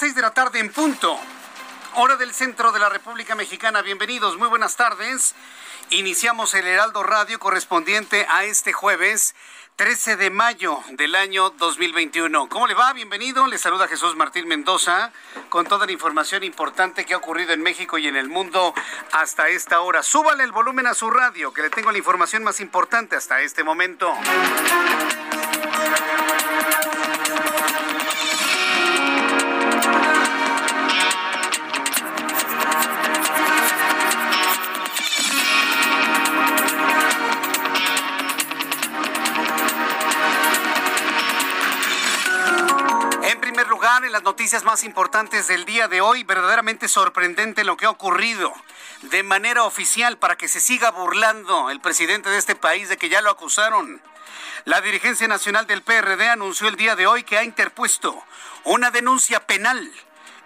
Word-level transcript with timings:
Las 0.00 0.06
seis 0.06 0.14
de 0.14 0.22
la 0.22 0.32
tarde 0.32 0.60
en 0.60 0.72
punto. 0.72 1.14
Hora 1.96 2.16
del 2.16 2.32
centro 2.32 2.72
de 2.72 2.78
la 2.78 2.88
República 2.88 3.34
Mexicana. 3.34 3.82
Bienvenidos, 3.82 4.38
muy 4.38 4.48
buenas 4.48 4.74
tardes. 4.74 5.34
Iniciamos 5.90 6.54
el 6.54 6.66
Heraldo 6.66 7.02
Radio 7.02 7.38
correspondiente 7.38 8.24
a 8.30 8.44
este 8.44 8.72
jueves 8.72 9.34
13 9.76 10.16
de 10.16 10.30
mayo 10.30 10.80
del 10.92 11.14
año 11.14 11.50
2021. 11.50 12.48
¿Cómo 12.48 12.66
le 12.66 12.72
va? 12.72 12.94
Bienvenido. 12.94 13.46
Le 13.46 13.58
saluda 13.58 13.88
Jesús 13.88 14.16
Martín 14.16 14.48
Mendoza 14.48 15.12
con 15.50 15.66
toda 15.66 15.84
la 15.84 15.92
información 15.92 16.44
importante 16.44 17.04
que 17.04 17.12
ha 17.12 17.18
ocurrido 17.18 17.52
en 17.52 17.60
México 17.60 17.98
y 17.98 18.08
en 18.08 18.16
el 18.16 18.30
mundo 18.30 18.72
hasta 19.12 19.48
esta 19.48 19.82
hora. 19.82 20.02
Súbale 20.02 20.44
el 20.44 20.52
volumen 20.52 20.86
a 20.86 20.94
su 20.94 21.10
radio, 21.10 21.52
que 21.52 21.60
le 21.60 21.68
tengo 21.68 21.92
la 21.92 21.98
información 21.98 22.42
más 22.42 22.60
importante 22.60 23.16
hasta 23.16 23.42
este 23.42 23.64
momento. 23.64 24.10
En 43.90 44.12
las 44.12 44.22
noticias 44.22 44.62
más 44.62 44.84
importantes 44.84 45.48
del 45.48 45.64
día 45.64 45.88
de 45.88 46.00
hoy, 46.00 46.22
verdaderamente 46.22 46.86
sorprendente 46.86 47.64
lo 47.64 47.76
que 47.76 47.86
ha 47.86 47.90
ocurrido 47.90 48.54
de 49.02 49.24
manera 49.24 49.64
oficial 49.64 50.16
para 50.16 50.36
que 50.36 50.46
se 50.46 50.60
siga 50.60 50.92
burlando 50.92 51.70
el 51.70 51.80
presidente 51.80 52.30
de 52.30 52.38
este 52.38 52.54
país 52.54 52.88
de 52.88 52.96
que 52.96 53.08
ya 53.08 53.20
lo 53.20 53.30
acusaron. 53.30 54.00
La 54.64 54.80
dirigencia 54.80 55.26
nacional 55.26 55.66
del 55.66 55.82
PRD 55.82 56.28
anunció 56.28 56.68
el 56.68 56.76
día 56.76 56.94
de 56.94 57.08
hoy 57.08 57.24
que 57.24 57.36
ha 57.36 57.42
interpuesto 57.42 58.22
una 58.62 58.92
denuncia 58.92 59.44
penal 59.44 59.92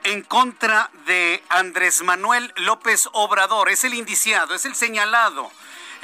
en 0.05 0.23
contra 0.23 0.91
de 1.05 1.45
Andrés 1.51 2.03
Manuel 2.03 2.51
López 2.57 3.11
Obrador. 3.13 3.69
Es 3.69 3.85
el 3.85 3.93
indiciado, 3.93 4.55
es 4.55 4.65
el 4.65 4.75
señalado 4.75 5.53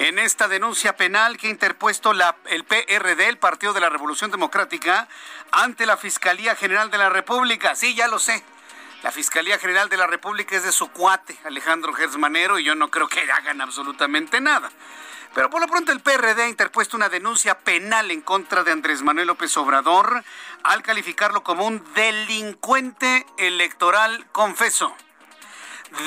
en 0.00 0.19
esta 0.19 0.49
denuncia 0.49 0.97
penal 0.97 1.37
que 1.37 1.47
ha 1.47 1.50
interpuesto 1.50 2.12
el 2.47 2.65
PRD, 2.65 3.28
el 3.28 3.37
Partido 3.37 3.75
de 3.75 3.81
la 3.81 3.91
Revolución 3.91 4.31
Democrática, 4.31 5.06
ante 5.53 5.84
la 5.84 5.99
Fiscalía 5.99 6.56
General 6.56 6.91
de 6.91 6.97
la 6.97 7.11
República. 7.11 7.75
Sí, 7.77 7.94
ya 7.94 8.09
lo 8.09 8.19
sé. 8.19 8.43
La 9.03 9.12
Fiscalía 9.12 9.59
General 9.59 9.91
de 9.91 9.99
la 9.99 10.06
República 10.06 10.56
es 10.56 10.62
de 10.62 10.72
su 10.72 10.88
cuate, 10.88 11.37
Alejandro 11.44 11.93
Gersmanero, 11.93 12.59
y 12.59 12.65
yo 12.65 12.75
no 12.75 12.91
creo 12.91 13.09
que 13.09 13.21
hagan 13.31 13.61
absolutamente 13.61 14.41
nada. 14.41 14.71
Pero 15.34 15.50
por 15.50 15.61
lo 15.61 15.69
pronto 15.69 15.93
el 15.93 16.00
PRD 16.00 16.44
ha 16.44 16.49
interpuesto 16.49 16.97
una 16.97 17.11
denuncia 17.11 17.59
penal 17.59 18.11
en 18.11 18.22
contra 18.22 18.65
de 18.65 18.72
Andrés 18.72 19.03
Manuel 19.03 19.27
López 19.27 19.55
Obrador 19.59 20.25
al 20.62 20.82
calificarlo 20.82 21.43
como 21.43 21.67
un 21.67 21.84
delincuente 21.93 23.27
electoral 23.37 24.27
confeso. 24.32 24.97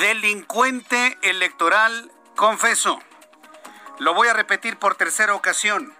Delincuente 0.00 1.16
electoral 1.22 2.10
confeso. 2.34 3.00
Lo 3.98 4.12
voy 4.12 4.26
a 4.26 4.32
repetir 4.32 4.76
por 4.76 4.96
tercera 4.96 5.34
ocasión. 5.34 5.94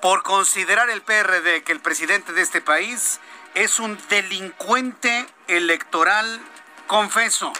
Por 0.00 0.22
considerar 0.22 0.90
el 0.90 1.02
PRD 1.02 1.62
que 1.64 1.72
el 1.72 1.80
presidente 1.80 2.32
de 2.32 2.42
este 2.42 2.60
país 2.60 3.20
es 3.54 3.80
un 3.80 3.98
delincuente 4.08 5.26
electoral 5.48 6.40
confeso. 6.86 7.52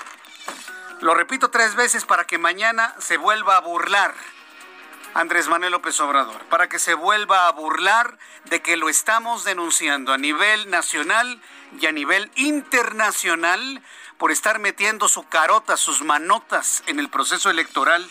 Lo 1.01 1.15
repito 1.15 1.51
tres 1.51 1.75
veces 1.75 2.05
para 2.05 2.25
que 2.25 2.39
mañana 2.39 2.95
se 2.99 3.17
vuelva 3.17 3.57
a 3.57 3.61
burlar. 3.61 4.15
Andrés 5.15 5.49
Manuel 5.49 5.73
López 5.73 6.01
Obrador, 6.01 6.41
para 6.45 6.69
que 6.69 6.79
se 6.79 6.95
vuelva 6.95 7.47
a 7.47 7.53
burlar 7.53 8.17
de 8.45 8.63
que 8.63 8.77
lo 8.77 8.89
estamos 8.89 9.45
denunciando 9.45 10.13
a 10.13 10.19
nivel 10.19 10.71
nacional 10.71 11.43
y 11.79 11.87
a 11.87 11.93
nivel 11.93 12.31
internacional 12.37 13.83
por 14.17 14.31
estar 14.31 14.59
metiendo 14.59 15.09
su 15.09 15.29
carota, 15.29 15.77
sus 15.77 16.03
manotas 16.03 16.83
en 16.87 16.99
el 16.99 17.11
proceso 17.11 17.51
electoral. 17.51 18.09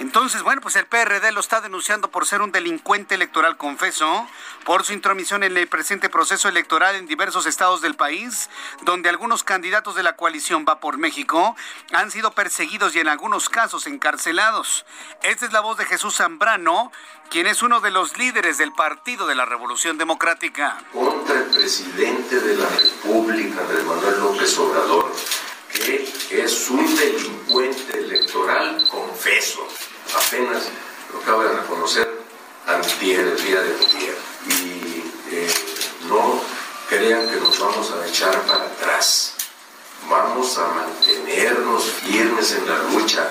Entonces, 0.00 0.42
bueno, 0.42 0.60
pues 0.60 0.76
el 0.76 0.86
PRD 0.86 1.32
lo 1.32 1.40
está 1.40 1.60
denunciando 1.60 2.10
por 2.10 2.26
ser 2.26 2.42
un 2.42 2.52
delincuente 2.52 3.14
electoral, 3.14 3.56
confeso, 3.56 4.26
por 4.64 4.84
su 4.84 4.92
intromisión 4.92 5.42
en 5.42 5.56
el 5.56 5.68
presente 5.68 6.08
proceso 6.08 6.48
electoral 6.48 6.96
en 6.96 7.06
diversos 7.06 7.46
estados 7.46 7.80
del 7.80 7.94
país, 7.94 8.50
donde 8.82 9.08
algunos 9.08 9.44
candidatos 9.44 9.94
de 9.94 10.02
la 10.02 10.16
coalición 10.16 10.64
Va 10.68 10.80
por 10.80 10.98
México 10.98 11.54
han 11.92 12.10
sido 12.10 12.32
perseguidos 12.32 12.96
y 12.96 13.00
en 13.00 13.08
algunos 13.08 13.48
casos 13.48 13.86
encarcelados. 13.86 14.84
Esta 15.22 15.46
es 15.46 15.52
la 15.52 15.60
voz 15.60 15.78
de 15.78 15.84
Jesús 15.84 16.16
Zambrano, 16.16 16.90
quien 17.30 17.46
es 17.46 17.62
uno 17.62 17.80
de 17.80 17.90
los 17.90 18.18
líderes 18.18 18.58
del 18.58 18.72
Partido 18.72 19.26
de 19.26 19.34
la 19.34 19.44
Revolución 19.44 19.98
Democrática. 19.98 20.78
Contra 20.92 21.36
el 21.36 21.44
presidente 21.44 22.40
de 22.40 22.56
la 22.56 22.68
República, 22.68 23.62
Manuel 23.86 24.20
López 24.20 24.58
Obrador, 24.58 25.12
que 25.74 26.12
es 26.30 26.70
un 26.70 26.96
delincuente 26.96 27.98
electoral 27.98 28.88
confeso. 28.88 29.66
Apenas 30.16 30.64
lo 31.12 31.20
acaba 31.20 31.44
de 31.44 31.60
reconocer 31.60 32.24
antier, 32.66 33.20
el 33.20 33.44
día 33.44 33.60
de 33.60 33.74
ayer. 33.74 34.16
Y 34.48 35.34
eh, 35.34 35.54
no 36.08 36.40
crean 36.88 37.28
que 37.28 37.36
nos 37.36 37.58
vamos 37.58 37.90
a 37.90 38.06
echar 38.06 38.40
para 38.42 38.64
atrás. 38.64 39.34
Vamos 40.08 40.56
a 40.58 40.68
mantenernos 40.68 41.84
firmes 41.84 42.52
en 42.52 42.68
la 42.68 42.78
lucha. 42.90 43.28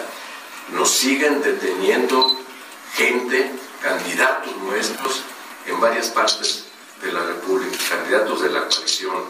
Nos 0.70 0.90
siguen 0.90 1.42
deteniendo 1.42 2.38
gente, 2.96 3.52
candidatos 3.82 4.56
nuestros, 4.58 5.22
en 5.66 5.80
varias 5.80 6.08
partes 6.10 6.66
de 7.02 7.12
la 7.12 7.22
República, 7.22 7.78
candidatos 7.90 8.42
de 8.42 8.50
la 8.50 8.68
coalición. 8.68 9.24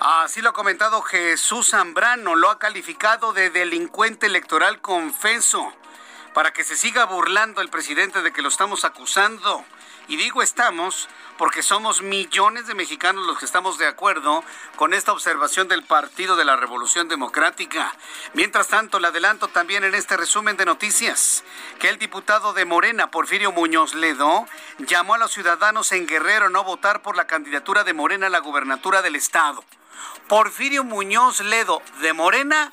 Así 0.00 0.42
lo 0.42 0.50
ha 0.50 0.52
comentado 0.52 1.02
Jesús 1.02 1.70
Zambrano, 1.70 2.36
lo 2.36 2.50
ha 2.50 2.60
calificado 2.60 3.32
de 3.32 3.50
delincuente 3.50 4.26
electoral 4.26 4.80
confeso, 4.80 5.72
para 6.34 6.52
que 6.52 6.62
se 6.62 6.76
siga 6.76 7.04
burlando 7.04 7.62
el 7.62 7.68
presidente 7.68 8.22
de 8.22 8.32
que 8.32 8.42
lo 8.42 8.48
estamos 8.48 8.84
acusando. 8.84 9.64
Y 10.06 10.16
digo 10.16 10.40
estamos 10.40 11.08
porque 11.36 11.64
somos 11.64 12.00
millones 12.00 12.68
de 12.68 12.74
mexicanos 12.74 13.26
los 13.26 13.38
que 13.38 13.44
estamos 13.44 13.76
de 13.76 13.88
acuerdo 13.88 14.44
con 14.76 14.94
esta 14.94 15.12
observación 15.12 15.66
del 15.66 15.82
Partido 15.82 16.36
de 16.36 16.44
la 16.44 16.54
Revolución 16.54 17.08
Democrática. 17.08 17.92
Mientras 18.34 18.68
tanto, 18.68 19.00
le 19.00 19.08
adelanto 19.08 19.48
también 19.48 19.82
en 19.82 19.96
este 19.96 20.16
resumen 20.16 20.56
de 20.56 20.64
noticias 20.64 21.42
que 21.80 21.88
el 21.88 21.98
diputado 21.98 22.52
de 22.52 22.64
Morena, 22.64 23.10
Porfirio 23.10 23.50
Muñoz 23.50 23.94
Ledo, 23.94 24.46
llamó 24.78 25.14
a 25.14 25.18
los 25.18 25.32
ciudadanos 25.32 25.90
en 25.90 26.06
Guerrero 26.06 26.50
no 26.50 26.62
votar 26.62 27.02
por 27.02 27.16
la 27.16 27.26
candidatura 27.26 27.82
de 27.82 27.94
Morena 27.94 28.28
a 28.28 28.30
la 28.30 28.38
gubernatura 28.38 29.02
del 29.02 29.16
estado. 29.16 29.64
Porfirio 30.28 30.84
Muñoz 30.84 31.40
Ledo 31.40 31.82
de 32.00 32.12
Morena 32.12 32.70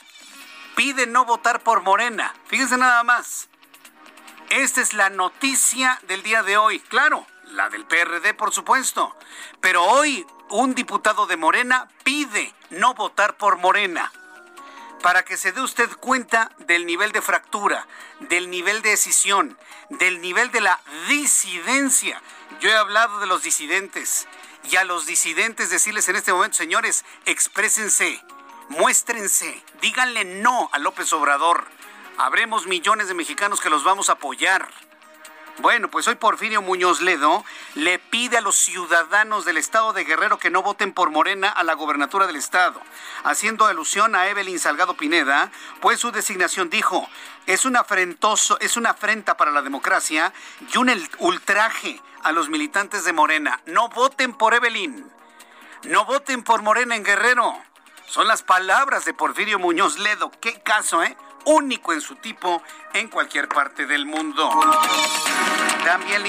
pide 0.75 1.07
no 1.07 1.25
votar 1.25 1.61
por 1.61 1.81
Morena. 1.81 2.33
Fíjense 2.47 2.77
nada 2.77 3.03
más. 3.03 3.47
Esta 4.49 4.81
es 4.81 4.93
la 4.93 5.09
noticia 5.09 5.99
del 6.07 6.21
día 6.23 6.43
de 6.43 6.57
hoy. 6.57 6.79
Claro, 6.79 7.25
la 7.51 7.69
del 7.69 7.85
PRD, 7.85 8.33
por 8.33 8.53
supuesto. 8.53 9.15
Pero 9.61 9.83
hoy 9.83 10.25
un 10.49 10.75
diputado 10.75 11.27
de 11.27 11.37
Morena 11.37 11.87
pide 12.03 12.53
no 12.69 12.93
votar 12.93 13.37
por 13.37 13.57
Morena 13.57 14.11
para 15.01 15.23
que 15.23 15.37
se 15.37 15.51
dé 15.51 15.61
usted 15.61 15.89
cuenta 15.99 16.51
del 16.59 16.85
nivel 16.85 17.11
de 17.11 17.21
fractura, 17.21 17.87
del 18.21 18.49
nivel 18.49 18.81
de 18.81 18.89
decisión, 18.89 19.57
del 19.89 20.19
nivel 20.19 20.51
de 20.51 20.61
la 20.61 20.79
disidencia. 21.07 22.21
Yo 22.59 22.69
he 22.69 22.75
hablado 22.75 23.19
de 23.19 23.27
los 23.27 23.43
disidentes 23.43 24.27
y 24.69 24.75
a 24.77 24.83
los 24.83 25.05
disidentes 25.05 25.69
decirles 25.69 26.07
en 26.09 26.15
este 26.15 26.33
momento, 26.33 26.57
señores, 26.57 27.05
exprésense, 27.25 28.23
muéstrense, 28.69 29.63
díganle 29.81 30.25
no 30.25 30.69
a 30.71 30.79
López 30.79 31.11
Obrador. 31.13 31.65
Habremos 32.17 32.65
millones 32.65 33.07
de 33.07 33.13
mexicanos 33.13 33.61
que 33.61 33.69
los 33.69 33.83
vamos 33.83 34.09
a 34.09 34.13
apoyar. 34.13 34.67
Bueno, 35.59 35.89
pues 35.89 36.07
hoy 36.07 36.15
Porfirio 36.15 36.61
Muñoz 36.61 36.99
Ledo 37.01 37.45
le 37.75 37.97
pide 37.97 38.37
a 38.37 38.41
los 38.41 38.57
ciudadanos 38.57 39.45
del 39.45 39.55
estado 39.55 39.93
de 39.93 40.03
Guerrero 40.03 40.37
que 40.37 40.49
no 40.49 40.61
voten 40.61 40.91
por 40.91 41.11
Morena 41.11 41.49
a 41.49 41.63
la 41.63 41.75
gobernatura 41.75 42.27
del 42.27 42.35
estado, 42.35 42.81
haciendo 43.23 43.65
alusión 43.65 44.15
a 44.15 44.27
Evelyn 44.27 44.59
Salgado 44.59 44.97
Pineda, 44.97 45.51
pues 45.79 46.01
su 46.01 46.11
designación 46.11 46.69
dijo, 46.69 47.07
es 47.45 47.63
un 47.63 47.77
afrentoso, 47.77 48.59
es 48.59 48.75
una 48.75 48.91
afrenta 48.91 49.37
para 49.37 49.51
la 49.51 49.61
democracia 49.61 50.33
y 50.73 50.77
un 50.77 50.91
ultraje 51.19 52.01
a 52.25 52.31
los 52.31 52.49
militantes 52.49 53.05
de 53.05 53.13
Morena. 53.13 53.61
No 53.67 53.87
voten 53.89 54.33
por 54.33 54.55
Evelyn. 54.55 55.05
No 55.83 56.05
voten 56.05 56.43
por 56.43 56.63
Morena 56.63 56.95
en 56.95 57.03
Guerrero. 57.03 57.55
Son 58.07 58.27
las 58.27 58.41
palabras 58.41 59.05
de 59.05 59.13
Porfirio 59.13 59.59
Muñoz 59.59 59.99
Ledo. 59.99 60.31
Qué 60.41 60.59
caso, 60.63 61.03
¿eh? 61.03 61.15
único 61.45 61.93
en 61.93 62.01
su 62.01 62.15
tipo 62.15 62.63
en 62.93 63.09
cualquier 63.09 63.47
parte 63.47 63.85
del 63.85 64.07
mundo. 64.07 64.49
También, 65.83 66.23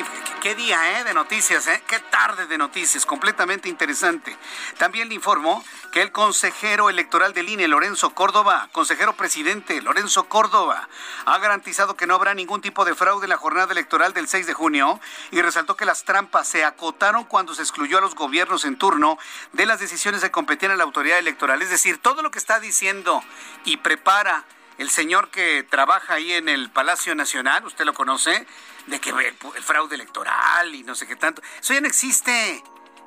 qué 0.46 0.54
día 0.54 1.00
¿eh? 1.00 1.02
de 1.02 1.12
noticias, 1.12 1.66
¿eh? 1.66 1.82
qué 1.88 1.98
tarde 1.98 2.46
de 2.46 2.56
noticias, 2.56 3.04
completamente 3.04 3.68
interesante. 3.68 4.36
También 4.78 5.08
le 5.08 5.16
informo 5.16 5.64
que 5.90 6.02
el 6.02 6.12
consejero 6.12 6.88
electoral 6.88 7.32
del 7.32 7.48
INE, 7.48 7.66
Lorenzo 7.66 8.10
Córdoba, 8.10 8.68
consejero 8.70 9.16
presidente 9.16 9.82
Lorenzo 9.82 10.28
Córdoba, 10.28 10.88
ha 11.24 11.38
garantizado 11.38 11.96
que 11.96 12.06
no 12.06 12.14
habrá 12.14 12.32
ningún 12.32 12.60
tipo 12.60 12.84
de 12.84 12.94
fraude 12.94 13.24
en 13.24 13.30
la 13.30 13.38
jornada 13.38 13.72
electoral 13.72 14.12
del 14.12 14.28
6 14.28 14.46
de 14.46 14.54
junio 14.54 15.00
y 15.32 15.42
resaltó 15.42 15.76
que 15.76 15.84
las 15.84 16.04
trampas 16.04 16.46
se 16.46 16.64
acotaron 16.64 17.24
cuando 17.24 17.52
se 17.52 17.62
excluyó 17.62 17.98
a 17.98 18.00
los 18.00 18.14
gobiernos 18.14 18.64
en 18.64 18.78
turno 18.78 19.18
de 19.52 19.66
las 19.66 19.80
decisiones 19.80 20.20
que 20.22 20.30
competían 20.30 20.70
a 20.70 20.76
la 20.76 20.84
autoridad 20.84 21.18
electoral. 21.18 21.60
Es 21.60 21.70
decir, 21.70 21.98
todo 21.98 22.22
lo 22.22 22.30
que 22.30 22.38
está 22.38 22.60
diciendo 22.60 23.20
y 23.64 23.78
prepara 23.78 24.44
el 24.78 24.90
señor 24.90 25.30
que 25.30 25.66
trabaja 25.68 26.14
ahí 26.14 26.34
en 26.34 26.48
el 26.48 26.70
Palacio 26.70 27.16
Nacional, 27.16 27.64
usted 27.64 27.84
lo 27.84 27.94
conoce, 27.94 28.46
de 28.86 29.00
que 29.00 29.10
el, 29.10 29.62
fraude 29.62 29.94
electoral 29.94 30.74
y 30.74 30.82
no 30.82 30.94
sé 30.94 31.06
qué 31.06 31.16
tanto. 31.16 31.42
Eso 31.60 31.74
ya 31.74 31.80
no 31.80 31.88
existe. 31.88 32.62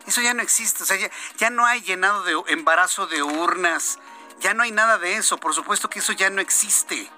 Eso 0.05 0.21
ya 0.21 0.33
no 0.33 0.41
existe. 0.41 0.83
O 0.83 0.85
sea, 0.85 0.97
ya, 1.37 1.49
no 1.49 1.65
hay 1.65 1.81
llenado 1.81 2.23
de 2.23 2.35
embarazo 2.47 3.07
de 3.07 3.23
urnas. 3.23 3.99
Ya 4.39 4.53
no 4.53 4.63
hay 4.63 4.71
nada 4.71 4.97
de 4.97 5.15
eso. 5.15 5.37
Por 5.37 5.53
supuesto 5.53 5.89
que 5.89 5.99
eso 5.99 6.13
ya 6.13 6.29
no 6.29 6.41
existe. 6.41 7.09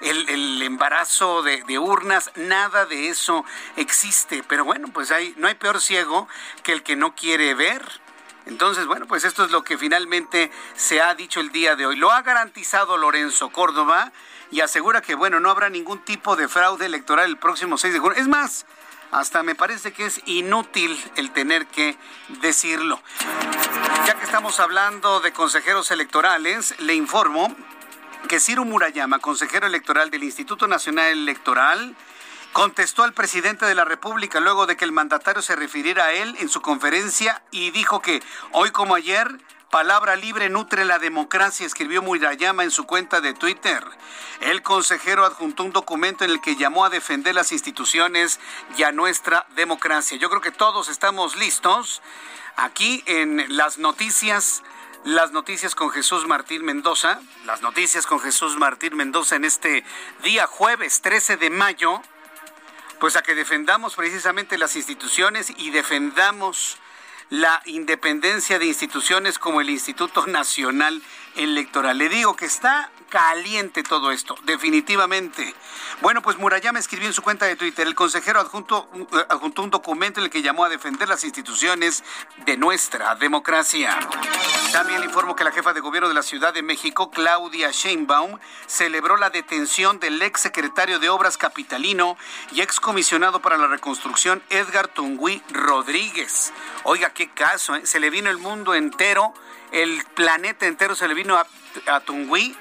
El, 0.00 0.62
embarazo 0.62 1.42
de, 1.42 1.62
de, 1.64 1.78
urnas, 1.78 2.30
nada 2.34 2.86
de 2.86 3.08
eso 3.08 3.44
existe. 3.76 4.42
Pero 4.42 4.64
bueno, 4.64 4.88
pues 4.92 5.10
hay, 5.10 5.34
no 5.36 5.48
hay 5.48 5.54
peor 5.54 5.80
ciego 5.80 6.26
que 6.62 6.72
el 6.72 6.82
que 6.82 6.96
no 6.96 7.14
quiere 7.14 7.54
ver. 7.54 8.00
Entonces, 8.46 8.86
bueno, 8.86 9.06
pues 9.06 9.24
esto 9.24 9.44
es 9.44 9.50
lo 9.50 9.62
que 9.62 9.76
finalmente 9.76 10.50
se 10.74 11.00
ha 11.00 11.14
dicho 11.14 11.40
el 11.40 11.52
día 11.52 11.76
de 11.76 11.86
hoy. 11.86 11.96
Lo 11.96 12.10
ha 12.10 12.22
garantizado 12.22 12.96
Lorenzo 12.96 13.50
Córdoba 13.50 14.12
y 14.50 14.60
asegura 14.60 15.00
que, 15.00 15.14
bueno, 15.14 15.40
no 15.40 15.50
habrá 15.50 15.68
ningún 15.68 16.00
tipo 16.00 16.36
de 16.36 16.48
fraude 16.48 16.86
electoral 16.86 17.30
el 17.30 17.36
próximo 17.36 17.78
6 17.78 17.94
de 17.94 18.00
junio. 18.00 18.18
Es 18.18 18.28
más, 18.28 18.66
hasta 19.10 19.42
me 19.42 19.54
parece 19.54 19.92
que 19.92 20.06
es 20.06 20.20
inútil 20.26 20.98
el 21.16 21.30
tener 21.30 21.66
que 21.66 21.96
decirlo. 22.40 23.00
Ya 24.06 24.14
que 24.14 24.24
estamos 24.24 24.60
hablando 24.60 25.20
de 25.20 25.32
consejeros 25.32 25.90
electorales, 25.90 26.74
le 26.80 26.94
informo 26.94 27.54
que 28.28 28.40
Ciro 28.40 28.64
Murayama, 28.64 29.18
consejero 29.18 29.66
electoral 29.66 30.10
del 30.10 30.24
Instituto 30.24 30.68
Nacional 30.68 31.06
Electoral, 31.06 31.96
contestó 32.52 33.04
al 33.04 33.12
presidente 33.12 33.66
de 33.66 33.74
la 33.74 33.84
República 33.84 34.40
luego 34.40 34.66
de 34.66 34.76
que 34.76 34.84
el 34.84 34.92
mandatario 34.92 35.42
se 35.42 35.56
refiriera 35.56 36.06
a 36.06 36.12
él 36.12 36.36
en 36.40 36.48
su 36.48 36.60
conferencia 36.60 37.42
y 37.50 37.70
dijo 37.70 38.00
que 38.00 38.22
hoy 38.52 38.70
como 38.70 38.94
ayer 38.94 39.38
Palabra 39.70 40.16
libre 40.16 40.48
nutre 40.48 40.84
la 40.84 40.98
democracia, 40.98 41.64
escribió 41.64 42.02
Murayama 42.02 42.64
en 42.64 42.72
su 42.72 42.86
cuenta 42.86 43.20
de 43.20 43.34
Twitter. 43.34 43.84
El 44.40 44.62
consejero 44.62 45.24
adjuntó 45.24 45.62
un 45.62 45.70
documento 45.70 46.24
en 46.24 46.32
el 46.32 46.40
que 46.40 46.56
llamó 46.56 46.84
a 46.84 46.90
defender 46.90 47.36
las 47.36 47.52
instituciones 47.52 48.40
y 48.76 48.82
a 48.82 48.90
nuestra 48.90 49.46
democracia. 49.54 50.18
Yo 50.18 50.28
creo 50.28 50.40
que 50.40 50.50
todos 50.50 50.88
estamos 50.88 51.36
listos 51.36 52.02
aquí 52.56 53.04
en 53.06 53.44
las 53.56 53.78
noticias 53.78 54.64
las 55.04 55.32
noticias 55.32 55.74
con 55.74 55.90
Jesús 55.90 56.26
Martín 56.26 56.62
Mendoza, 56.62 57.20
las 57.46 57.62
noticias 57.62 58.04
con 58.06 58.20
Jesús 58.20 58.58
Martín 58.58 58.96
Mendoza 58.96 59.36
en 59.36 59.46
este 59.46 59.82
día 60.22 60.46
jueves 60.46 61.00
13 61.00 61.38
de 61.38 61.48
mayo 61.48 62.02
pues 62.98 63.16
a 63.16 63.22
que 63.22 63.34
defendamos 63.34 63.94
precisamente 63.94 64.58
las 64.58 64.76
instituciones 64.76 65.54
y 65.56 65.70
defendamos 65.70 66.76
la 67.30 67.62
independencia 67.64 68.58
de 68.58 68.66
instituciones 68.66 69.38
como 69.38 69.60
el 69.60 69.70
Instituto 69.70 70.26
Nacional 70.26 71.00
Electoral. 71.36 71.96
Le 71.96 72.08
digo 72.08 72.34
que 72.34 72.44
está 72.44 72.90
caliente 73.10 73.82
todo 73.82 74.10
esto, 74.12 74.36
definitivamente. 74.44 75.54
Bueno, 76.00 76.22
pues 76.22 76.38
Murayama 76.38 76.78
escribió 76.78 77.08
en 77.08 77.12
su 77.12 77.20
cuenta 77.20 77.44
de 77.44 77.56
Twitter, 77.56 77.86
el 77.86 77.94
consejero 77.94 78.40
adjunto, 78.40 78.88
eh, 78.94 79.26
adjuntó 79.28 79.62
un 79.62 79.70
documento 79.70 80.20
en 80.20 80.24
el 80.24 80.30
que 80.30 80.40
llamó 80.40 80.64
a 80.64 80.70
defender 80.70 81.08
las 81.08 81.24
instituciones 81.24 82.02
de 82.46 82.56
nuestra 82.56 83.14
democracia. 83.16 83.98
También 84.72 85.00
le 85.00 85.06
informo 85.06 85.36
que 85.36 85.44
la 85.44 85.52
jefa 85.52 85.72
de 85.72 85.80
gobierno 85.80 86.08
de 86.08 86.14
la 86.14 86.22
Ciudad 86.22 86.54
de 86.54 86.62
México, 86.62 87.10
Claudia 87.10 87.70
Sheinbaum, 87.72 88.38
celebró 88.66 89.16
la 89.16 89.28
detención 89.28 89.98
del 89.98 90.22
ex 90.22 90.40
secretario 90.40 90.98
de 91.00 91.10
Obras 91.10 91.36
capitalino 91.36 92.16
y 92.52 92.62
ex 92.62 92.78
comisionado 92.78 93.42
para 93.42 93.58
la 93.58 93.66
reconstrucción, 93.66 94.42
Edgar 94.48 94.88
Tungui 94.88 95.42
Rodríguez. 95.50 96.52
Oiga, 96.84 97.10
qué 97.10 97.30
caso, 97.30 97.74
¿eh? 97.74 97.84
se 97.84 97.98
le 97.98 98.10
vino 98.10 98.30
el 98.30 98.38
mundo 98.38 98.74
entero, 98.74 99.34
el 99.72 100.04
planeta 100.14 100.66
entero 100.66 100.94
se 100.94 101.08
le 101.08 101.14
vino 101.14 101.36
a, 101.36 101.46
a 101.86 102.00
Tungui 102.00 102.56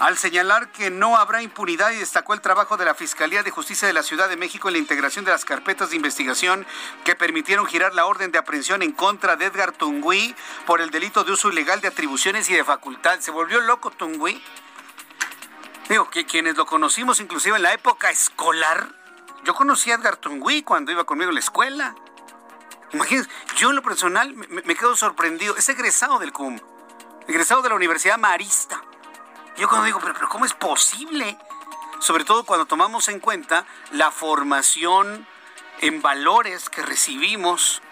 al 0.00 0.16
señalar 0.16 0.72
que 0.72 0.90
no 0.90 1.16
habrá 1.18 1.42
impunidad 1.42 1.90
y 1.90 1.96
destacó 1.96 2.32
el 2.32 2.40
trabajo 2.40 2.78
de 2.78 2.86
la 2.86 2.94
Fiscalía 2.94 3.42
de 3.42 3.50
Justicia 3.50 3.86
de 3.86 3.92
la 3.92 4.02
Ciudad 4.02 4.30
de 4.30 4.36
México 4.38 4.68
en 4.68 4.72
la 4.72 4.78
integración 4.78 5.26
de 5.26 5.30
las 5.30 5.44
carpetas 5.44 5.90
de 5.90 5.96
investigación 5.96 6.66
que 7.04 7.14
permitieron 7.14 7.66
girar 7.66 7.94
la 7.94 8.06
orden 8.06 8.32
de 8.32 8.38
aprehensión 8.38 8.82
en 8.82 8.92
contra 8.92 9.36
de 9.36 9.44
Edgar 9.44 9.72
Tungui 9.72 10.34
por 10.66 10.80
el 10.80 10.90
delito 10.90 11.22
de 11.22 11.32
uso 11.32 11.50
ilegal 11.50 11.82
de 11.82 11.88
atribuciones 11.88 12.48
y 12.48 12.54
de 12.54 12.64
facultad. 12.64 13.20
Se 13.20 13.30
volvió 13.30 13.60
loco 13.60 13.90
Tungui. 13.90 14.42
Digo, 15.90 16.08
que 16.08 16.24
quienes 16.24 16.56
lo 16.56 16.64
conocimos 16.64 17.20
inclusive 17.20 17.56
en 17.56 17.62
la 17.62 17.74
época 17.74 18.10
escolar, 18.10 18.88
yo 19.44 19.54
conocí 19.54 19.90
a 19.90 19.96
Edgar 19.96 20.16
Tungui 20.16 20.62
cuando 20.62 20.92
iba 20.92 21.04
conmigo 21.04 21.30
a 21.30 21.34
la 21.34 21.40
escuela. 21.40 21.94
Imagínense, 22.92 23.28
yo 23.56 23.68
en 23.68 23.76
lo 23.76 23.82
personal 23.82 24.32
me, 24.32 24.46
me 24.62 24.74
quedo 24.74 24.96
sorprendido. 24.96 25.58
Es 25.58 25.68
egresado 25.68 26.18
del 26.18 26.32
CUM, 26.32 26.58
egresado 27.28 27.60
de 27.60 27.68
la 27.68 27.74
Universidad 27.74 28.16
Marista. 28.16 28.82
Yo 29.60 29.68
cuando 29.68 29.84
digo, 29.84 30.00
pero, 30.00 30.14
pero 30.14 30.28
¿cómo 30.30 30.46
es 30.46 30.54
posible? 30.54 31.36
Sobre 31.98 32.24
todo 32.24 32.44
cuando 32.44 32.64
tomamos 32.64 33.08
en 33.08 33.20
cuenta 33.20 33.66
la 33.92 34.10
formación 34.10 35.26
en 35.82 36.00
valores 36.00 36.70
que 36.70 36.80
recibimos 36.80 37.82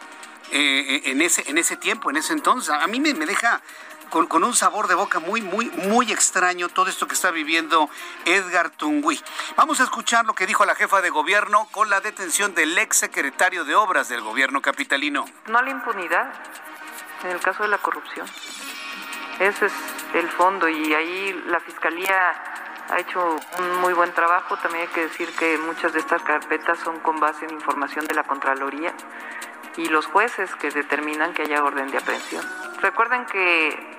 eh, 0.51 1.03
en, 1.05 1.21
ese, 1.21 1.45
en 1.51 1.59
ese 1.59 1.77
tiempo, 1.77 2.09
en 2.09 2.17
ese 2.17 2.33
entonces. 2.33 2.71
A 2.71 2.87
mí 2.87 3.01
me, 3.01 3.13
deja 3.13 3.61
con, 4.09 4.27
con, 4.29 4.45
un 4.45 4.57
sabor 4.57 4.89
de 4.89 4.95
boca 4.95 5.19
muy, 5.19 5.43
muy, 5.43 5.67
muy 5.67 6.11
extraño 6.11 6.71
todo 6.71 6.89
esto 6.89 7.07
que 7.07 7.13
está 7.15 7.31
viviendo 7.31 7.91
Edgar 8.25 8.71
Tungui. 8.71 9.23
Vamos 9.55 9.81
a 9.81 9.85
escuchar 9.85 10.25
lo 10.25 10.35
que 10.35 10.47
dijo 10.47 10.65
la 10.65 10.75
jefa 10.75 11.03
de 11.03 11.11
gobierno 11.11 11.69
con 11.71 11.91
la 11.91 12.01
detención 12.01 12.55
del 12.55 12.79
ex 12.79 12.97
secretario 12.97 13.67
de 13.67 13.75
Obras 13.75 14.09
del 14.09 14.23
gobierno 14.23 14.63
capitalino. 14.63 15.27
No 15.49 15.61
la 15.61 15.69
impunidad 15.69 16.33
en 17.25 17.31
el 17.31 17.41
caso 17.41 17.63
de 17.63 17.69
la 17.69 17.79
corrupción. 17.79 18.27
Ese 19.39 19.67
es 19.67 19.73
el 20.15 20.29
fondo 20.29 20.69
y 20.69 20.95
ahí 20.95 21.45
la 21.47 21.61
Fiscalía 21.61 22.35
ha 22.91 22.99
hecho 22.99 23.37
un 23.59 23.81
muy 23.81 23.93
buen 23.93 24.13
trabajo. 24.13 24.57
También 24.57 24.89
hay 24.89 24.93
que 24.93 25.03
decir 25.03 25.29
que 25.37 25.59
muchas 25.59 25.93
de 25.93 26.01
estas 26.01 26.23
carpetas 26.23 26.79
son 26.79 26.99
con 27.01 27.21
base 27.21 27.45
en 27.45 27.53
información 27.53 28.07
de 28.07 28.15
la 28.15 28.25
Contraloría 28.25 28.93
y 29.77 29.89
los 29.89 30.07
jueces 30.07 30.55
que 30.57 30.71
determinan 30.71 31.33
que 31.35 31.43
haya 31.43 31.63
orden 31.63 31.89
de 31.89 31.99
aprehensión. 31.99 32.45
Recuerden 32.81 33.27
que 33.27 33.99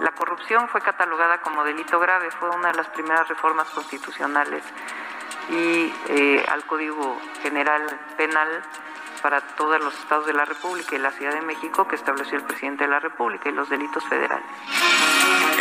la 0.00 0.10
corrupción 0.12 0.68
fue 0.68 0.80
catalogada 0.82 1.38
como 1.38 1.64
delito 1.64 1.98
grave, 1.98 2.30
fue 2.32 2.50
una 2.50 2.68
de 2.68 2.76
las 2.76 2.88
primeras 2.88 3.26
reformas 3.28 3.68
constitucionales 3.70 4.62
y 5.50 5.92
eh, 6.08 6.44
al 6.48 6.64
Código 6.66 7.18
General 7.42 7.82
Penal 8.16 8.62
para 9.22 9.40
todos 9.40 9.80
los 9.82 9.94
estados 9.94 10.26
de 10.26 10.32
la 10.32 10.44
República 10.44 10.96
y 10.96 10.98
la 10.98 11.12
Ciudad 11.12 11.32
de 11.32 11.42
México 11.42 11.86
que 11.86 11.94
estableció 11.94 12.36
el 12.36 12.44
presidente 12.44 12.84
de 12.84 12.90
la 12.90 12.98
República 12.98 13.48
y 13.48 13.52
los 13.52 13.70
delitos 13.70 14.04
federales. 14.04 14.44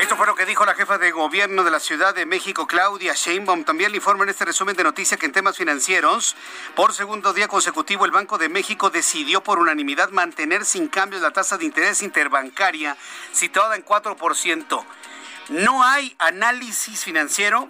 Esto 0.02 0.16
fue 0.16 0.26
lo 0.26 0.36
que 0.36 0.46
dijo 0.46 0.66
la 0.66 0.74
jefa 0.74 0.98
de 0.98 1.12
gobierno 1.12 1.64
de 1.64 1.70
la 1.70 1.80
Ciudad 1.80 2.16
de 2.16 2.26
México, 2.26 2.66
Claudia 2.66 3.14
Sheinbaum. 3.14 3.64
También 3.64 3.92
le 3.92 3.98
informa 3.98 4.24
en 4.24 4.30
este 4.30 4.46
resumen 4.46 4.76
de 4.76 4.84
noticias 4.84 5.20
que 5.20 5.28
en 5.28 5.32
temas 5.32 5.58
financieros, 5.58 6.36
por 6.76 6.94
segundo 6.94 7.34
día 7.34 7.48
consecutivo, 7.48 8.06
el 8.06 8.12
Banco 8.12 8.40
de 8.40 8.50
México 8.50 8.90
decidió 8.90 9.44
por 9.44 9.60
unanimidad 9.60 10.10
mantener 10.10 10.66
sin 10.66 10.88
cambios 10.88 11.22
la 11.22 11.32
tasa 11.32 11.58
de 11.58 11.66
interés 11.66 12.02
interbancaria 12.02 12.98
situada 13.32 13.76
en 13.76 13.86
4%. 13.86 14.84
No 15.50 15.84
hay 15.84 16.16
análisis 16.18 17.04
financiero 17.04 17.70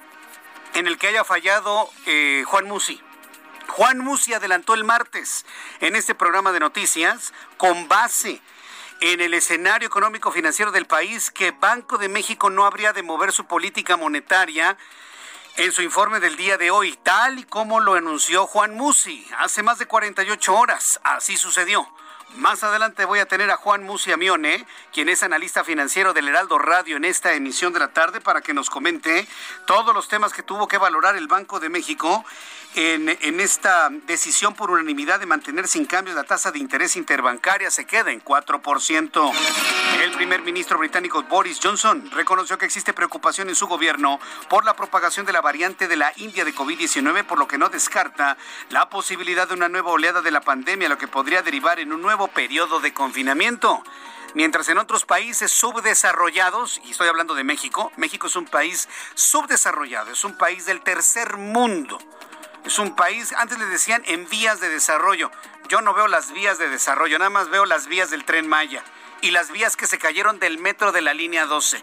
en 0.73 0.87
el 0.87 0.97
que 0.97 1.07
haya 1.07 1.25
fallado 1.25 1.89
eh, 2.05 2.43
Juan 2.45 2.65
Musi. 2.65 3.01
Juan 3.71 3.99
Musi 3.99 4.33
adelantó 4.33 4.73
el 4.73 4.83
martes 4.83 5.45
en 5.79 5.95
este 5.95 6.13
programa 6.13 6.51
de 6.51 6.59
noticias 6.59 7.31
con 7.55 7.87
base 7.87 8.41
en 8.99 9.21
el 9.21 9.33
escenario 9.33 9.87
económico 9.87 10.29
financiero 10.29 10.73
del 10.73 10.87
país 10.87 11.31
que 11.31 11.51
Banco 11.51 11.97
de 11.97 12.09
México 12.09 12.49
no 12.49 12.65
habría 12.65 12.91
de 12.91 13.01
mover 13.01 13.31
su 13.31 13.45
política 13.45 13.95
monetaria 13.95 14.77
en 15.55 15.71
su 15.71 15.81
informe 15.83 16.19
del 16.19 16.35
día 16.35 16.57
de 16.57 16.69
hoy, 16.69 16.99
tal 17.01 17.39
y 17.39 17.43
como 17.45 17.79
lo 17.79 17.93
anunció 17.93 18.45
Juan 18.45 18.75
Musi 18.75 19.25
hace 19.37 19.63
más 19.63 19.79
de 19.79 19.85
48 19.85 20.53
horas. 20.53 20.99
Así 21.05 21.37
sucedió. 21.37 21.87
Más 22.35 22.63
adelante 22.63 23.03
voy 23.03 23.19
a 23.19 23.25
tener 23.25 23.51
a 23.51 23.57
Juan 23.57 23.83
Musi 23.83 24.11
Amione, 24.13 24.65
quien 24.93 25.09
es 25.09 25.21
analista 25.21 25.65
financiero 25.65 26.13
del 26.13 26.29
Heraldo 26.29 26.57
Radio 26.59 26.95
en 26.95 27.03
esta 27.03 27.33
emisión 27.33 27.73
de 27.73 27.79
la 27.79 27.89
tarde, 27.89 28.21
para 28.21 28.41
que 28.41 28.53
nos 28.53 28.69
comente 28.69 29.27
todos 29.65 29.93
los 29.93 30.07
temas 30.07 30.31
que 30.31 30.41
tuvo 30.41 30.67
que 30.67 30.77
valorar 30.77 31.17
el 31.17 31.27
Banco 31.27 31.59
de 31.59 31.67
México 31.67 32.23
en, 32.75 33.39
esta 33.39 33.89
decisión 34.07 34.53
por 34.53 34.71
unanimidad 34.71 35.19
de 35.19 35.25
mantener 35.25 35.67
sin 35.67 35.85
cambios 35.85 36.15
la 36.15 36.23
tasa 36.23 36.51
de 36.51 36.59
interés 36.59 36.95
interbancaria 36.95 37.69
se 37.69 37.85
queda 37.85 38.11
en 38.11 38.23
4%. 38.23 39.33
El 40.03 40.11
primer 40.11 40.41
ministro 40.41 40.77
británico 40.77 41.23
Boris 41.23 41.59
Johnson 41.61 42.09
reconoció 42.11 42.57
que 42.57 42.65
existe 42.65 42.93
preocupación 42.93 43.49
en 43.49 43.55
su 43.55 43.67
gobierno 43.67 44.19
por 44.49 44.65
la 44.65 44.75
propagación 44.75 45.25
de 45.25 45.33
la 45.33 45.41
variante 45.41 45.87
de 45.87 45.95
la 45.95 46.13
India 46.15 46.45
de 46.45 46.55
COVID-19, 46.55 47.25
por 47.25 47.39
lo 47.39 47.47
que 47.47 47.57
no 47.57 47.69
descarta 47.69 48.37
la 48.69 48.89
posibilidad 48.89 49.47
de 49.47 49.53
una 49.53 49.69
nueva 49.69 49.91
oleada 49.91 50.21
de 50.21 50.31
la 50.31 50.41
pandemia, 50.41 50.89
lo 50.89 50.97
que 50.97 51.07
podría 51.07 51.41
derivar 51.41 51.79
en 51.79 51.91
un 51.91 52.01
nuevo 52.01 52.27
periodo 52.27 52.79
de 52.79 52.93
confinamiento. 52.93 53.83
Mientras 54.33 54.69
en 54.69 54.77
otros 54.77 55.03
países 55.03 55.51
subdesarrollados, 55.51 56.79
y 56.85 56.91
estoy 56.91 57.09
hablando 57.09 57.35
de 57.35 57.43
México, 57.43 57.91
México 57.97 58.27
es 58.27 58.37
un 58.37 58.45
país 58.45 58.87
subdesarrollado, 59.13 60.11
es 60.11 60.23
un 60.23 60.37
país 60.37 60.65
del 60.65 60.81
tercer 60.81 61.35
mundo. 61.35 61.99
Es 62.65 62.79
un 62.79 62.95
país, 62.95 63.33
antes 63.33 63.57
le 63.57 63.65
decían 63.65 64.03
en 64.05 64.29
vías 64.29 64.59
de 64.59 64.69
desarrollo. 64.69 65.31
Yo 65.67 65.81
no 65.81 65.93
veo 65.93 66.07
las 66.07 66.31
vías 66.31 66.57
de 66.57 66.69
desarrollo, 66.69 67.17
nada 67.17 67.29
más 67.29 67.49
veo 67.49 67.65
las 67.65 67.87
vías 67.87 68.09
del 68.09 68.23
tren 68.23 68.47
Maya 68.47 68.83
y 69.21 69.31
las 69.31 69.51
vías 69.51 69.75
que 69.75 69.87
se 69.87 69.97
cayeron 69.97 70.39
del 70.39 70.57
metro 70.57 70.91
de 70.91 71.01
la 71.01 71.13
línea 71.13 71.45
12. 71.45 71.81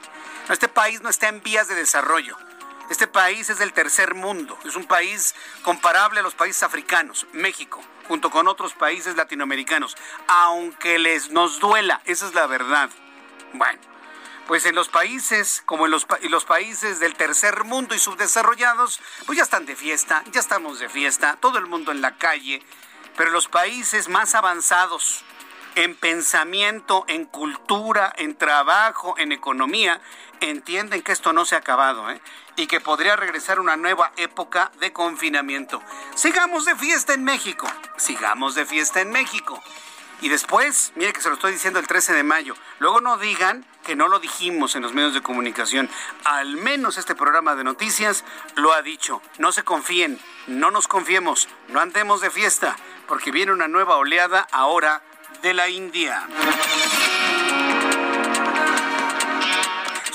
Este 0.48 0.68
país 0.68 1.02
no 1.02 1.08
está 1.08 1.28
en 1.28 1.42
vías 1.42 1.68
de 1.68 1.74
desarrollo. 1.74 2.36
Este 2.90 3.06
país 3.06 3.50
es 3.50 3.58
del 3.58 3.74
tercer 3.74 4.14
mundo, 4.14 4.58
es 4.64 4.74
un 4.74 4.86
país 4.86 5.34
comparable 5.62 6.20
a 6.20 6.22
los 6.22 6.34
países 6.34 6.62
africanos, 6.62 7.26
México, 7.32 7.82
junto 8.06 8.30
con 8.30 8.48
otros 8.48 8.72
países 8.72 9.14
latinoamericanos, 9.14 9.94
aunque 10.26 10.98
les 10.98 11.30
nos 11.30 11.60
duela, 11.60 12.00
esa 12.06 12.26
es 12.26 12.34
la 12.34 12.46
verdad. 12.46 12.88
Bueno, 13.52 13.78
pues 14.48 14.64
en 14.64 14.74
los 14.74 14.88
países, 14.88 15.62
como 15.66 15.84
en 15.84 15.90
los, 15.90 16.44
países 16.46 17.00
del 17.00 17.14
tercer 17.14 17.64
mundo 17.64 17.94
y 17.94 17.98
subdesarrollados, 17.98 18.98
pues 19.26 19.36
ya 19.36 19.44
están 19.44 19.66
de 19.66 19.76
fiesta, 19.76 20.24
ya 20.32 20.40
estamos 20.40 20.78
de 20.78 20.88
fiesta, 20.88 21.36
todo 21.38 21.58
el 21.58 21.66
mundo 21.66 21.92
en 21.92 22.00
la 22.00 22.16
calle, 22.16 22.62
pero 23.14 23.30
los 23.30 23.46
países 23.46 24.08
más 24.08 24.34
avanzados 24.34 25.22
en 25.74 25.94
pensamiento, 25.94 27.04
en 27.08 27.26
cultura, 27.26 28.10
en 28.16 28.36
trabajo, 28.36 29.14
en 29.18 29.32
economía, 29.32 30.00
entienden 30.40 31.02
que 31.02 31.12
esto 31.12 31.34
no 31.34 31.44
se 31.44 31.54
ha 31.54 31.58
acabado 31.58 32.10
¿eh? 32.10 32.18
y 32.56 32.68
que 32.68 32.80
podría 32.80 33.16
regresar 33.16 33.60
una 33.60 33.76
nueva 33.76 34.12
época 34.16 34.72
de 34.80 34.94
confinamiento. 34.94 35.82
Sigamos 36.14 36.64
de 36.64 36.74
fiesta 36.74 37.12
en 37.12 37.22
México, 37.22 37.66
sigamos 37.98 38.54
de 38.54 38.64
fiesta 38.64 39.02
en 39.02 39.10
México. 39.10 39.62
Y 40.22 40.30
después, 40.30 40.92
mire 40.96 41.12
que 41.12 41.20
se 41.20 41.28
lo 41.28 41.34
estoy 41.34 41.52
diciendo 41.52 41.78
el 41.78 41.86
13 41.86 42.14
de 42.14 42.22
mayo, 42.22 42.54
luego 42.78 43.02
no 43.02 43.18
digan 43.18 43.66
que 43.88 43.96
no 43.96 44.08
lo 44.08 44.20
dijimos 44.20 44.76
en 44.76 44.82
los 44.82 44.92
medios 44.92 45.14
de 45.14 45.22
comunicación. 45.22 45.88
Al 46.24 46.58
menos 46.58 46.98
este 46.98 47.14
programa 47.14 47.56
de 47.56 47.64
noticias 47.64 48.22
lo 48.54 48.74
ha 48.74 48.82
dicho. 48.82 49.22
No 49.38 49.50
se 49.50 49.62
confíen, 49.62 50.20
no 50.46 50.70
nos 50.70 50.86
confiemos, 50.86 51.48
no 51.68 51.80
andemos 51.80 52.20
de 52.20 52.28
fiesta, 52.30 52.76
porque 53.06 53.30
viene 53.30 53.50
una 53.50 53.66
nueva 53.66 53.96
oleada 53.96 54.46
ahora 54.52 55.00
de 55.40 55.54
la 55.54 55.70
India. 55.70 56.28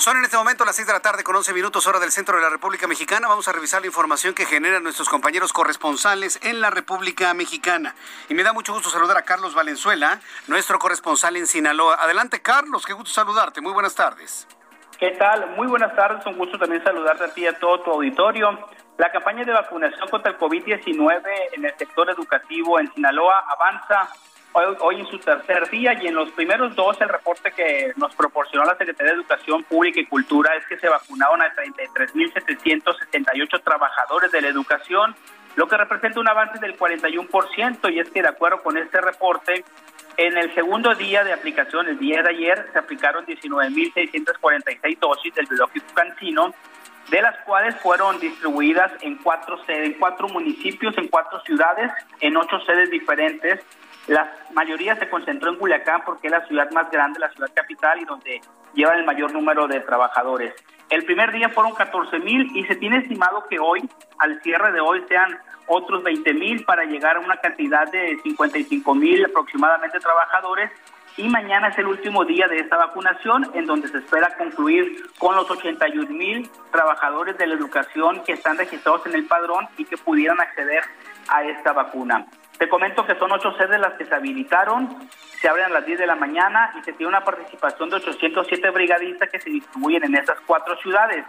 Son 0.04 0.18
en 0.18 0.24
este 0.24 0.36
momento 0.36 0.66
las 0.66 0.76
6 0.76 0.86
de 0.86 0.92
la 0.92 1.00
tarde 1.00 1.24
con 1.24 1.34
11 1.34 1.54
minutos 1.54 1.86
hora 1.86 1.98
del 1.98 2.10
centro 2.10 2.36
de 2.36 2.42
la 2.42 2.50
República 2.50 2.86
Mexicana. 2.86 3.26
Vamos 3.26 3.48
a 3.48 3.52
revisar 3.52 3.80
la 3.80 3.86
información 3.86 4.34
que 4.34 4.44
generan 4.44 4.82
nuestros 4.82 5.08
compañeros 5.08 5.50
corresponsales 5.54 6.38
en 6.42 6.60
la 6.60 6.68
República 6.68 7.32
Mexicana. 7.32 7.94
Y 8.28 8.34
me 8.34 8.42
da 8.42 8.52
mucho 8.52 8.74
gusto 8.74 8.90
saludar 8.90 9.16
a 9.16 9.22
Carlos 9.22 9.54
Valenzuela, 9.54 10.20
nuestro 10.46 10.78
corresponsal 10.78 11.38
en 11.38 11.46
Sinaloa. 11.46 11.94
Adelante, 11.94 12.42
Carlos, 12.42 12.84
qué 12.84 12.92
gusto 12.92 13.14
saludarte. 13.14 13.62
Muy 13.62 13.72
buenas 13.72 13.94
tardes. 13.94 14.46
¿Qué 14.98 15.12
tal? 15.12 15.56
Muy 15.56 15.68
buenas 15.68 15.96
tardes. 15.96 16.26
Un 16.26 16.36
gusto 16.36 16.58
también 16.58 16.84
saludarte 16.84 17.24
a 17.24 17.28
ti 17.32 17.40
y 17.40 17.46
a 17.46 17.58
todo 17.58 17.80
tu 17.80 17.90
auditorio. 17.92 18.58
La 18.98 19.10
campaña 19.10 19.42
de 19.42 19.52
vacunación 19.52 20.06
contra 20.10 20.32
el 20.32 20.38
COVID-19 20.38 21.22
en 21.54 21.64
el 21.64 21.74
sector 21.78 22.10
educativo 22.10 22.78
en 22.78 22.92
Sinaloa 22.92 23.42
avanza 23.48 24.10
hoy, 24.80 25.00
en 25.00 25.06
su 25.06 25.18
tercer 25.18 25.68
día 25.70 25.94
y 26.00 26.06
en 26.06 26.14
los 26.14 26.30
primeros 26.30 26.76
dos 26.76 27.00
el 27.00 27.08
reporte 27.08 27.50
que 27.52 27.92
nos 27.96 28.14
proporcionó 28.14 28.64
la 28.64 28.76
Secretaría 28.76 29.12
de 29.12 29.18
Educación 29.18 29.64
Pública 29.64 29.98
y 30.00 30.06
Cultura 30.06 30.54
es 30.56 30.64
que 30.66 30.78
se 30.78 30.88
vacunaron 30.88 31.42
a 31.42 31.52
33.778 31.54 33.62
trabajadores 33.62 34.30
de 34.30 34.42
la 34.42 34.48
educación, 34.48 35.16
lo 35.56 35.68
que 35.68 35.76
representa 35.76 36.20
un 36.20 36.28
avance 36.28 36.60
del 36.60 36.78
41% 36.78 37.92
y 37.92 37.98
es 37.98 38.08
que 38.10 38.22
de 38.22 38.28
acuerdo 38.28 38.62
con 38.62 38.78
este 38.78 39.00
reporte, 39.00 39.64
en 40.16 40.36
el 40.36 40.54
segundo 40.54 40.94
día 40.94 41.24
de 41.24 41.32
aplicación, 41.32 41.88
el 41.88 41.98
día 41.98 42.22
de 42.22 42.30
ayer, 42.30 42.68
se 42.72 42.78
aplicaron 42.78 43.26
19.646 43.26 45.00
dosis 45.00 45.34
del 45.34 45.46
biológico 45.46 45.86
cancino, 45.94 46.54
de 47.10 47.20
las 47.20 47.36
cuales 47.44 47.74
fueron 47.80 48.20
distribuidas 48.20 48.92
en 49.02 49.16
cuatro 49.16 49.58
en 49.68 49.94
cuatro 49.94 50.28
municipios, 50.28 50.96
en 50.96 51.08
cuatro 51.08 51.40
ciudades, 51.40 51.90
en 52.20 52.36
ocho 52.36 52.60
sedes 52.60 52.88
diferentes, 52.90 53.60
la 54.06 54.30
mayoría 54.52 54.96
se 54.96 55.08
concentró 55.08 55.50
en 55.50 55.56
Culiacán 55.56 56.02
porque 56.04 56.26
es 56.26 56.32
la 56.32 56.46
ciudad 56.46 56.70
más 56.72 56.90
grande, 56.90 57.18
la 57.18 57.30
ciudad 57.30 57.50
capital 57.54 58.00
y 58.00 58.04
donde 58.04 58.40
llevan 58.74 58.98
el 58.98 59.04
mayor 59.04 59.32
número 59.32 59.66
de 59.66 59.80
trabajadores. 59.80 60.54
El 60.90 61.04
primer 61.04 61.32
día 61.32 61.48
fueron 61.48 61.72
14 61.72 62.18
mil 62.18 62.54
y 62.54 62.64
se 62.64 62.76
tiene 62.76 62.98
estimado 62.98 63.46
que 63.48 63.58
hoy, 63.58 63.88
al 64.18 64.40
cierre 64.42 64.72
de 64.72 64.80
hoy, 64.80 65.02
sean 65.08 65.38
otros 65.66 66.02
20 66.02 66.34
mil 66.34 66.64
para 66.64 66.84
llegar 66.84 67.16
a 67.16 67.20
una 67.20 67.38
cantidad 67.38 67.90
de 67.90 68.18
55 68.22 68.94
mil 68.94 69.24
aproximadamente 69.24 69.98
trabajadores. 69.98 70.70
Y 71.16 71.28
mañana 71.28 71.68
es 71.68 71.78
el 71.78 71.86
último 71.86 72.24
día 72.24 72.48
de 72.48 72.58
esta 72.58 72.76
vacunación, 72.76 73.48
en 73.54 73.66
donde 73.66 73.88
se 73.88 73.98
espera 73.98 74.36
concluir 74.36 75.06
con 75.16 75.36
los 75.36 75.48
81 75.48 76.10
mil 76.10 76.50
trabajadores 76.72 77.38
de 77.38 77.46
la 77.46 77.54
educación 77.54 78.22
que 78.24 78.32
están 78.32 78.58
registrados 78.58 79.06
en 79.06 79.14
el 79.14 79.24
padrón 79.26 79.66
y 79.78 79.84
que 79.84 79.96
pudieran 79.96 80.40
acceder 80.40 80.82
a 81.28 81.44
esta 81.44 81.72
vacuna. 81.72 82.26
Te 82.58 82.68
comento 82.68 83.04
que 83.04 83.16
son 83.16 83.32
ocho 83.32 83.52
sedes 83.56 83.80
las 83.80 83.94
que 83.94 84.04
se 84.04 84.14
habilitaron, 84.14 85.08
se 85.40 85.48
abren 85.48 85.66
a 85.66 85.70
las 85.70 85.86
10 85.86 85.98
de 85.98 86.06
la 86.06 86.14
mañana 86.14 86.72
y 86.78 86.84
se 86.84 86.92
tiene 86.92 87.08
una 87.08 87.24
participación 87.24 87.90
de 87.90 87.96
807 87.96 88.70
brigadistas 88.70 89.28
que 89.28 89.40
se 89.40 89.50
distribuyen 89.50 90.04
en 90.04 90.16
estas 90.16 90.38
cuatro 90.46 90.76
ciudades. 90.78 91.24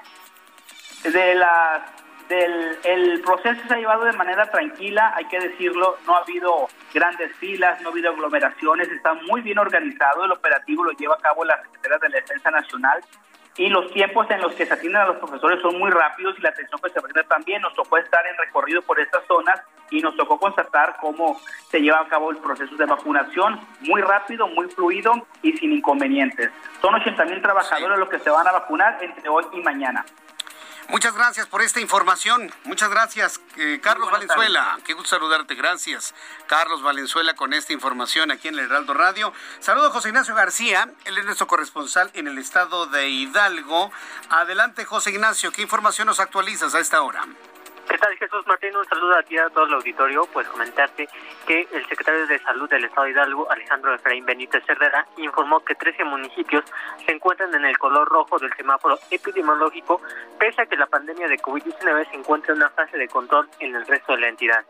De 1.03 1.35
las 1.35 1.81
del, 2.29 2.77
el 2.83 3.21
proceso 3.21 3.61
se 3.67 3.73
ha 3.73 3.77
llevado 3.77 4.05
de 4.05 4.13
manera 4.13 4.49
tranquila, 4.49 5.13
hay 5.15 5.25
que 5.25 5.39
decirlo, 5.39 5.97
no 6.07 6.15
ha 6.15 6.21
habido 6.21 6.67
grandes 6.93 7.35
filas, 7.37 7.81
no 7.81 7.89
ha 7.89 7.91
habido 7.91 8.11
aglomeraciones, 8.11 8.89
está 8.89 9.13
muy 9.13 9.41
bien 9.41 9.59
organizado, 9.59 10.25
el 10.25 10.31
operativo 10.31 10.83
lo 10.83 10.91
lleva 10.91 11.15
a 11.15 11.21
cabo 11.21 11.45
la 11.45 11.61
Secretaría 11.61 11.97
de 11.99 12.09
la 12.09 12.15
Defensa 12.15 12.51
Nacional 12.51 13.01
y 13.57 13.69
los 13.69 13.91
tiempos 13.91 14.29
en 14.29 14.41
los 14.41 14.53
que 14.53 14.65
se 14.65 14.73
atienden 14.73 15.01
a 15.01 15.05
los 15.05 15.17
profesores 15.17 15.61
son 15.61 15.77
muy 15.79 15.89
rápidos 15.89 16.35
y 16.37 16.41
la 16.41 16.49
atención 16.49 16.79
que 16.81 16.89
se 16.89 16.99
brinda 16.99 17.23
también. 17.23 17.61
Nos 17.61 17.73
tocó 17.73 17.97
estar 17.97 18.25
en 18.27 18.37
recorrido 18.37 18.81
por 18.81 18.99
estas 18.99 19.23
zonas 19.27 19.61
y 19.91 20.01
nos 20.01 20.15
tocó 20.17 20.37
constatar 20.37 20.97
cómo 20.99 21.39
se 21.69 21.79
lleva 21.79 22.01
a 22.01 22.07
cabo 22.07 22.31
el 22.31 22.37
proceso 22.37 22.75
de 22.75 22.85
vacunación 22.85 23.59
muy 23.81 24.01
rápido, 24.01 24.47
muy 24.47 24.67
fluido 24.67 25.13
y 25.41 25.53
sin 25.53 25.71
inconvenientes. 25.71 26.51
Son 26.81 26.93
80 26.93 27.25
mil 27.25 27.41
trabajadores 27.41 27.97
los 27.97 28.09
que 28.09 28.19
se 28.19 28.29
van 28.29 28.47
a 28.47 28.51
vacunar 28.51 28.97
entre 29.01 29.29
hoy 29.29 29.45
y 29.53 29.61
mañana. 29.61 30.03
Muchas 30.89 31.15
gracias 31.15 31.47
por 31.47 31.61
esta 31.61 31.81
información. 31.81 32.53
Muchas 32.63 32.89
gracias, 32.89 33.41
eh, 33.57 33.79
Carlos 33.81 34.11
Valenzuela. 34.11 34.77
Qué 34.85 34.93
gusto 34.93 35.09
saludarte. 35.09 35.55
Gracias, 35.55 36.13
Carlos 36.47 36.83
Valenzuela, 36.83 37.33
con 37.33 37.53
esta 37.53 37.73
información 37.73 38.31
aquí 38.31 38.49
en 38.49 38.53
el 38.55 38.65
Heraldo 38.65 38.93
Radio. 38.93 39.33
Saludo 39.59 39.87
a 39.87 39.91
José 39.91 40.09
Ignacio 40.09 40.35
García, 40.35 40.89
él 41.05 41.17
es 41.17 41.25
nuestro 41.25 41.47
corresponsal 41.47 42.11
en 42.13 42.27
el 42.27 42.37
estado 42.37 42.85
de 42.85 43.09
Hidalgo. 43.09 43.91
Adelante, 44.29 44.85
José 44.85 45.09
Ignacio, 45.09 45.51
¿qué 45.51 45.63
información 45.63 46.05
nos 46.05 46.19
actualizas 46.19 46.75
a 46.75 46.79
esta 46.79 47.01
hora? 47.01 47.25
¿Qué 47.87 47.97
tal 47.99 48.17
Jesús 48.17 48.47
Martín? 48.47 48.75
Un 48.75 48.85
saludo 48.85 49.17
a 49.17 49.23
ti 49.23 49.37
a 49.37 49.49
todo 49.49 49.65
el 49.65 49.73
auditorio. 49.73 50.25
Pues 50.33 50.47
comentarte 50.47 51.07
que 51.45 51.67
el 51.71 51.87
secretario 51.87 52.25
de 52.25 52.39
Salud 52.39 52.69
del 52.69 52.85
Estado 52.85 53.05
de 53.05 53.11
Hidalgo, 53.11 53.49
Alejandro 53.51 53.93
Efraín 53.93 54.25
Benítez 54.25 54.63
Cervera, 54.65 55.05
informó 55.17 55.63
que 55.63 55.75
13 55.75 56.03
municipios 56.03 56.63
se 57.05 57.13
encuentran 57.13 57.53
en 57.53 57.65
el 57.65 57.77
color 57.77 58.07
rojo 58.09 58.39
del 58.39 58.53
semáforo 58.53 58.97
epidemiológico, 59.11 60.01
pese 60.39 60.63
a 60.63 60.65
que 60.65 60.75
la 60.75 60.87
pandemia 60.87 61.27
de 61.27 61.37
COVID-19 61.37 62.09
se 62.09 62.15
encuentra 62.15 62.53
en 62.53 62.59
una 62.59 62.69
fase 62.69 62.97
de 62.97 63.07
control 63.07 63.47
en 63.59 63.75
el 63.75 63.85
resto 63.85 64.13
de 64.13 64.21
la 64.21 64.29
entidad 64.29 64.65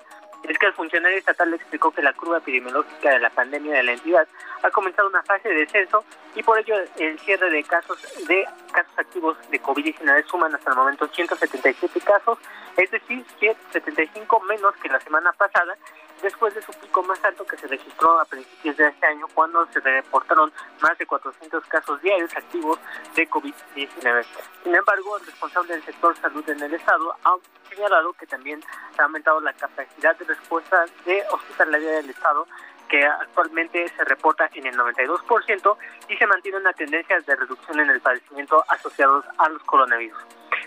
es 0.50 0.58
que 0.58 0.68
el 0.68 0.74
funcionario 0.74 1.18
estatal 1.18 1.54
explicó 1.54 1.92
que 1.92 2.02
la 2.02 2.14
curva 2.14 2.38
epidemiológica 2.38 3.12
de 3.12 3.20
la 3.20 3.30
pandemia 3.30 3.74
de 3.74 3.84
la 3.84 3.94
entidad 3.94 4.28
ha 4.64 4.70
comenzado 4.70 5.08
una 5.08 5.24
fase 5.24 5.50
de 5.50 5.56
descenso 5.56 6.04
y 6.36 6.44
por 6.44 6.60
ello 6.60 6.76
el 6.98 7.20
cierre 7.20 7.50
de 7.50 7.64
casos 7.64 7.98
de 8.28 8.46
casos 8.72 8.94
activos 8.98 9.38
de 9.50 9.62
COVID-19 9.62 10.26
suman 10.28 10.54
hasta 10.54 10.72
el 10.72 10.76
momento 10.76 11.08
177 11.08 12.00
casos, 12.02 12.38
es 12.78 12.92
decir, 12.92 13.26
75 13.72 14.40
menos 14.42 14.76
que 14.78 14.90
la 14.90 15.00
semana 15.00 15.32
pasada 15.34 15.78
después 16.22 16.54
de 16.56 16.62
su 16.62 16.72
pico 16.74 17.04
más 17.04 17.24
alto 17.24 17.46
que 17.46 17.58
se 17.58 17.68
registró 17.68 18.20
a 18.20 18.26
principios 18.26 18.78
de 18.78 18.88
este 18.88 19.06
año 19.06 19.28
cuando 19.34 19.66
se 19.72 19.80
reportaron 19.80 20.52
más 20.82 20.98
de 20.98 21.06
400 21.06 21.64
casos 21.66 22.02
diarios 22.02 22.36
activos 22.36 22.80
de 23.16 23.30
COVID-19. 23.30 24.26
Sin 24.64 24.76
embargo, 24.76 25.18
el 25.18 25.26
responsable 25.26 25.74
del 25.74 25.84
sector 25.84 26.16
salud 26.18 26.48
en 26.50 26.62
el 26.62 26.74
estado 26.74 27.16
ha 27.24 27.36
señalado 27.70 28.14
que 28.14 28.26
también 28.26 28.62
se 28.96 29.02
ha 29.02 29.06
aumentado 29.06 29.40
la 29.42 29.54
capacidad 29.54 30.18
de 30.18 30.26
respuesta 30.26 30.86
de 31.06 31.24
hospitalidad 31.32 31.92
del 31.94 32.10
estado 32.10 32.48
que 32.90 33.04
actualmente 33.04 33.88
se 33.90 34.04
reporta 34.06 34.50
en 34.54 34.68
el 34.68 34.78
92% 34.78 35.78
y 36.08 36.18
se 36.18 36.28
mantiene 36.28 36.58
una 36.60 36.74
tendencia 36.74 37.20
de 37.20 37.36
reducción 37.36 37.80
en 37.80 37.90
el 37.90 38.00
padecimiento 38.00 38.64
asociados 38.70 39.26
a 39.38 39.50
los 39.50 39.64
coronavirus. 39.64 40.18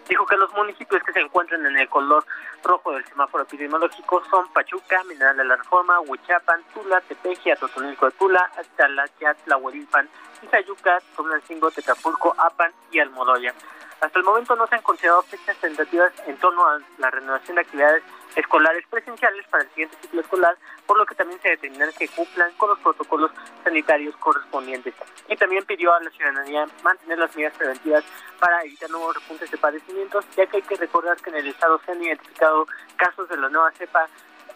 Dijo 0.09 0.25
que 0.25 0.37
los 0.37 0.53
municipios 0.55 1.03
que 1.03 1.12
se 1.12 1.21
encuentran 1.21 1.65
en 1.67 1.77
el 1.77 1.88
color 1.88 2.25
rojo 2.65 2.93
del 2.93 3.05
semáforo 3.07 3.45
epidemiológico 3.45 4.23
son 4.31 4.50
Pachuca, 4.53 5.05
Mineral 5.05 5.37
de 5.37 5.45
la 5.45 5.57
Reforma, 5.57 6.00
Huichapan, 6.00 6.62
Tula, 6.73 7.00
Tepeji, 7.03 7.50
Atotonilco 7.50 8.07
de 8.07 8.12
Tula, 8.12 8.50
Atalayat, 8.57 9.37
Tlahuelilpan, 9.45 10.09
Izayuca, 10.43 10.99
Tonalcingo, 11.15 11.71
Tetapulco, 11.71 12.35
Apan 12.38 12.73
y 12.91 13.00
Almoloya. 13.00 13.53
Hasta 14.00 14.19
el 14.19 14.25
momento 14.25 14.55
no 14.55 14.67
se 14.67 14.76
han 14.76 14.83
considerado 14.83 15.23
fechas 15.23 15.57
tentativas 15.57 16.12
en 16.26 16.37
torno 16.37 16.64
a 16.67 16.81
la 16.99 17.11
renovación 17.11 17.57
de 17.57 17.62
actividades 17.62 18.02
escolares 18.37 18.85
presenciales 18.88 19.45
para 19.49 19.64
el 19.64 19.71
siguiente 19.71 19.97
ciclo 20.00 20.21
escolar, 20.21 20.57
por 20.87 20.97
lo 20.97 21.05
que 21.05 21.17
también 21.17 21.40
se 21.43 21.49
determinará 21.49 21.90
que 21.93 22.07
cumplan 22.09 22.52
con 22.57 22.71
los 22.71 22.78
protocolos 22.78 23.33
sanitarios 23.64 24.17
correspondientes. 24.19 24.95
Y 25.28 25.37
también 25.37 25.64
pidió 25.64 25.93
a 25.93 26.00
la 26.00 26.11
ciudadanía 26.11 26.67
mantener 26.85 27.19
las 27.19 27.35
medidas 27.35 27.57
preventivas 27.57 28.05
para 28.38 28.62
evitar 28.62 28.88
nuevos 28.90 29.17
repuntes 29.17 29.50
de 29.50 29.59
padecimientos, 29.59 30.25
ya 30.37 30.47
que 30.47 30.59
hay 30.59 30.62
que 30.62 30.76
recordar 30.76 31.17
que 31.17 31.31
en 31.31 31.37
el 31.37 31.49
estado 31.49 31.81
se 31.85 31.93
han 31.93 32.02
identificado 32.02 32.67
casos 32.97 33.28
de 33.28 33.37
la 33.37 33.49
nueva 33.49 33.73
cepa 33.73 34.09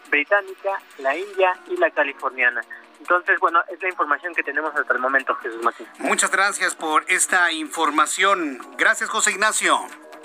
británica, 0.08 0.80
la 0.99 1.16
india 1.16 1.58
y 1.68 1.76
la 1.78 1.90
californiana. 1.90 2.62
Entonces, 3.02 3.37
bueno, 3.40 3.61
es 3.68 3.82
la 3.82 3.88
información 3.88 4.32
que 4.32 4.44
tenemos 4.44 4.73
hasta 4.76 4.92
el 4.92 5.00
momento, 5.00 5.35
Jesús 5.35 5.61
Martín. 5.64 5.88
Muchas 5.99 6.30
gracias 6.30 6.76
por 6.76 7.04
esta 7.09 7.50
información. 7.50 8.61
Gracias, 8.78 9.11
José 9.11 9.32
Ignacio. 9.32 9.76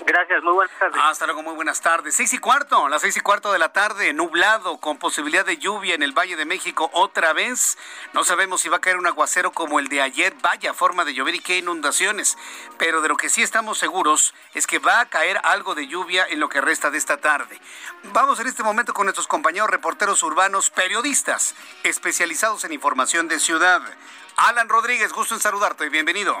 Gracias, 0.06 0.42
muy 0.42 0.54
buenas 0.54 0.78
tardes. 0.78 1.00
Hasta 1.02 1.26
luego, 1.26 1.42
muy 1.42 1.54
buenas 1.54 1.80
tardes. 1.80 2.14
Seis 2.14 2.32
y 2.32 2.38
cuarto, 2.38 2.88
las 2.88 3.02
seis 3.02 3.16
y 3.16 3.20
cuarto 3.20 3.52
de 3.52 3.58
la 3.58 3.72
tarde, 3.72 4.12
nublado, 4.12 4.78
con 4.78 4.98
posibilidad 4.98 5.44
de 5.44 5.58
lluvia 5.58 5.94
en 5.94 6.02
el 6.02 6.12
Valle 6.12 6.36
de 6.36 6.44
México 6.44 6.88
otra 6.92 7.32
vez. 7.32 7.76
No 8.12 8.24
sabemos 8.24 8.60
si 8.60 8.68
va 8.68 8.78
a 8.78 8.80
caer 8.80 8.96
un 8.96 9.06
aguacero 9.06 9.52
como 9.52 9.78
el 9.78 9.88
de 9.88 10.00
ayer, 10.00 10.34
vaya 10.42 10.72
forma 10.72 11.04
de 11.04 11.14
llover 11.14 11.34
y 11.34 11.40
qué 11.40 11.58
inundaciones. 11.58 12.38
Pero 12.78 13.02
de 13.02 13.08
lo 13.08 13.16
que 13.16 13.28
sí 13.28 13.42
estamos 13.42 13.78
seguros 13.78 14.34
es 14.54 14.66
que 14.66 14.78
va 14.78 15.00
a 15.00 15.06
caer 15.06 15.40
algo 15.44 15.74
de 15.74 15.86
lluvia 15.88 16.26
en 16.28 16.40
lo 16.40 16.48
que 16.48 16.60
resta 16.60 16.90
de 16.90 16.98
esta 16.98 17.18
tarde. 17.18 17.60
Vamos 18.04 18.40
en 18.40 18.46
este 18.46 18.62
momento 18.62 18.94
con 18.94 19.06
nuestros 19.06 19.26
compañeros 19.26 19.68
reporteros 19.68 20.22
urbanos, 20.22 20.70
periodistas 20.70 21.54
especializados 21.82 22.64
en 22.64 22.72
información 22.72 23.28
de 23.28 23.38
ciudad. 23.38 23.82
Alan 24.36 24.68
Rodríguez, 24.68 25.12
gusto 25.12 25.34
en 25.34 25.40
saludarte, 25.40 25.88
bienvenido. 25.88 26.40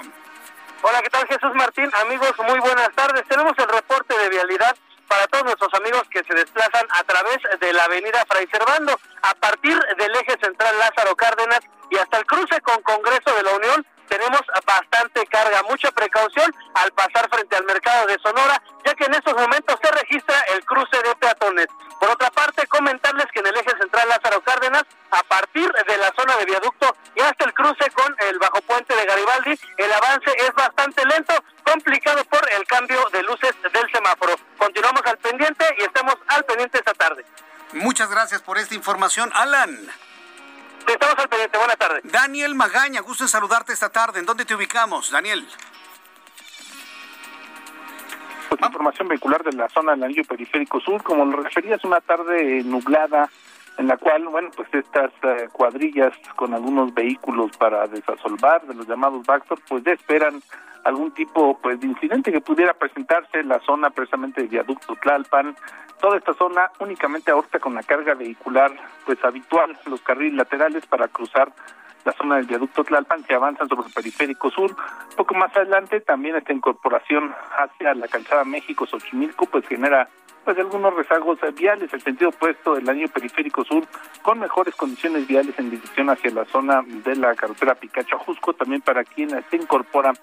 Hola, 0.80 1.02
¿qué 1.02 1.10
tal 1.10 1.26
Jesús 1.26 1.52
Martín? 1.54 1.90
Amigos, 2.06 2.32
muy 2.46 2.60
buenas 2.60 2.90
tardes. 2.94 3.24
Tenemos 3.28 3.52
el 3.58 3.68
reporte 3.68 4.16
de 4.16 4.28
vialidad 4.28 4.76
para 5.08 5.26
todos 5.26 5.44
nuestros 5.44 5.74
amigos 5.74 6.02
que 6.08 6.22
se 6.22 6.34
desplazan 6.34 6.86
a 6.90 7.02
través 7.02 7.38
de 7.58 7.72
la 7.72 7.84
avenida 7.84 8.24
Fray 8.28 8.46
Servando, 8.46 8.96
a 9.22 9.34
partir 9.34 9.76
del 9.98 10.14
eje 10.14 10.36
central 10.40 10.78
Lázaro 10.78 11.16
Cárdenas 11.16 11.60
y 11.90 11.96
hasta 11.96 12.18
el 12.18 12.26
cruce 12.26 12.60
con 12.60 12.80
Congreso 12.82 13.34
de 13.36 13.42
la 13.42 13.56
Unión. 13.56 13.86
Tenemos 14.08 14.40
bastante 14.66 15.26
carga, 15.26 15.62
mucha 15.64 15.90
precaución 15.92 16.54
al 16.74 16.90
pasar 16.92 17.28
frente 17.30 17.56
al 17.56 17.64
mercado 17.64 18.06
de 18.06 18.18
Sonora, 18.18 18.62
ya 18.84 18.94
que 18.94 19.04
en 19.04 19.14
estos 19.14 19.34
momentos 19.34 19.78
se 19.82 19.90
registra 19.90 20.40
el 20.54 20.64
cruce 20.64 20.96
de 21.02 21.14
peatones. 21.16 21.66
Por 22.00 22.10
otra 22.10 22.30
parte, 22.30 22.66
comentarles 22.68 23.26
que 23.32 23.40
en 23.40 23.48
el 23.48 23.56
eje 23.56 23.70
central 23.78 24.08
Lázaro 24.08 24.40
Cárdenas, 24.42 24.84
a 25.10 25.22
partir 25.24 25.70
de 25.72 25.96
la 25.98 26.12
zona 26.16 26.36
de 26.36 26.44
viaducto 26.44 26.96
y 27.14 27.20
hasta 27.20 27.44
el 27.44 27.54
cruce 27.54 27.90
con 27.90 28.14
el 28.18 28.38
bajo 28.38 28.60
puente 28.62 28.94
de 28.94 29.04
Garibaldi, 29.04 29.58
el 29.76 29.92
avance 29.92 30.30
es 30.38 30.52
bastante 30.54 31.04
lento, 31.06 31.34
complicado 31.64 32.24
por 32.24 32.48
el 32.52 32.66
cambio 32.66 33.08
de 33.12 33.22
luces 33.24 33.54
del 33.62 33.90
semáforo. 33.92 34.36
Continuamos 34.56 35.02
al 35.06 35.18
pendiente 35.18 35.64
y 35.78 35.82
estamos 35.82 36.14
al 36.28 36.44
pendiente 36.44 36.78
esta 36.78 36.94
tarde. 36.94 37.24
Muchas 37.72 38.10
gracias 38.10 38.40
por 38.40 38.58
esta 38.58 38.74
información, 38.74 39.30
Alan. 39.34 39.90
Estamos 40.88 41.18
al 41.18 41.28
pendiente, 41.28 41.58
buenas 41.58 41.76
tardes. 41.76 42.00
Daniel 42.04 42.54
Magaña, 42.54 43.02
gusto 43.02 43.24
en 43.24 43.28
saludarte 43.28 43.74
esta 43.74 43.90
tarde. 43.90 44.20
¿En 44.20 44.26
dónde 44.26 44.46
te 44.46 44.54
ubicamos, 44.54 45.10
Daniel? 45.10 45.46
Pues 48.48 48.60
información 48.62 49.08
vehicular 49.08 49.44
de 49.44 49.52
la 49.52 49.68
zona 49.68 49.92
del 49.92 50.04
anillo 50.04 50.24
periférico 50.24 50.80
sur, 50.80 51.02
como 51.02 51.26
lo 51.26 51.42
referías, 51.42 51.84
una 51.84 52.00
tarde 52.00 52.62
nublada 52.64 53.28
en 53.78 53.86
la 53.86 53.96
cual, 53.96 54.24
bueno, 54.28 54.50
pues 54.54 54.68
estas 54.74 55.12
eh, 55.22 55.48
cuadrillas 55.52 56.12
con 56.34 56.52
algunos 56.52 56.92
vehículos 56.92 57.56
para 57.56 57.86
desasolvar 57.86 58.66
de 58.66 58.74
los 58.74 58.88
llamados 58.88 59.24
backstop, 59.24 59.60
pues 59.68 59.84
ya 59.84 59.92
esperan 59.92 60.42
algún 60.84 61.12
tipo 61.12 61.58
pues 61.62 61.80
de 61.80 61.86
incidente 61.86 62.32
que 62.32 62.40
pudiera 62.40 62.74
presentarse 62.74 63.38
en 63.38 63.48
la 63.48 63.60
zona 63.60 63.90
precisamente 63.90 64.42
de 64.42 64.48
viaducto 64.48 64.96
Tlalpan, 64.96 65.56
toda 66.00 66.16
esta 66.16 66.34
zona 66.34 66.70
únicamente 66.80 67.30
ahorita 67.30 67.60
con 67.60 67.74
la 67.74 67.82
carga 67.82 68.14
vehicular 68.14 68.72
pues 69.06 69.22
habitual, 69.24 69.78
los 69.86 70.00
carriles 70.02 70.34
laterales 70.34 70.84
para 70.86 71.06
cruzar 71.08 71.52
la 72.04 72.12
zona 72.12 72.36
del 72.36 72.46
viaducto 72.46 72.82
Tlalpan 72.82 73.22
que 73.24 73.34
avanzan 73.34 73.68
sobre 73.68 73.86
el 73.86 73.92
periférico 73.92 74.50
sur. 74.50 74.74
Poco 75.16 75.34
más 75.34 75.54
adelante 75.56 76.00
también 76.00 76.36
esta 76.36 76.52
incorporación 76.52 77.32
hacia 77.56 77.94
la 77.94 78.08
calzada 78.08 78.44
México-Xochimilco 78.44 79.46
pues 79.46 79.66
genera 79.68 80.08
pues 80.48 80.60
algunos 80.60 80.94
rezagos 80.94 81.38
viales, 81.54 81.92
el 81.92 82.00
sentido 82.00 82.30
opuesto 82.30 82.74
del 82.74 82.88
año 82.88 83.06
periférico 83.08 83.66
sur, 83.66 83.86
con 84.22 84.38
mejores 84.38 84.74
condiciones 84.76 85.26
viales 85.26 85.58
en 85.58 85.68
dirección 85.68 86.08
hacia 86.08 86.30
la 86.30 86.46
zona 86.46 86.80
de 86.86 87.16
la 87.16 87.34
carretera 87.34 87.74
Picacho-Ajusco, 87.74 88.54
también 88.54 88.80
para 88.80 89.04
quienes 89.04 89.44
se 89.50 89.56
incorporan 89.56 90.16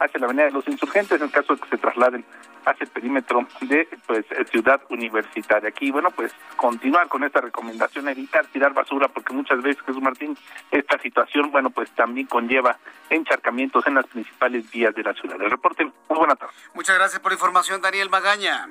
hacia 0.00 0.18
la 0.18 0.24
avenida 0.24 0.46
de 0.46 0.52
los 0.52 0.66
insurgentes, 0.66 1.20
en 1.20 1.28
caso 1.28 1.54
de 1.54 1.60
que 1.60 1.68
se 1.68 1.76
trasladen 1.76 2.24
hacia 2.64 2.84
el 2.84 2.90
perímetro 2.90 3.46
de 3.60 3.86
pues 4.06 4.24
ciudad 4.50 4.80
universitaria. 4.88 5.68
Aquí, 5.68 5.90
bueno, 5.90 6.10
pues 6.10 6.32
continuar 6.56 7.08
con 7.08 7.22
esta 7.24 7.42
recomendación, 7.42 8.08
evitar 8.08 8.46
tirar 8.46 8.72
basura, 8.72 9.08
porque 9.08 9.34
muchas 9.34 9.60
veces, 9.60 9.82
Jesús 9.82 10.00
Martín, 10.00 10.38
esta 10.70 10.98
situación, 11.00 11.50
bueno, 11.50 11.68
pues 11.68 11.90
también 11.90 12.28
conlleva 12.28 12.78
encharcamientos 13.10 13.86
en 13.86 13.96
las 13.96 14.06
principales 14.06 14.70
vías 14.70 14.94
de 14.94 15.02
la 15.02 15.12
ciudad. 15.12 15.36
El 15.38 15.50
reporte, 15.50 15.84
muy 15.84 16.18
buena 16.18 16.34
tarde. 16.34 16.54
Muchas 16.72 16.96
gracias 16.96 17.20
por 17.20 17.30
la 17.30 17.34
información, 17.34 17.82
Daniel 17.82 18.08
Magaña. 18.08 18.68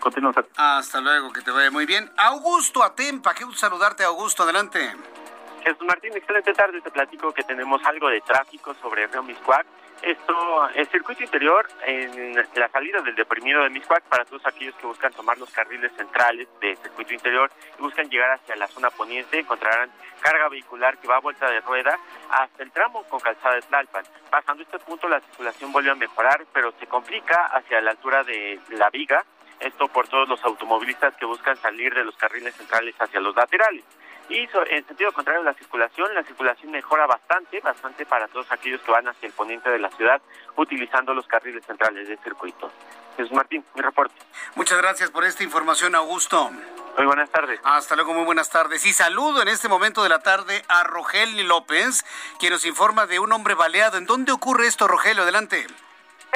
Continuamos. 0.00 0.44
Hasta 0.56 1.00
luego, 1.00 1.32
que 1.32 1.42
te 1.42 1.50
vaya 1.50 1.70
muy 1.70 1.86
bien. 1.86 2.10
Augusto 2.16 2.82
Atempa, 2.82 3.34
qué 3.34 3.44
gusto 3.44 3.60
saludarte, 3.60 4.04
Augusto, 4.04 4.42
adelante. 4.42 4.94
Jesús 5.64 5.84
Martín, 5.84 6.12
excelente 6.14 6.52
tarde. 6.54 6.80
Te 6.80 6.90
platico 6.90 7.32
que 7.32 7.42
tenemos 7.42 7.84
algo 7.84 8.08
de 8.08 8.20
tráfico 8.20 8.74
sobre 8.74 9.06
Río 9.08 9.22
Miscuac. 9.24 9.66
Esto, 10.02 10.68
el 10.74 10.86
circuito 10.88 11.24
interior 11.24 11.66
en 11.86 12.36
la 12.36 12.68
salida 12.68 13.00
del 13.00 13.14
deprimido 13.14 13.62
de 13.62 13.70
Miscuac 13.70 14.04
para 14.04 14.24
todos 14.26 14.46
aquellos 14.46 14.74
que 14.76 14.86
buscan 14.86 15.12
tomar 15.12 15.38
los 15.38 15.50
carriles 15.50 15.90
centrales 15.96 16.46
del 16.60 16.76
circuito 16.76 17.14
interior 17.14 17.50
y 17.78 17.82
buscan 17.82 18.08
llegar 18.08 18.30
hacia 18.32 18.54
la 18.56 18.68
zona 18.68 18.90
poniente, 18.90 19.40
encontrarán 19.40 19.90
carga 20.20 20.48
vehicular 20.50 20.98
que 20.98 21.08
va 21.08 21.16
a 21.16 21.20
vuelta 21.20 21.50
de 21.50 21.60
rueda 21.60 21.98
hasta 22.30 22.62
el 22.62 22.70
tramo 22.70 23.04
con 23.04 23.20
calzada 23.20 23.54
de 23.54 23.62
Tlalpan. 23.62 24.04
Pasando 24.30 24.62
este 24.62 24.78
punto 24.78 25.08
la 25.08 25.20
circulación 25.20 25.72
vuelve 25.72 25.90
a 25.90 25.94
mejorar, 25.94 26.44
pero 26.52 26.72
se 26.78 26.86
complica 26.86 27.46
hacia 27.46 27.80
la 27.80 27.92
altura 27.92 28.22
de 28.22 28.60
la 28.70 28.90
viga, 28.90 29.24
esto 29.60 29.88
por 29.88 30.08
todos 30.08 30.28
los 30.28 30.42
automovilistas 30.44 31.14
que 31.16 31.24
buscan 31.24 31.56
salir 31.56 31.94
de 31.94 32.04
los 32.04 32.16
carriles 32.16 32.54
centrales 32.54 32.94
hacia 32.98 33.20
los 33.20 33.34
laterales. 33.34 33.84
Y 34.28 34.48
en 34.70 34.86
sentido 34.86 35.12
contrario 35.12 35.42
la 35.44 35.54
circulación, 35.54 36.12
la 36.14 36.24
circulación 36.24 36.72
mejora 36.72 37.06
bastante, 37.06 37.60
bastante 37.60 38.04
para 38.06 38.26
todos 38.28 38.50
aquellos 38.50 38.80
que 38.82 38.90
van 38.90 39.06
hacia 39.06 39.28
el 39.28 39.32
poniente 39.32 39.70
de 39.70 39.78
la 39.78 39.90
ciudad 39.90 40.20
utilizando 40.56 41.14
los 41.14 41.26
carriles 41.26 41.64
centrales 41.64 42.08
del 42.08 42.18
circuito. 42.18 42.70
Jesús 43.16 43.32
Martín, 43.32 43.64
mi 43.74 43.82
reporte. 43.82 44.14
Muchas 44.56 44.78
gracias 44.78 45.10
por 45.10 45.24
esta 45.24 45.44
información, 45.44 45.94
Augusto. 45.94 46.50
Muy 46.96 47.06
buenas 47.06 47.30
tardes. 47.30 47.60
Hasta 47.62 47.94
luego, 47.94 48.14
muy 48.14 48.24
buenas 48.24 48.50
tardes. 48.50 48.84
Y 48.84 48.92
saludo 48.92 49.42
en 49.42 49.48
este 49.48 49.68
momento 49.68 50.02
de 50.02 50.08
la 50.08 50.20
tarde 50.20 50.62
a 50.68 50.82
Rogelio 50.82 51.44
López, 51.44 52.04
quien 52.38 52.52
nos 52.52 52.64
informa 52.64 53.06
de 53.06 53.18
un 53.18 53.32
hombre 53.32 53.54
baleado. 53.54 53.98
¿En 53.98 54.06
dónde 54.06 54.32
ocurre 54.32 54.66
esto, 54.66 54.88
Rogelio? 54.88 55.22
Adelante. 55.22 55.66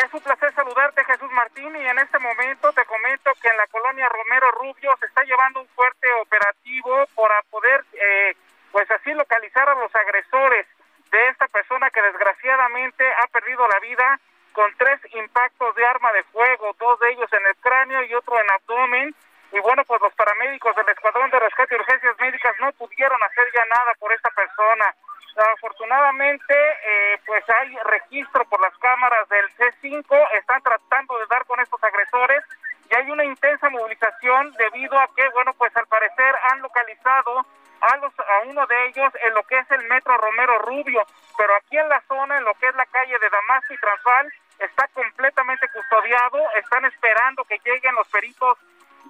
Es 0.04 0.14
un 0.14 0.20
placer 0.22 0.50
saludarte, 0.54 1.04
Jesús 1.04 1.30
Martín, 1.32 1.76
y 1.76 1.86
en 1.86 1.98
este 1.98 2.18
momento 2.18 2.72
te 2.72 2.86
comento 2.86 3.32
que 3.42 3.48
en 3.48 3.56
la 3.58 3.66
colonia 3.66 4.08
Romero 4.08 4.50
Rubio 4.52 4.96
se 4.98 5.04
está 5.04 5.22
llevando 5.24 5.60
un 5.60 5.68
fuerte 5.68 6.10
operativo 6.22 7.06
para 7.14 7.42
poder, 7.50 7.84
eh, 7.92 8.34
pues 8.72 8.90
así, 8.90 9.12
localizar 9.12 9.68
a 9.68 9.74
los 9.74 9.94
agresores 9.94 10.66
de 11.10 11.28
esta 11.28 11.48
persona 11.48 11.90
que 11.90 12.00
desgraciadamente 12.00 13.04
ha 13.12 13.26
perdido 13.26 13.68
la 13.68 13.78
vida 13.80 14.18
con 14.52 14.74
tres 14.78 15.00
impactos 15.12 15.74
de 15.74 15.84
arma 15.84 16.12
de 16.12 16.24
fuego, 16.24 16.74
dos 16.78 16.98
de 17.00 17.10
ellos 17.10 17.30
en 17.34 17.46
el 17.46 17.56
cráneo 17.56 18.02
y 18.04 18.14
otro 18.14 18.40
en 18.40 18.50
abdomen. 18.50 19.14
Y 19.52 19.58
bueno, 19.60 19.84
pues 19.84 20.00
los 20.00 20.14
paramédicos 20.14 20.74
del 20.76 20.88
Escuadrón 20.88 21.30
de 21.30 21.40
Rescate 21.40 21.74
y 21.74 21.78
Urgencias 21.78 22.16
Médicas 22.18 22.56
no 22.58 22.72
pudieron 22.72 23.22
hacer 23.22 23.44
ya 23.52 23.64
nada 23.66 23.92
por 23.98 24.10
esta 24.14 24.30
persona. 24.30 24.94
Afortunadamente, 25.36 26.54
eh, 26.54 27.20
pues 27.26 27.44
hay 27.48 27.76
registro 27.84 28.44
por 28.46 28.60
las 28.60 28.76
cámaras 28.78 29.28
del 29.28 29.46
C5, 29.56 30.04
están 30.38 30.62
tratando 30.62 31.18
de 31.18 31.26
dar 31.26 31.44
con 31.46 31.60
estos 31.60 31.82
agresores 31.82 32.44
y 32.90 32.94
hay 32.94 33.10
una 33.10 33.24
intensa 33.24 33.70
movilización 33.70 34.52
debido 34.54 34.98
a 34.98 35.08
que, 35.14 35.28
bueno, 35.30 35.52
pues 35.54 35.74
al 35.76 35.86
parecer 35.86 36.34
han 36.50 36.60
localizado 36.60 37.46
a, 37.80 37.96
los, 37.98 38.12
a 38.18 38.46
uno 38.46 38.66
de 38.66 38.86
ellos 38.88 39.12
en 39.22 39.34
lo 39.34 39.42
que 39.44 39.58
es 39.58 39.70
el 39.70 39.86
metro 39.88 40.16
Romero 40.18 40.58
Rubio, 40.58 41.02
pero 41.36 41.54
aquí 41.56 41.78
en 41.78 41.88
la 41.88 42.02
zona, 42.08 42.36
en 42.36 42.44
lo 42.44 42.54
que 42.54 42.68
es 42.68 42.74
la 42.74 42.86
calle 42.86 43.18
de 43.18 43.30
Damasco 43.30 43.72
y 43.72 43.78
Transval, 43.78 44.32
está 44.58 44.88
completamente 44.88 45.66
custodiado, 45.68 46.38
están 46.56 46.84
esperando 46.84 47.44
que 47.44 47.58
lleguen 47.64 47.94
los 47.94 48.08
peritos 48.08 48.58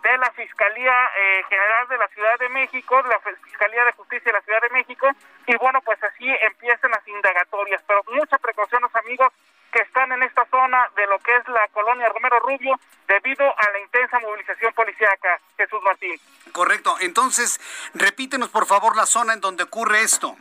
de 0.03 0.19
la 0.19 0.31
Fiscalía 0.33 1.11
eh, 1.17 1.43
General 1.49 1.89
de 1.89 1.99
la 1.99 2.09
Ciudad 2.09 2.39
de 2.39 2.49
México, 2.49 3.03
la 3.03 3.21
Fiscalía 3.21 3.85
de 3.85 3.93
Justicia 3.93 4.33
de 4.33 4.39
la 4.39 4.43
Ciudad 4.43 4.61
de 4.63 4.71
México, 4.71 5.09
y 5.47 5.57
bueno, 5.57 5.81
pues 5.83 6.03
así 6.03 6.27
empiezan 6.43 6.91
las 6.91 7.07
indagatorias. 7.07 7.83
Pero 7.87 8.03
mucha 8.13 8.39
precaución, 8.39 8.83
los 8.83 8.95
amigos 8.97 9.33
que 9.73 9.81
están 9.81 10.11
en 10.13 10.23
esta 10.23 10.45
zona 10.47 10.89
de 10.97 11.07
lo 11.07 11.19
que 11.21 11.37
es 11.37 11.47
la 11.49 11.69
colonia 11.69 12.09
Romero 12.09 12.41
Rubio, 12.41 12.79
debido 13.07 13.45
a 13.45 13.71
la 13.73 13.79
intensa 13.81 14.19
movilización 14.19 14.73
policíaca. 14.73 15.41
Jesús 15.57 15.81
Martín. 15.83 16.21
Correcto. 16.53 16.97
Entonces, 17.01 17.61
repítenos 17.95 18.49
por 18.49 18.67
favor 18.67 18.97
la 18.97 19.07
zona 19.07 19.35
en 19.35 19.41
donde 19.41 19.65
ocurre 19.65 20.01
esto. 20.01 20.37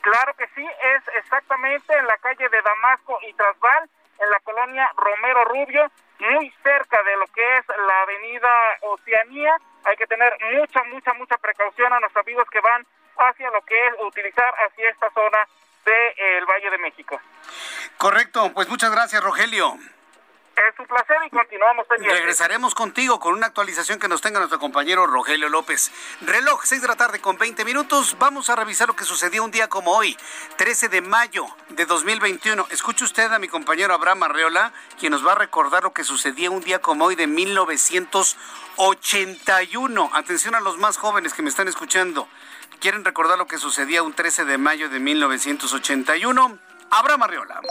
Claro 0.00 0.34
que 0.34 0.46
sí, 0.54 0.64
es 0.64 1.14
exactamente 1.16 1.96
en 1.96 2.06
la 2.06 2.16
calle 2.18 2.48
de 2.48 2.62
Damasco 2.62 3.18
y 3.28 3.32
Trasval, 3.34 3.88
en 4.18 4.30
la 4.30 4.40
colonia 4.40 4.90
Romero 4.96 5.44
Rubio, 5.44 5.90
muy 6.20 6.52
cerca 6.62 7.02
de 7.02 7.16
lo 7.16 7.26
que 7.28 7.56
es 7.58 7.66
la 7.68 8.02
avenida 8.02 8.48
Oceanía. 8.82 9.56
Hay 9.84 9.96
que 9.96 10.06
tener 10.06 10.32
mucha, 10.52 10.82
mucha, 10.84 11.12
mucha 11.14 11.36
precaución 11.38 11.92
a 11.92 12.00
nuestros 12.00 12.24
amigos 12.24 12.46
que 12.50 12.60
van 12.60 12.86
hacia 13.16 13.50
lo 13.50 13.62
que 13.62 13.86
es 13.86 13.94
utilizar 14.00 14.52
hacia 14.66 14.90
esta 14.90 15.10
zona 15.10 15.46
del 15.84 16.14
de, 16.16 16.44
Valle 16.46 16.70
de 16.70 16.78
México. 16.78 17.20
Correcto, 17.96 18.52
pues 18.54 18.68
muchas 18.68 18.90
gracias, 18.90 19.22
Rogelio. 19.22 19.76
Es 20.68 20.78
un 20.78 20.86
placer 20.86 21.16
y 21.26 21.30
continuamos 21.30 21.86
pendientes. 21.86 22.18
Regresaremos 22.18 22.74
contigo 22.74 23.18
con 23.18 23.32
una 23.32 23.46
actualización 23.46 23.98
que 23.98 24.08
nos 24.08 24.20
tenga 24.20 24.40
nuestro 24.40 24.58
compañero 24.58 25.06
Rogelio 25.06 25.48
López. 25.48 25.90
Reloj, 26.20 26.64
6 26.64 26.82
de 26.82 26.88
la 26.88 26.96
tarde 26.96 27.18
con 27.18 27.38
20 27.38 27.64
minutos. 27.64 28.18
Vamos 28.18 28.50
a 28.50 28.56
revisar 28.56 28.86
lo 28.86 28.94
que 28.94 29.04
sucedió 29.04 29.42
un 29.42 29.50
día 29.50 29.68
como 29.68 29.96
hoy, 29.96 30.18
13 30.56 30.90
de 30.90 31.00
mayo 31.00 31.46
de 31.70 31.86
2021. 31.86 32.66
Escuche 32.70 33.04
usted 33.04 33.32
a 33.32 33.38
mi 33.38 33.48
compañero 33.48 33.94
Abraham 33.94 34.24
Arreola, 34.24 34.74
quien 34.98 35.12
nos 35.12 35.26
va 35.26 35.32
a 35.32 35.36
recordar 35.36 35.82
lo 35.82 35.94
que 35.94 36.04
sucedía 36.04 36.50
un 36.50 36.60
día 36.60 36.82
como 36.82 37.06
hoy 37.06 37.14
de 37.14 37.26
1981. 37.26 40.10
Atención 40.12 40.54
a 40.54 40.60
los 40.60 40.76
más 40.76 40.98
jóvenes 40.98 41.32
que 41.32 41.40
me 41.40 41.48
están 41.48 41.68
escuchando. 41.68 42.28
¿Quieren 42.80 43.06
recordar 43.06 43.38
lo 43.38 43.46
que 43.46 43.56
sucedía 43.56 44.02
un 44.02 44.12
13 44.12 44.44
de 44.44 44.58
mayo 44.58 44.90
de 44.90 45.00
1981? 45.00 46.58
Abraham 46.90 47.22
Arreola. 47.22 47.62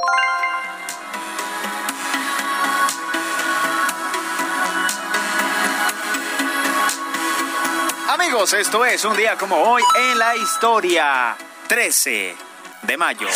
Amigos, 8.21 8.51
esto 8.51 8.83
es 8.83 9.05
un 9.05 9.15
día 9.15 9.37
como 9.37 9.55
hoy 9.55 9.81
en 9.95 10.19
la 10.19 10.35
historia. 10.35 11.37
13 11.69 12.35
de 12.81 12.97
mayo. 12.97 13.29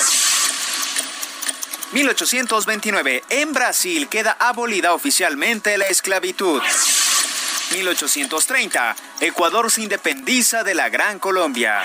1829. 1.93 3.23
En 3.29 3.53
Brasil 3.53 4.09
queda 4.09 4.35
abolida 4.37 4.93
oficialmente 4.93 5.77
la 5.77 5.85
esclavitud. 5.85 6.61
1830. 7.71 8.95
Ecuador 9.21 9.71
se 9.71 9.83
independiza 9.83 10.65
de 10.65 10.75
la 10.75 10.89
Gran 10.89 11.17
Colombia. 11.17 11.81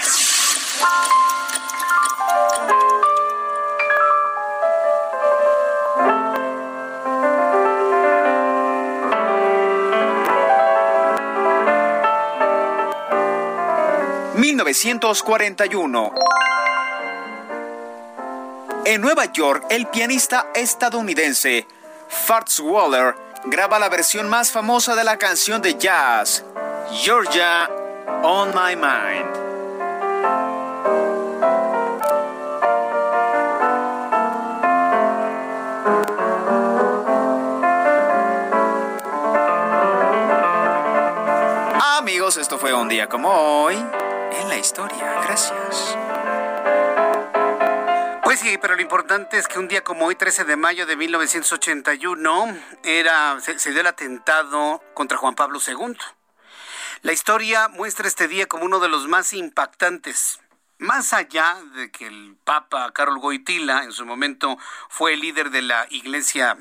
1941. 14.39 16.13
En 18.85 19.01
Nueva 19.01 19.25
York, 19.33 19.67
el 19.69 19.89
pianista 19.89 20.47
estadounidense 20.55 21.67
Fats 22.09 22.61
Waller 22.61 23.17
graba 23.47 23.81
la 23.81 23.89
versión 23.89 24.29
más 24.29 24.53
famosa 24.53 24.95
de 24.95 25.03
la 25.03 25.17
canción 25.17 25.61
de 25.61 25.77
jazz, 25.77 26.45
Georgia 27.03 27.69
on 28.23 28.51
My 28.51 28.77
Mind. 28.77 29.27
Amigos, 41.99 42.37
esto 42.37 42.57
fue 42.57 42.73
un 42.73 42.89
día 42.89 43.09
como 43.09 43.31
hoy 43.31 43.77
historia. 44.59 45.21
Gracias. 45.23 45.97
Pues 48.29 48.41
sí, 48.41 48.59
pero 48.61 48.77
lo 48.77 48.83
importante 48.83 49.39
es 49.39 49.49
que 49.49 49.59
un 49.59 49.69
día 49.69 49.83
como 49.83 50.07
hoy, 50.07 50.15
13 50.15 50.45
de 50.45 50.57
mayo 50.57 50.85
de 50.85 50.97
1981, 50.97 52.59
era, 52.85 53.41
se, 53.41 53.71
dio 53.71 53.81
el 53.81 53.87
atentado 53.87 54.83
contra 54.93 55.17
Juan 55.17 55.35
Pablo 55.35 55.61
II. 55.67 55.97
La 57.03 57.13
historia 57.13 57.69
muestra 57.69 58.07
este 58.07 58.29
día 58.29 58.47
como 58.47 58.65
uno 58.65 58.81
de 58.81 58.89
los 58.89 59.09
más 59.09 59.33
impactantes. 59.33 60.41
Más 60.77 61.13
allá 61.15 61.57
de 61.75 61.91
que 61.91 62.07
el 62.07 62.37
Papa 62.45 62.93
Carol 62.93 63.19
Goitila 63.19 63.83
en 63.85 63.93
su 63.93 64.05
momento 64.05 64.59
fue 64.89 65.15
el 65.15 65.21
líder 65.21 65.51
de 65.51 65.63
la 65.63 65.87
iglesia 65.91 66.59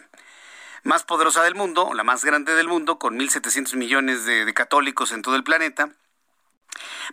más 0.83 1.03
poderosa 1.03 1.43
del 1.43 1.55
mundo, 1.55 1.93
la 1.93 2.05
más 2.05 2.23
grande 2.23 2.55
del 2.55 2.69
mundo, 2.69 2.97
con 2.97 3.19
1.700 3.19 3.75
millones 3.75 4.25
de 4.25 4.53
católicos 4.53 5.11
en 5.11 5.21
todo 5.21 5.35
el 5.35 5.43
planeta, 5.43 5.89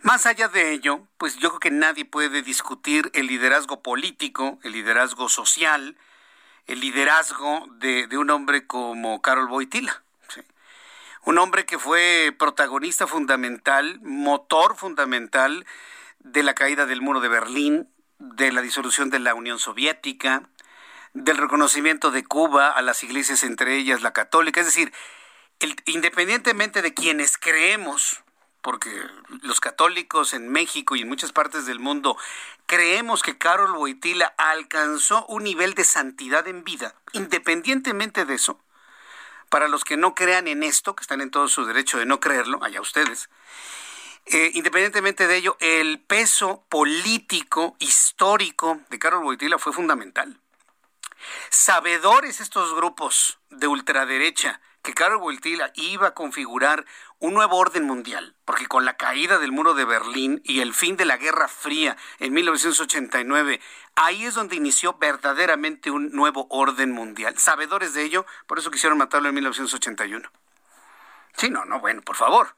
más 0.03 0.27
allá 0.27 0.49
de 0.49 0.73
ello, 0.73 1.07
pues 1.19 1.37
yo 1.37 1.51
creo 1.51 1.61
que 1.61 1.71
nadie 1.71 2.05
puede 2.05 2.43
discutir 2.43 3.11
el 3.15 3.27
liderazgo 3.27 3.83
político, 3.83 4.59
el 4.63 4.73
liderazgo 4.73 5.29
social, 5.29 5.97
el 6.67 6.81
liderazgo 6.81 7.67
de, 7.77 8.09
un 8.17 8.31
hombre 8.31 8.67
como 8.67 9.23
Carol 9.23 9.49
Boitila. 9.49 10.03
¿sí? 10.29 10.41
Un 11.25 11.39
hombre 11.39 11.67
que 11.67 11.79
fue 11.79 12.35
protagonista 12.39 13.07
fundamental, 13.07 14.01
motor 14.03 14.77
fundamental 14.77 15.65
de 16.21 16.43
la 16.43 16.55
caída 16.55 16.87
del 16.87 17.03
muro 17.03 17.21
de 17.21 17.29
Berlín, 17.29 17.89
de 18.19 18.53
la 18.53 18.63
disolución 18.63 19.11
de 19.11 19.19
la 19.19 19.35
Unión 19.35 19.59
Soviética, 19.59 20.43
del 21.13 21.37
reconocimiento 21.37 22.11
de 22.11 22.25
Cuba 22.25 22.71
a 22.71 22.83
las 22.83 23.05
iglesias, 23.05 23.45
entre 23.45 23.77
ellas 23.77 24.03
la 24.03 24.13
católica. 24.13 24.61
Es 24.61 24.67
decir, 24.67 24.93
independientemente 25.87 26.83
de 26.83 26.95
quienes 26.95 27.39
creemos 27.39 28.24
porque 28.65 28.91
los 29.43 29.61
católicos 29.61 30.33
en 30.33 30.49
México 30.49 30.97
y 30.97 31.03
en 31.03 31.09
muchas 31.09 31.33
partes 31.33 31.67
del 31.67 31.81
mundo 31.81 32.17
creemos 32.65 33.23
que 33.23 33.37
Carol 33.37 33.75
Boitila 33.75 34.33
alcanzó 34.39 35.27
un 35.27 35.45
nivel 35.45 35.75
de 35.75 35.85
santidad 35.85 36.49
en 36.49 36.65
vida, 36.65 36.95
independientemente 37.13 38.25
de 38.25 38.35
eso, 38.35 38.59
para 39.51 39.69
los 39.69 39.85
que 39.85 39.99
no 39.99 40.15
crean 40.15 40.49
en 40.49 40.63
esto, 40.63 40.97
que 40.97 41.03
están 41.03 41.21
en 41.21 41.31
todo 41.31 41.47
su 41.47 41.67
derecho 41.67 41.99
de 41.99 42.07
no 42.07 42.21
creerlo, 42.21 42.59
allá 42.65 42.81
ustedes, 42.81 43.29
eh, 44.25 44.53
independientemente 44.55 45.27
de 45.27 45.37
ello, 45.37 45.59
el 45.61 46.01
peso 46.01 46.65
político, 46.71 47.77
histórico 47.81 48.81
de 48.89 48.99
Carol 48.99 49.25
Boitila 49.25 49.59
fue 49.59 49.75
fundamental. 49.75 50.41
Sabedores 51.51 52.41
estos 52.41 52.75
grupos 52.75 53.39
de 53.51 53.67
ultraderecha 53.67 54.63
que 54.85 54.93
Carol 54.93 55.23
Wojtyla 55.23 55.73
iba 55.75 56.09
a 56.09 56.15
configurar 56.15 56.85
un 57.19 57.35
nuevo 57.35 57.57
orden 57.57 57.85
mundial, 57.85 58.35
porque 58.45 58.67
con 58.67 58.85
la 58.85 58.97
caída 58.97 59.39
del 59.39 59.53
muro 59.53 59.75
de 59.75 59.85
Berlín 59.85 60.41
y 60.45 60.61
el 60.61 60.75
fin 60.75 60.97
de 60.97 61.05
la 61.05 61.17
Guerra 61.17 61.49
Fría 61.49 61.97
en 62.19 62.33
1989, 62.33 63.61
ahí 63.97 64.25
es 64.25 64.35
donde 64.35 64.57
inició 64.57 64.95
verdaderamente 64.99 65.91
un 65.91 66.11
nuevo 66.13 66.47
orden 66.51 66.93
mundial. 66.93 67.39
Sabedores 67.39 67.95
de 67.95 68.03
ello, 68.03 68.27
por 68.47 68.59
eso 68.59 68.71
quisieron 68.71 68.99
matarlo 68.99 69.29
en 69.29 69.35
1981. 69.35 70.31
Sí, 71.37 71.51
no, 71.51 71.65
no, 71.65 71.81
bueno, 71.81 72.03
por 72.03 72.17
favor. 72.17 72.55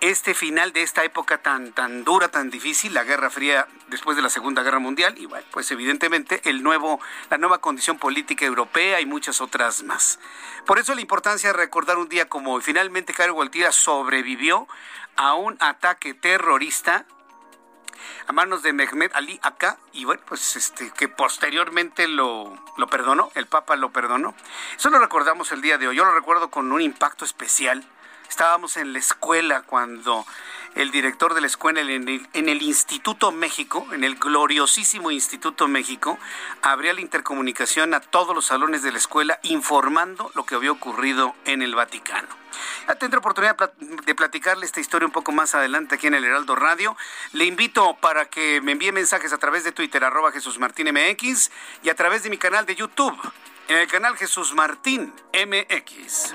Este 0.00 0.34
final 0.34 0.72
de 0.72 0.82
esta 0.82 1.04
época 1.04 1.38
tan, 1.38 1.72
tan 1.72 2.04
dura, 2.04 2.28
tan 2.28 2.50
difícil, 2.50 2.94
la 2.94 3.04
Guerra 3.04 3.30
Fría 3.30 3.66
después 3.88 4.16
de 4.16 4.22
la 4.22 4.30
Segunda 4.30 4.62
Guerra 4.62 4.78
Mundial, 4.78 5.14
y 5.18 5.26
bueno, 5.26 5.46
pues 5.50 5.70
evidentemente 5.70 6.40
el 6.44 6.62
nuevo, 6.62 7.00
la 7.30 7.38
nueva 7.38 7.58
condición 7.58 7.98
política 7.98 8.44
europea 8.44 9.00
y 9.00 9.06
muchas 9.06 9.40
otras 9.40 9.82
más. 9.82 10.18
Por 10.66 10.78
eso 10.78 10.94
la 10.94 11.00
importancia 11.00 11.50
de 11.50 11.58
recordar 11.58 11.98
un 11.98 12.08
día 12.08 12.28
como 12.28 12.52
hoy. 12.52 12.62
Finalmente, 12.62 13.14
Carlos 13.14 13.34
Gualtira 13.34 13.72
sobrevivió 13.72 14.66
a 15.16 15.34
un 15.34 15.56
ataque 15.60 16.14
terrorista 16.14 17.06
a 18.26 18.32
manos 18.32 18.62
de 18.62 18.72
Mehmet 18.72 19.14
Ali 19.14 19.38
acá 19.42 19.78
y 19.92 20.04
bueno, 20.04 20.22
pues 20.26 20.56
este 20.56 20.90
que 20.90 21.08
posteriormente 21.08 22.08
lo, 22.08 22.58
lo 22.76 22.86
perdonó, 22.86 23.30
el 23.34 23.46
Papa 23.46 23.76
lo 23.76 23.92
perdonó. 23.92 24.34
Eso 24.76 24.90
lo 24.90 24.98
recordamos 24.98 25.52
el 25.52 25.60
día 25.60 25.78
de 25.78 25.88
hoy. 25.88 25.96
Yo 25.96 26.04
lo 26.04 26.14
recuerdo 26.14 26.50
con 26.50 26.72
un 26.72 26.80
impacto 26.80 27.24
especial 27.24 27.86
Estábamos 28.28 28.76
en 28.76 28.92
la 28.92 28.98
escuela 28.98 29.62
cuando 29.62 30.26
el 30.74 30.90
director 30.90 31.34
de 31.34 31.40
la 31.40 31.46
escuela 31.46 31.80
en 31.80 32.08
el, 32.08 32.62
Instituto 32.62 33.30
México, 33.30 33.86
en 33.92 34.02
el 34.02 34.16
gloriosísimo 34.16 35.10
Instituto 35.10 35.68
México, 35.68 36.18
abría 36.62 36.92
la 36.92 37.00
intercomunicación 37.00 37.94
a 37.94 38.00
todos 38.00 38.34
los 38.34 38.46
salones 38.46 38.82
de 38.82 38.90
la 38.90 38.98
escuela 38.98 39.38
informando 39.42 40.30
lo 40.34 40.44
que 40.44 40.56
había 40.56 40.72
ocurrido 40.72 41.34
en 41.44 41.62
el 41.62 41.74
Vaticano. 41.74 42.28
Ya 42.88 42.94
tendré 42.96 43.18
oportunidad 43.18 43.56
de 43.78 44.14
platicarle 44.14 44.66
esta 44.66 44.80
historia 44.80 45.06
un 45.06 45.12
poco 45.12 45.32
más 45.32 45.54
adelante 45.54 45.94
aquí 45.96 46.06
en 46.06 46.14
el 46.14 46.24
Heraldo 46.24 46.56
Radio. 46.56 46.96
Le 47.32 47.44
invito 47.44 47.96
para 48.00 48.26
que 48.26 48.60
me 48.60 48.72
envíe 48.72 48.92
mensajes 48.92 49.32
a 49.32 49.38
través 49.38 49.64
de 49.64 49.72
Twitter, 49.72 50.02
arroba 50.04 50.32
Jesús 50.32 50.58
Martín 50.58 50.88
y 51.82 51.88
a 51.88 51.94
través 51.94 52.22
de 52.22 52.30
mi 52.30 52.38
canal 52.38 52.66
de 52.66 52.74
YouTube, 52.74 53.16
en 53.68 53.76
el 53.78 53.86
canal 53.86 54.16
Jesús 54.16 54.54
Martín 54.54 55.12
MX. 55.32 56.34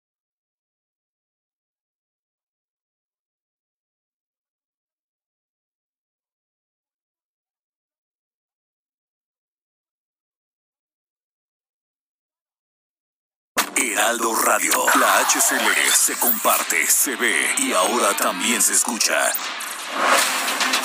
Heraldo 14.11 14.35
Radio. 14.35 14.73
La 14.99 15.19
HCL 15.19 15.89
se 15.93 16.19
comparte, 16.19 16.85
se 16.85 17.15
ve 17.15 17.55
y 17.59 17.71
ahora 17.71 18.13
también 18.17 18.61
se 18.61 18.73
escucha. 18.73 19.31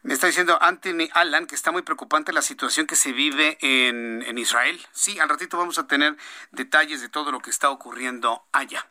Me 0.03 0.15
está 0.15 0.25
diciendo 0.25 0.57
Anthony 0.59 1.09
Allen 1.13 1.45
que 1.45 1.53
está 1.53 1.71
muy 1.71 1.83
preocupante 1.83 2.33
la 2.33 2.41
situación 2.41 2.87
que 2.87 2.95
se 2.95 3.11
vive 3.11 3.59
en, 3.61 4.23
en, 4.25 4.39
Israel. 4.39 4.81
Sí, 4.91 5.19
al 5.19 5.29
ratito 5.29 5.59
vamos 5.59 5.77
a 5.77 5.85
tener 5.85 6.17
detalles 6.51 7.01
de 7.01 7.09
todo 7.09 7.31
lo 7.31 7.39
que 7.39 7.51
está 7.51 7.69
ocurriendo 7.69 8.43
allá. 8.51 8.87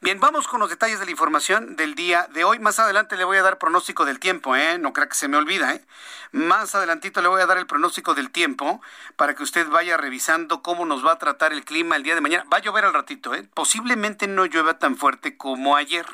Bien, 0.00 0.18
vamos 0.18 0.48
con 0.48 0.58
los 0.58 0.68
detalles 0.68 0.98
de 0.98 1.04
la 1.04 1.12
información 1.12 1.76
del 1.76 1.94
día 1.94 2.26
de 2.34 2.42
hoy. 2.42 2.58
Más 2.58 2.80
adelante 2.80 3.16
le 3.16 3.22
voy 3.22 3.36
a 3.36 3.42
dar 3.42 3.58
pronóstico 3.58 4.04
del 4.04 4.18
tiempo, 4.18 4.56
¿eh? 4.56 4.78
No 4.78 4.92
crea 4.92 5.08
que 5.08 5.14
se 5.14 5.28
me 5.28 5.36
olvida, 5.36 5.74
¿eh? 5.74 5.84
Más 6.32 6.74
adelantito 6.74 7.22
le 7.22 7.28
voy 7.28 7.40
a 7.40 7.46
dar 7.46 7.58
el 7.58 7.68
pronóstico 7.68 8.14
del 8.14 8.32
tiempo 8.32 8.82
para 9.14 9.36
que 9.36 9.44
usted 9.44 9.68
vaya 9.68 9.96
revisando 9.96 10.64
cómo 10.64 10.86
nos 10.86 11.06
va 11.06 11.12
a 11.12 11.18
tratar 11.18 11.52
el 11.52 11.64
clima 11.64 11.94
el 11.94 12.02
día 12.02 12.16
de 12.16 12.20
mañana. 12.20 12.44
Va 12.52 12.58
a 12.58 12.62
llover 12.62 12.84
al 12.84 12.94
ratito, 12.94 13.32
¿eh? 13.32 13.48
Posiblemente 13.54 14.26
no 14.26 14.44
llueva 14.44 14.80
tan 14.80 14.96
fuerte 14.96 15.36
como 15.36 15.76
ayer 15.76 16.04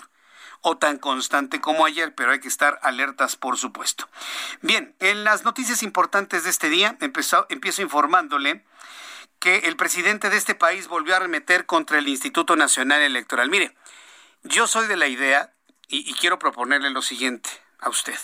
o 0.67 0.79
tan 0.79 0.97
constante 0.97 1.61
como 1.61 1.85
ayer, 1.85 2.15
pero 2.15 2.33
hay 2.33 2.41
que 2.41 2.49
estar 2.49 2.81
alertas, 2.83 3.37
por 3.37 3.59
supuesto. 3.59 4.09
Bien, 4.63 4.95
en 4.99 5.23
las 5.23 5.45
noticias 5.45 5.83
importantes 5.83 6.45
de 6.45 6.51
este 6.51 6.71
día, 6.71 6.97
empezó, 7.03 7.47
empiezo 7.51 7.83
informándole 7.83 8.65
que 9.41 9.57
el 9.59 9.77
presidente 9.77 10.31
de 10.31 10.39
este 10.39 10.55
país 10.55 10.89
volvió 10.89 11.17
a 11.17 11.19
remeter 11.19 11.67
contra 11.67 11.99
el 11.99 12.09
Instituto 12.09 12.57
Nacional 12.57 13.03
Electoral. 13.03 13.51
Mire, 13.51 13.77
yo 14.43 14.67
soy 14.67 14.87
de 14.87 14.97
la 14.97 15.07
idea 15.07 15.53
y, 15.87 16.15
quiero 16.15 16.39
proponerle 16.39 16.89
lo 16.89 17.03
siguiente 17.03 17.51
a 17.79 17.91
usted. 17.91 18.19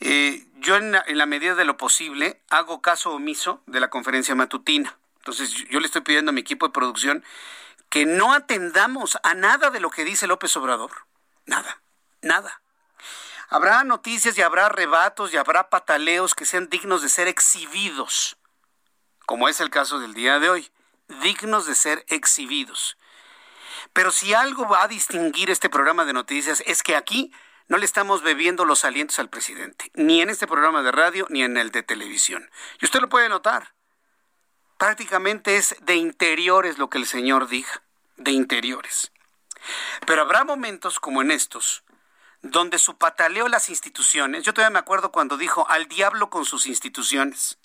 Eh, 0.00 0.48
yo 0.56 0.74
en 0.74 0.90
la, 0.90 1.26
medida 1.26 1.54
de 1.54 1.64
lo 1.64 1.76
posible 1.76 2.40
hago 2.50 2.82
caso 2.82 3.12
omiso 3.12 3.62
de 3.66 3.78
la 3.78 3.88
conferencia 3.88 4.34
matutina. 4.34 4.98
Entonces 5.18 5.52
yo 5.70 5.78
le 5.78 5.86
estoy 5.86 6.00
pidiendo 6.00 6.30
a 6.30 6.32
mi 6.32 6.40
equipo 6.40 6.66
de 6.66 6.72
producción 6.72 7.22
que 7.88 8.04
no 8.04 8.32
atendamos 8.32 9.16
a 9.22 9.34
nada 9.34 9.70
de 9.70 9.78
lo 9.78 9.90
que 9.90 10.04
dice 10.04 10.26
López 10.26 10.56
Obrador. 10.56 10.90
Nada, 11.50 11.82
nada. 12.22 12.62
Habrá 13.48 13.82
noticias 13.82 14.38
y 14.38 14.42
habrá 14.42 14.68
rebatos 14.68 15.34
y 15.34 15.36
habrá 15.36 15.68
pataleos 15.68 16.36
que 16.36 16.46
sean 16.46 16.68
dignos 16.68 17.02
de 17.02 17.08
ser 17.08 17.26
exhibidos, 17.26 18.36
como 19.26 19.48
es 19.48 19.60
el 19.60 19.68
caso 19.68 19.98
del 19.98 20.14
día 20.14 20.38
de 20.38 20.48
hoy, 20.48 20.70
dignos 21.22 21.66
de 21.66 21.74
ser 21.74 22.04
exhibidos. 22.06 22.96
Pero 23.92 24.12
si 24.12 24.32
algo 24.32 24.68
va 24.68 24.84
a 24.84 24.88
distinguir 24.88 25.50
este 25.50 25.68
programa 25.68 26.04
de 26.04 26.12
noticias 26.12 26.62
es 26.66 26.84
que 26.84 26.94
aquí 26.94 27.32
no 27.66 27.78
le 27.78 27.84
estamos 27.84 28.22
bebiendo 28.22 28.64
los 28.64 28.84
alientos 28.84 29.18
al 29.18 29.28
presidente, 29.28 29.90
ni 29.94 30.22
en 30.22 30.30
este 30.30 30.46
programa 30.46 30.84
de 30.84 30.92
radio 30.92 31.26
ni 31.30 31.42
en 31.42 31.56
el 31.56 31.72
de 31.72 31.82
televisión. 31.82 32.48
Y 32.80 32.84
usted 32.84 33.00
lo 33.00 33.08
puede 33.08 33.28
notar. 33.28 33.74
Prácticamente 34.78 35.56
es 35.56 35.74
de 35.80 35.96
interiores 35.96 36.78
lo 36.78 36.88
que 36.88 36.98
el 36.98 37.06
señor 37.06 37.48
diga, 37.48 37.82
de 38.18 38.30
interiores. 38.30 39.10
Pero 40.06 40.22
habrá 40.22 40.44
momentos 40.44 41.00
como 41.00 41.22
en 41.22 41.30
estos, 41.30 41.84
donde 42.42 42.78
su 42.78 42.96
pataleo 42.96 43.48
las 43.48 43.68
instituciones, 43.68 44.44
yo 44.44 44.54
todavía 44.54 44.72
me 44.72 44.78
acuerdo 44.78 45.12
cuando 45.12 45.36
dijo 45.36 45.68
al 45.68 45.86
diablo 45.86 46.30
con 46.30 46.44
sus 46.44 46.66
instituciones. 46.66 47.58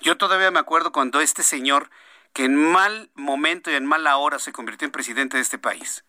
Yo 0.00 0.18
todavía 0.18 0.50
me 0.50 0.58
acuerdo 0.58 0.92
cuando 0.92 1.20
este 1.20 1.42
señor 1.42 1.90
que 2.32 2.44
en 2.44 2.56
mal 2.56 3.10
momento 3.14 3.70
y 3.70 3.74
en 3.74 3.86
mala 3.86 4.16
hora 4.16 4.38
se 4.38 4.52
convirtió 4.52 4.86
en 4.86 4.92
presidente 4.92 5.36
de 5.36 5.42
este 5.42 5.58
país. 5.58 6.04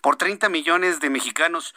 Por 0.00 0.16
30 0.16 0.48
millones 0.48 1.00
de 1.00 1.10
mexicanos, 1.10 1.74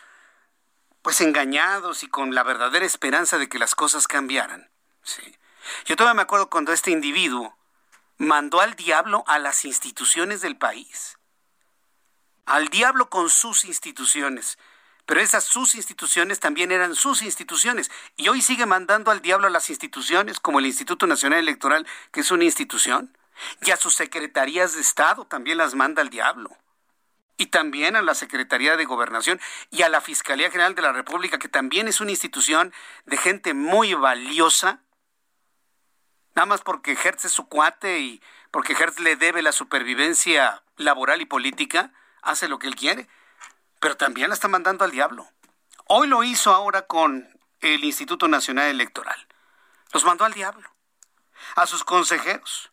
pues 1.01 1.21
engañados 1.21 2.03
y 2.03 2.07
con 2.07 2.35
la 2.35 2.43
verdadera 2.43 2.85
esperanza 2.85 3.37
de 3.37 3.49
que 3.49 3.59
las 3.59 3.75
cosas 3.75 4.07
cambiaran. 4.07 4.69
Sí. 5.03 5.37
Yo 5.85 5.95
todavía 5.95 6.15
me 6.15 6.21
acuerdo 6.21 6.49
cuando 6.49 6.73
este 6.73 6.91
individuo 6.91 7.57
mandó 8.17 8.61
al 8.61 8.75
diablo 8.75 9.23
a 9.27 9.39
las 9.39 9.65
instituciones 9.65 10.41
del 10.41 10.57
país. 10.57 11.18
Al 12.49 12.67
diablo 12.67 13.09
con 13.09 13.29
sus 13.29 13.63
instituciones. 13.63 14.57
Pero 15.05 15.21
esas 15.21 15.43
sus 15.43 15.75
instituciones 15.75 16.39
también 16.39 16.71
eran 16.71 16.95
sus 16.95 17.21
instituciones. 17.21 17.89
Y 18.17 18.27
hoy 18.27 18.41
sigue 18.41 18.65
mandando 18.65 19.11
al 19.11 19.21
diablo 19.21 19.47
a 19.47 19.51
las 19.51 19.69
instituciones, 19.69 20.39
como 20.39 20.59
el 20.59 20.65
Instituto 20.65 21.07
Nacional 21.07 21.39
Electoral, 21.39 21.87
que 22.11 22.19
es 22.19 22.31
una 22.31 22.43
institución. 22.43 23.15
Y 23.61 23.71
a 23.71 23.77
sus 23.77 23.95
secretarías 23.95 24.75
de 24.75 24.81
Estado 24.81 25.25
también 25.25 25.57
las 25.57 25.73
manda 25.73 26.01
al 26.01 26.09
diablo. 26.09 26.49
Y 27.37 27.45
también 27.47 27.95
a 27.95 28.01
la 28.01 28.13
Secretaría 28.13 28.75
de 28.75 28.85
Gobernación 28.85 29.39
y 29.71 29.83
a 29.83 29.89
la 29.89 30.01
Fiscalía 30.01 30.51
General 30.51 30.75
de 30.75 30.81
la 30.81 30.91
República, 30.91 31.39
que 31.39 31.47
también 31.47 31.87
es 31.87 32.01
una 32.01 32.11
institución 32.11 32.73
de 33.05 33.15
gente 33.17 33.53
muy 33.53 33.93
valiosa 33.93 34.81
nada 36.35 36.45
más 36.45 36.61
porque 36.61 36.93
Hertz 36.93 37.25
es 37.25 37.33
su 37.33 37.47
cuate 37.49 37.99
y 37.99 38.21
porque 38.51 38.73
Hertz 38.73 38.99
le 38.99 39.17
debe 39.17 39.41
la 39.41 39.51
supervivencia 39.51 40.63
laboral 40.77 41.21
y 41.21 41.25
política, 41.25 41.91
hace 42.21 42.47
lo 42.47 42.59
que 42.59 42.67
él 42.67 42.75
quiere, 42.75 43.07
pero 43.79 43.97
también 43.97 44.29
la 44.29 44.35
está 44.35 44.47
mandando 44.47 44.85
al 44.85 44.91
diablo. 44.91 45.27
Hoy 45.87 46.07
lo 46.07 46.23
hizo 46.23 46.53
ahora 46.53 46.83
con 46.83 47.27
el 47.61 47.83
Instituto 47.83 48.27
Nacional 48.27 48.67
Electoral. 48.67 49.27
Los 49.91 50.03
mandó 50.03 50.25
al 50.25 50.33
diablo, 50.33 50.69
a 51.55 51.65
sus 51.65 51.83
consejeros. 51.83 52.71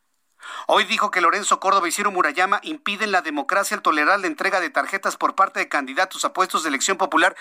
Hoy 0.66 0.84
dijo 0.84 1.10
que 1.10 1.20
Lorenzo 1.20 1.60
Córdoba 1.60 1.88
y 1.88 1.92
Ciro 1.92 2.10
Murayama 2.10 2.60
impiden 2.62 3.12
la 3.12 3.22
democracia 3.22 3.76
al 3.76 3.82
tolerar 3.82 4.20
la 4.20 4.26
entrega 4.26 4.60
de 4.60 4.70
tarjetas 4.70 5.16
por 5.16 5.34
parte 5.34 5.60
de 5.60 5.68
candidatos 5.68 6.24
a 6.24 6.32
puestos 6.32 6.62
de 6.62 6.68
elección 6.68 6.98
popular. 6.98 7.36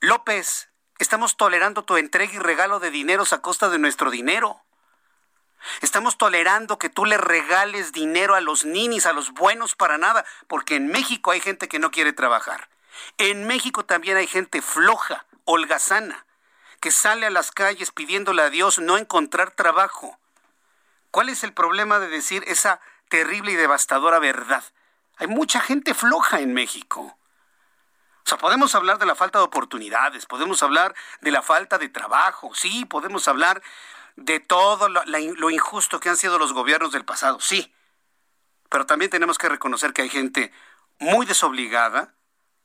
López, 0.00 0.70
estamos 0.98 1.36
tolerando 1.36 1.84
tu 1.84 1.96
entrega 1.96 2.32
y 2.32 2.38
regalo 2.38 2.80
de 2.80 2.90
dineros 2.90 3.32
a 3.32 3.42
costa 3.42 3.68
de 3.68 3.78
nuestro 3.78 4.10
dinero. 4.10 4.62
Estamos 5.80 6.18
tolerando 6.18 6.78
que 6.78 6.88
tú 6.88 7.04
le 7.04 7.18
regales 7.18 7.92
dinero 7.92 8.34
a 8.34 8.40
los 8.40 8.64
ninis, 8.64 9.06
a 9.06 9.12
los 9.12 9.32
buenos 9.32 9.74
para 9.74 9.98
nada, 9.98 10.24
porque 10.48 10.76
en 10.76 10.88
México 10.88 11.30
hay 11.30 11.40
gente 11.40 11.68
que 11.68 11.78
no 11.78 11.90
quiere 11.90 12.12
trabajar. 12.12 12.68
En 13.18 13.46
México 13.46 13.84
también 13.84 14.16
hay 14.16 14.26
gente 14.26 14.62
floja, 14.62 15.24
holgazana, 15.44 16.26
que 16.80 16.90
sale 16.90 17.26
a 17.26 17.30
las 17.30 17.50
calles 17.50 17.90
pidiéndole 17.90 18.42
a 18.42 18.50
Dios 18.50 18.78
no 18.78 18.98
encontrar 18.98 19.52
trabajo. 19.52 20.18
¿Cuál 21.10 21.28
es 21.28 21.44
el 21.44 21.52
problema 21.52 21.98
de 21.98 22.08
decir 22.08 22.44
esa 22.46 22.80
terrible 23.08 23.52
y 23.52 23.56
devastadora 23.56 24.18
verdad? 24.18 24.64
Hay 25.16 25.26
mucha 25.26 25.60
gente 25.60 25.94
floja 25.94 26.40
en 26.40 26.54
México. 26.54 27.16
O 28.24 28.28
sea, 28.28 28.38
podemos 28.38 28.74
hablar 28.74 28.98
de 28.98 29.06
la 29.06 29.14
falta 29.14 29.38
de 29.38 29.44
oportunidades, 29.44 30.26
podemos 30.26 30.62
hablar 30.62 30.94
de 31.20 31.30
la 31.30 31.42
falta 31.42 31.76
de 31.78 31.88
trabajo, 31.88 32.54
sí, 32.54 32.84
podemos 32.84 33.26
hablar 33.28 33.62
de 34.16 34.40
todo 34.40 34.88
lo, 34.88 35.50
injusto 35.50 36.00
que 36.00 36.08
han 36.08 36.16
sido 36.16 36.38
los 36.38 36.52
gobiernos 36.52 36.92
del 36.92 37.04
pasado, 37.04 37.40
sí. 37.40 37.74
Pero 38.68 38.86
también 38.86 39.10
tenemos 39.10 39.38
que 39.38 39.48
reconocer 39.48 39.92
que 39.92 40.02
hay 40.02 40.08
gente 40.08 40.52
muy 40.98 41.26
desobligada, 41.26 42.14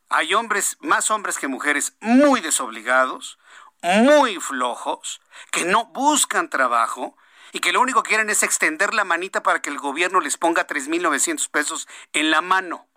hay 0.09 0.33
hombres, 0.33 0.77
más 0.79 1.11
hombres 1.11 1.37
que 1.37 1.47
mujeres, 1.47 1.93
muy 1.99 2.39
desobligados, 2.41 3.37
muy 3.81 4.39
flojos, 4.39 5.21
que 5.51 5.65
no 5.65 5.85
buscan 5.85 6.49
trabajo 6.49 7.17
y 7.51 7.59
que 7.59 7.71
lo 7.71 7.81
único 7.81 8.03
que 8.03 8.09
quieren 8.09 8.29
es 8.29 8.43
extender 8.43 8.93
la 8.93 9.03
manita 9.03 9.43
para 9.43 9.61
que 9.61 9.69
el 9.69 9.77
gobierno 9.77 10.19
les 10.19 10.37
ponga 10.37 10.67
3.900 10.67 11.49
pesos 11.49 11.87
en 12.13 12.31
la 12.31 12.41
mano. 12.41 12.87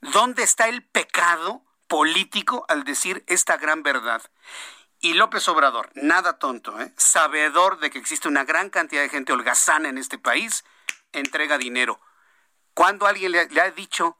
¿Dónde 0.00 0.42
está 0.42 0.68
el 0.68 0.84
pecado 0.84 1.62
político 1.88 2.64
al 2.68 2.84
decir 2.84 3.24
esta 3.26 3.56
gran 3.56 3.82
verdad? 3.82 4.22
Y 5.00 5.14
López 5.14 5.46
Obrador, 5.48 5.90
nada 5.94 6.38
tonto, 6.38 6.80
¿eh? 6.80 6.92
sabedor 6.96 7.78
de 7.78 7.90
que 7.90 7.98
existe 7.98 8.26
una 8.26 8.44
gran 8.44 8.68
cantidad 8.68 9.00
de 9.00 9.08
gente 9.08 9.32
holgazana 9.32 9.88
en 9.88 9.96
este 9.96 10.18
país, 10.18 10.64
entrega 11.12 11.56
dinero. 11.56 12.00
¿Cuándo 12.74 13.06
alguien 13.06 13.30
le, 13.30 13.60
ha 13.60 13.70
dicho 13.70 14.16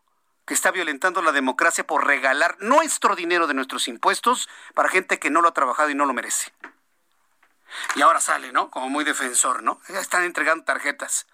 que 0.47 0.55
está 0.55 0.71
violentando 0.71 1.21
la 1.21 1.33
democracia 1.33 1.85
por 1.85 2.07
regalar 2.07 2.57
nuestro 2.61 3.17
dinero 3.17 3.49
de 3.49 3.55
nuestros 3.55 3.88
impuestos 3.88 4.49
para 4.75 4.88
gente 4.88 5.19
que 5.19 5.31
no 5.31 5.43
lo 5.43 5.49
ha 5.49 5.55
trabajado 5.55 5.91
y 5.91 5.97
no 5.97 6.07
lo 6.07 6.14
merece? 6.14 6.53
Y 7.97 8.03
ahora 8.03 8.21
sale, 8.21 8.53
¿no? 8.53 8.71
Como 8.71 8.88
muy 8.88 9.05
defensor, 9.05 9.64
¿no? 9.64 9.81
Ya 9.88 10.01
están 10.01 10.23
entregando 10.23 10.64
tarjetas. 10.64 11.27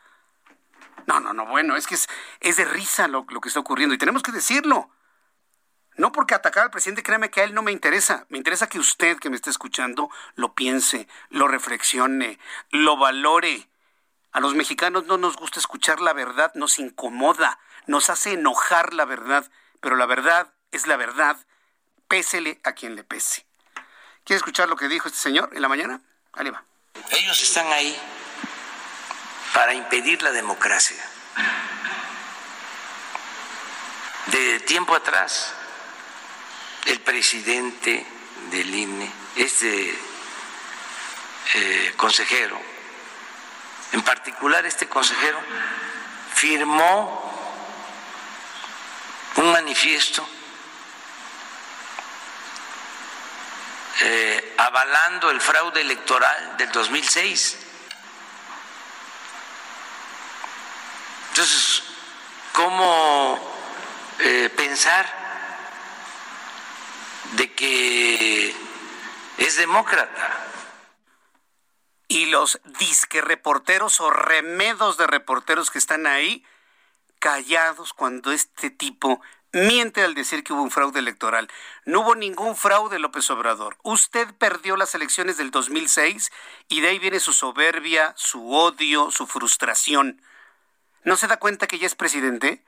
No, 1.06 1.20
no, 1.20 1.34
no, 1.34 1.46
bueno, 1.46 1.76
es 1.76 1.86
que 1.86 1.96
es, 2.40 2.56
de 2.56 2.64
risa 2.64 3.08
lo 3.08 3.26
que 3.26 3.48
está 3.48 3.60
ocurriendo 3.60 3.94
y 3.94 3.98
tenemos 3.98 4.22
que 4.22 4.32
decirlo. 4.32 4.90
No 5.96 6.10
porque 6.10 6.34
atacar 6.34 6.64
al 6.64 6.70
presidente, 6.70 7.02
créame 7.02 7.30
que 7.30 7.40
a 7.40 7.44
él 7.44 7.54
no 7.54 7.62
me 7.62 7.72
interesa. 7.72 8.26
Me 8.28 8.38
interesa 8.38 8.68
que 8.68 8.78
usted 8.78 9.18
que 9.18 9.30
me 9.30 9.36
esté 9.36 9.50
escuchando 9.50 10.10
lo 10.34 10.54
piense, 10.54 11.06
lo 11.30 11.46
reflexione, 11.46 12.38
lo 12.70 12.96
valore. 12.96 13.68
A 14.32 14.40
los 14.40 14.54
mexicanos 14.54 15.04
no 15.04 15.16
nos 15.16 15.36
gusta 15.36 15.60
escuchar 15.60 16.00
la 16.00 16.12
verdad, 16.12 16.52
nos 16.54 16.80
incomoda, 16.80 17.60
nos 17.86 18.10
hace 18.10 18.32
enojar 18.32 18.92
la 18.92 19.04
verdad, 19.04 19.48
pero 19.80 19.94
la 19.94 20.06
verdad 20.06 20.52
es 20.72 20.88
la 20.88 20.96
verdad, 20.96 21.36
pésele 22.08 22.60
a 22.64 22.72
quien 22.72 22.96
le 22.96 23.04
pese. 23.04 23.46
¿Quiere 24.24 24.38
escuchar 24.38 24.68
lo 24.68 24.76
que 24.76 24.88
dijo 24.88 25.06
este 25.06 25.20
señor 25.20 25.50
en 25.52 25.62
la 25.62 25.68
mañana? 25.68 26.00
Ahí 26.32 26.50
va. 26.50 26.64
Ellos 27.10 27.40
están 27.40 27.66
ahí 27.68 27.96
para 29.54 29.72
impedir 29.74 30.22
la 30.22 30.32
democracia. 30.32 31.04
De 34.26 34.58
tiempo 34.60 34.96
atrás, 34.96 35.54
el 36.86 37.00
presidente 37.00 38.06
del 38.50 38.74
INE, 38.74 39.10
este 39.36 39.98
eh, 41.54 41.94
consejero, 41.96 42.60
en 43.92 44.02
particular 44.02 44.64
este 44.66 44.88
consejero, 44.88 45.38
firmó 46.34 47.32
un 49.36 49.52
manifiesto 49.52 50.26
eh, 54.00 54.54
avalando 54.58 55.30
el 55.30 55.40
fraude 55.40 55.80
electoral 55.80 56.56
del 56.56 56.70
2006. 56.72 57.58
Entonces, 61.30 61.82
¿cómo 62.52 63.54
eh, 64.20 64.50
pensar 64.56 65.23
de 67.36 67.52
que 67.52 68.54
es 69.38 69.56
demócrata. 69.56 70.50
Y 72.08 72.26
los 72.26 72.60
disque 72.78 73.20
reporteros 73.20 74.00
o 74.00 74.10
remedos 74.10 74.96
de 74.96 75.06
reporteros 75.06 75.70
que 75.70 75.78
están 75.78 76.06
ahí 76.06 76.44
callados 77.18 77.92
cuando 77.92 78.32
este 78.32 78.70
tipo 78.70 79.20
miente 79.52 80.02
al 80.02 80.14
decir 80.14 80.44
que 80.44 80.52
hubo 80.52 80.62
un 80.62 80.70
fraude 80.70 80.98
electoral. 80.98 81.48
No 81.86 82.00
hubo 82.00 82.14
ningún 82.14 82.56
fraude, 82.56 82.98
López 82.98 83.30
Obrador. 83.30 83.78
Usted 83.82 84.28
perdió 84.34 84.76
las 84.76 84.94
elecciones 84.94 85.36
del 85.36 85.50
2006 85.50 86.30
y 86.68 86.80
de 86.80 86.88
ahí 86.88 86.98
viene 86.98 87.20
su 87.20 87.32
soberbia, 87.32 88.12
su 88.16 88.52
odio, 88.52 89.10
su 89.10 89.26
frustración. 89.26 90.20
¿No 91.04 91.16
se 91.16 91.28
da 91.28 91.38
cuenta 91.38 91.66
que 91.66 91.78
ya 91.78 91.86
es 91.86 91.94
presidente? 91.94 92.64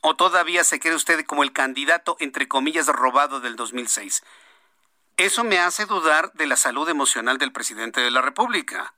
¿O 0.00 0.16
todavía 0.16 0.64
se 0.64 0.80
cree 0.80 0.94
usted 0.94 1.24
como 1.26 1.42
el 1.42 1.52
candidato, 1.52 2.16
entre 2.20 2.48
comillas, 2.48 2.86
robado 2.86 3.40
del 3.40 3.56
2006? 3.56 4.22
Eso 5.16 5.44
me 5.44 5.58
hace 5.58 5.86
dudar 5.86 6.32
de 6.32 6.46
la 6.46 6.56
salud 6.56 6.88
emocional 6.88 7.38
del 7.38 7.52
presidente 7.52 8.00
de 8.00 8.10
la 8.10 8.20
República. 8.20 8.94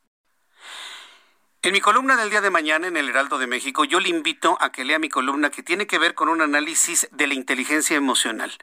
En 1.67 1.73
mi 1.73 1.81
columna 1.81 2.17
del 2.17 2.31
día 2.31 2.41
de 2.41 2.51
mañana 2.51 2.87
en 2.87 2.97
el 2.97 3.09
Heraldo 3.09 3.39
de 3.39 3.49
México, 3.49 3.85
yo 3.85 3.99
le 3.99 4.09
invito 4.09 4.57
a 4.61 4.71
que 4.71 4.85
lea 4.85 5.01
mi 5.01 5.09
columna 5.09 5.51
que 5.51 5.65
tiene 5.65 5.89
que 5.89 5.99
ver 5.99 6.15
con 6.15 6.29
un 6.29 6.41
análisis 6.41 7.09
de 7.11 7.27
la 7.27 7.35
inteligencia 7.35 7.97
emocional. 7.97 8.57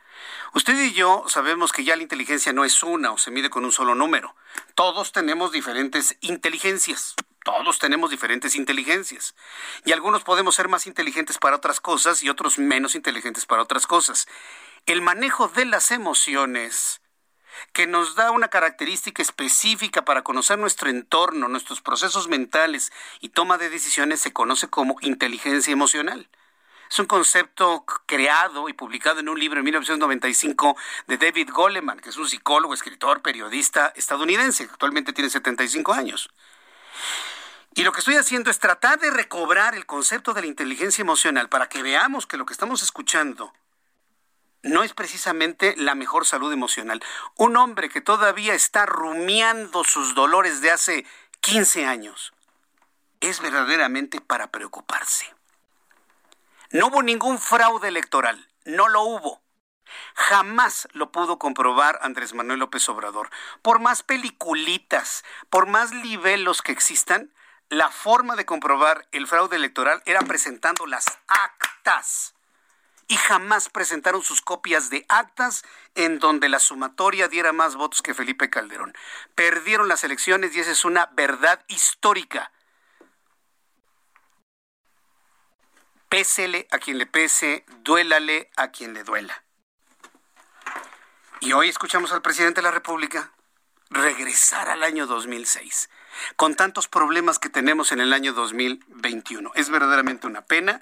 Usted 0.53 0.81
y 0.81 0.93
yo 0.93 1.25
sabemos 1.27 1.73
que 1.73 1.83
ya 1.83 1.97
la 1.97 2.03
inteligencia 2.03 2.53
no 2.53 2.63
es 2.63 2.81
una 2.81 3.11
o 3.11 3.17
se 3.17 3.29
mide 3.29 3.49
con 3.49 3.65
un 3.65 3.73
solo 3.73 3.93
número. 3.93 4.35
Todos 4.73 5.11
tenemos 5.11 5.51
diferentes 5.51 6.17
inteligencias. 6.21 7.15
Todos 7.43 7.77
tenemos 7.77 8.09
diferentes 8.09 8.55
inteligencias. 8.55 9.35
Y 9.85 9.91
algunos 9.91 10.23
podemos 10.23 10.55
ser 10.55 10.69
más 10.69 10.87
inteligentes 10.87 11.37
para 11.37 11.57
otras 11.57 11.81
cosas 11.81 12.23
y 12.23 12.29
otros 12.29 12.57
menos 12.57 12.95
inteligentes 12.95 13.45
para 13.45 13.61
otras 13.61 13.85
cosas. 13.85 14.27
El 14.85 15.01
manejo 15.01 15.49
de 15.49 15.65
las 15.65 15.91
emociones 15.91 17.01
que 17.73 17.85
nos 17.85 18.15
da 18.15 18.31
una 18.31 18.47
característica 18.47 19.21
específica 19.21 20.05
para 20.05 20.23
conocer 20.23 20.57
nuestro 20.57 20.89
entorno, 20.89 21.47
nuestros 21.47 21.81
procesos 21.81 22.27
mentales 22.27 22.91
y 23.19 23.29
toma 23.29 23.57
de 23.57 23.69
decisiones 23.69 24.21
se 24.21 24.33
conoce 24.33 24.69
como 24.69 24.97
inteligencia 25.01 25.71
emocional. 25.71 26.29
Es 26.89 26.99
un 26.99 27.05
concepto 27.07 27.85
creado 28.05 28.69
y 28.69 28.73
publicado 28.73 29.19
en 29.19 29.29
un 29.29 29.39
libro 29.39 29.59
en 29.59 29.65
1995 29.65 30.77
de 31.07 31.17
David 31.17 31.49
Goleman, 31.51 31.99
que 31.99 32.09
es 32.09 32.17
un 32.17 32.27
psicólogo, 32.27 32.73
escritor, 32.73 33.21
periodista 33.21 33.91
estadounidense, 33.95 34.65
actualmente 34.71 35.11
tiene 35.11 35.29
75 35.29 35.93
años. 35.93 36.29
Y 37.75 37.83
lo 37.83 37.91
que 37.91 37.99
estoy 37.99 38.15
haciendo 38.15 38.51
es 38.51 38.59
tratar 38.59 38.99
de 38.99 39.09
recobrar 39.09 39.73
el 39.73 39.85
concepto 39.85 40.33
de 40.33 40.41
la 40.41 40.47
inteligencia 40.47 41.01
emocional 41.01 41.49
para 41.49 41.69
que 41.69 41.81
veamos 41.81 42.27
que 42.27 42.37
lo 42.37 42.45
que 42.45 42.53
estamos 42.53 42.83
escuchando 42.83 43.51
no 44.61 44.83
es 44.83 44.93
precisamente 44.93 45.75
la 45.77 45.95
mejor 45.95 46.25
salud 46.25 46.53
emocional. 46.53 47.03
Un 47.35 47.57
hombre 47.57 47.89
que 47.89 47.99
todavía 47.99 48.53
está 48.53 48.85
rumiando 48.85 49.83
sus 49.83 50.13
dolores 50.13 50.61
de 50.61 50.71
hace 50.71 51.05
15 51.41 51.85
años 51.85 52.33
es 53.19 53.41
verdaderamente 53.41 54.21
para 54.21 54.51
preocuparse. 54.51 55.33
No 56.71 56.87
hubo 56.87 57.03
ningún 57.03 57.39
fraude 57.39 57.87
electoral, 57.87 58.49
no 58.65 58.87
lo 58.87 59.01
hubo. 59.01 59.41
Jamás 60.15 60.87
lo 60.93 61.11
pudo 61.11 61.39
comprobar 61.39 61.99
Andrés 62.01 62.33
Manuel 62.33 62.59
López 62.59 62.87
Obrador. 62.89 63.29
Por 63.61 63.79
más 63.79 64.03
peliculitas, 64.03 65.23
por 65.49 65.67
más 65.67 65.91
libelos 65.91 66.61
que 66.61 66.71
existan, 66.71 67.31
la 67.73 67.89
forma 67.89 68.35
de 68.35 68.45
comprobar 68.45 69.07
el 69.11 69.27
fraude 69.27 69.55
electoral 69.55 70.01
era 70.05 70.21
presentando 70.21 70.85
las 70.85 71.05
actas. 71.27 72.33
Y 73.07 73.17
jamás 73.17 73.69
presentaron 73.69 74.23
sus 74.23 74.41
copias 74.41 74.89
de 74.89 75.05
actas 75.09 75.63
en 75.95 76.19
donde 76.19 76.49
la 76.49 76.59
sumatoria 76.59 77.27
diera 77.27 77.51
más 77.51 77.75
votos 77.75 78.01
que 78.01 78.13
Felipe 78.13 78.49
Calderón. 78.49 78.93
Perdieron 79.35 79.87
las 79.87 80.03
elecciones 80.03 80.55
y 80.55 80.61
esa 80.61 80.71
es 80.71 80.85
una 80.85 81.07
verdad 81.07 81.63
histórica. 81.67 82.51
Pésele 86.07 86.67
a 86.71 86.77
quien 86.77 86.97
le 86.97 87.07
pese, 87.07 87.65
duélale 87.79 88.51
a 88.55 88.69
quien 88.69 88.93
le 88.93 89.03
duela. 89.03 89.43
Y 91.39 91.51
hoy 91.51 91.67
escuchamos 91.67 92.13
al 92.13 92.21
presidente 92.21 92.61
de 92.61 92.67
la 92.67 92.71
República 92.71 93.31
regresar 93.89 94.69
al 94.69 94.83
año 94.83 95.07
2006, 95.07 95.89
con 96.35 96.55
tantos 96.55 96.87
problemas 96.87 97.39
que 97.39 97.49
tenemos 97.49 97.91
en 97.91 97.99
el 97.99 98.13
año 98.13 98.33
2021. 98.33 99.51
Es 99.55 99.69
verdaderamente 99.69 100.27
una 100.27 100.45
pena, 100.45 100.81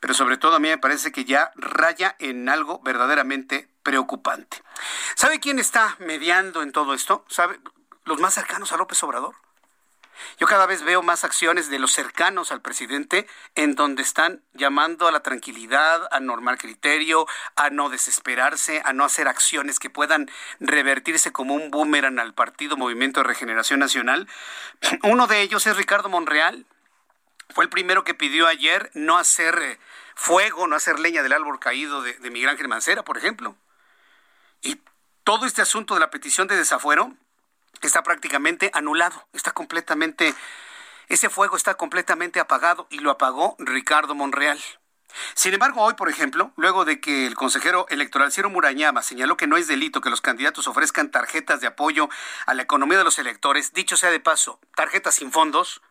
pero 0.00 0.14
sobre 0.14 0.36
todo 0.36 0.56
a 0.56 0.60
mí 0.60 0.68
me 0.68 0.78
parece 0.78 1.12
que 1.12 1.24
ya 1.24 1.50
raya 1.56 2.16
en 2.18 2.48
algo 2.48 2.80
verdaderamente 2.80 3.68
preocupante. 3.82 4.62
¿Sabe 5.14 5.40
quién 5.40 5.58
está 5.58 5.96
mediando 5.98 6.62
en 6.62 6.72
todo 6.72 6.94
esto? 6.94 7.24
¿Sabe? 7.28 7.58
Los 8.04 8.20
más 8.20 8.34
cercanos 8.34 8.72
a 8.72 8.76
López 8.76 9.02
Obrador. 9.02 9.34
Yo 10.38 10.46
cada 10.46 10.66
vez 10.66 10.82
veo 10.82 11.02
más 11.02 11.24
acciones 11.24 11.70
de 11.70 11.78
los 11.78 11.92
cercanos 11.92 12.52
al 12.52 12.60
presidente 12.60 13.26
en 13.54 13.74
donde 13.74 14.02
están 14.02 14.42
llamando 14.52 15.08
a 15.08 15.12
la 15.12 15.20
tranquilidad, 15.20 16.08
a 16.10 16.20
normar 16.20 16.58
criterio, 16.58 17.26
a 17.56 17.70
no 17.70 17.88
desesperarse, 17.88 18.82
a 18.84 18.92
no 18.92 19.04
hacer 19.04 19.28
acciones 19.28 19.78
que 19.78 19.90
puedan 19.90 20.30
revertirse 20.60 21.32
como 21.32 21.54
un 21.54 21.70
boomerang 21.70 22.18
al 22.18 22.34
partido 22.34 22.76
Movimiento 22.76 23.20
de 23.20 23.28
Regeneración 23.28 23.80
Nacional. 23.80 24.28
Uno 25.02 25.26
de 25.26 25.42
ellos 25.42 25.66
es 25.66 25.76
Ricardo 25.76 26.08
Monreal. 26.08 26.66
Fue 27.50 27.64
el 27.64 27.70
primero 27.70 28.04
que 28.04 28.14
pidió 28.14 28.46
ayer 28.46 28.90
no 28.94 29.16
hacer 29.16 29.58
eh, 29.60 29.78
fuego, 30.14 30.66
no 30.66 30.76
hacer 30.76 30.98
leña 30.98 31.22
del 31.22 31.32
árbol 31.32 31.58
caído 31.58 32.02
de, 32.02 32.14
de 32.14 32.30
Miguel 32.30 32.50
Ángel 32.50 32.68
Mancera, 32.68 33.04
por 33.04 33.16
ejemplo. 33.16 33.56
Y 34.60 34.80
todo 35.24 35.46
este 35.46 35.62
asunto 35.62 35.94
de 35.94 36.00
la 36.00 36.10
petición 36.10 36.48
de 36.48 36.56
desafuero 36.56 37.14
está 37.82 38.02
prácticamente 38.02 38.70
anulado, 38.74 39.26
está 39.32 39.52
completamente, 39.52 40.34
ese 41.08 41.30
fuego 41.30 41.56
está 41.56 41.74
completamente 41.74 42.40
apagado 42.40 42.86
y 42.90 42.98
lo 42.98 43.10
apagó 43.10 43.56
Ricardo 43.58 44.14
Monreal. 44.14 44.58
Sin 45.34 45.54
embargo, 45.54 45.82
hoy, 45.82 45.94
por 45.94 46.08
ejemplo, 46.08 46.52
luego 46.56 46.84
de 46.84 47.00
que 47.00 47.26
el 47.26 47.34
consejero 47.34 47.86
electoral 47.88 48.30
Ciro 48.30 48.50
Murañama 48.50 49.02
señaló 49.02 49.36
que 49.36 49.46
no 49.46 49.56
es 49.56 49.66
delito 49.66 50.00
que 50.00 50.10
los 50.10 50.20
candidatos 50.20 50.68
ofrezcan 50.68 51.10
tarjetas 51.10 51.60
de 51.60 51.66
apoyo 51.66 52.08
a 52.46 52.54
la 52.54 52.62
economía 52.62 52.98
de 52.98 53.04
los 53.04 53.18
electores, 53.18 53.72
dicho 53.72 53.96
sea 53.96 54.10
de 54.10 54.20
paso, 54.20 54.60
tarjetas 54.76 55.14
sin 55.14 55.32
fondos, 55.32 55.82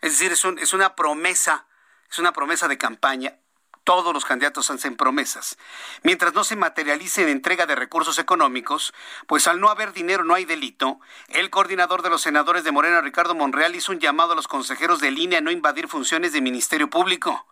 es 0.00 0.18
decir, 0.18 0.32
es, 0.32 0.44
es 0.62 0.72
una 0.72 0.94
promesa, 0.96 1.66
es 2.10 2.18
una 2.18 2.32
promesa 2.32 2.68
de 2.68 2.78
campaña, 2.78 3.38
todos 3.86 4.12
los 4.12 4.24
candidatos 4.24 4.68
hacen 4.68 4.96
promesas. 4.96 5.56
Mientras 6.02 6.34
no 6.34 6.42
se 6.42 6.56
materialice 6.56 7.22
en 7.22 7.28
entrega 7.28 7.66
de 7.66 7.76
recursos 7.76 8.18
económicos, 8.18 8.92
pues 9.28 9.46
al 9.46 9.60
no 9.60 9.70
haber 9.70 9.92
dinero 9.92 10.24
no 10.24 10.34
hay 10.34 10.44
delito, 10.44 10.98
el 11.28 11.50
coordinador 11.50 12.02
de 12.02 12.10
los 12.10 12.20
senadores 12.20 12.64
de 12.64 12.72
Morena, 12.72 13.00
Ricardo 13.00 13.36
Monreal, 13.36 13.76
hizo 13.76 13.92
un 13.92 14.00
llamado 14.00 14.32
a 14.32 14.34
los 14.34 14.48
consejeros 14.48 15.00
de 15.00 15.12
línea 15.12 15.38
a 15.38 15.40
no 15.40 15.52
invadir 15.52 15.86
funciones 15.86 16.32
de 16.32 16.40
Ministerio 16.40 16.90
Público. 16.90 17.46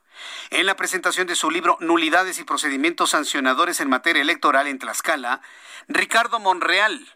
En 0.50 0.66
la 0.66 0.74
presentación 0.74 1.28
de 1.28 1.36
su 1.36 1.52
libro 1.52 1.78
Nulidades 1.80 2.40
y 2.40 2.44
procedimientos 2.44 3.10
sancionadores 3.10 3.78
en 3.78 3.88
materia 3.88 4.20
electoral 4.22 4.66
en 4.66 4.80
Tlaxcala, 4.80 5.40
Ricardo 5.86 6.40
Monreal 6.40 7.14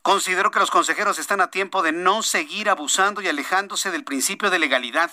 consideró 0.00 0.50
que 0.50 0.60
los 0.60 0.70
consejeros 0.70 1.18
están 1.18 1.42
a 1.42 1.50
tiempo 1.50 1.82
de 1.82 1.92
no 1.92 2.22
seguir 2.22 2.70
abusando 2.70 3.20
y 3.20 3.28
alejándose 3.28 3.90
del 3.90 4.04
principio 4.04 4.48
de 4.48 4.60
legalidad. 4.60 5.10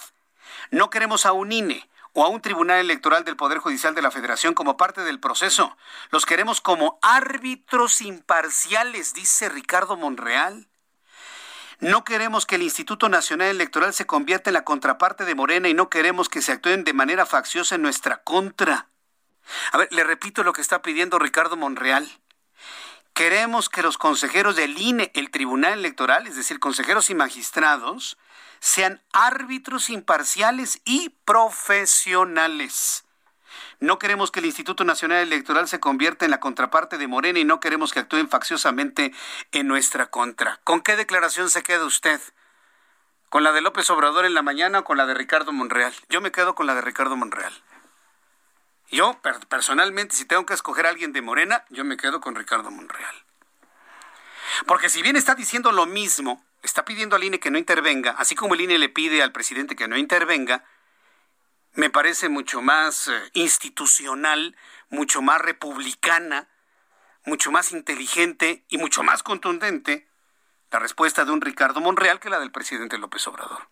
No 0.72 0.90
queremos 0.90 1.26
a 1.26 1.34
un 1.34 1.52
INE 1.52 1.90
o 2.14 2.24
a 2.24 2.30
un 2.30 2.42
tribunal 2.42 2.80
electoral 2.80 3.26
del 3.26 3.36
Poder 3.36 3.58
Judicial 3.58 3.96
de 3.96 4.02
la 4.02 4.12
Federación 4.12 4.54
como 4.54 4.78
parte 4.78 5.02
del 5.02 5.20
proceso. 5.20 5.76
Los 6.12 6.26
queremos 6.26 6.62
como 6.62 7.00
árbitros 7.02 8.02
imparciales, 8.02 9.14
dice 9.14 9.50
Ricardo 9.50 9.98
Monreal. 9.98 10.68
No 11.80 12.06
queremos 12.06 12.46
que 12.46 12.56
el 12.56 12.62
Instituto 12.62 13.10
Nacional 13.10 13.50
Electoral 13.50 13.94
se 13.94 14.06
convierta 14.06 14.50
en 14.50 14.54
la 14.54 14.64
contraparte 14.64 15.26
de 15.26 15.36
Morena 15.36 15.68
y 15.68 15.74
no 15.74 15.90
queremos 15.90 16.30
que 16.30 16.42
se 16.42 16.54
actúen 16.54 16.84
de 16.84 16.94
manera 16.94 17.26
facciosa 17.26 17.76
en 17.76 17.82
nuestra 17.82 18.24
contra. 18.24 18.88
A 19.72 19.78
ver, 19.78 19.90
le 19.92 20.04
repito 20.04 20.44
lo 20.44 20.54
que 20.54 20.62
está 20.62 20.82
pidiendo 20.82 21.20
Ricardo 21.20 21.58
Monreal. 21.58 22.10
Queremos 23.14 23.70
que 23.70 23.84
los 23.84 23.98
consejeros 23.98 24.56
del 24.56 24.78
INE, 24.78 25.12
el 25.14 25.30
Tribunal 25.30 25.74
Electoral, 25.74 26.26
es 26.26 26.36
decir, 26.36 26.60
consejeros 26.60 27.10
y 27.10 27.16
magistrados, 27.16 28.18
sean 28.64 29.02
árbitros 29.12 29.90
imparciales 29.90 30.80
y 30.86 31.10
profesionales. 31.26 33.04
No 33.82 34.00
queremos 34.00 34.32
que 34.32 34.40
el 34.40 34.46
Instituto 34.46 34.86
Nacional 34.86 35.18
Electoral 35.18 35.68
se 35.68 35.82
convierta 35.82 36.24
en 36.24 36.32
la 36.32 36.40
contraparte 36.40 36.98
de 36.98 37.10
Morena 37.10 37.40
y 37.40 37.44
no 37.44 37.60
queremos 37.60 37.92
que 37.92 38.00
actúen 38.00 38.30
facciosamente 38.30 39.14
en 39.52 39.68
nuestra 39.68 40.06
contra. 40.06 40.62
¿Con 40.64 40.80
qué 40.80 40.96
declaración 40.96 41.50
se 41.50 41.62
queda 41.62 41.84
usted? 41.84 42.22
¿Con 43.28 43.44
la 43.44 43.52
de 43.52 43.60
López 43.60 43.90
Obrador 43.90 44.24
en 44.24 44.34
la 44.34 44.44
mañana 44.44 44.80
o 44.80 44.84
con 44.86 44.96
la 44.96 45.06
de 45.08 45.14
Ricardo 45.14 45.52
Monreal? 45.52 45.94
Yo 46.08 46.22
me 46.22 46.32
quedo 46.32 46.56
con 46.56 46.66
la 46.66 46.74
de 46.74 46.82
Ricardo 46.82 47.18
Monreal. 47.18 47.54
Yo, 48.90 49.20
personalmente, 49.50 50.16
si 50.16 50.24
tengo 50.24 50.46
que 50.46 50.54
escoger 50.54 50.86
a 50.86 50.90
alguien 50.90 51.12
de 51.12 51.22
Morena, 51.22 51.66
yo 51.70 51.84
me 51.84 51.98
quedo 51.98 52.22
con 52.22 52.36
Ricardo 52.36 52.72
Monreal. 52.72 53.26
Porque 54.66 54.88
si 54.88 55.02
bien 55.02 55.18
está 55.18 55.36
diciendo 55.36 55.74
lo 55.74 55.86
mismo, 55.86 56.42
está 56.64 56.86
pidiendo 56.86 57.16
al 57.16 57.24
INE 57.24 57.40
que 57.40 57.52
no 57.52 57.58
intervenga, 57.58 58.12
así 58.12 58.36
como 58.36 58.56
el 58.56 58.62
INE 58.62 58.80
le 58.80 58.90
pide 58.90 59.22
al 59.22 59.32
presidente 59.32 59.76
que 59.76 59.88
no 59.88 59.98
intervenga, 59.98 60.64
me 61.74 61.90
parece 61.90 62.30
mucho 62.30 62.62
más 62.62 63.08
eh, 63.08 63.32
institucional, 63.34 64.56
mucho 64.90 65.22
más 65.22 65.42
republicana, 65.42 66.48
mucho 67.26 67.52
más 67.52 67.72
inteligente 67.72 68.66
y 68.70 68.78
mucho 68.78 69.04
más 69.04 69.24
contundente 69.24 70.08
la 70.72 70.80
respuesta 70.80 71.26
de 71.26 71.32
un 71.32 71.42
Ricardo 71.42 71.82
Monreal 71.82 72.20
que 72.20 72.30
la 72.30 72.40
del 72.40 72.52
presidente 72.52 72.98
López 72.98 73.28
Obrador. 73.28 73.70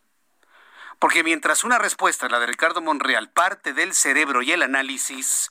Porque 1.00 1.24
mientras 1.24 1.64
una 1.64 1.80
respuesta, 1.80 2.30
la 2.30 2.40
de 2.40 2.46
Ricardo 2.46 2.82
Monreal, 2.82 3.32
parte 3.32 3.74
del 3.74 3.94
cerebro 3.94 4.44
y 4.44 4.52
el 4.52 4.62
análisis, 4.62 5.50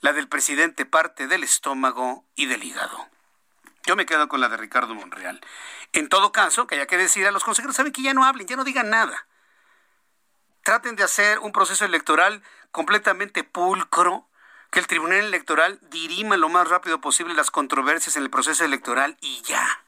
la 0.00 0.12
del 0.12 0.28
presidente 0.28 0.84
parte 0.84 1.26
del 1.26 1.42
estómago 1.42 2.26
y 2.34 2.46
del 2.46 2.64
hígado. 2.64 3.08
Yo 3.86 3.96
me 3.96 4.06
quedo 4.06 4.28
con 4.28 4.40
la 4.40 4.48
de 4.48 4.56
Ricardo 4.58 4.94
Monreal. 4.94 5.40
En 5.94 6.08
todo 6.08 6.32
caso, 6.32 6.66
que 6.66 6.74
haya 6.74 6.86
que 6.86 6.96
decir 6.96 7.24
a 7.24 7.30
los 7.30 7.44
consejeros, 7.44 7.76
saben 7.76 7.92
que 7.92 8.02
ya 8.02 8.14
no 8.14 8.24
hablen, 8.24 8.48
ya 8.48 8.56
no 8.56 8.64
digan 8.64 8.90
nada. 8.90 9.26
Traten 10.64 10.96
de 10.96 11.04
hacer 11.04 11.38
un 11.38 11.52
proceso 11.52 11.84
electoral 11.84 12.42
completamente 12.72 13.44
pulcro, 13.44 14.26
que 14.72 14.80
el 14.80 14.88
Tribunal 14.88 15.20
Electoral 15.20 15.78
dirima 15.82 16.36
lo 16.36 16.48
más 16.48 16.68
rápido 16.68 17.00
posible 17.00 17.32
las 17.34 17.52
controversias 17.52 18.16
en 18.16 18.24
el 18.24 18.30
proceso 18.30 18.64
electoral 18.64 19.16
y 19.20 19.40
ya. 19.42 19.84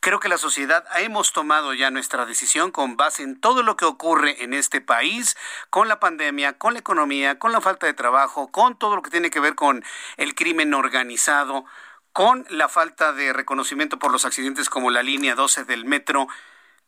Creo 0.00 0.18
que 0.18 0.28
la 0.28 0.38
sociedad 0.38 0.84
hemos 0.96 1.32
tomado 1.32 1.72
ya 1.72 1.92
nuestra 1.92 2.26
decisión 2.26 2.72
con 2.72 2.96
base 2.96 3.22
en 3.22 3.40
todo 3.40 3.62
lo 3.62 3.76
que 3.76 3.84
ocurre 3.84 4.42
en 4.42 4.54
este 4.54 4.80
país, 4.80 5.36
con 5.70 5.86
la 5.86 6.00
pandemia, 6.00 6.58
con 6.58 6.72
la 6.72 6.80
economía, 6.80 7.38
con 7.38 7.52
la 7.52 7.60
falta 7.60 7.86
de 7.86 7.94
trabajo, 7.94 8.50
con 8.50 8.76
todo 8.76 8.96
lo 8.96 9.02
que 9.02 9.10
tiene 9.10 9.30
que 9.30 9.38
ver 9.38 9.54
con 9.54 9.84
el 10.16 10.34
crimen 10.34 10.74
organizado, 10.74 11.64
con 12.12 12.46
la 12.50 12.68
falta 12.68 13.12
de 13.12 13.32
reconocimiento 13.32 13.98
por 13.98 14.12
los 14.12 14.24
accidentes 14.24 14.68
como 14.68 14.90
la 14.90 15.02
línea 15.02 15.34
12 15.34 15.64
del 15.64 15.84
metro, 15.84 16.28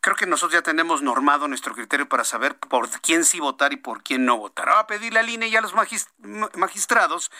creo 0.01 0.15
que 0.15 0.25
nosotros 0.25 0.53
ya 0.53 0.61
tenemos 0.61 1.01
normado 1.01 1.47
nuestro 1.47 1.73
criterio 1.73 2.09
para 2.09 2.23
saber 2.23 2.55
por 2.57 2.89
quién 3.01 3.23
sí 3.23 3.39
votar 3.39 3.71
y 3.71 3.77
por 3.77 4.03
quién 4.03 4.25
no 4.25 4.37
votar. 4.37 4.69
Ahora 4.69 4.87
pedir 4.87 5.13
la 5.13 5.23
línea 5.23 5.47
ya 5.47 5.59
a 5.59 5.61
los 5.61 5.73
magistrados, 5.73 7.31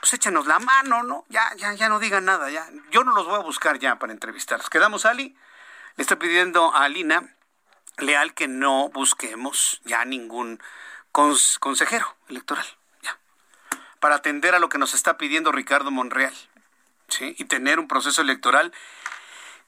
pues 0.00 0.12
échanos 0.12 0.46
la 0.46 0.58
mano, 0.58 1.02
¿no? 1.04 1.24
Ya, 1.28 1.54
ya, 1.56 1.72
ya 1.74 1.88
no 1.88 2.00
digan 2.00 2.24
nada, 2.24 2.50
ya. 2.50 2.68
Yo 2.90 3.04
no 3.04 3.14
los 3.14 3.26
voy 3.26 3.36
a 3.36 3.42
buscar 3.42 3.78
ya 3.78 3.98
para 3.98 4.12
entrevistarlos. 4.12 4.68
¿Quedamos, 4.68 5.06
Ali? 5.06 5.36
Le 5.96 6.02
estoy 6.02 6.16
pidiendo 6.16 6.74
a 6.74 6.84
Alina 6.84 7.34
Leal 7.98 8.34
que 8.34 8.48
no 8.48 8.88
busquemos 8.88 9.80
ya 9.84 10.04
ningún 10.04 10.60
consejero 11.12 12.16
electoral, 12.28 12.66
ya. 13.02 13.18
Para 14.00 14.16
atender 14.16 14.54
a 14.54 14.58
lo 14.58 14.68
que 14.68 14.78
nos 14.78 14.94
está 14.94 15.18
pidiendo 15.18 15.52
Ricardo 15.52 15.90
Monreal 15.90 16.34
y 17.20 17.44
tener 17.44 17.78
un 17.78 17.88
proceso 17.88 18.22
electoral 18.22 18.72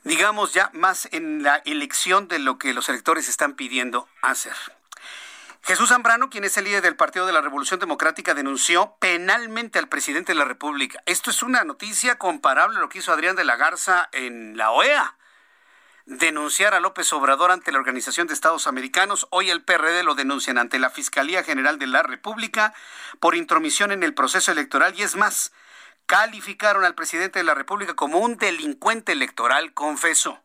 digamos 0.05 0.53
ya 0.53 0.71
más 0.75 1.09
en 1.13 1.43
la 1.43 1.57
elección 1.65 2.29
de 2.29 2.39
lo 2.39 2.59
que 2.59 2.75
los 2.75 2.89
electores 2.89 3.29
están 3.29 3.55
pidiendo 3.55 4.09
hacer. 4.23 4.55
Jesús 5.63 5.89
Zambrano, 5.89 6.29
quien 6.29 6.45
es 6.45 6.59
el 6.59 6.65
líder 6.65 6.83
del 6.83 6.95
Partido 6.95 7.25
de 7.25 7.33
la 7.33 7.41
Revolución 7.41 7.81
Democrática, 7.81 8.35
denunció 8.35 8.97
penalmente 9.01 9.79
al 9.79 9.89
presidente 9.89 10.33
de 10.33 10.39
la 10.39 10.45
República. 10.45 11.03
Esto 11.07 11.31
es 11.31 11.43
una 11.43 11.65
noticia 11.65 12.19
comparable 12.19 12.77
a 12.77 12.81
lo 12.81 12.91
que 12.91 12.99
hizo 12.99 13.13
Adrián 13.13 13.35
de 13.35 13.45
la 13.45 13.57
Garza 13.57 14.11
en 14.13 14.59
la 14.59 14.73
OEA. 14.73 15.17
Denunciar 16.05 16.75
a 16.75 16.81
López 16.81 17.11
Obrador 17.15 17.51
ante 17.51 17.73
la 17.73 17.79
Organización 17.79 18.27
de 18.27 18.35
Estados 18.35 18.67
Americanos. 18.67 19.27
Hoy 19.31 19.49
el 19.49 19.65
PRD 19.65 20.03
lo 20.03 20.15
denuncian 20.15 20.59
ante 20.59 20.79
la 20.79 20.91
Fiscalía 20.91 21.43
General 21.43 21.79
de 21.79 21.87
la 21.87 22.03
República 22.03 22.75
por 23.19 23.35
intromisión 23.35 23.91
en 23.91 24.03
el 24.03 24.13
proceso 24.13 24.53
electoral 24.53 24.93
y 24.99 25.03
es 25.03 25.17
más, 25.17 25.51
calificaron 26.07 26.85
al 26.85 26.95
presidente 26.95 27.39
de 27.39 27.45
la 27.45 27.55
República 27.55 27.95
como 27.95 28.19
un 28.19 28.37
delincuente 28.37 29.13
electoral, 29.13 29.73
confeso. 29.75 30.41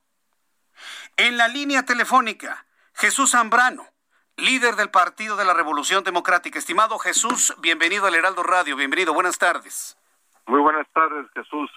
En 1.17 1.37
la 1.37 1.47
línea 1.47 1.83
telefónica, 1.83 2.65
Jesús 2.93 3.31
Zambrano 3.31 3.87
líder 4.39 4.75
del 4.75 4.89
Partido 4.89 5.35
de 5.35 5.45
la 5.45 5.53
Revolución 5.53 6.03
Democrática. 6.03 6.59
Estimado 6.59 6.97
Jesús, 6.97 7.55
bienvenido 7.61 8.05
al 8.05 8.15
Heraldo 8.15 8.43
Radio, 8.43 8.75
bienvenido, 8.75 9.13
buenas 9.13 9.37
tardes. 9.37 9.97
Muy 10.47 10.59
buenas 10.61 10.87
tardes, 10.93 11.27
Jesús. 11.35 11.69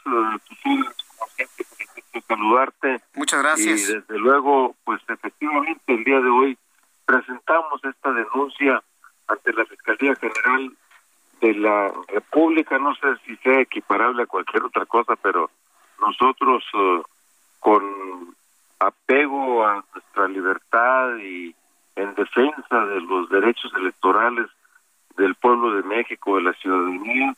Eh, 1.39 1.47
saludarte. 2.27 3.01
Muchas 3.15 3.43
gracias. 3.43 3.89
Y 3.89 3.95
desde 3.95 4.19
luego, 4.19 4.75
pues 4.85 5.01
efectivamente 5.09 5.83
el 5.87 6.05
día 6.05 6.21
de 6.21 6.31
hoy 6.31 6.59
presentamos 7.05 7.85
esta 7.85 8.13
denuncia 8.13 8.83
ante 9.27 9.53
la 9.53 9.65
Fiscalía 9.67 10.15
General 10.17 10.73
de 11.43 11.55
la 11.55 11.93
República. 12.09 12.79
No 12.79 12.95
sé 12.95 13.09
si 13.27 13.37
sea 13.39 13.61
equiparable 13.61 14.23
a 14.23 14.27
cualquier 14.27 14.63
otra 14.63 14.87
cosa, 14.87 15.17
pero 15.17 15.51
nosotros 16.01 16.65
eh, 16.73 17.03
con 17.61 17.83
apego 18.79 19.67
a 19.67 19.85
nuestra 19.93 20.29
libertad 20.29 21.17
y 21.19 21.55
en 21.97 22.15
defensa 22.15 22.87
de 22.87 23.01
los 23.03 23.29
derechos 23.29 23.73
electorales 23.77 24.47
del 25.17 25.35
pueblo 25.35 25.75
de 25.75 25.83
México, 25.83 26.37
de 26.37 26.43
la 26.43 26.53
ciudadanía, 26.55 27.35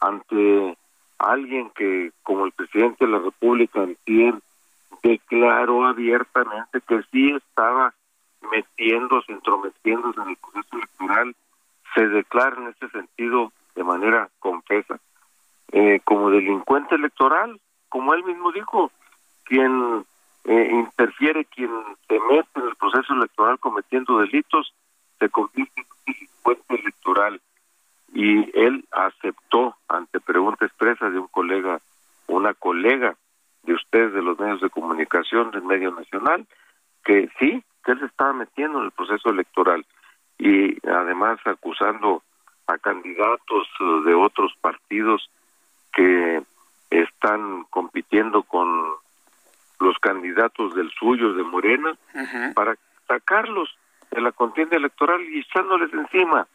ante 0.00 0.76
alguien 1.18 1.70
que, 1.70 2.12
como 2.22 2.46
el 2.46 2.52
presidente 2.52 3.04
de 3.04 3.12
la 3.12 3.18
República 3.18 3.80
antier, 3.82 4.34
declaró 5.02 5.86
abiertamente 5.86 6.80
que 6.86 7.02
sí 7.10 7.32
estaba 7.32 7.92
metiéndose, 8.50 9.32
entrometiéndose 9.32 10.20
en 10.20 10.28
el 10.28 10.36
proceso 10.36 10.76
electoral, 10.76 11.34
se 11.94 12.06
declara 12.08 12.56
en 12.56 12.68
ese 12.68 12.88
sentido 12.90 13.52
de 13.74 13.84
manera 13.84 14.28
confesa 14.38 14.98
eh, 15.72 16.00
como 16.04 16.30
delincuente 16.30 16.94
electoral, 16.94 17.60
como 17.88 18.14
él 18.14 18.24
mismo 18.24 18.52
dijo, 18.52 18.90
quien 19.44 20.04
eh, 20.44 20.68
interfiere 20.72 21.44
quien 21.44 21.70
se 22.06 22.18
mete 22.20 22.48
en 22.60 22.68
el 22.68 22.76
proceso 22.76 23.12
electoral 23.14 23.58
cometiendo 23.58 24.18
delitos, 24.18 24.72
se 25.18 25.28
convierte 25.28 25.80
en 25.80 25.86
un 25.86 26.14
delincuente 26.14 26.74
electoral. 26.74 27.40
Y 28.14 28.58
él 28.58 28.86
aceptó 28.90 29.76
ante 29.88 30.20
pregunta 30.20 30.64
expresa 30.64 31.10
de 31.10 31.18
un 31.18 31.28
colega, 31.28 31.80
una 32.26 32.54
colega 32.54 33.16
de 33.64 33.74
ustedes 33.74 34.14
de 34.14 34.22
los 34.22 34.38
medios 34.38 34.62
de 34.62 34.70
comunicación 34.70 35.50
del 35.50 35.62
medio 35.62 35.90
nacional, 35.90 36.46
que 37.04 37.28
sí, 37.38 37.62
que 37.84 37.92
él 37.92 37.98
se 38.00 38.06
estaba 38.06 38.32
metiendo 38.32 38.78
en 38.78 38.86
el 38.86 38.92
proceso 38.92 39.28
electoral 39.28 39.84
y 40.38 40.78
además 40.86 41.38
acusando 41.44 42.22
a 42.66 42.78
candidatos 42.78 43.68
eh, 43.80 43.84
de 44.06 44.14
otros 44.14 44.52
partidos 44.60 45.30
que 45.92 46.42
están 46.90 47.64
compitiendo 47.70 48.42
con 48.42 48.68
los 49.80 49.98
candidatos 49.98 50.74
del 50.74 50.90
suyo, 50.92 51.34
de 51.34 51.42
Morena, 51.42 51.96
para 52.54 52.76
sacarlos 53.06 53.68
de 54.10 54.20
la 54.20 54.32
contienda 54.32 54.76
electoral 54.76 55.22
y 55.22 55.40
echándoles 55.40 55.92
encima 55.92 56.46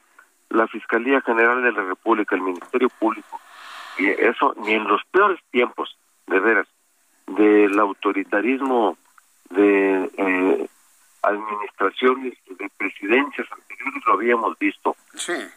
la 0.49 0.67
Fiscalía 0.67 1.21
General 1.21 1.61
de 1.63 1.71
la 1.71 1.83
República, 1.83 2.35
el 2.35 2.41
Ministerio 2.41 2.89
Público. 2.89 3.39
Y 3.97 4.07
eso 4.07 4.55
ni 4.57 4.73
en 4.73 4.87
los 4.87 5.01
peores 5.05 5.39
tiempos, 5.51 5.97
de 6.27 6.39
veras, 6.39 6.67
del 7.27 7.77
autoritarismo 7.79 8.97
de 9.49 10.11
eh, 10.17 10.67
administraciones, 11.23 12.33
de 12.47 12.69
presidencias 12.77 13.47
anteriores 13.51 14.03
lo 14.05 14.13
habíamos 14.13 14.57
visto. 14.59 14.95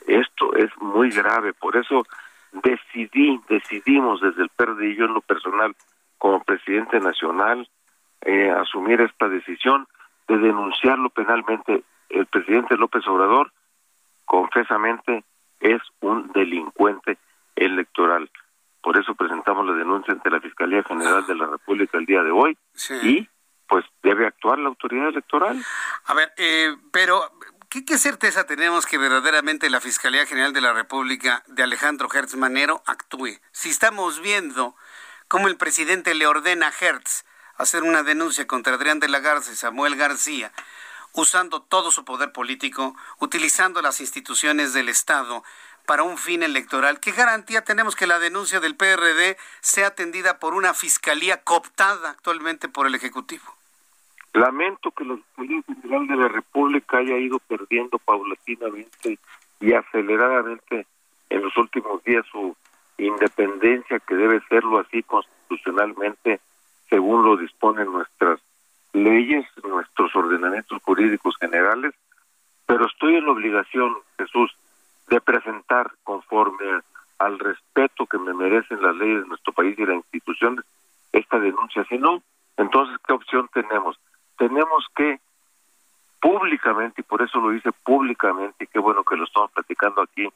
Esto 0.06 0.54
es 0.56 0.70
muy 0.80 1.10
grave, 1.10 1.52
por 1.52 1.76
eso 1.76 2.06
decidí, 2.52 3.40
decidimos 3.48 4.20
desde 4.20 4.42
el 4.42 4.48
PRD 4.50 4.90
y 4.90 4.96
yo 4.96 5.04
en 5.06 5.14
lo 5.14 5.20
personal 5.20 5.74
como 6.18 6.42
presidente 6.42 6.98
nacional 7.00 7.68
eh, 8.22 8.50
asumir 8.50 9.00
esta 9.00 9.28
decisión 9.28 9.86
de 10.28 10.38
denunciarlo 10.38 11.10
penalmente. 11.10 11.84
El 12.08 12.26
presidente 12.26 12.76
López 12.76 13.06
Obrador, 13.08 13.52
confesamente, 14.24 15.24
es 15.60 15.82
un 16.00 16.30
delincuente 16.32 17.18
electoral. 17.54 18.30
Por 18.80 18.98
eso 18.98 19.14
presentamos 19.14 19.66
la 19.66 19.72
denuncia 19.72 20.14
ante 20.14 20.30
la 20.30 20.40
Fiscalía 20.40 20.82
General 20.84 21.26
de 21.26 21.34
la 21.34 21.46
República 21.46 21.98
el 21.98 22.06
día 22.06 22.22
de 22.22 22.30
hoy 22.30 22.56
y 23.02 23.28
pues 23.68 23.84
debe 24.02 24.26
actuar 24.26 24.58
la 24.58 24.68
autoridad 24.68 25.08
electoral. 25.08 25.64
A 26.04 26.14
ver, 26.14 26.32
eh, 26.36 26.76
pero 26.92 27.32
¿qué, 27.68 27.84
¿qué, 27.84 27.98
certeza 27.98 28.44
tenemos 28.44 28.86
que 28.86 28.98
verdaderamente 28.98 29.70
la 29.70 29.80
Fiscalía 29.80 30.26
General 30.26 30.52
de 30.52 30.60
la 30.60 30.72
República 30.72 31.42
de 31.46 31.62
Alejandro 31.62 32.08
Hertz 32.12 32.36
Manero 32.36 32.82
actúe? 32.86 33.38
Si 33.52 33.70
estamos 33.70 34.20
viendo 34.20 34.76
cómo 35.28 35.48
el 35.48 35.56
presidente 35.56 36.14
le 36.14 36.26
ordena 36.26 36.68
a 36.68 36.72
Hertz 36.84 37.24
hacer 37.56 37.82
una 37.82 38.02
denuncia 38.02 38.46
contra 38.46 38.74
Adrián 38.74 39.00
de 39.00 39.08
la 39.08 39.20
Garza 39.20 39.52
y 39.52 39.56
Samuel 39.56 39.96
García, 39.96 40.52
usando 41.12 41.62
todo 41.62 41.90
su 41.90 42.04
poder 42.04 42.32
político, 42.32 42.94
utilizando 43.18 43.80
las 43.80 44.00
instituciones 44.00 44.74
del 44.74 44.88
Estado 44.88 45.42
para 45.86 46.02
un 46.02 46.18
fin 46.18 46.42
electoral. 46.42 47.00
¿Qué 47.00 47.12
garantía 47.12 47.62
tenemos 47.62 47.96
que 47.96 48.06
la 48.06 48.18
denuncia 48.18 48.60
del 48.60 48.76
PRD 48.76 49.36
sea 49.60 49.88
atendida 49.88 50.38
por 50.38 50.54
una 50.54 50.74
fiscalía 50.74 51.42
cooptada 51.42 52.10
actualmente 52.10 52.68
por 52.68 52.86
el 52.86 52.94
Ejecutivo? 52.94 53.44
Lamento 54.34 54.90
que 54.90 55.04
la 55.04 55.16
Fiscalía 55.16 55.62
General 55.62 56.06
de 56.08 56.16
la 56.16 56.28
República 56.28 56.98
haya 56.98 57.16
ido 57.16 57.38
perdiendo 57.38 57.98
paulatinamente 57.98 59.18
y 59.60 59.72
aceleradamente 59.72 60.86
en 61.30 61.42
los 61.42 61.56
últimos 61.56 62.04
días 62.04 62.26
su 62.30 62.54
independencia, 62.98 64.00
que 64.00 64.14
debe 64.14 64.40
serlo 64.48 64.78
así 64.78 65.02
constitucionalmente, 65.02 66.40
según 66.90 67.24
lo 67.24 67.36
disponen 67.36 67.90
nuestras 67.90 68.40
leyes, 68.92 69.46
nuestros 69.64 70.14
ordenamientos 70.14 70.82
jurídicos 70.82 71.36
generales, 71.38 71.94
pero 72.66 72.86
estoy 72.86 73.16
en 73.16 73.26
la 73.26 73.32
obligación, 73.32 73.96
Jesús, 74.18 74.54
de 75.08 75.20
presentar 75.20 75.92
conforme 76.04 76.80
al 77.18 77.38
respeto 77.38 78.06
que 78.06 78.18
me 78.18 78.34
merecen 78.34 78.82
las 78.82 78.94
leyes 78.96 79.22
de 79.22 79.28
nuestro 79.28 79.52
país 79.52 79.78
y 79.78 79.86
las 79.86 79.96
instituciones 79.96 80.64
esta 81.12 81.38
denuncia. 81.38 81.84
Si 81.88 81.98
no, 81.98 82.22
entonces, 82.56 82.98
¿qué 83.06 83.12
opción 83.12 83.48
tenemos? 83.52 83.98
Tenemos 84.36 84.86
que 84.94 85.20
públicamente, 86.20 87.02
y 87.02 87.04
por 87.04 87.22
eso 87.22 87.38
lo 87.38 87.54
hice 87.54 87.70
públicamente, 87.72 88.64
y 88.64 88.66
qué 88.66 88.78
bueno 88.78 89.04
que 89.04 89.16
lo 89.16 89.24
estamos 89.24 89.50
platicando 89.52 90.02
aquí, 90.02 90.28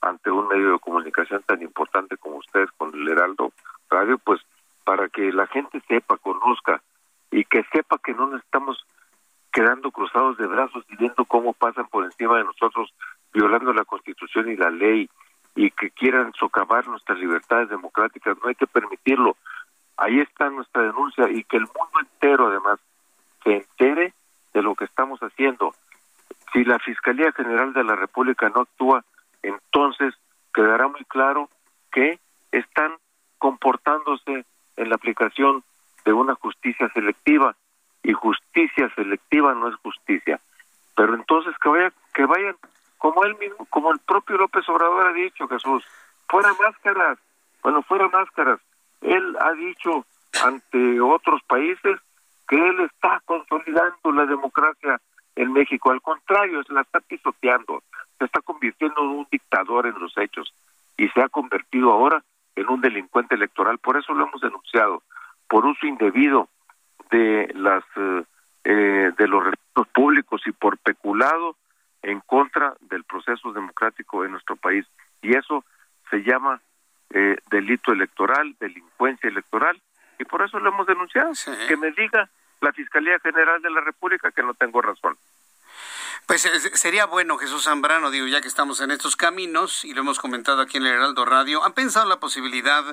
ante 0.00 0.30
un 0.30 0.48
medio 0.48 0.72
de 0.72 0.78
comunicación 0.78 1.42
tan 1.44 1.62
importante 1.62 2.16
como 2.16 2.36
ustedes 2.36 2.70
con 2.76 2.94
el 2.94 3.08
Heraldo 3.08 3.52
Radio, 3.88 4.18
pues 4.18 4.40
para 4.84 5.08
que 5.08 5.32
la 5.32 5.46
gente 5.46 5.80
sepa, 5.88 6.16
conozca 6.18 6.82
y 7.30 7.44
que 7.44 7.64
sepa 7.72 7.98
que 7.98 8.14
no 8.14 8.26
nos 8.26 8.42
estamos 8.42 8.84
quedando 9.52 9.90
cruzados 9.90 10.36
de 10.36 10.46
brazos 10.46 10.84
y 10.88 10.96
viendo 10.96 11.24
cómo 11.24 11.52
pasan 11.54 11.86
por 11.88 12.04
encima 12.04 12.38
de 12.38 12.44
nosotros 12.44 12.92
violando 13.36 13.74
la 13.74 13.84
Constitución 13.84 14.50
y 14.50 14.56
la 14.56 14.70
ley 14.70 15.10
y 15.54 15.70
que 15.70 15.90
quieran 15.90 16.32
socavar 16.32 16.88
nuestras 16.88 17.18
libertades 17.18 17.68
democráticas. 17.68 18.36
No 18.42 18.48
hay 18.48 18.54
que 18.54 18.66
permitirlo. 18.66 19.36
Ahí 19.98 20.20
está 20.20 20.48
nuestra 20.48 20.82
denuncia 20.82 21.28
y 21.28 21.44
que 21.44 21.58
el 21.58 21.64
mundo 21.64 22.00
entero 22.00 22.46
además 22.46 22.80
se 23.44 23.56
entere 23.56 24.14
de 24.54 24.62
lo 24.62 24.74
que 24.74 24.86
estamos 24.86 25.20
haciendo. 25.20 25.74
Si 26.52 26.64
la 26.64 26.78
Fiscalía 26.78 27.30
General 27.32 27.74
de 27.74 27.84
la 27.84 27.94
República 27.94 28.48
no 28.48 28.62
actúa, 28.62 29.04
entonces 29.42 30.14
quedará 30.54 30.88
muy 30.88 31.04
claro 31.04 31.50
que 31.92 32.18
están 32.52 32.92
comportándose 33.36 34.46
en 34.76 34.88
la 34.88 34.94
aplicación 34.94 35.62
de 36.06 36.12
una 36.14 36.34
justicia 36.36 36.88
selectiva 36.94 37.54
y 38.02 38.14
justicia 38.14 38.90
selectiva 38.94 39.52
no 39.54 39.68
es 39.68 39.74
justicia. 39.76 40.40
Pero 40.94 41.14
entonces 41.14 41.54
que 41.62 41.68
vayan, 41.68 41.92
que 42.14 42.24
vayan 42.24 42.56
como 43.06 43.24
él 43.24 43.36
mismo, 43.38 43.64
como 43.70 43.92
el 43.92 44.00
propio 44.00 44.36
López 44.36 44.68
Obrador 44.68 45.06
ha 45.06 45.12
dicho, 45.12 45.46
Jesús, 45.46 45.84
fuera 46.28 46.52
máscaras, 46.60 47.16
bueno, 47.62 47.80
fuera 47.82 48.08
máscaras. 48.08 48.58
Él 49.00 49.36
ha 49.38 49.52
dicho 49.52 50.04
ante 50.44 51.00
otros 51.00 51.40
países 51.46 52.00
que 52.48 52.56
él 52.56 52.80
está 52.80 53.22
consolidando 53.24 54.10
la 54.12 54.26
democracia 54.26 55.00
en 55.36 55.52
México. 55.52 55.92
Al 55.92 56.02
contrario, 56.02 56.64
se 56.64 56.72
la 56.72 56.80
está 56.80 56.98
pisoteando 56.98 57.80
se 58.18 58.24
está 58.24 58.40
convirtiendo 58.40 59.02
en 59.02 59.08
un 59.08 59.28
dictador 59.30 59.86
en 59.86 60.00
los 60.00 60.12
hechos 60.18 60.52
y 60.96 61.08
se 61.10 61.20
ha 61.20 61.28
convertido 61.28 61.92
ahora 61.92 62.24
en 62.56 62.68
un 62.68 62.80
delincuente 62.80 63.36
electoral. 63.36 63.78
Por 63.78 63.98
eso 63.98 64.14
lo 64.14 64.26
hemos 64.26 64.40
denunciado, 64.40 65.04
por 65.48 65.64
uso 65.64 65.86
indebido 65.86 66.48
de 67.12 67.52
las 67.54 67.84
eh, 67.94 68.24
eh, 68.64 69.12
de 69.16 69.28
los 69.28 69.44
recursos 69.44 69.92
públicos 69.94 70.42
y 70.44 70.50
por 70.50 70.76
peculado 70.78 71.54
en 72.02 72.20
contra 72.20 72.74
del 72.80 73.04
proceso 73.04 73.52
democrático 73.52 74.24
en 74.24 74.32
nuestro 74.32 74.56
país 74.56 74.86
y 75.22 75.36
eso 75.36 75.64
se 76.10 76.18
llama 76.18 76.60
eh, 77.10 77.36
delito 77.50 77.92
electoral, 77.92 78.56
delincuencia 78.60 79.28
electoral 79.28 79.80
y 80.18 80.24
por 80.24 80.42
eso 80.42 80.58
lo 80.58 80.70
hemos 80.70 80.86
denunciado. 80.86 81.32
Que 81.68 81.76
me 81.76 81.90
diga 81.92 82.28
la 82.60 82.72
Fiscalía 82.72 83.18
General 83.20 83.60
de 83.60 83.70
la 83.70 83.80
República 83.80 84.30
que 84.30 84.42
no 84.42 84.54
tengo 84.54 84.80
razón. 84.82 85.16
Pues 86.26 86.42
sería 86.74 87.06
bueno, 87.06 87.38
Jesús 87.38 87.64
Zambrano, 87.64 88.10
digo, 88.10 88.26
ya 88.26 88.40
que 88.40 88.48
estamos 88.48 88.80
en 88.80 88.90
estos 88.90 89.14
caminos 89.14 89.84
y 89.84 89.94
lo 89.94 90.00
hemos 90.00 90.18
comentado 90.18 90.60
aquí 90.60 90.78
en 90.78 90.86
el 90.86 90.94
Heraldo 90.94 91.24
Radio, 91.24 91.64
¿han 91.64 91.72
pensado 91.72 92.08
la 92.08 92.18
posibilidad, 92.18 92.84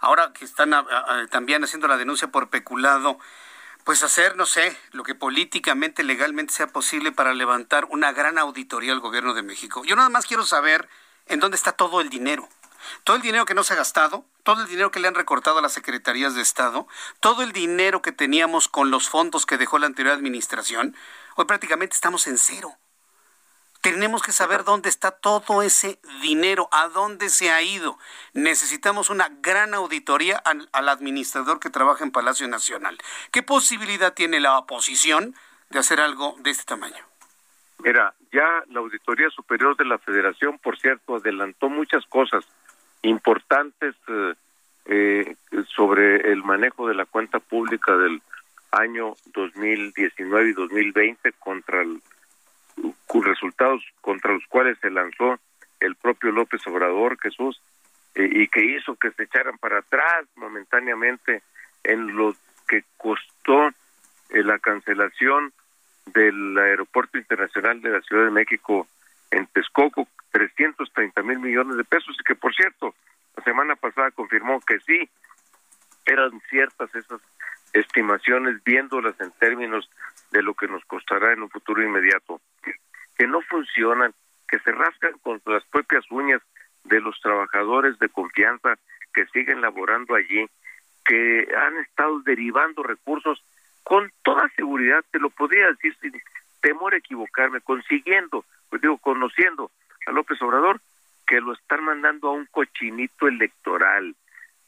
ahora 0.00 0.32
que 0.32 0.46
están 0.46 0.72
también 1.30 1.62
haciendo 1.64 1.88
la 1.88 1.98
denuncia 1.98 2.28
por 2.28 2.48
peculado, 2.48 3.18
pues 3.88 4.02
hacer, 4.02 4.36
no 4.36 4.44
sé, 4.44 4.76
lo 4.90 5.02
que 5.02 5.14
políticamente, 5.14 6.02
legalmente 6.04 6.52
sea 6.52 6.66
posible 6.66 7.10
para 7.10 7.32
levantar 7.32 7.86
una 7.86 8.12
gran 8.12 8.36
auditoría 8.36 8.92
al 8.92 9.00
gobierno 9.00 9.32
de 9.32 9.42
México? 9.42 9.82
Yo 9.82 9.96
nada 9.96 10.10
más 10.10 10.26
quiero 10.26 10.44
saber 10.44 10.90
en 11.24 11.40
dónde 11.40 11.56
está 11.56 11.72
todo 11.72 12.02
el 12.02 12.10
dinero. 12.10 12.50
Todo 13.02 13.16
el 13.16 13.22
dinero 13.22 13.46
que 13.46 13.54
no 13.54 13.64
se 13.64 13.72
ha 13.72 13.76
gastado, 13.76 14.26
todo 14.42 14.60
el 14.60 14.68
dinero 14.68 14.90
que 14.90 15.00
le 15.00 15.08
han 15.08 15.14
recortado 15.14 15.56
a 15.56 15.62
las 15.62 15.72
secretarías 15.72 16.34
de 16.34 16.42
Estado, 16.42 16.86
todo 17.20 17.42
el 17.42 17.52
dinero 17.52 18.02
que 18.02 18.12
teníamos 18.12 18.68
con 18.68 18.90
los 18.90 19.08
fondos 19.08 19.46
que 19.46 19.56
dejó 19.56 19.78
la 19.78 19.86
anterior 19.86 20.14
administración, 20.14 20.94
hoy 21.36 21.46
prácticamente 21.46 21.94
estamos 21.94 22.26
en 22.26 22.36
cero. 22.36 22.76
Tenemos 23.80 24.22
que 24.22 24.32
saber 24.32 24.64
dónde 24.64 24.88
está 24.88 25.12
todo 25.12 25.62
ese 25.62 25.98
dinero, 26.20 26.68
a 26.72 26.88
dónde 26.88 27.28
se 27.28 27.50
ha 27.50 27.62
ido. 27.62 27.96
Necesitamos 28.34 29.08
una 29.08 29.28
gran 29.40 29.72
auditoría 29.72 30.36
al, 30.36 30.88
administrador 30.88 31.60
que 31.60 31.70
trabaja 31.70 32.04
en 32.04 32.10
Palacio 32.10 32.48
Nacional. 32.48 32.98
¿Qué 33.30 33.42
posibilidad 33.42 34.14
tiene 34.14 34.40
la 34.40 34.58
oposición 34.58 35.34
de 35.70 35.78
hacer 35.78 36.00
algo 36.00 36.36
de 36.40 36.50
este 36.50 36.64
tamaño? 36.64 37.04
Mira, 37.78 38.14
ya 38.32 38.64
la 38.68 38.80
Auditoría 38.80 39.30
Superior 39.30 39.76
de 39.76 39.84
la 39.84 39.98
Federación, 39.98 40.58
por 40.58 40.76
cierto, 40.78 41.16
adelantó 41.16 41.68
muchas 41.68 42.04
cosas 42.06 42.44
importantes 43.02 43.94
eh, 44.08 44.34
eh, 44.86 45.36
sobre 45.68 46.32
el 46.32 46.42
manejo 46.42 46.88
de 46.88 46.94
la 46.94 47.06
cuenta 47.06 47.38
pública 47.38 47.96
del 47.96 48.20
año 48.72 49.14
2019 49.32 50.50
y 50.50 50.52
2020 50.52 51.32
contra 51.38 51.82
el, 51.82 52.02
resultados 53.28 53.82
contra 54.00 54.32
los 54.32 54.44
cuales 54.48 54.78
se 54.80 54.90
lanzó 54.90 55.38
el 55.80 55.94
propio 55.96 56.32
López 56.32 56.66
Obrador 56.66 57.18
Jesús 57.20 57.60
eh, 58.14 58.28
y 58.30 58.48
que 58.48 58.64
hizo 58.64 58.96
que 58.96 59.10
se 59.12 59.24
echaran 59.24 59.58
para 59.58 59.78
atrás 59.78 60.26
momentáneamente 60.36 61.42
en 61.84 62.16
lo 62.16 62.34
que 62.66 62.84
costó 62.96 63.70
la 64.30 64.58
cancelación 64.58 65.52
del 66.06 66.58
Aeropuerto 66.58 67.18
Internacional 67.18 67.80
de 67.80 67.90
la 67.90 68.00
Ciudad 68.02 68.24
de 68.24 68.30
México 68.30 68.86
en 69.30 69.46
Texcoco, 69.46 70.06
330 70.32 71.22
mil 71.22 71.38
millones 71.38 71.76
de 71.76 71.84
pesos, 71.84 72.16
y 72.18 72.24
que 72.24 72.34
por 72.34 72.54
cierto, 72.54 72.94
la 73.36 73.44
semana 73.44 73.76
pasada 73.76 74.10
confirmó 74.10 74.60
que 74.60 74.80
sí, 74.80 75.08
eran 76.04 76.40
ciertas 76.50 76.94
esas 76.94 77.20
estimaciones, 77.72 78.62
viéndolas 78.64 79.18
en 79.20 79.30
términos 79.32 79.88
de 80.30 80.42
lo 80.42 80.54
que 80.54 80.68
nos 80.68 80.84
costará 80.84 81.32
en 81.32 81.42
un 81.42 81.50
futuro 81.50 81.82
inmediato, 81.82 82.40
que, 83.16 83.26
no 83.26 83.40
funcionan, 83.42 84.14
que 84.48 84.58
se 84.60 84.72
rascan 84.72 85.12
con 85.22 85.40
las 85.46 85.64
propias 85.66 86.04
uñas 86.10 86.40
de 86.84 87.00
los 87.00 87.20
trabajadores 87.20 87.98
de 87.98 88.08
confianza 88.08 88.78
que 89.12 89.26
siguen 89.26 89.60
laborando 89.60 90.14
allí, 90.14 90.48
que 91.04 91.48
han 91.56 91.78
estado 91.78 92.20
derivando 92.20 92.82
recursos 92.82 93.42
con 93.82 94.10
toda 94.22 94.48
seguridad, 94.50 95.04
te 95.10 95.18
lo 95.18 95.30
podría 95.30 95.68
decir 95.68 95.96
sin 96.00 96.12
temor 96.60 96.94
a 96.94 96.98
equivocarme, 96.98 97.60
consiguiendo, 97.60 98.44
pues 98.68 98.82
digo, 98.82 98.98
conociendo 98.98 99.70
a 100.06 100.12
López 100.12 100.40
Obrador, 100.42 100.80
que 101.26 101.40
lo 101.40 101.52
están 101.52 101.84
mandando 101.84 102.28
a 102.28 102.32
un 102.32 102.46
cochinito 102.46 103.26
electoral 103.28 104.14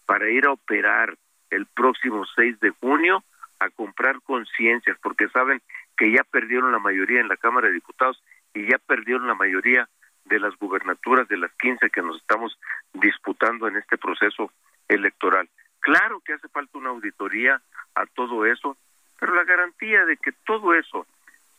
para 0.06 0.28
ir 0.30 0.46
a 0.46 0.52
operar 0.52 1.16
el 1.50 1.66
próximo 1.66 2.24
6 2.34 2.60
de 2.60 2.70
junio 2.70 3.22
a 3.60 3.70
comprar 3.70 4.20
conciencias, 4.22 4.98
porque 5.02 5.28
saben 5.28 5.62
que 5.96 6.10
ya 6.10 6.24
perdieron 6.24 6.72
la 6.72 6.78
mayoría 6.78 7.20
en 7.20 7.28
la 7.28 7.36
Cámara 7.36 7.68
de 7.68 7.74
Diputados 7.74 8.22
y 8.54 8.68
ya 8.68 8.78
perdieron 8.78 9.26
la 9.26 9.34
mayoría 9.34 9.88
de 10.24 10.40
las 10.40 10.56
gubernaturas 10.56 11.28
de 11.28 11.36
las 11.36 11.52
15 11.52 11.90
que 11.90 12.02
nos 12.02 12.16
estamos 12.16 12.58
disputando 12.94 13.68
en 13.68 13.76
este 13.76 13.98
proceso 13.98 14.50
electoral. 14.88 15.48
Claro 15.80 16.20
que 16.20 16.34
hace 16.34 16.48
falta 16.48 16.78
una 16.78 16.90
auditoría 16.90 17.60
a 17.94 18.06
todo 18.06 18.46
eso, 18.46 18.76
pero 19.18 19.34
la 19.34 19.44
garantía 19.44 20.04
de 20.04 20.16
que 20.16 20.32
todo 20.32 20.74
eso 20.74 21.06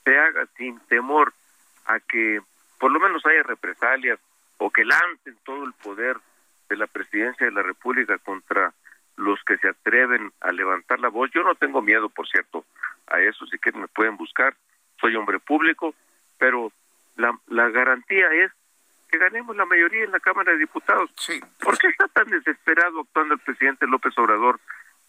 se 0.04 0.18
haga 0.18 0.48
sin 0.58 0.80
temor 0.88 1.34
a 1.86 2.00
que 2.00 2.42
por 2.80 2.92
lo 2.92 3.00
menos 3.00 3.26
haya 3.26 3.44
represalias 3.44 4.20
o 4.58 4.70
que 4.72 4.86
lancen 4.86 5.38
todo 5.44 5.66
el 5.66 5.74
poder 5.74 6.18
de 6.70 6.78
la 6.78 6.88
presidencia 6.88 7.46
de 7.46 7.52
la 7.52 7.64
República 7.64 8.18
contra 8.20 8.74
los 9.22 9.40
que 9.44 9.58
se 9.58 9.70
atreven 9.70 10.32
a 10.42 10.52
levantar 10.52 11.00
la 11.00 11.10
voz. 11.10 11.32
Yo 11.34 11.44
no 11.44 11.56
tengo 11.56 11.82
miedo, 11.82 12.10
por 12.10 12.28
cierto, 12.28 12.66
a 13.08 13.20
eso, 13.20 13.46
si 13.48 13.58
quieren 13.58 13.82
me 13.82 13.88
pueden 13.88 14.18
buscar, 14.18 14.56
soy 15.00 15.16
hombre 15.16 15.40
público, 15.40 15.96
pero 16.38 16.72
la, 17.16 17.38
la 17.48 17.70
garantía 17.70 18.28
es 18.34 18.52
que 19.10 19.18
ganemos 19.18 19.56
la 19.56 19.66
mayoría 19.66 20.04
en 20.04 20.12
la 20.12 20.20
Cámara 20.20 20.54
de 20.54 20.60
Diputados. 20.60 21.10
Sí. 21.18 21.40
¿Por 21.62 21.78
qué 21.78 21.88
está 21.88 22.08
tan 22.08 22.30
desesperado 22.30 23.02
actuando 23.02 23.34
el 23.34 23.40
presidente 23.42 23.88
López 23.88 24.18
Obrador 24.18 24.60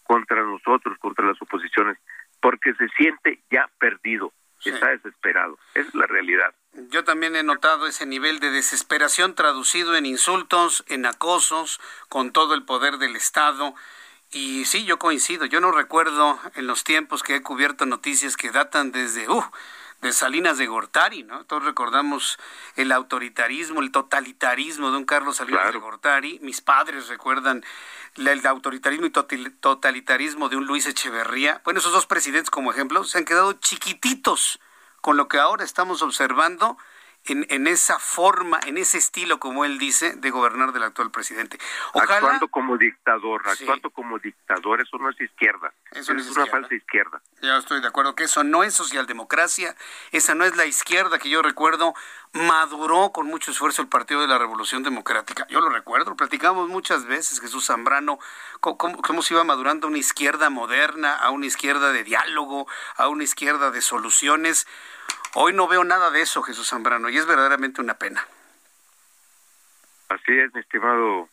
contra 0.03 0.43
nosotros, 0.43 0.97
contra 0.99 1.25
las 1.25 1.41
oposiciones? 1.41 1.97
porque 2.43 2.73
se 2.73 2.89
siente 2.89 3.39
ya 3.49 3.69
perdido, 3.79 4.33
está 4.65 4.89
desesperado. 4.89 5.57
Esa 5.75 5.87
es 5.87 5.95
la 5.95 6.05
realidad. 6.07 6.53
Yo 6.89 7.05
también 7.05 7.37
he 7.37 7.43
notado 7.43 7.87
ese 7.87 8.05
nivel 8.05 8.39
de 8.41 8.51
desesperación 8.51 9.33
traducido 9.33 9.95
en 9.95 10.05
insultos, 10.05 10.83
en 10.89 11.05
acosos, 11.05 11.79
con 12.09 12.33
todo 12.33 12.53
el 12.53 12.65
poder 12.65 12.97
del 12.97 13.15
Estado. 13.15 13.75
Y 14.33 14.65
sí, 14.65 14.83
yo 14.85 14.97
coincido. 14.97 15.45
Yo 15.45 15.61
no 15.61 15.71
recuerdo 15.71 16.39
en 16.55 16.65
los 16.65 16.83
tiempos 16.83 17.21
que 17.21 17.35
he 17.35 17.43
cubierto 17.43 17.85
noticias 17.85 18.35
que 18.35 18.49
datan 18.49 18.91
desde, 18.91 19.29
uh, 19.29 19.43
de 20.01 20.11
Salinas 20.11 20.57
de 20.57 20.65
Gortari, 20.65 21.21
¿no? 21.21 21.45
Todos 21.45 21.63
recordamos 21.63 22.39
el 22.75 22.91
autoritarismo, 22.91 23.79
el 23.79 23.91
totalitarismo 23.91 24.89
de 24.89 24.97
un 24.97 25.05
Carlos 25.05 25.37
Salinas 25.37 25.71
de 25.71 25.77
Gortari. 25.77 26.39
Mis 26.41 26.61
padres 26.61 27.09
recuerdan 27.09 27.63
el 28.15 28.45
autoritarismo 28.45 29.05
y 29.05 29.11
totalitarismo 29.11 30.49
de 30.49 30.57
un 30.57 30.65
Luis 30.65 30.87
Echeverría. 30.87 31.61
Bueno, 31.63 31.79
esos 31.79 31.93
dos 31.93 32.07
presidentes 32.07 32.49
como 32.49 32.71
ejemplo 32.71 33.03
se 33.03 33.19
han 33.19 33.25
quedado 33.25 33.53
chiquititos 33.53 34.59
con 35.01 35.15
lo 35.15 35.27
que 35.27 35.37
ahora 35.37 35.63
estamos 35.63 36.01
observando 36.01 36.77
en, 37.25 37.45
en, 37.49 37.67
esa 37.67 37.99
forma, 37.99 38.59
en 38.65 38.77
ese 38.77 38.97
estilo, 38.97 39.39
como 39.39 39.65
él 39.65 39.77
dice, 39.77 40.15
de 40.15 40.29
gobernar 40.29 40.73
del 40.73 40.83
actual 40.83 41.11
presidente. 41.11 41.57
actuando 41.93 42.47
como 42.49 42.77
dictador, 42.77 43.41
actuando 43.47 43.89
como 43.91 44.19
dictador, 44.19 44.81
eso 44.81 44.97
no 44.97 45.09
es 45.09 45.19
izquierda. 45.21 45.73
Eso, 45.91 46.13
es, 46.13 46.29
una 46.29 46.45
falsa 46.47 46.73
izquierda. 46.73 47.21
Ya 47.41 47.57
estoy 47.57 47.81
de 47.81 47.87
acuerdo 47.87 48.15
que 48.15 48.25
eso 48.25 48.43
no 48.43 48.63
es 48.63 48.73
socialdemocracia, 48.73 49.75
esa 50.11 50.35
no 50.35 50.43
es 50.43 50.55
la 50.57 50.65
izquierda 50.65 51.19
que 51.19 51.29
yo 51.29 51.41
recuerdo 51.41 51.93
maduró 52.33 53.11
con 53.11 53.27
mucho 53.27 53.51
esfuerzo 53.51 53.81
el 53.81 53.87
Partido 53.87 54.21
de 54.21 54.27
la 54.27 54.39
Revolución 54.39 54.83
Democrática. 54.83 55.45
Yo 55.49 55.61
lo 55.61 55.69
recuerdo, 55.69 56.15
platicamos 56.15 56.67
muchas 56.67 57.05
veces, 57.05 57.39
Jesús 57.39 57.67
Zambrano, 57.67 58.19
cómo, 58.59 59.01
cómo 59.01 59.21
se 59.21 59.35
iba 59.35 59.43
madurando 59.43 59.87
una 59.87 59.99
izquierda 59.99 60.49
moderna, 60.49 61.15
a 61.15 61.29
una 61.29 61.45
izquierda 61.45 61.91
de 61.91 62.03
diálogo, 62.03 62.67
a 62.97 63.07
una 63.07 63.23
izquierda 63.23 63.71
de 63.71 63.81
soluciones. 63.81 64.67
Hoy 65.35 65.53
no 65.53 65.67
veo 65.67 65.83
nada 65.83 66.11
de 66.11 66.21
eso, 66.21 66.43
Jesús 66.43 66.69
Zambrano, 66.69 67.09
y 67.09 67.17
es 67.17 67.25
verdaderamente 67.25 67.81
una 67.81 67.95
pena. 67.95 68.25
Así 70.09 70.37
es, 70.37 70.53
mi 70.53 70.61
estimado 70.61 71.27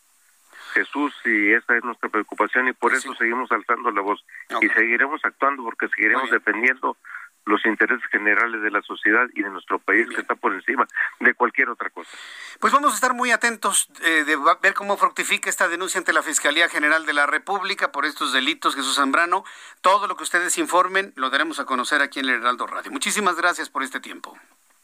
Jesús, 0.73 1.15
y 1.25 1.53
esa 1.53 1.77
es 1.77 1.85
nuestra 1.85 2.09
preocupación, 2.09 2.69
y 2.69 2.73
por 2.73 2.95
eso 2.95 3.15
seguimos 3.15 3.53
alzando 3.53 3.91
la 3.91 4.01
voz. 4.01 4.25
Y 4.61 4.69
seguiremos 4.69 5.23
actuando 5.25 5.63
porque 5.65 5.89
seguiremos 5.89 6.31
defendiendo 6.31 6.97
los 7.47 7.65
intereses 7.65 8.05
generales 8.11 8.63
de 8.63 8.71
la 8.71 8.83
sociedad 8.83 9.27
y 9.35 9.43
de 9.43 9.51
nuestro 9.51 9.79
país 9.79 10.09
que 10.09 10.21
está 10.21 10.35
por 10.35 10.55
encima 10.55 10.87
de 11.21 11.35
cualquier 11.35 11.69
otra 11.69 11.91
cosa. 11.91 12.11
Pues 12.61 12.73
vamos 12.73 12.93
a 12.93 12.95
estar 12.95 13.15
muy 13.15 13.31
atentos 13.31 13.89
eh, 14.03 14.25
de 14.25 14.37
ver 14.63 14.75
cómo 14.75 14.97
fructifica 14.97 15.51
esta 15.51 15.69
denuncia 15.69 15.99
ante 15.99 16.13
la 16.13 16.23
Fiscalía 16.23 16.69
General 16.69 17.07
de 17.07 17.13
la 17.13 17.27
República 17.27 17.93
por 17.93 18.05
estos 18.05 18.33
delitos, 18.33 18.75
Jesús 18.75 18.97
Zambrano. 18.97 19.45
Todo 19.81 20.07
lo 20.07 20.17
que 20.17 20.25
ustedes 20.25 20.59
informen 20.59 21.13
lo 21.17 21.31
daremos 21.31 21.61
a 21.61 21.65
conocer 21.65 22.03
aquí 22.03 22.21
en 22.21 22.27
el 22.27 22.41
Heraldo 22.41 22.67
Radio. 22.67 22.91
Muchísimas 22.91 23.37
gracias 23.37 23.69
por 23.71 23.83
este 23.83 24.01
tiempo. 24.01 24.37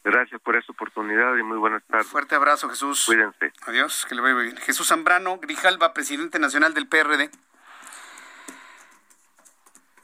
Gracias 0.04 0.40
por 0.40 0.54
esta 0.54 0.70
oportunidad 0.70 1.36
y 1.36 1.42
muy 1.42 1.58
buenas 1.58 1.82
tardes. 1.84 2.06
Fuerte 2.06 2.36
abrazo, 2.36 2.68
Jesús. 2.68 3.06
Cuídense. 3.06 3.52
Adiós, 3.66 4.06
que 4.08 4.14
le 4.14 4.20
vaya 4.20 4.34
bien. 4.36 4.56
Jesús 4.58 4.86
Zambrano, 4.86 5.38
Grijalva, 5.38 5.92
presidente 5.92 6.38
nacional 6.38 6.74
del 6.74 6.86
PRD. 6.86 7.28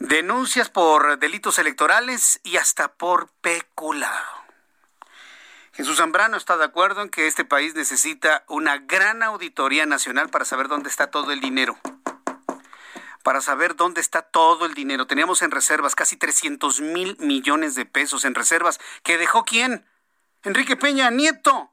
Denuncias 0.04 0.68
por 0.68 1.16
delitos 1.20 1.60
electorales 1.60 2.40
y 2.42 2.56
hasta 2.56 2.92
por 2.92 3.28
peculado. 3.40 4.42
Jesús 5.74 5.98
Zambrano 5.98 6.36
está 6.36 6.56
de 6.56 6.64
acuerdo 6.64 7.02
en 7.02 7.08
que 7.08 7.28
este 7.28 7.44
país 7.44 7.76
necesita 7.76 8.44
una 8.48 8.78
gran 8.78 9.22
auditoría 9.22 9.86
nacional 9.86 10.28
para 10.28 10.44
saber 10.44 10.66
dónde 10.66 10.88
está 10.88 11.12
todo 11.12 11.30
el 11.30 11.40
dinero. 11.40 11.78
para 13.22 13.40
saber 13.40 13.76
dónde 13.76 14.00
está 14.00 14.22
todo 14.22 14.66
el 14.66 14.74
dinero. 14.74 15.06
Teníamos 15.06 15.42
en 15.42 15.52
reservas 15.52 15.94
casi 15.94 16.16
300 16.16 16.80
mil 16.80 17.16
millones 17.20 17.76
de 17.76 17.86
pesos 17.86 18.24
en 18.24 18.34
reservas. 18.34 18.80
¿Que 19.04 19.16
dejó 19.18 19.44
quién? 19.44 19.86
Enrique 20.42 20.74
Peña 20.76 21.10
Nieto. 21.10 21.70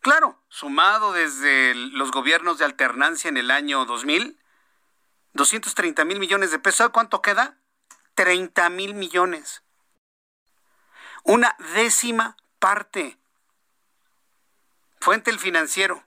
Claro, 0.00 0.42
sumado 0.48 1.12
desde 1.12 1.74
los 1.74 2.10
gobiernos 2.12 2.56
de 2.56 2.64
alternancia 2.64 3.28
en 3.28 3.36
el 3.36 3.50
año 3.50 3.84
2000, 3.84 4.40
230 5.36 6.04
mil 6.04 6.18
millones 6.18 6.50
de 6.50 6.58
pesos. 6.58 6.78
¿Sabe 6.78 6.92
cuánto 6.92 7.22
queda? 7.22 7.56
30 8.14 8.68
mil 8.70 8.94
millones. 8.94 9.62
Una 11.22 11.56
décima 11.74 12.36
parte. 12.58 13.18
Fuente 15.00 15.30
el 15.30 15.38
financiero. 15.38 16.02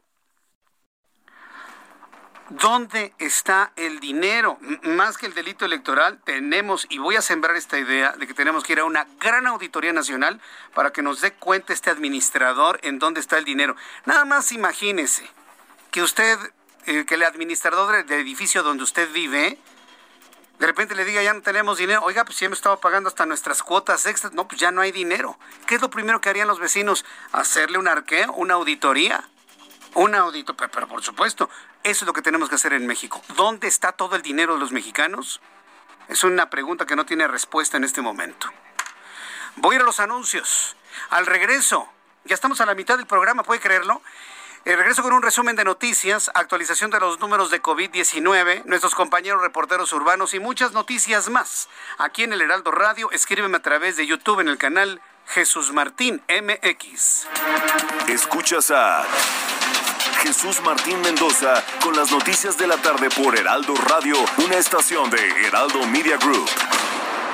¿Dónde 2.50 3.14
está 3.20 3.74
el 3.76 4.00
dinero? 4.00 4.58
más 4.82 5.18
que 5.18 5.28
el 5.28 5.36
delito 5.36 5.66
electoral, 5.66 6.20
tenemos, 6.24 6.88
y 6.90 6.98
voy 6.98 7.16
a 7.16 7.22
sembrar 7.22 7.56
esta 7.56 7.78
idea 7.78 8.14
de 8.14 8.26
que 8.26 8.34
tenemos 8.34 8.64
que 8.64 8.74
ir 8.74 8.80
a 8.80 8.86
una 8.86 9.06
gran 9.20 9.46
auditoría 9.46 9.94
nacional 9.94 10.42
para 10.74 10.92
que 10.92 11.04
nos 11.04 11.22
dé 11.22 11.34
cuenta 11.34 11.74
este 11.74 11.92
administrador 11.92 12.80
en 12.82 12.98
dónde 12.98 13.20
está 13.20 13.38
el 13.38 13.46
dinero. 13.46 13.76
Nada 14.06 14.26
más 14.26 14.52
imagínese 14.52 15.30
que 15.92 16.02
usted, 16.02 16.40
eh, 16.86 17.06
que 17.06 17.16
el 17.16 17.24
administrador 17.24 18.06
del 18.06 18.20
edificio 18.20 18.64
donde 18.64 18.84
usted 18.84 19.12
vive, 19.12 19.58
de 20.60 20.68
repente 20.68 20.94
le 20.94 21.06
diga, 21.06 21.24
ya 21.24 21.34
no 21.34 21.42
tenemos 21.42 21.78
dinero. 21.78 22.02
Oiga, 22.04 22.26
pues 22.26 22.38
ya 22.38 22.48
hemos 22.48 22.60
estado 22.60 22.80
pagando 22.80 23.08
hasta 23.08 23.26
nuestras 23.26 23.64
cuotas 23.64 24.06
extras. 24.06 24.34
No, 24.34 24.48
pues 24.48 24.60
ya 24.60 24.72
no 24.72 24.82
hay 24.82 24.92
dinero. 24.92 25.40
¿Qué 25.66 25.76
es 25.76 25.82
lo 25.82 25.90
primero 25.90 26.20
que 26.20 26.30
harían 26.30 26.50
los 26.50 26.60
vecinos? 26.60 27.06
¿Hacerle 27.32 27.78
un 27.78 27.88
arqueo, 27.88 28.34
una 28.34 28.56
auditoría? 28.56 29.24
Un 29.96 30.16
audito, 30.16 30.56
pero, 30.56 30.88
por 30.88 31.02
supuesto, 31.02 31.50
eso 31.84 32.04
es 32.04 32.08
lo 32.08 32.14
que 32.14 32.22
tenemos 32.22 32.50
que 32.50 32.56
hacer 32.56 32.74
en 32.74 32.86
México. 32.86 33.22
¿Dónde 33.36 33.68
está 33.68 33.94
todo 33.94 34.16
el 34.18 34.22
dinero 34.22 34.54
de 34.54 34.60
los 34.60 34.72
mexicanos? 34.72 35.40
Es 36.10 36.24
una 36.24 36.50
pregunta 36.50 36.86
que 36.86 36.96
no 36.96 37.06
tiene 37.06 37.28
respuesta 37.28 37.78
en 37.78 37.86
este 37.86 38.02
momento. 38.02 38.50
Voy 39.56 39.76
a 39.76 39.78
ir 39.78 39.82
a 39.82 39.86
los 39.86 40.00
anuncios. 40.00 40.76
Al 41.10 41.26
regreso, 41.26 41.90
ya 42.26 42.36
estamos 42.36 42.60
a 42.62 42.66
la 42.66 42.76
mitad 42.76 42.98
del 42.98 43.08
programa, 43.08 43.44
¿puede 43.44 43.62
creerlo? 43.62 44.02
El 44.70 44.78
regreso 44.78 45.01
con 45.01 45.13
un 45.13 45.24
resumen 45.24 45.55
de 45.55 45.63
noticias, 45.63 46.30
actualización 46.36 46.91
de 46.91 46.99
los 46.99 47.20
números 47.20 47.49
de 47.49 47.59
COVID-19, 47.59 48.65
nuestros 48.65 48.93
compañeros 48.93 49.41
reporteros 49.41 49.91
urbanos 49.93 50.36
y 50.36 50.39
muchas 50.39 50.74
noticias 50.74 51.28
más. 51.28 51.70
Aquí 51.97 52.22
en 52.22 52.34
el 52.34 52.41
Heraldo 52.41 52.70
Radio, 52.70 53.09
escríbeme 53.09 53.57
a 53.57 53.63
través 53.63 53.97
de 53.97 54.05
YouTube 54.05 54.41
en 54.41 54.47
el 54.47 54.59
canal 54.59 55.01
Jesús 55.26 55.74
Martín 55.74 56.22
MX. 56.30 57.26
Escuchas 58.09 58.70
a 58.70 59.07
Jesús 60.22 60.61
Martín 60.61 61.01
Mendoza 61.01 61.63
con 61.84 61.95
las 61.95 62.11
noticias 62.11 62.55
de 62.55 62.67
la 62.67 62.78
tarde 62.78 63.09
por 63.09 63.36
Heraldo 63.36 63.74
Radio, 63.74 64.17
una 64.38 64.57
estación 64.57 65.09
de 65.09 65.47
Heraldo 65.47 65.84
Media 65.88 66.17
Group. 66.17 66.47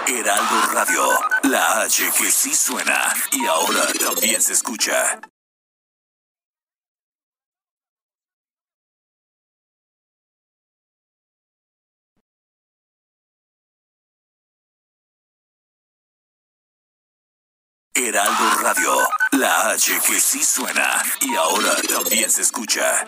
Heraldo 0.07 0.61
Radio, 0.71 1.09
la 1.43 1.81
H 1.81 2.11
que 2.17 2.31
sí 2.31 2.55
suena 2.55 3.13
y 3.33 3.45
ahora 3.45 3.87
también 3.99 4.41
se 4.41 4.53
escucha. 4.53 5.19
Heraldo 17.97 18.49
Radio, 18.61 18.91
la 19.31 19.69
H 19.69 19.99
que 20.05 20.19
sí 20.19 20.43
suena 20.43 21.01
y 21.21 21.33
ahora 21.35 21.71
también 21.87 22.29
se 22.29 22.41
escucha. 22.41 23.07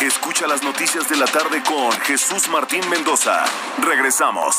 Escucha 0.00 0.48
las 0.48 0.64
noticias 0.64 1.08
de 1.08 1.16
la 1.16 1.26
tarde 1.26 1.62
con 1.62 1.92
Jesús 2.00 2.48
Martín 2.48 2.88
Mendoza. 2.90 3.44
Regresamos. 3.80 4.56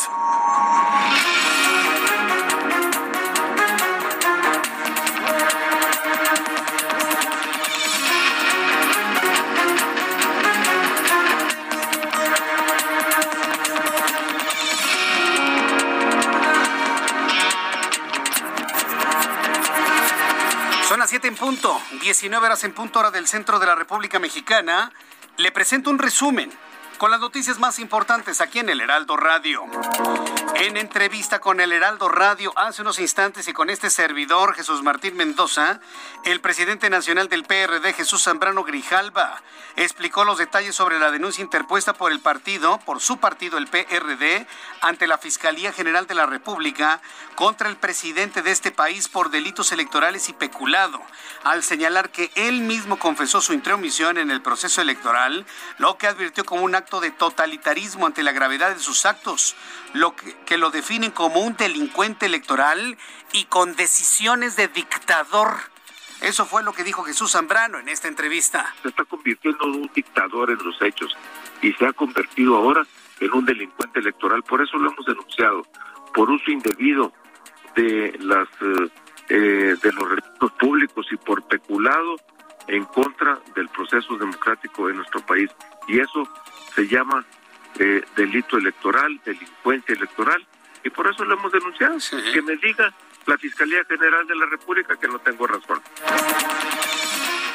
Punto, 21.39 21.79
19 22.01 22.45
horas 22.45 22.63
en 22.65 22.73
punto 22.73 22.99
hora 22.99 23.11
del 23.11 23.25
centro 23.25 23.59
de 23.59 23.65
la 23.65 23.75
República 23.75 24.19
Mexicana. 24.19 24.91
Le 25.37 25.51
presento 25.51 25.89
un 25.89 25.97
resumen 25.97 26.51
con 26.97 27.11
las 27.11 27.21
noticias 27.21 27.59
más 27.59 27.79
importantes 27.79 28.41
aquí 28.41 28.59
en 28.59 28.69
el 28.69 28.81
Heraldo 28.81 29.15
Radio. 29.15 29.63
En 30.55 30.77
entrevista 30.77 31.39
con 31.39 31.61
el 31.61 31.71
Heraldo 31.71 32.09
Radio 32.09 32.51
hace 32.57 32.81
unos 32.81 32.99
instantes 32.99 33.47
y 33.47 33.53
con 33.53 33.69
este 33.69 33.89
servidor, 33.89 34.53
Jesús 34.55 34.83
Martín 34.83 35.15
Mendoza, 35.15 35.79
el 36.25 36.41
presidente 36.41 36.89
nacional 36.89 37.29
del 37.29 37.43
PRD, 37.43 37.93
Jesús 37.93 38.23
Zambrano 38.23 38.63
Grijalva, 38.63 39.41
explicó 39.77 40.25
los 40.25 40.37
detalles 40.37 40.75
sobre 40.75 40.99
la 40.99 41.11
denuncia 41.11 41.43
interpuesta 41.43 41.93
por 41.93 42.11
el 42.11 42.19
partido, 42.19 42.79
por 42.85 42.99
su 42.99 43.17
partido, 43.17 43.57
el 43.57 43.67
PRD, 43.67 44.45
ante 44.81 45.07
la 45.07 45.17
Fiscalía 45.17 45.71
General 45.71 46.07
de 46.07 46.15
la 46.15 46.25
República 46.25 47.01
contra 47.35 47.69
el 47.69 47.77
presidente 47.77 48.41
de 48.41 48.51
este 48.51 48.71
país 48.71 49.07
por 49.07 49.29
delitos 49.29 49.71
electorales 49.71 50.27
y 50.27 50.33
peculado, 50.33 51.01
al 51.43 51.63
señalar 51.63 52.09
que 52.09 52.31
él 52.35 52.61
mismo 52.61 52.99
confesó 52.99 53.39
su 53.39 53.53
intromisión 53.53 54.17
en 54.17 54.29
el 54.29 54.41
proceso 54.41 54.81
electoral, 54.81 55.45
lo 55.77 55.97
que 55.97 56.07
advirtió 56.07 56.43
como 56.43 56.63
un 56.63 56.75
acto 56.75 56.99
de 56.99 57.11
totalitarismo 57.11 58.05
ante 58.05 58.23
la 58.23 58.33
gravedad 58.33 58.75
de 58.75 58.81
sus 58.81 59.05
actos, 59.05 59.55
lo 59.93 60.15
que, 60.15 60.48
que 60.49 60.57
lo 60.57 60.71
definen 60.71 61.11
como 61.11 61.41
un 61.41 61.55
delincuente 61.55 62.25
electoral 62.25 62.97
y 63.33 63.45
con 63.45 63.75
decisiones 63.75 64.55
de 64.55 64.67
dictador. 64.67 65.51
Eso 66.21 66.43
fue 66.47 66.63
lo 66.63 66.73
que 66.73 66.83
dijo 66.83 67.03
Jesús 67.03 67.33
Zambrano 67.33 67.77
en 67.77 67.87
esta 67.87 68.07
entrevista. 68.07 68.73
Se 68.81 68.89
está 68.89 69.05
convirtiendo 69.05 69.63
en 69.65 69.81
un 69.81 69.91
dictador 69.93 70.49
en 70.49 70.57
los 70.57 70.81
hechos 70.81 71.15
y 71.61 71.71
se 71.73 71.85
ha 71.85 71.93
convertido 71.93 72.57
ahora 72.57 72.83
en 73.19 73.31
un 73.31 73.45
delincuente 73.45 73.99
electoral. 73.99 74.41
Por 74.41 74.63
eso 74.63 74.79
lo 74.79 74.89
hemos 74.91 75.05
denunciado, 75.05 75.67
por 76.15 76.31
uso 76.31 76.49
indebido 76.49 77.13
de 77.75 78.17
las 78.19 78.47
eh, 78.59 78.89
eh, 79.29 79.75
de 79.83 79.91
los 79.93 80.09
recursos 80.09 80.51
públicos 80.53 81.05
y 81.11 81.17
por 81.17 81.43
peculado 81.43 82.15
en 82.67 82.85
contra 82.85 83.39
del 83.53 83.69
proceso 83.69 84.17
democrático 84.17 84.89
en 84.89 84.95
nuestro 84.95 85.23
país. 85.27 85.51
Y 85.87 85.99
eso 85.99 86.27
se 86.73 86.87
llama 86.87 87.23
delito 88.15 88.57
electoral, 88.57 89.19
delincuencia 89.25 89.95
electoral, 89.95 90.45
y 90.83 90.89
por 90.89 91.07
eso 91.07 91.23
lo 91.25 91.35
hemos 91.35 91.51
denunciado. 91.51 91.97
Que 92.33 92.41
me 92.41 92.55
diga 92.57 92.93
la 93.25 93.37
Fiscalía 93.37 93.83
General 93.85 94.25
de 94.27 94.35
la 94.35 94.45
República 94.45 94.95
que 94.95 95.07
no 95.07 95.19
tengo 95.19 95.47
razón. 95.47 95.81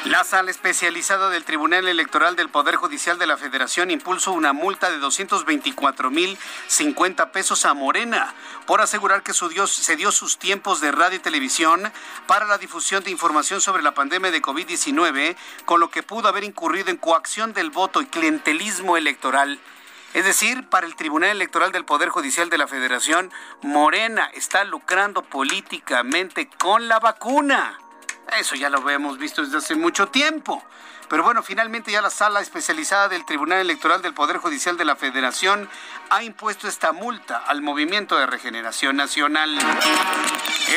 La 0.05 0.23
sala 0.23 0.51
especializada 0.51 1.31
del 1.31 1.43
Tribunal 1.43 1.87
Electoral 1.87 2.35
del 2.35 2.49
Poder 2.49 2.75
Judicial 2.75 3.17
de 3.17 3.25
la 3.25 3.37
Federación 3.37 3.89
impuso 3.89 4.33
una 4.33 4.53
multa 4.53 4.91
de 4.91 4.99
224 4.99 6.11
mil 6.11 6.37
50 6.67 7.31
pesos 7.31 7.65
a 7.65 7.73
Morena 7.73 8.31
por 8.67 8.81
asegurar 8.81 9.23
que 9.23 9.33
su 9.33 9.49
Dios 9.49 9.71
se 9.71 9.95
dio 9.95 10.11
sus 10.11 10.37
tiempos 10.37 10.79
de 10.79 10.91
radio 10.91 11.17
y 11.17 11.21
televisión 11.21 11.91
para 12.27 12.45
la 12.45 12.59
difusión 12.59 13.03
de 13.03 13.09
información 13.09 13.61
sobre 13.61 13.81
la 13.81 13.95
pandemia 13.95 14.29
de 14.29 14.43
COVID-19, 14.43 15.35
con 15.65 15.79
lo 15.79 15.89
que 15.89 16.03
pudo 16.03 16.27
haber 16.27 16.43
incurrido 16.43 16.91
en 16.91 16.97
coacción 16.97 17.53
del 17.53 17.71
voto 17.71 18.03
y 18.03 18.05
clientelismo 18.05 18.97
electoral. 18.97 19.59
Es 20.15 20.23
decir, 20.23 20.69
para 20.69 20.87
el 20.87 20.95
Tribunal 20.95 21.31
Electoral 21.31 21.73
del 21.73 21.83
Poder 21.83 22.07
Judicial 22.07 22.49
de 22.49 22.57
la 22.57 22.67
Federación, 22.67 23.33
Morena 23.61 24.29
está 24.33 24.63
lucrando 24.63 25.23
políticamente 25.23 26.49
con 26.57 26.87
la 26.87 26.99
vacuna. 26.99 27.77
Eso 28.39 28.55
ya 28.55 28.69
lo 28.69 28.89
hemos 28.89 29.17
visto 29.17 29.43
desde 29.43 29.57
hace 29.57 29.75
mucho 29.75 30.07
tiempo. 30.07 30.63
Pero 31.09 31.23
bueno, 31.23 31.43
finalmente 31.43 31.91
ya 31.91 32.01
la 32.01 32.09
sala 32.09 32.41
especializada 32.41 33.07
del 33.07 33.25
Tribunal 33.25 33.59
Electoral 33.59 34.01
del 34.01 34.13
Poder 34.13 34.37
Judicial 34.37 34.75
de 34.77 34.85
la 34.85 34.95
Federación 34.95 35.69
ha 36.09 36.23
impuesto 36.23 36.67
esta 36.67 36.91
multa 36.93 37.37
al 37.37 37.61
Movimiento 37.61 38.17
de 38.17 38.25
Regeneración 38.25 38.95
Nacional. 38.95 39.57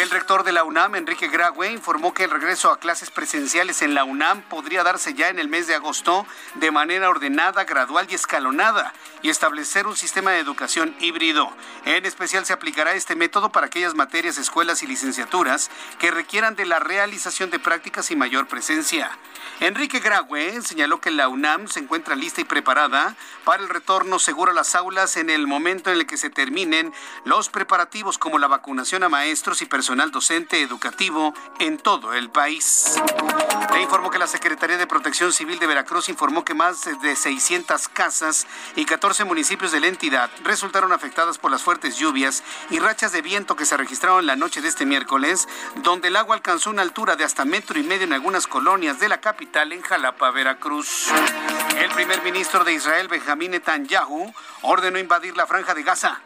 El 0.00 0.10
rector 0.10 0.44
de 0.44 0.52
la 0.52 0.64
UNAM, 0.64 0.96
Enrique 0.96 1.28
Graue, 1.28 1.72
informó 1.72 2.12
que 2.12 2.24
el 2.24 2.30
regreso 2.30 2.70
a 2.70 2.78
clases 2.78 3.10
presenciales 3.10 3.80
en 3.80 3.94
la 3.94 4.04
UNAM 4.04 4.42
podría 4.42 4.82
darse 4.82 5.14
ya 5.14 5.28
en 5.28 5.38
el 5.38 5.48
mes 5.48 5.66
de 5.66 5.74
agosto 5.74 6.26
de 6.56 6.70
manera 6.70 7.08
ordenada, 7.08 7.64
gradual 7.64 8.06
y 8.10 8.14
escalonada 8.14 8.92
y 9.22 9.30
establecer 9.30 9.86
un 9.86 9.96
sistema 9.96 10.32
de 10.32 10.40
educación 10.40 10.94
híbrido. 11.00 11.50
En 11.86 12.04
especial 12.04 12.44
se 12.44 12.52
aplicará 12.52 12.92
este 12.92 13.16
método 13.16 13.50
para 13.50 13.66
aquellas 13.66 13.94
materias, 13.94 14.36
escuelas 14.36 14.82
y 14.82 14.86
licenciaturas 14.86 15.70
que 15.98 16.10
requieran 16.10 16.54
de 16.54 16.66
la 16.66 16.78
realización 16.78 17.50
de 17.50 17.58
prácticas 17.58 18.10
y 18.10 18.16
mayor 18.16 18.46
presencia. 18.46 19.10
Enrique 19.60 20.00
Graue 20.00 20.60
señaló 20.62 21.00
que 21.00 21.10
la 21.10 21.28
UNAM 21.28 21.68
se 21.68 21.80
encuentra 21.80 22.14
lista 22.14 22.40
y 22.40 22.44
preparada 22.44 23.16
para 23.44 23.62
el 23.62 23.68
retorno 23.68 24.18
seguro 24.18 24.52
a 24.52 24.54
las 24.54 24.74
aulas 24.74 25.16
en 25.16 25.30
el 25.30 25.46
momento 25.46 25.90
en 25.90 25.96
el 25.98 26.06
que 26.06 26.16
se 26.16 26.30
terminen 26.30 26.92
los 27.24 27.48
preparativos 27.48 28.18
como 28.18 28.38
la 28.38 28.46
vacunación 28.46 29.02
a 29.02 29.08
maestros 29.08 29.62
y 29.62 29.66
personal 29.66 30.10
docente 30.10 30.62
educativo 30.62 31.34
en 31.58 31.78
todo 31.78 32.14
el 32.14 32.30
país. 32.30 33.00
Le 33.72 33.82
informó 33.82 34.10
que 34.10 34.18
la 34.18 34.26
Secretaría 34.26 34.76
de 34.76 34.86
Protección 34.86 35.32
Civil 35.32 35.58
de 35.58 35.66
Veracruz 35.66 36.08
informó 36.08 36.44
que 36.44 36.54
más 36.54 36.88
de 37.02 37.16
600 37.16 37.88
casas 37.88 38.46
y 38.76 38.84
14 38.84 39.24
municipios 39.24 39.72
de 39.72 39.80
la 39.80 39.88
entidad 39.88 40.30
resultaron 40.44 40.92
afectadas 40.92 41.38
por 41.38 41.50
las 41.50 41.62
fuertes 41.62 41.96
lluvias 41.96 42.42
y 42.70 42.78
rachas 42.78 43.12
de 43.12 43.22
viento 43.22 43.56
que 43.56 43.66
se 43.66 43.76
registraron 43.76 44.26
la 44.26 44.36
noche 44.36 44.60
de 44.60 44.68
este 44.68 44.86
miércoles, 44.86 45.48
donde 45.76 46.08
el 46.08 46.16
agua 46.16 46.34
alcanzó 46.34 46.70
una 46.70 46.82
altura 46.82 47.16
de 47.16 47.24
hasta 47.24 47.44
metro 47.44 47.78
y 47.78 47.82
medio 47.82 48.04
en 48.04 48.12
algunas 48.12 48.46
colonias 48.46 48.98
de 49.00 49.08
la 49.08 49.20
capital 49.32 49.74
en 49.74 49.82
Jalapa, 49.82 50.30
Veracruz. 50.30 51.08
El 51.76 51.90
primer 51.90 52.22
ministro 52.22 52.64
de 52.64 52.72
Israel, 52.72 53.08
Benjamín 53.08 53.50
Netanyahu, 53.50 54.32
ordenó 54.62 54.98
invadir 54.98 55.36
la 55.36 55.46
franja 55.46 55.74
de 55.74 55.82
Gaza, 55.82 56.18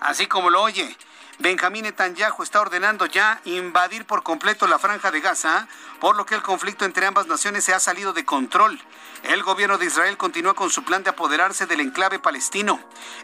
así 0.00 0.26
como 0.26 0.50
lo 0.50 0.62
oye. 0.62 0.96
Benjamín 1.40 1.84
Netanyahu 1.84 2.42
está 2.42 2.60
ordenando 2.60 3.06
ya 3.06 3.40
invadir 3.44 4.04
por 4.04 4.24
completo 4.24 4.66
la 4.66 4.80
franja 4.80 5.12
de 5.12 5.20
Gaza, 5.20 5.68
por 6.00 6.16
lo 6.16 6.26
que 6.26 6.34
el 6.34 6.42
conflicto 6.42 6.84
entre 6.84 7.06
ambas 7.06 7.28
naciones 7.28 7.62
se 7.62 7.72
ha 7.72 7.78
salido 7.78 8.12
de 8.12 8.24
control. 8.24 8.80
El 9.22 9.44
gobierno 9.44 9.78
de 9.78 9.86
Israel 9.86 10.16
continúa 10.16 10.54
con 10.54 10.68
su 10.68 10.82
plan 10.82 11.04
de 11.04 11.10
apoderarse 11.10 11.66
del 11.66 11.78
enclave 11.78 12.18
palestino. 12.18 12.80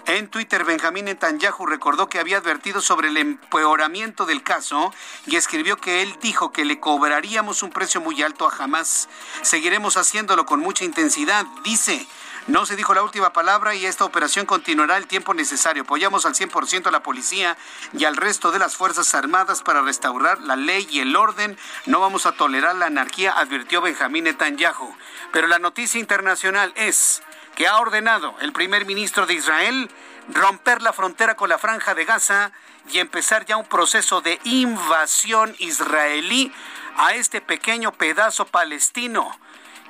En 0.06 0.28
Twitter, 0.28 0.64
Benjamín 0.64 1.06
Netanyahu 1.06 1.66
recordó 1.66 2.08
que 2.08 2.20
había 2.20 2.38
advertido 2.38 2.80
sobre 2.80 3.08
el 3.08 3.16
empeoramiento 3.16 4.26
del 4.26 4.44
caso 4.44 4.94
y 5.26 5.34
escribió 5.34 5.76
que 5.76 6.02
él 6.02 6.16
dijo 6.20 6.52
que 6.52 6.64
le 6.64 6.78
cobraríamos 6.78 7.64
un 7.64 7.70
precio 7.70 8.00
muy 8.00 8.22
alto 8.22 8.48
a 8.48 8.54
Hamas. 8.56 9.08
Seguiremos 9.42 9.96
haciéndolo 9.96 10.46
con 10.46 10.60
mucha 10.60 10.84
intensidad, 10.84 11.46
dice. 11.64 12.06
No 12.46 12.66
se 12.66 12.76
dijo 12.76 12.92
la 12.92 13.02
última 13.02 13.32
palabra 13.32 13.74
y 13.74 13.86
esta 13.86 14.04
operación 14.04 14.44
continuará 14.44 14.98
el 14.98 15.06
tiempo 15.06 15.32
necesario. 15.32 15.84
Apoyamos 15.84 16.26
al 16.26 16.34
100% 16.34 16.88
a 16.88 16.90
la 16.90 17.02
policía 17.02 17.56
y 17.94 18.04
al 18.04 18.16
resto 18.16 18.52
de 18.52 18.58
las 18.58 18.76
Fuerzas 18.76 19.14
Armadas 19.14 19.62
para 19.62 19.80
restaurar 19.80 20.42
la 20.42 20.54
ley 20.54 20.86
y 20.90 21.00
el 21.00 21.16
orden. 21.16 21.56
No 21.86 22.00
vamos 22.00 22.26
a 22.26 22.32
tolerar 22.32 22.76
la 22.76 22.86
anarquía, 22.86 23.32
advirtió 23.32 23.80
Benjamín 23.80 24.24
Netanyahu. 24.24 24.94
Pero 25.32 25.46
la 25.46 25.58
noticia 25.58 25.98
internacional 25.98 26.74
es 26.76 27.22
que 27.54 27.66
ha 27.66 27.78
ordenado 27.78 28.34
el 28.42 28.52
primer 28.52 28.84
ministro 28.84 29.24
de 29.24 29.34
Israel 29.34 29.90
romper 30.28 30.82
la 30.82 30.92
frontera 30.92 31.36
con 31.36 31.48
la 31.48 31.56
franja 31.56 31.94
de 31.94 32.04
Gaza 32.04 32.52
y 32.90 32.98
empezar 32.98 33.46
ya 33.46 33.56
un 33.56 33.66
proceso 33.66 34.20
de 34.20 34.38
invasión 34.44 35.56
israelí 35.60 36.52
a 36.98 37.14
este 37.14 37.40
pequeño 37.40 37.92
pedazo 37.92 38.44
palestino 38.44 39.34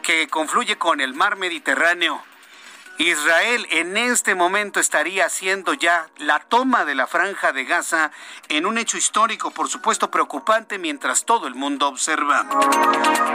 que 0.02 0.28
confluye 0.28 0.78
con 0.78 1.00
el 1.00 1.14
mar 1.14 1.34
Mediterráneo. 1.34 2.22
Israel 2.98 3.66
en 3.70 3.96
este 3.96 4.36
momento 4.36 4.78
estaría 4.78 5.26
haciendo 5.26 5.74
ya 5.74 6.08
la 6.18 6.38
toma 6.38 6.84
de 6.84 6.94
la 6.94 7.08
franja 7.08 7.52
de 7.52 7.64
Gaza 7.64 8.12
en 8.48 8.66
un 8.66 8.78
hecho 8.78 8.96
histórico, 8.96 9.50
por 9.50 9.68
supuesto 9.68 10.12
preocupante, 10.12 10.78
mientras 10.78 11.24
todo 11.24 11.48
el 11.48 11.56
mundo 11.56 11.88
observa. 11.88 12.46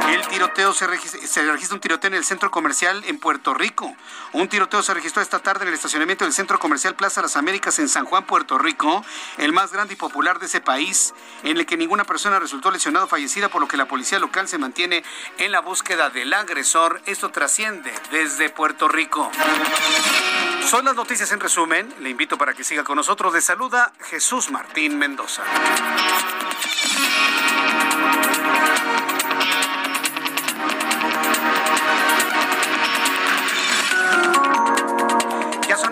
El 0.10 0.26
tiroteo 0.28 0.74
se 0.74 0.88
registra, 0.88 1.20
se 1.28 1.43
registra 1.43 1.76
un 1.76 1.82
tiroteo 1.82 2.07
en 2.07 2.14
el 2.14 2.24
centro 2.24 2.49
comercial 2.51 3.03
en 3.05 3.20
Puerto 3.20 3.53
Rico. 3.53 3.93
Un 4.32 4.47
tiroteo 4.47 4.82
se 4.82 4.93
registró 4.93 5.22
esta 5.22 5.39
tarde 5.39 5.64
en 5.64 5.70
el 5.70 5.74
estacionamiento 5.74 6.24
del 6.24 6.34
centro 6.34 6.57
comercial 6.57 6.95
Plaza 6.95 7.22
Las 7.22 7.36
Américas 7.36 7.80
en 7.80 7.89
San 7.89 8.05
Juan, 8.05 8.26
Puerto 8.26 8.57
Rico, 8.57 9.03
el 9.38 9.51
más 9.51 9.74
grande 9.74 9.95
y 9.95 9.97
popular 9.97 10.39
de 10.39 10.45
ese 10.45 10.62
país, 10.62 11.14
en 11.43 11.57
el 11.57 11.66
que 11.66 11.76
ninguna 11.76 12.05
persona 12.05 12.39
resultó 12.39 12.72
lesionada 12.72 13.05
o 13.05 13.10
fallecida, 13.10 13.49
por 13.49 13.62
lo 13.62 13.68
que 13.68 13.78
la 13.78 13.88
policía 13.88 14.20
local 14.20 14.47
se 14.47 14.57
mantiene 14.57 15.03
en 15.38 15.51
la 15.51 15.60
búsqueda 15.60 16.10
del 16.10 16.34
agresor. 16.34 17.01
Esto 17.05 17.30
trasciende 17.30 17.93
desde 18.12 18.49
Puerto 18.49 18.88
Rico. 18.88 19.30
Son 20.70 20.86
las 20.86 20.95
noticias 20.95 21.32
en 21.32 21.39
resumen. 21.39 21.93
Le 22.00 22.10
invito 22.10 22.38
para 22.38 22.54
que 22.54 22.64
siga 22.64 22.84
con 22.84 22.95
nosotros. 22.95 23.34
De 23.34 23.41
saluda 23.41 23.91
Jesús 24.02 24.52
Martín 24.52 24.97
Mendoza. 25.00 25.43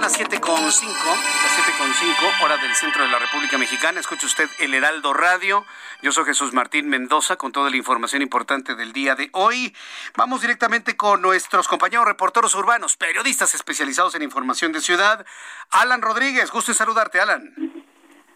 Ya 0.08 0.14
son 0.14 0.24
las 0.24 0.32
7.5, 0.32 0.47
las 0.47 1.68
7.5, 1.68 2.45
hora 2.45 2.55
del 2.58 2.74
centro 2.76 3.03
de 3.03 3.12
la 3.12 3.20
República 3.20 3.58
Mexicana. 3.58 3.99
Escuche 3.99 4.26
usted 4.26 4.47
el 4.60 4.74
Heraldo 4.74 5.14
Radio. 5.14 5.66
Yo 6.01 6.14
soy 6.14 6.24
Jesús 6.24 6.53
Martín 6.53 6.88
Mendoza 6.88 7.36
con 7.36 7.51
toda 7.51 7.70
la 7.70 7.76
información 7.76 8.22
importante 8.22 8.76
del 8.76 8.93
día 8.93 9.16
de 9.16 9.30
hoy. 9.34 9.76
Vamos 10.16 10.41
directamente 10.41 10.95
con 10.95 11.22
nuestros 11.22 11.68
compañeros 11.68 12.05
reporteros 12.05 12.55
urbanos, 12.55 12.95
periodistas 12.95 13.53
especializados 13.53 14.16
en 14.16 14.22
información 14.22 14.72
de 14.72 14.80
ciudad. 14.80 15.26
Alan 15.72 16.01
Rodríguez, 16.01 16.51
gusto 16.51 16.72
en 16.72 16.76
saludarte, 16.76 17.20
Alan. 17.20 17.53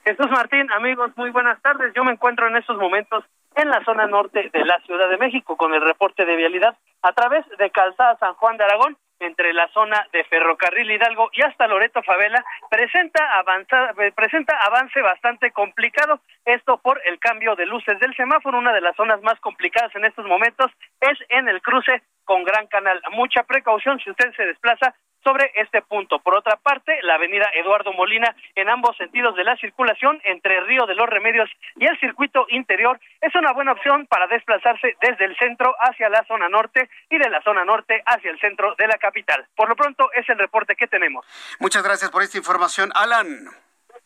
Jesús 0.03 0.28
Martín, 0.30 0.69
amigos, 0.74 1.11
muy 1.15 1.30
buenas 1.30 1.61
tardes. 1.61 1.93
Yo 1.95 2.03
me 2.03 2.11
encuentro 2.11 2.47
en 2.47 2.57
estos 2.57 2.76
momentos 2.78 3.24
en 3.55 3.69
la 3.69 3.82
zona 3.86 4.07
norte 4.07 4.49
de 4.51 4.65
la 4.65 4.78
Ciudad 4.86 5.09
de 5.09 5.17
México 5.17 5.55
con 5.55 5.74
el 5.74 5.82
reporte 5.82 6.26
de 6.26 6.36
vialidad 6.36 6.76
a 7.01 7.13
través 7.13 7.45
de 7.57 7.72
Calzada 7.72 8.17
San 8.19 8.34
Juan 8.34 8.57
de 8.57 8.65
Aragón 8.65 8.97
entre 9.22 9.53
la 9.53 9.67
zona 9.69 10.07
de 10.11 10.24
Ferrocarril 10.26 10.91
Hidalgo 10.91 11.30
y 11.34 11.41
hasta 11.41 11.67
Loreto 11.67 12.03
Favela 12.03 12.43
presenta 12.69 13.38
avanza, 13.38 13.93
presenta 14.15 14.57
avance 14.57 15.01
bastante 15.01 15.51
complicado. 15.51 16.19
Esto 16.45 16.78
por 16.78 17.01
el 17.05 17.19
cambio 17.19 17.55
de 17.55 17.65
luces 17.65 17.99
del 17.99 18.15
semáforo. 18.15 18.57
Una 18.57 18.74
de 18.74 18.82
las 18.82 18.95
zonas 18.95 19.22
más 19.22 19.39
complicadas 19.39 19.95
en 19.95 20.05
estos 20.05 20.26
momentos 20.26 20.72
es 20.99 21.17
en 21.30 21.47
el 21.47 21.61
cruce 21.61 22.01
con 22.26 22.43
Gran 22.43 22.67
Canal. 22.67 23.01
Mucha 23.11 23.43
precaución 23.43 23.99
si 23.99 24.09
usted 24.09 24.34
se 24.36 24.45
desplaza 24.45 24.93
sobre 25.24 25.51
este 25.55 25.82
punto. 25.82 26.19
Por 26.19 26.36
otra 26.36 26.57
parte, 26.57 26.97
la 27.03 27.15
avenida 27.15 27.49
Eduardo 27.53 27.93
Molina 27.93 28.36
en 28.55 28.69
ambos 28.69 28.95
sentidos 28.97 29.36
de 29.36 29.43
la 29.43 29.55
circulación 29.57 30.19
entre 30.24 30.61
Río 30.61 30.86
de 30.86 30.95
los 30.95 31.07
Remedios 31.07 31.49
y 31.76 31.86
el 31.86 31.99
circuito 31.99 32.45
interior 32.49 32.99
es 33.22 33.34
una 33.36 33.53
buena 33.53 33.74
opción 33.74 34.05
para 34.07 34.28
desplazarse 34.28 34.95
desde 35.01 35.26
el 35.26 35.38
centro 35.38 35.76
hacia 35.80 36.09
la 36.09 36.24
zona 36.26 36.49
norte 36.49 36.89
y 37.09 37.17
de 37.17 37.30
la 37.30 37.41
zona 37.41 37.65
norte 37.65 38.01
hacia 38.05 38.32
el 38.32 38.39
centro 38.39 38.76
de 38.78 38.88
la 38.88 38.97
capital. 38.97 39.45
Por 39.55 39.69
lo 39.69 39.76
pronto 39.76 40.11
es 40.13 40.28
el 40.30 40.38
reporte 40.38 40.76
que 40.76 40.88
tenemos. 40.88 41.26
Muchas 41.59 41.84
gracias 41.84 42.11
por 42.11 42.24
esta 42.24 42.38
información, 42.38 42.91
Alan. 42.95 43.47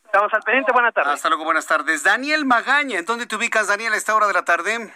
Estamos 0.05 0.33
al 0.33 0.41
pendiente, 0.43 0.71
buenas 0.71 0.93
tardes. 0.93 1.13
Hasta 1.13 1.29
luego, 1.29 1.43
buenas 1.43 1.67
tardes. 1.67 2.03
Daniel 2.03 2.45
Magaña, 2.45 2.99
¿en 2.99 3.05
dónde 3.05 3.25
te 3.25 3.35
ubicas, 3.35 3.67
Daniel, 3.67 3.93
a 3.93 3.97
esta 3.97 4.15
hora 4.15 4.27
de 4.27 4.33
la 4.33 4.45
tarde? 4.45 4.93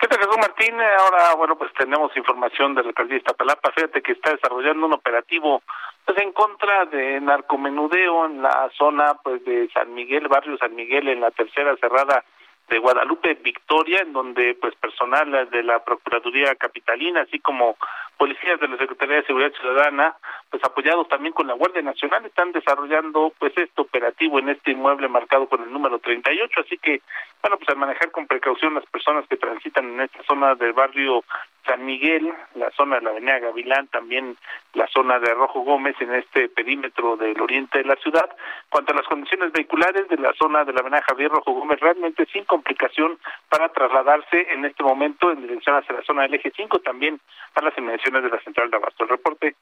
¿Qué 0.00 0.08
tal, 0.08 0.18
Jesús 0.18 0.38
Martín? 0.38 0.74
Ahora, 0.80 1.34
bueno, 1.34 1.58
pues 1.58 1.70
tenemos 1.74 2.16
información 2.16 2.74
de 2.74 2.82
la 2.82 2.88
alcaldía 2.88 3.16
de 3.16 3.18
Iztapalapa. 3.18 3.70
Fíjate 3.72 4.00
que 4.00 4.12
está 4.12 4.30
desarrollando 4.30 4.86
un 4.86 4.94
operativo 4.94 5.62
pues 6.06 6.16
en 6.16 6.32
contra 6.32 6.86
de 6.86 7.20
narcomenudeo 7.20 8.24
en 8.24 8.40
la 8.40 8.70
zona 8.78 9.12
pues 9.22 9.44
de 9.44 9.68
San 9.74 9.92
Miguel, 9.92 10.28
barrio 10.28 10.56
San 10.56 10.74
Miguel, 10.74 11.06
en 11.08 11.20
la 11.20 11.30
tercera 11.30 11.76
cerrada 11.76 12.24
de 12.70 12.78
Guadalupe 12.78 13.34
Victoria, 13.42 14.00
en 14.00 14.12
donde 14.12 14.54
pues 14.54 14.74
personal 14.76 15.50
de 15.50 15.62
la 15.62 15.84
Procuraduría 15.84 16.54
Capitalina, 16.54 17.22
así 17.22 17.40
como 17.40 17.76
policías 18.16 18.60
de 18.60 18.68
la 18.68 18.78
Secretaría 18.78 19.16
de 19.16 19.26
Seguridad 19.26 19.52
Ciudadana, 19.52 20.14
pues 20.50 20.62
apoyados 20.62 21.08
también 21.08 21.34
con 21.34 21.48
la 21.48 21.54
Guardia 21.54 21.82
Nacional, 21.82 22.24
están 22.24 22.52
desarrollando 22.52 23.32
pues 23.38 23.52
este 23.56 23.80
operativo 23.80 24.38
en 24.38 24.50
este 24.50 24.70
inmueble 24.70 25.08
marcado 25.08 25.48
con 25.48 25.62
el 25.62 25.72
número 25.72 25.98
38, 25.98 26.60
así 26.60 26.78
que 26.78 27.02
bueno, 27.42 27.56
pues 27.56 27.68
al 27.70 27.76
manejar 27.76 28.10
con 28.12 28.26
precaución 28.26 28.74
las 28.74 28.86
personas 28.86 29.26
que 29.26 29.36
transitan 29.36 29.86
en 29.86 30.00
esta 30.02 30.22
zona 30.22 30.54
del 30.54 30.72
barrio 30.72 31.24
San 31.70 31.84
Miguel, 31.86 32.34
la 32.56 32.68
zona 32.72 32.96
de 32.96 33.02
la 33.02 33.10
Avenida 33.10 33.38
Gavilán, 33.38 33.86
también 33.86 34.36
la 34.74 34.88
zona 34.88 35.20
de 35.20 35.32
Rojo 35.34 35.60
Gómez 35.60 35.94
en 36.00 36.12
este 36.12 36.48
perímetro 36.48 37.16
del 37.16 37.40
oriente 37.40 37.78
de 37.78 37.84
la 37.84 37.94
ciudad. 37.94 38.28
Cuanto 38.68 38.92
a 38.92 38.96
las 38.96 39.06
condiciones 39.06 39.52
vehiculares 39.52 40.08
de 40.08 40.16
la 40.16 40.32
zona 40.32 40.64
de 40.64 40.72
la 40.72 40.80
Avenida 40.80 41.04
Javier 41.06 41.30
Rojo 41.30 41.52
Gómez, 41.52 41.78
realmente 41.78 42.26
sin 42.32 42.44
complicación 42.44 43.20
para 43.48 43.68
trasladarse 43.68 44.48
en 44.50 44.64
este 44.64 44.82
momento 44.82 45.30
en 45.30 45.42
dirección 45.42 45.76
hacia 45.76 45.94
la 45.94 46.02
zona 46.02 46.22
del 46.22 46.34
eje 46.34 46.52
5, 46.56 46.80
también 46.80 47.20
a 47.54 47.62
las 47.62 47.78
inmediaciones 47.78 48.24
de 48.24 48.30
la 48.30 48.40
central 48.40 48.68
de 48.68 48.76
Abasto. 48.76 49.04
El 49.04 49.10
reporte 49.10 49.54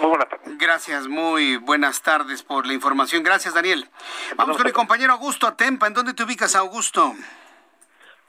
muy 0.00 0.08
buenas 0.08 0.28
tardes. 0.28 0.58
Gracias, 0.58 1.06
muy 1.06 1.56
buenas 1.56 2.02
tardes 2.02 2.42
por 2.42 2.66
la 2.66 2.74
información. 2.74 3.22
Gracias, 3.22 3.54
Daniel. 3.54 3.88
Vamos 4.36 4.58
con 4.58 4.66
mi 4.66 4.72
compañero 4.72 5.12
Augusto 5.12 5.46
Atempa. 5.46 5.86
¿En 5.86 5.94
dónde 5.94 6.12
te 6.12 6.24
ubicas, 6.24 6.54
Augusto? 6.54 7.14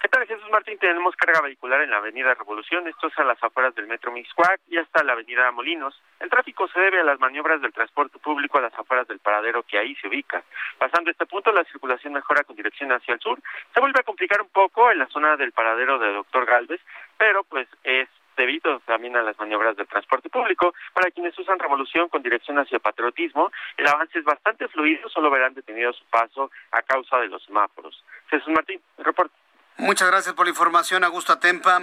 ¿Qué 0.05 0.09
tal, 0.09 0.27
Jesús 0.27 0.47
Martín? 0.51 0.77
Tenemos 0.77 1.15
carga 1.15 1.41
vehicular 1.41 1.81
en 1.81 1.89
la 1.89 1.97
avenida 1.97 2.35
Revolución, 2.35 2.87
esto 2.87 3.07
es 3.07 3.17
a 3.17 3.23
las 3.23 3.43
afueras 3.43 3.73
del 3.73 3.87
metro 3.87 4.11
Mixcuac 4.11 4.61
y 4.69 4.77
hasta 4.77 5.03
la 5.03 5.13
avenida 5.13 5.49
Molinos. 5.49 5.99
El 6.19 6.29
tráfico 6.29 6.67
se 6.67 6.79
debe 6.79 6.99
a 6.99 7.03
las 7.03 7.19
maniobras 7.19 7.59
del 7.59 7.73
transporte 7.73 8.19
público 8.19 8.59
a 8.59 8.61
las 8.61 8.73
afueras 8.77 9.07
del 9.07 9.17
paradero 9.17 9.63
que 9.63 9.79
ahí 9.79 9.95
se 9.95 10.07
ubica. 10.07 10.43
Pasando 10.77 11.09
este 11.09 11.25
punto, 11.25 11.51
la 11.51 11.63
circulación 11.63 12.13
mejora 12.13 12.43
con 12.43 12.55
dirección 12.55 12.91
hacia 12.91 13.15
el 13.15 13.19
sur. 13.19 13.39
Se 13.73 13.79
vuelve 13.79 13.99
a 13.99 14.03
complicar 14.03 14.43
un 14.43 14.49
poco 14.49 14.91
en 14.91 14.99
la 14.99 15.07
zona 15.07 15.37
del 15.37 15.53
paradero 15.53 15.97
de 15.97 16.13
Doctor 16.13 16.45
Galvez, 16.45 16.81
pero 17.17 17.43
pues 17.43 17.67
es 17.83 18.07
debido 18.37 18.81
también 18.81 19.17
a 19.17 19.23
las 19.23 19.39
maniobras 19.39 19.75
del 19.75 19.87
transporte 19.87 20.29
público. 20.29 20.75
Para 20.93 21.09
quienes 21.09 21.35
usan 21.39 21.57
Revolución 21.57 22.09
con 22.09 22.21
dirección 22.21 22.59
hacia 22.59 22.77
Patriotismo, 22.77 23.51
el 23.75 23.87
avance 23.87 24.19
es 24.19 24.23
bastante 24.23 24.67
fluido, 24.67 25.09
solo 25.09 25.31
verán 25.31 25.55
detenido 25.55 25.91
su 25.93 26.05
paso 26.11 26.51
a 26.69 26.83
causa 26.83 27.17
de 27.17 27.27
los 27.27 27.43
semáforos. 27.43 28.03
Jesús 28.29 28.53
Martín, 28.53 28.79
reporte. 28.99 29.44
Muchas 29.77 30.09
gracias 30.09 30.33
por 30.35 30.45
la 30.45 30.51
información, 30.51 31.03
Augusto 31.03 31.33
Atempa. 31.33 31.81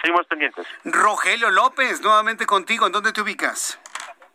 Seguimos 0.00 0.26
pendientes. 0.26 0.66
Rogelio 0.84 1.50
López, 1.50 2.02
nuevamente 2.02 2.44
contigo, 2.46 2.86
¿en 2.86 2.92
dónde 2.92 3.12
te 3.12 3.20
ubicas? 3.20 3.80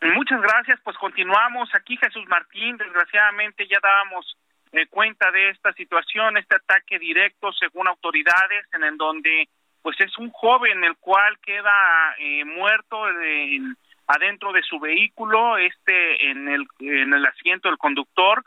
Muchas 0.02 0.42
gracias, 0.42 0.80
pues 0.84 0.98
continuamos 0.98 1.70
aquí 1.76 1.98
Jesús 1.98 2.26
Martín, 2.28 2.78
desgraciadamente 2.78 3.68
ya 3.68 3.80
dábamos 3.84 4.38
eh, 4.72 4.88
cuenta 4.88 5.30
de 5.32 5.50
esta 5.50 5.74
situación, 5.74 6.38
este 6.38 6.56
ataque 6.56 6.98
directo 7.00 7.52
según 7.52 7.88
autoridades 7.88 8.66
en 8.74 8.84
el 8.84 8.98
donde 8.98 9.50
pues 9.82 10.00
es 10.00 10.18
un 10.18 10.32
joven 10.32 10.84
el 10.84 10.96
cual 10.98 11.38
queda 11.40 12.16
eh, 12.18 12.46
muerto 12.46 13.04
adentro 14.08 14.54
de 14.54 14.62
su 14.64 14.80
vehículo, 14.80 15.58
este 15.58 16.30
en 16.30 16.48
el, 16.48 16.68
en 16.80 17.14
el 17.14 17.26
asiento 17.26 17.68
del 17.68 17.78
conductor, 17.78 18.44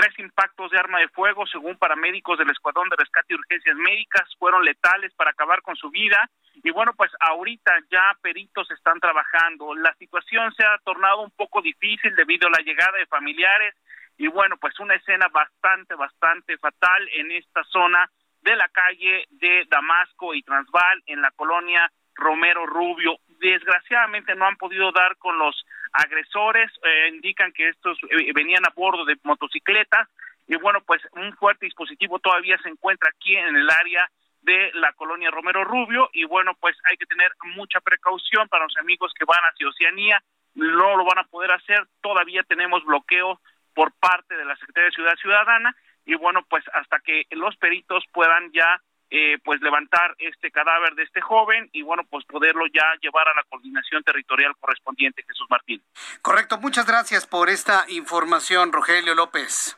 tres 0.00 0.18
impactos 0.18 0.70
de 0.70 0.78
arma 0.78 0.98
de 0.98 1.08
fuego, 1.08 1.46
según 1.46 1.76
paramédicos 1.76 2.38
del 2.38 2.48
Escuadrón 2.48 2.88
de 2.88 2.96
Rescate 2.96 3.34
y 3.34 3.36
Urgencias 3.36 3.76
Médicas, 3.76 4.26
fueron 4.38 4.64
letales 4.64 5.12
para 5.14 5.30
acabar 5.30 5.60
con 5.60 5.76
su 5.76 5.90
vida. 5.90 6.30
Y 6.62 6.70
bueno, 6.70 6.94
pues 6.96 7.10
ahorita 7.20 7.72
ya 7.90 8.16
peritos 8.22 8.70
están 8.70 8.98
trabajando. 8.98 9.74
La 9.74 9.94
situación 9.96 10.54
se 10.54 10.64
ha 10.64 10.78
tornado 10.84 11.20
un 11.20 11.30
poco 11.32 11.60
difícil 11.60 12.14
debido 12.16 12.48
a 12.48 12.50
la 12.50 12.64
llegada 12.64 12.96
de 12.96 13.04
familiares 13.06 13.74
y 14.16 14.26
bueno, 14.28 14.56
pues 14.56 14.78
una 14.80 14.94
escena 14.94 15.28
bastante, 15.28 15.94
bastante 15.94 16.56
fatal 16.56 17.08
en 17.14 17.32
esta 17.32 17.62
zona 17.64 18.10
de 18.40 18.56
la 18.56 18.68
calle 18.68 19.26
de 19.28 19.66
Damasco 19.68 20.34
y 20.34 20.42
Transval 20.42 21.02
en 21.06 21.20
la 21.20 21.30
colonia 21.32 21.90
Romero 22.14 22.64
Rubio. 22.64 23.18
Desgraciadamente 23.38 24.34
no 24.34 24.46
han 24.46 24.56
podido 24.56 24.92
dar 24.92 25.16
con 25.18 25.38
los 25.38 25.62
agresores, 25.92 26.70
eh, 26.82 27.08
indican 27.12 27.52
que 27.52 27.68
estos 27.68 27.98
eh, 28.10 28.32
venían 28.34 28.64
a 28.66 28.72
bordo 28.74 29.04
de 29.04 29.16
motocicletas 29.22 30.08
y 30.46 30.56
bueno, 30.56 30.80
pues 30.86 31.00
un 31.12 31.34
fuerte 31.36 31.66
dispositivo 31.66 32.18
todavía 32.18 32.58
se 32.62 32.68
encuentra 32.68 33.10
aquí 33.10 33.36
en 33.36 33.56
el 33.56 33.70
área 33.70 34.10
de 34.42 34.70
la 34.74 34.92
colonia 34.94 35.30
Romero 35.30 35.64
Rubio 35.64 36.10
y 36.12 36.24
bueno, 36.24 36.54
pues 36.60 36.76
hay 36.90 36.96
que 36.96 37.06
tener 37.06 37.30
mucha 37.54 37.80
precaución 37.80 38.48
para 38.48 38.64
los 38.64 38.76
amigos 38.78 39.12
que 39.18 39.24
van 39.24 39.40
hacia 39.42 39.68
Oceanía, 39.68 40.22
no 40.54 40.96
lo 40.96 41.04
van 41.04 41.18
a 41.18 41.24
poder 41.24 41.52
hacer, 41.52 41.86
todavía 42.00 42.42
tenemos 42.42 42.84
bloqueo 42.84 43.40
por 43.74 43.92
parte 43.92 44.36
de 44.36 44.44
la 44.44 44.56
Secretaría 44.56 44.86
de 44.86 44.94
Ciudad 44.94 45.16
Ciudadana 45.20 45.76
y 46.04 46.14
bueno, 46.14 46.44
pues 46.48 46.64
hasta 46.72 46.98
que 47.00 47.26
los 47.30 47.56
peritos 47.56 48.04
puedan 48.12 48.50
ya 48.52 48.80
eh, 49.10 49.38
pues 49.44 49.60
levantar 49.60 50.14
este 50.18 50.50
cadáver 50.50 50.94
de 50.94 51.02
este 51.02 51.20
joven 51.20 51.68
y 51.72 51.82
bueno, 51.82 52.04
pues 52.08 52.24
poderlo 52.26 52.66
ya 52.72 52.84
llevar 53.00 53.28
a 53.28 53.34
la 53.34 53.42
coordinación 53.48 54.02
territorial 54.02 54.54
correspondiente, 54.58 55.24
Jesús 55.26 55.46
Martín. 55.50 55.82
Correcto, 56.22 56.58
muchas 56.58 56.86
gracias 56.86 57.26
por 57.26 57.50
esta 57.50 57.84
información, 57.88 58.72
Rogelio 58.72 59.14
López. 59.14 59.76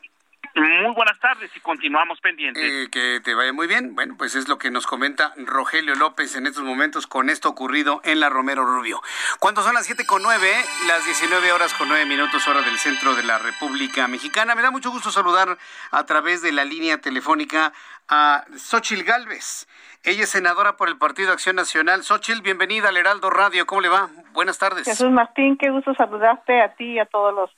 Muy 0.55 0.93
buenas 0.93 1.19
tardes 1.19 1.49
y 1.55 1.59
continuamos 1.61 2.21
pendientes. 2.21 2.63
Eh, 2.63 2.87
que 2.91 3.19
te 3.23 3.33
vaya 3.33 3.51
muy 3.53 3.65
bien. 3.65 3.95
Bueno, 3.95 4.13
pues 4.17 4.35
es 4.35 4.47
lo 4.47 4.59
que 4.59 4.69
nos 4.69 4.85
comenta 4.85 5.33
Rogelio 5.35 5.95
López 5.95 6.35
en 6.35 6.45
estos 6.45 6.63
momentos 6.63 7.07
con 7.07 7.31
esto 7.31 7.49
ocurrido 7.49 8.01
en 8.03 8.19
la 8.19 8.29
Romero 8.29 8.63
Rubio. 8.63 9.01
Cuando 9.39 9.63
son 9.63 9.73
las 9.73 9.87
siete 9.87 10.05
con 10.05 10.21
nueve, 10.21 10.53
las 10.87 11.05
19 11.05 11.51
horas 11.53 11.73
con 11.73 11.87
nueve 11.87 12.05
minutos 12.05 12.47
hora 12.47 12.61
del 12.61 12.77
centro 12.77 13.15
de 13.15 13.23
la 13.23 13.39
República 13.39 14.07
Mexicana, 14.07 14.53
me 14.53 14.61
da 14.61 14.69
mucho 14.69 14.91
gusto 14.91 15.09
saludar 15.09 15.57
a 15.89 16.05
través 16.05 16.43
de 16.43 16.51
la 16.51 16.65
línea 16.65 16.99
telefónica 16.99 17.73
a 18.07 18.45
Xochil 18.55 19.03
Gálvez. 19.03 19.67
Ella 20.03 20.23
es 20.23 20.29
senadora 20.29 20.77
por 20.77 20.87
el 20.87 20.97
Partido 20.97 21.31
Acción 21.31 21.55
Nacional. 21.55 22.03
Xochil, 22.03 22.43
bienvenida 22.43 22.89
al 22.89 22.97
Heraldo 22.97 23.31
Radio. 23.31 23.65
¿Cómo 23.65 23.81
le 23.81 23.89
va? 23.89 24.09
Buenas 24.33 24.59
tardes. 24.59 24.85
Jesús 24.85 25.09
Martín, 25.09 25.57
qué 25.57 25.71
gusto 25.71 25.95
saludarte 25.95 26.61
a 26.61 26.75
ti 26.75 26.91
y 26.91 26.99
a 26.99 27.05
todos 27.05 27.33
los 27.33 27.49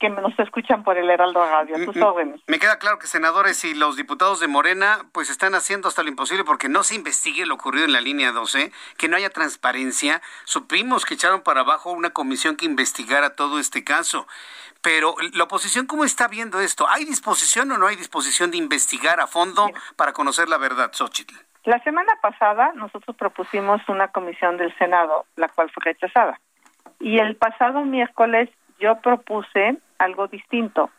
que 0.00 0.08
nos 0.08 0.36
escuchan 0.38 0.82
por 0.82 0.96
el 0.96 1.08
Heraldo 1.08 1.44
Radio, 1.44 1.84
tus 1.84 1.94
mm, 1.94 1.98
mm, 2.00 2.02
órdenes. 2.02 2.40
Me 2.48 2.58
queda 2.58 2.78
claro 2.78 2.98
que 2.98 3.06
senadores 3.06 3.64
y 3.64 3.74
los 3.74 3.96
diputados 3.96 4.40
de 4.40 4.48
Morena 4.48 4.98
pues 5.12 5.30
están 5.30 5.54
haciendo 5.54 5.88
hasta 5.88 6.02
lo 6.02 6.08
imposible 6.08 6.42
porque 6.42 6.68
no 6.68 6.82
se 6.82 6.96
investigue 6.96 7.46
lo 7.46 7.54
ocurrido 7.54 7.84
en 7.84 7.92
la 7.92 8.00
línea 8.00 8.32
12, 8.32 8.72
que 8.96 9.08
no 9.08 9.16
haya 9.16 9.30
transparencia. 9.30 10.22
Supimos 10.44 11.04
que 11.04 11.14
echaron 11.14 11.42
para 11.42 11.60
abajo 11.60 11.92
una 11.92 12.10
comisión 12.10 12.56
que 12.56 12.64
investigara 12.64 13.36
todo 13.36 13.60
este 13.60 13.84
caso. 13.84 14.26
Pero 14.82 15.14
la 15.34 15.44
oposición, 15.44 15.86
¿cómo 15.86 16.04
está 16.04 16.26
viendo 16.26 16.58
esto? 16.60 16.88
¿Hay 16.88 17.04
disposición 17.04 17.70
o 17.70 17.78
no 17.78 17.86
hay 17.86 17.96
disposición 17.96 18.50
de 18.50 18.56
investigar 18.56 19.20
a 19.20 19.26
fondo 19.26 19.70
para 19.96 20.14
conocer 20.14 20.48
la 20.48 20.56
verdad, 20.56 20.90
Xochitl? 20.92 21.34
La 21.64 21.78
semana 21.84 22.14
pasada 22.22 22.72
nosotros 22.74 23.14
propusimos 23.16 23.86
una 23.88 24.08
comisión 24.08 24.56
del 24.56 24.74
Senado, 24.78 25.26
la 25.36 25.48
cual 25.48 25.70
fue 25.70 25.92
rechazada. 25.92 26.40
Y 26.98 27.18
el 27.18 27.36
pasado 27.36 27.84
miércoles 27.84 28.48
yo 28.80 29.00
propuse 29.00 29.76
algo 29.98 30.26
distinto, 30.26 30.90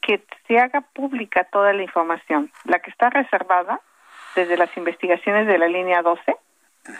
que 0.00 0.24
se 0.48 0.58
haga 0.58 0.80
pública 0.80 1.44
toda 1.44 1.72
la 1.72 1.82
información, 1.82 2.50
la 2.64 2.80
que 2.80 2.90
está 2.90 3.10
reservada 3.10 3.80
desde 4.34 4.56
las 4.56 4.74
investigaciones 4.76 5.46
de 5.46 5.58
la 5.58 5.68
línea 5.68 6.02
12, 6.02 6.36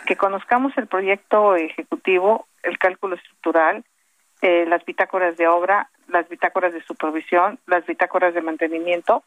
que 0.05 0.15
conozcamos 0.15 0.77
el 0.77 0.87
proyecto 0.87 1.55
ejecutivo, 1.55 2.47
el 2.63 2.77
cálculo 2.77 3.15
estructural, 3.15 3.83
eh, 4.41 4.65
las 4.67 4.85
bitácoras 4.85 5.37
de 5.37 5.47
obra, 5.47 5.89
las 6.07 6.27
bitácoras 6.29 6.73
de 6.73 6.83
supervisión, 6.83 7.59
las 7.67 7.85
bitácoras 7.85 8.33
de 8.33 8.41
mantenimiento 8.41 9.23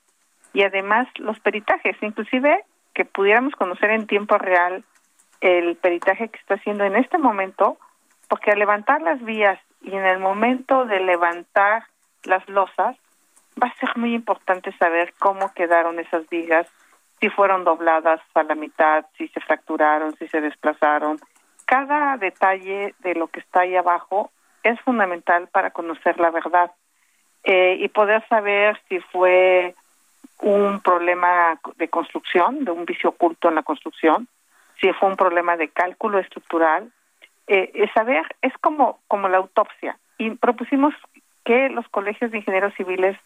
y 0.52 0.62
además 0.62 1.08
los 1.16 1.38
peritajes, 1.40 1.96
inclusive 2.00 2.64
que 2.94 3.04
pudiéramos 3.04 3.54
conocer 3.54 3.90
en 3.90 4.06
tiempo 4.06 4.38
real 4.38 4.84
el 5.40 5.76
peritaje 5.76 6.28
que 6.28 6.38
está 6.38 6.54
haciendo 6.54 6.84
en 6.84 6.96
este 6.96 7.18
momento, 7.18 7.76
porque 8.28 8.52
al 8.52 8.58
levantar 8.58 9.02
las 9.02 9.22
vías 9.22 9.58
y 9.84 9.94
en 9.94 10.04
el 10.04 10.18
momento 10.18 10.84
de 10.86 11.00
levantar 11.00 11.84
las 12.24 12.46
losas, 12.48 12.96
va 13.62 13.68
a 13.68 13.74
ser 13.74 13.96
muy 13.96 14.14
importante 14.14 14.72
saber 14.78 15.14
cómo 15.18 15.52
quedaron 15.54 16.00
esas 16.00 16.28
vigas, 16.28 16.66
si 17.20 17.28
fueron 17.30 17.64
dobladas 17.64 18.20
a 18.34 18.42
la 18.42 18.54
mitad, 18.54 19.06
si 19.16 19.28
se 19.28 19.40
fracturaron, 19.40 20.16
si 20.16 20.26
se 20.28 20.40
desplazaron. 20.40 21.18
Cada 21.66 22.16
detalle 22.16 22.94
de 22.98 23.14
lo 23.14 23.28
que 23.28 23.40
está 23.40 23.60
ahí 23.60 23.76
abajo 23.76 24.30
es 24.62 24.80
fundamental 24.80 25.48
para 25.48 25.70
conocer 25.70 26.18
la 26.18 26.30
verdad 26.30 26.72
eh, 27.44 27.76
y 27.78 27.88
poder 27.88 28.26
saber 28.28 28.80
si 28.88 29.00
fue 29.00 29.74
un 30.40 30.80
problema 30.80 31.58
de 31.76 31.88
construcción, 31.88 32.64
de 32.64 32.70
un 32.70 32.84
vicio 32.84 33.10
oculto 33.10 33.48
en 33.48 33.54
la 33.54 33.62
construcción, 33.62 34.28
si 34.80 34.92
fue 34.94 35.08
un 35.08 35.16
problema 35.16 35.56
de 35.56 35.68
cálculo 35.68 36.18
estructural. 36.18 36.90
Eh, 37.46 37.88
saber 37.92 38.24
es 38.42 38.52
como, 38.58 39.00
como 39.08 39.28
la 39.28 39.38
autopsia. 39.38 39.98
Y 40.18 40.30
propusimos 40.30 40.94
que 41.44 41.68
los 41.68 41.86
colegios 41.88 42.30
de 42.30 42.38
ingenieros 42.38 42.74
civiles 42.74 43.16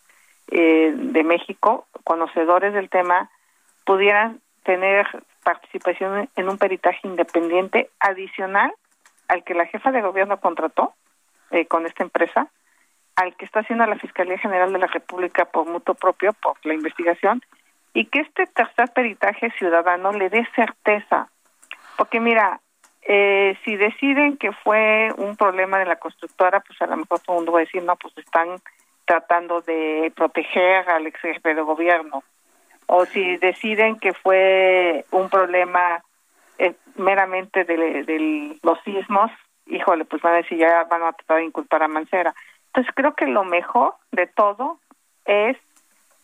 eh, 0.50 0.92
de 0.94 1.24
México, 1.24 1.86
conocedores 2.04 2.72
del 2.72 2.90
tema, 2.90 3.30
pudieran 3.84 4.40
tener 4.64 5.06
participación 5.44 6.28
en 6.36 6.48
un 6.48 6.58
peritaje 6.58 7.06
independiente 7.06 7.90
adicional 8.00 8.72
al 9.28 9.44
que 9.44 9.54
la 9.54 9.66
jefa 9.66 9.92
de 9.92 10.02
gobierno 10.02 10.40
contrató 10.40 10.94
eh, 11.50 11.66
con 11.66 11.86
esta 11.86 12.02
empresa, 12.02 12.48
al 13.16 13.36
que 13.36 13.44
está 13.44 13.60
haciendo 13.60 13.86
la 13.86 13.96
Fiscalía 13.96 14.38
General 14.38 14.72
de 14.72 14.78
la 14.78 14.86
República 14.86 15.44
por 15.44 15.66
mutuo 15.66 15.94
propio, 15.94 16.32
por 16.34 16.56
la 16.64 16.74
investigación, 16.74 17.42
y 17.94 18.06
que 18.06 18.20
este 18.20 18.46
tercer 18.46 18.90
peritaje 18.92 19.50
ciudadano 19.52 20.12
le 20.12 20.28
dé 20.28 20.46
certeza. 20.54 21.28
Porque 21.96 22.20
mira, 22.20 22.60
eh, 23.02 23.56
si 23.64 23.76
deciden 23.76 24.36
que 24.36 24.52
fue 24.52 25.12
un 25.16 25.36
problema 25.36 25.78
de 25.78 25.86
la 25.86 25.96
constructora, 25.96 26.60
pues 26.60 26.80
a 26.82 26.86
lo 26.86 26.96
mejor 26.96 27.20
todo 27.20 27.36
el 27.36 27.38
mundo 27.38 27.52
va 27.52 27.60
a 27.60 27.64
decir, 27.64 27.82
no, 27.82 27.96
pues 27.96 28.16
están 28.18 28.60
tratando 29.04 29.62
de 29.62 30.12
proteger 30.14 30.88
al 30.90 31.06
ex 31.06 31.18
jefe 31.20 31.54
de 31.54 31.62
gobierno. 31.62 32.22
O 32.86 33.06
si 33.06 33.36
deciden 33.38 33.98
que 33.98 34.12
fue 34.12 35.04
un 35.10 35.28
problema 35.28 36.02
eh, 36.58 36.74
meramente 36.96 37.64
de, 37.64 38.58
los 38.62 38.80
sismos, 38.84 39.30
híjole, 39.66 40.04
pues 40.04 40.20
van 40.22 40.34
a 40.34 40.38
decir, 40.38 40.58
ya 40.58 40.84
van 40.84 41.02
a 41.02 41.12
tratar 41.12 41.38
de 41.38 41.44
inculpar 41.44 41.82
a 41.82 41.88
Mancera. 41.88 42.34
Entonces 42.66 42.92
creo 42.94 43.14
que 43.14 43.26
lo 43.26 43.44
mejor 43.44 43.94
de 44.12 44.26
todo 44.26 44.78
es 45.24 45.56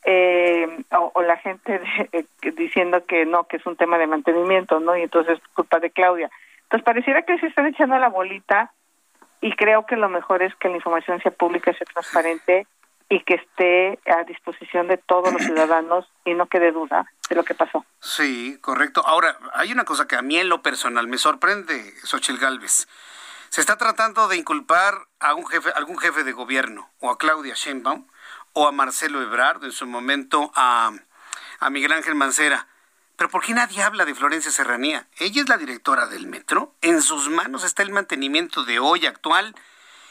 eh, 0.05 0.85
o, 1.15 1.23
la 1.23 1.37
gente 1.39 1.81
diciendo 2.57 3.07
que 3.07 3.25
no, 3.25 3.45
que 3.45 3.57
es 3.57 3.67
un 3.67 3.77
tema 3.77 3.97
de 3.97 4.07
mantenimiento, 4.07 4.81
¿no? 4.81 4.97
Y 4.97 5.03
entonces 5.03 5.39
culpa 5.55 5.81
de 5.81 5.91
Claudia. 5.91 6.31
Pues 6.69 6.83
pareciera 6.83 7.23
que 7.23 7.39
se 7.39 7.47
están 7.47 7.67
echando 7.67 7.99
la 7.99 8.09
bolita 8.09 8.73
y 9.41 9.55
creo 9.57 9.87
que 9.87 9.97
lo 9.97 10.09
mejor 10.09 10.43
es 10.43 10.55
que 10.57 10.69
la 10.69 10.77
información 10.77 11.21
sea 11.21 11.31
pública, 11.31 11.73
sea 11.73 11.87
transparente 11.93 12.67
y 13.09 13.21
que 13.25 13.35
esté 13.35 13.99
a 14.11 14.25
disposición 14.25 14.89
de 14.89 14.97
todos 14.97 15.33
los 15.33 15.43
ciudadanos 15.45 16.11
y 16.25 16.35
no 16.35 16.47
quede 16.47 16.73
duda 16.73 17.07
de 17.29 17.37
lo 17.37 17.45
que 17.45 17.55
pasó. 17.55 17.85
Sí, 18.01 18.59
correcto. 18.61 19.03
Ahora, 19.07 19.37
hay 19.53 19.73
una 19.73 19.85
cosa 19.85 20.07
que 20.07 20.17
a 20.17 20.23
mí 20.23 20.39
en 20.39 20.49
lo 20.49 20.63
personal 20.63 21.07
me 21.09 21.19
sorprende, 21.19 21.93
Xochitl 22.03 22.39
Galvez. 22.39 22.89
Se 23.51 23.61
está 23.61 23.77
tratando 23.77 24.27
de 24.27 24.37
inculpar 24.37 24.95
a 25.21 25.35
un 25.35 25.47
jefe, 25.47 25.71
algún 25.77 25.99
jefe 25.99 26.25
de 26.25 26.33
gobierno, 26.33 26.91
o 27.01 27.11
a 27.11 27.19
Claudia 27.19 27.55
Sheinbaum, 27.55 28.07
o 28.53 28.67
a 28.67 28.73
Marcelo 28.73 29.23
Ebrard, 29.23 29.63
en 29.63 29.73
su 29.73 29.87
momento 29.87 30.51
a, 30.57 30.91
a 31.61 31.71
Miguel 31.71 31.93
Ángel 31.93 32.15
Mancera. 32.15 32.67
Pero 33.17 33.31
¿por 33.31 33.45
qué 33.45 33.55
nadie 33.55 33.83
habla 33.83 34.05
de 34.05 34.15
Florencia 34.15 34.51
Serranía? 34.51 35.07
Ella 35.19 35.43
es 35.43 35.49
la 35.49 35.57
directora 35.57 36.07
del 36.07 36.27
metro. 36.27 36.73
En 36.81 37.01
sus 37.01 37.29
manos 37.31 37.65
está 37.65 37.83
el 37.83 37.93
mantenimiento 37.93 38.65
de 38.65 38.79
hoy 38.79 39.07
actual. 39.07 39.55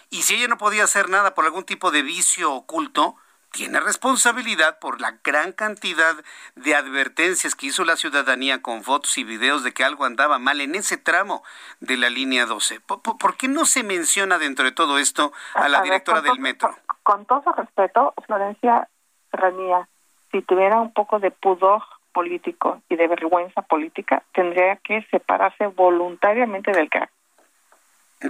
Y 0.10 0.22
si 0.22 0.36
ella 0.36 0.48
no 0.48 0.58
podía 0.58 0.84
hacer 0.84 1.10
nada 1.10 1.34
por 1.34 1.46
algún 1.46 1.66
tipo 1.66 1.92
de 1.92 2.02
vicio 2.02 2.54
oculto, 2.54 3.16
tiene 3.54 3.80
responsabilidad 3.80 4.80
por 4.80 5.00
la 5.00 5.20
gran 5.24 5.52
cantidad 5.52 6.16
de 6.56 6.76
advertencias 6.76 7.54
que 7.54 7.68
hizo 7.68 7.84
la 7.84 7.96
ciudadanía 7.96 8.64
con 8.64 8.84
fotos 8.84 9.18
y 9.20 9.24
videos 9.24 9.64
de 9.64 9.74
que 9.74 9.84
algo 9.84 10.06
andaba 10.06 10.40
mal 10.40 10.60
en 10.60 10.74
ese 10.74 10.98
tramo 10.98 11.44
de 11.80 11.98
la 11.98 12.10
línea 12.10 12.48
12. 12.48 12.80
¿Por, 12.80 13.38
qué 13.38 13.48
no 13.48 13.66
se 13.66 13.84
menciona 13.84 14.40
dentro 14.40 14.66
de 14.66 14.72
todo 14.72 14.98
esto 14.98 15.34
a 15.54 15.70
la 15.70 15.82
directora 15.82 16.22
del 16.22 16.40
metro? 16.40 16.76
Con, 17.04 17.26
todo 17.26 17.52
respeto, 17.54 18.16
Florencia 18.26 18.90
Ranía, 19.32 19.88
si 20.32 20.42
tuviera 20.42 20.80
un 20.80 20.92
poco 20.92 21.20
de 21.20 21.30
pudor 21.30 21.84
político 22.14 22.82
y 22.90 22.96
de 22.96 23.08
vergüenza 23.08 23.62
política, 23.62 24.24
tendría 24.34 24.78
que 24.78 25.02
separarse 25.12 25.68
voluntariamente 25.68 26.72
del 26.72 26.90
cargo. 26.90 27.12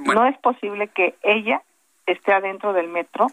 No 0.02 0.26
es 0.26 0.38
posible 0.40 0.88
que 0.88 1.16
ella 1.22 1.62
esté 2.08 2.34
adentro 2.34 2.74
del 2.74 2.88
metro 2.88 3.28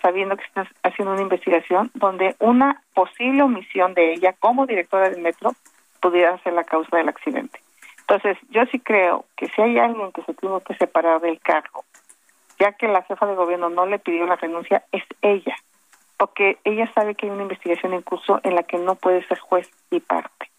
sabiendo 0.00 0.36
que 0.36 0.44
está 0.44 0.66
haciendo 0.82 1.12
una 1.12 1.22
investigación 1.22 1.90
donde 1.94 2.36
una 2.38 2.82
posible 2.94 3.42
omisión 3.42 3.94
de 3.94 4.12
ella 4.12 4.34
como 4.38 4.66
directora 4.66 5.10
del 5.10 5.20
metro 5.20 5.52
pudiera 6.00 6.38
ser 6.42 6.52
la 6.52 6.64
causa 6.64 6.96
del 6.96 7.08
accidente. 7.08 7.60
Entonces, 8.00 8.38
yo 8.50 8.64
sí 8.66 8.78
creo 8.78 9.26
que 9.36 9.48
si 9.48 9.60
hay 9.60 9.78
alguien 9.78 10.12
que 10.12 10.22
se 10.22 10.34
tuvo 10.34 10.60
que 10.60 10.74
separar 10.76 11.20
del 11.20 11.40
cargo, 11.40 11.84
ya 12.58 12.72
que 12.72 12.88
la 12.88 13.02
jefa 13.02 13.26
de 13.26 13.34
gobierno 13.34 13.68
no 13.68 13.86
le 13.86 13.98
pidió 13.98 14.26
la 14.26 14.36
renuncia, 14.36 14.84
es 14.92 15.02
ella, 15.20 15.56
porque 16.18 16.58
ella 16.64 16.92
sabe 16.94 17.14
que 17.14 17.26
hay 17.26 17.32
una 17.32 17.42
investigación 17.42 17.94
en 17.94 18.02
curso 18.02 18.40
en 18.42 18.54
la 18.54 18.64
que 18.64 18.76
no 18.76 18.96
puede 18.96 19.26
ser 19.26 19.38
juez 19.38 19.70
y 19.90 20.00
parte. 20.00 20.50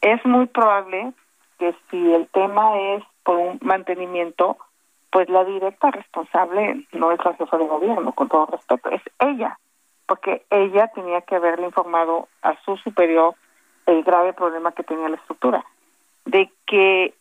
Es 0.00 0.24
muy 0.26 0.46
probable 0.46 1.12
que 1.58 1.74
si 1.90 2.12
el 2.12 2.26
tema 2.28 2.78
es 2.78 3.04
por 3.22 3.36
un 3.36 3.58
mantenimiento, 3.62 4.58
pues 5.10 5.28
la 5.28 5.44
directa 5.44 5.90
responsable 5.90 6.86
no 6.92 7.12
es 7.12 7.24
la 7.24 7.34
jefa 7.34 7.56
de 7.56 7.66
gobierno, 7.66 8.12
con 8.12 8.28
todo 8.28 8.46
respeto, 8.46 8.90
es 8.90 9.02
ella, 9.18 9.58
porque 10.06 10.44
ella 10.50 10.88
tenía 10.94 11.20
que 11.22 11.36
haberle 11.36 11.66
informado 11.66 12.28
a 12.42 12.60
su 12.64 12.76
superior 12.78 13.34
el 13.86 14.02
grave 14.02 14.32
problema 14.32 14.72
que 14.72 14.82
tenía 14.82 15.08
la 15.08 15.16
estructura. 15.16 15.64
De 16.24 16.50
que 16.66 17.14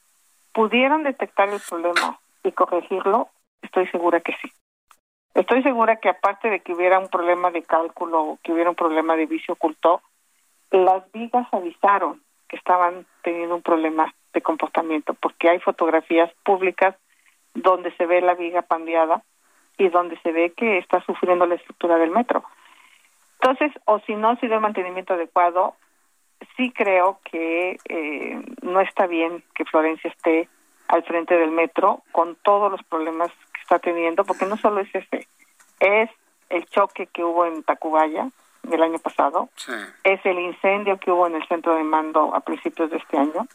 pudieran 0.54 1.04
detectar 1.04 1.50
el 1.50 1.62
problema 1.68 2.20
y 2.44 2.52
corregirlo, 2.52 3.30
estoy 3.62 3.88
segura 3.88 4.20
que 4.20 4.34
sí. 4.42 4.52
Estoy 5.38 5.62
segura 5.62 5.98
que 5.98 6.10
aparte 6.10 6.50
de 6.50 6.62
que 6.62 6.74
hubiera 6.74 6.98
un 6.98 7.10
problema 7.10 7.52
de 7.52 7.62
cálculo 7.62 8.22
o 8.24 8.40
que 8.42 8.52
hubiera 8.52 8.72
un 8.72 8.76
problema 8.76 9.16
de 9.16 9.28
vicio 9.28 9.54
oculto, 9.54 10.02
las 10.72 11.12
vigas 11.12 11.48
avisaron 11.52 12.24
que 12.50 12.56
estaban 12.56 13.06
teniendo 13.22 13.54
un 13.54 13.62
problema 13.62 14.12
de 14.34 14.42
comportamiento, 14.42 15.14
porque 15.14 15.48
hay 15.48 15.60
fotografías 15.60 16.34
públicas 16.44 16.96
donde 17.54 17.96
se 17.98 18.08
ve 18.08 18.20
la 18.22 18.34
viga 18.34 18.64
pandeada 18.64 19.22
y 19.78 19.90
donde 19.90 20.20
se 20.22 20.32
ve 20.32 20.54
que 20.58 20.80
está 20.80 21.06
sufriendo 21.06 21.46
la 21.46 21.54
estructura 21.54 21.98
del 21.98 22.10
metro. 22.10 22.44
Entonces, 23.40 23.72
o 23.86 24.00
si 24.08 24.16
no 24.16 24.38
sido 24.38 24.56
el 24.56 24.62
mantenimiento 24.62 25.14
adecuado, 25.14 25.76
sí 26.56 26.72
creo 26.72 27.20
que 27.24 27.78
eh, 27.88 28.42
no 28.64 28.82
está 28.82 29.06
bien 29.06 29.44
que 29.54 29.66
Florencia 29.66 30.10
esté 30.10 30.50
al 30.88 31.04
frente 31.04 31.38
del 31.38 31.52
metro 31.52 32.02
con 32.12 32.36
todos 32.38 32.72
los 32.72 32.82
problemas 32.84 33.30
está 33.68 33.80
teniendo, 33.80 34.24
porque 34.24 34.46
no 34.46 34.56
solo 34.56 34.80
es 34.80 34.96
ese, 34.96 35.28
es 35.82 36.10
el 36.50 36.66
choque 36.68 37.08
que 37.08 37.24
hubo 37.24 37.46
en 37.46 37.64
Tacubaya 37.64 38.30
el 38.72 38.82
año 38.82 38.98
pasado, 39.00 39.50
es 40.04 40.26
el 40.26 40.40
incendio 40.40 40.98
que 40.98 41.12
hubo 41.12 41.28
en 41.28 41.36
el 41.36 41.48
centro 41.48 41.76
de 41.76 41.84
mando 41.84 42.34
a 42.34 42.40
principios 42.40 42.90
de 42.90 42.98
este 42.98 43.18
año, 43.18 43.46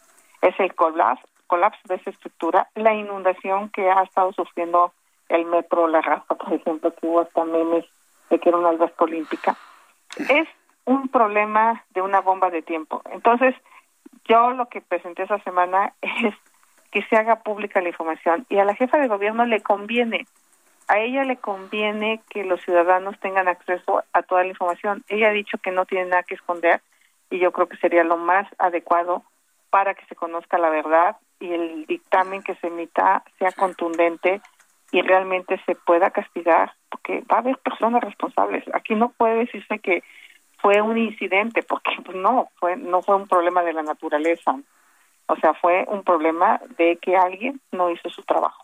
es 0.42 0.58
el 0.60 0.74
colapso, 0.74 1.26
colapso 1.46 1.80
de 1.84 1.94
esa 1.94 2.10
estructura, 2.10 2.68
la 2.74 2.94
inundación 2.94 3.70
que 3.70 3.90
ha 3.90 4.02
estado 4.02 4.32
sufriendo 4.32 4.92
el 5.28 5.46
metro 5.46 5.86
La 5.88 6.02
Raza, 6.02 6.34
por 6.34 6.52
ejemplo, 6.52 6.94
que 6.94 7.06
hubo 7.06 7.20
hasta 7.20 7.44
memes 7.44 7.86
de 8.28 8.38
que 8.38 8.48
era 8.50 8.58
una 8.58 8.68
alberca 8.68 9.04
olímpica, 9.04 9.56
es 10.28 10.46
un 10.84 11.08
problema 11.08 11.84
de 11.90 12.02
una 12.02 12.20
bomba 12.20 12.50
de 12.50 12.60
tiempo. 12.60 13.02
Entonces, 13.10 13.54
yo 14.24 14.50
lo 14.50 14.68
que 14.68 14.82
presenté 14.82 15.22
esa 15.22 15.38
semana 15.40 15.94
es 16.02 16.34
que 16.92 17.02
se 17.04 17.16
haga 17.16 17.42
pública 17.42 17.80
la 17.80 17.88
información 17.88 18.46
y 18.48 18.58
a 18.58 18.64
la 18.64 18.74
jefa 18.74 18.98
de 18.98 19.08
gobierno 19.08 19.44
le 19.46 19.60
conviene, 19.60 20.26
a 20.88 20.98
ella 20.98 21.24
le 21.24 21.36
conviene 21.36 22.20
que 22.28 22.44
los 22.44 22.60
ciudadanos 22.62 23.18
tengan 23.18 23.48
acceso 23.48 24.04
a 24.12 24.22
toda 24.22 24.42
la 24.42 24.50
información. 24.50 25.02
Ella 25.08 25.28
ha 25.28 25.32
dicho 25.32 25.58
que 25.58 25.70
no 25.70 25.86
tiene 25.86 26.10
nada 26.10 26.22
que 26.22 26.34
esconder 26.34 26.82
y 27.30 27.38
yo 27.38 27.50
creo 27.50 27.66
que 27.66 27.78
sería 27.78 28.04
lo 28.04 28.18
más 28.18 28.46
adecuado 28.58 29.24
para 29.70 29.94
que 29.94 30.04
se 30.06 30.14
conozca 30.14 30.58
la 30.58 30.68
verdad 30.68 31.16
y 31.40 31.50
el 31.50 31.86
dictamen 31.86 32.42
que 32.42 32.54
se 32.56 32.66
emita 32.66 33.24
sea 33.38 33.52
contundente 33.52 34.42
y 34.92 35.00
realmente 35.00 35.58
se 35.64 35.74
pueda 35.74 36.10
castigar, 36.10 36.74
porque 36.90 37.22
va 37.22 37.36
a 37.36 37.40
haber 37.40 37.56
personas 37.56 38.02
responsables. 38.02 38.62
Aquí 38.74 38.94
no 38.94 39.08
puede 39.08 39.38
decirse 39.38 39.78
que 39.78 40.04
fue 40.58 40.82
un 40.82 40.98
incidente, 40.98 41.62
porque 41.62 41.92
pues 42.04 42.16
no, 42.16 42.50
fue 42.60 42.76
no 42.76 43.00
fue 43.00 43.16
un 43.16 43.26
problema 43.26 43.62
de 43.62 43.72
la 43.72 43.82
naturaleza. 43.82 44.54
O 45.32 45.36
sea, 45.36 45.54
fue 45.54 45.86
un 45.88 46.04
problema 46.04 46.60
de 46.76 46.98
que 47.00 47.16
alguien 47.16 47.58
no 47.70 47.90
hizo 47.90 48.10
su 48.10 48.22
trabajo. 48.22 48.62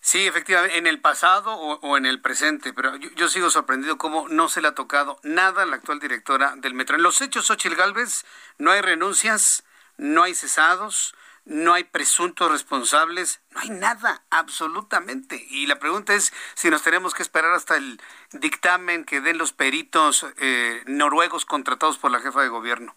Sí, 0.00 0.26
efectivamente, 0.26 0.78
en 0.78 0.86
el 0.86 0.98
pasado 0.98 1.52
o, 1.54 1.96
en 1.98 2.06
el 2.06 2.22
presente, 2.22 2.72
pero 2.72 2.96
yo, 2.96 3.28
sigo 3.28 3.50
sorprendido 3.50 3.98
cómo 3.98 4.28
no 4.28 4.48
se 4.48 4.62
le 4.62 4.68
ha 4.68 4.74
tocado 4.74 5.18
nada 5.24 5.64
a 5.64 5.66
la 5.66 5.76
actual 5.76 5.98
directora 5.98 6.54
del 6.56 6.72
metro. 6.72 6.96
En 6.96 7.02
los 7.02 7.20
hechos, 7.20 7.46
Xochil 7.46 7.74
Gálvez, 7.74 8.24
no 8.56 8.70
hay 8.70 8.80
renuncias, 8.80 9.64
no 9.98 10.22
hay 10.22 10.34
cesados, 10.34 11.14
no 11.44 11.74
hay 11.74 11.84
presuntos 11.84 12.50
responsables, 12.50 13.42
no 13.50 13.60
hay 13.60 13.70
nada, 13.70 14.22
absolutamente. 14.30 15.44
Y 15.50 15.66
la 15.66 15.78
pregunta 15.78 16.14
es 16.14 16.32
si 16.54 16.70
nos 16.70 16.82
tenemos 16.82 17.12
que 17.12 17.22
esperar 17.22 17.52
hasta 17.52 17.76
el 17.76 18.00
dictamen 18.32 19.04
que 19.04 19.20
den 19.20 19.36
los 19.36 19.52
peritos 19.52 20.24
eh, 20.38 20.82
noruegos 20.86 21.44
contratados 21.44 21.98
por 21.98 22.10
la 22.10 22.20
jefa 22.20 22.40
de 22.40 22.48
gobierno. 22.48 22.94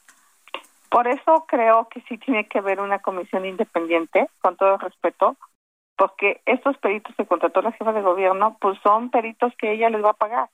Por 0.89 1.07
eso 1.07 1.45
creo 1.47 1.87
que 1.89 2.01
sí 2.01 2.17
tiene 2.17 2.47
que 2.47 2.59
haber 2.59 2.81
una 2.81 2.99
comisión 2.99 3.45
independiente, 3.45 4.27
con 4.41 4.57
todo 4.57 4.77
respeto, 4.77 5.37
porque 5.95 6.41
estos 6.45 6.77
peritos 6.77 7.15
que 7.15 7.27
contrató 7.27 7.61
la 7.61 7.71
jefa 7.73 7.93
de 7.93 8.01
gobierno, 8.01 8.57
pues 8.59 8.79
son 8.81 9.11
peritos 9.11 9.53
que 9.57 9.71
ella 9.73 9.89
les 9.89 10.03
va 10.03 10.11
a 10.11 10.13
pagar. 10.13 10.49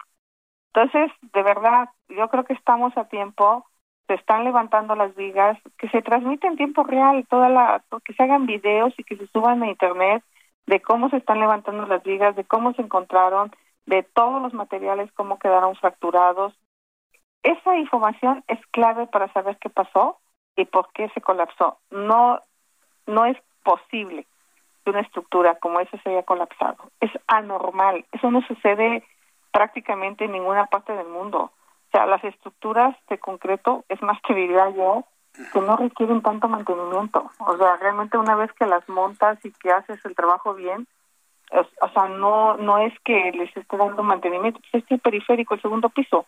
Entonces, 0.74 1.12
de 1.34 1.44
verdad, 1.44 1.90
yo 2.10 2.28
creo 2.30 2.44
que 2.44 2.54
estamos 2.54 2.98
a 2.98 3.08
tiempo 3.08 3.66
se 4.08 4.16
están 4.16 4.44
levantando 4.44 4.96
las 4.96 5.16
vigas, 5.16 5.58
que 5.78 5.90
se 5.90 6.02
transmite 6.02 6.46
en 6.48 6.58
tiempo 6.58 6.84
real, 6.84 7.26
toda 7.28 7.50
la, 7.50 7.84
que 8.04 8.14
se 8.14 8.24
hagan 8.24 8.46
videos 8.46 8.94
y 8.98 9.04
que 9.04 9.18
se 9.18 9.28
suban 9.28 9.64
a 9.64 9.68
internet 9.68 10.24
de 10.68 10.82
cómo 10.82 11.10
se 11.10 11.18
están 11.18 11.40
levantando 11.40 11.86
las 11.86 12.04
vigas, 12.04 12.36
de 12.36 12.44
cómo 12.44 12.74
se 12.74 12.82
encontraron, 12.82 13.52
de 13.86 14.04
todos 14.04 14.42
los 14.42 14.54
materiales, 14.54 15.12
cómo 15.14 15.40
quedaron 15.40 15.76
fracturados. 15.76 16.54
Esa 17.44 17.78
información 17.78 18.44
es 18.48 18.60
clave 18.72 19.08
para 19.08 19.32
saber 19.34 19.58
qué 19.60 19.70
pasó 19.70 20.20
y 20.56 20.66
por 20.66 20.92
qué 20.94 21.10
se 21.10 21.22
colapsó. 21.22 21.80
No, 21.92 22.42
no 23.08 23.26
es 23.26 23.38
posible 23.64 24.26
que 24.84 24.92
una 24.92 25.02
estructura 25.02 25.56
como 25.56 25.80
esa 25.80 25.98
se 26.02 26.10
haya 26.10 26.24
colapsado. 26.24 26.78
Es 27.00 27.12
anormal. 27.28 28.06
Eso 28.12 28.32
no 28.32 28.42
sucede 28.44 29.04
prácticamente 29.52 30.26
en 30.26 30.34
ninguna 30.34 30.66
parte 30.68 30.94
del 30.94 31.08
mundo 31.08 31.52
sea, 31.96 32.06
las 32.06 32.24
estructuras 32.24 32.96
de 33.10 33.18
concreto, 33.18 33.86
es 33.88 34.02
más 34.02 34.20
que 34.28 34.34
diría 34.34 34.70
yo, 34.72 35.06
que 35.54 35.62
no 35.62 35.78
requieren 35.78 36.22
tanto 36.22 36.48
mantenimiento. 36.48 37.30
O 37.40 37.58
sea, 37.58 37.78
realmente 37.78 38.18
una 38.18 38.36
vez 38.36 38.52
que 38.54 38.66
las 38.66 38.88
montas 38.90 39.38
y 39.46 39.52
que 39.52 39.72
haces 39.72 40.04
el 40.06 40.16
trabajo 40.16 40.54
bien, 40.54 40.88
o 41.52 41.90
sea, 41.90 42.08
no 42.08 42.58
no 42.58 42.80
es 42.80 42.94
que 43.06 43.32
les 43.32 43.56
esté 43.56 43.78
dando 43.78 44.04
mantenimiento, 44.04 44.60
pues 44.60 44.84
este 44.84 44.98
periférico, 44.98 45.54
el 45.54 45.62
segundo 45.62 45.90
piso. 45.90 46.26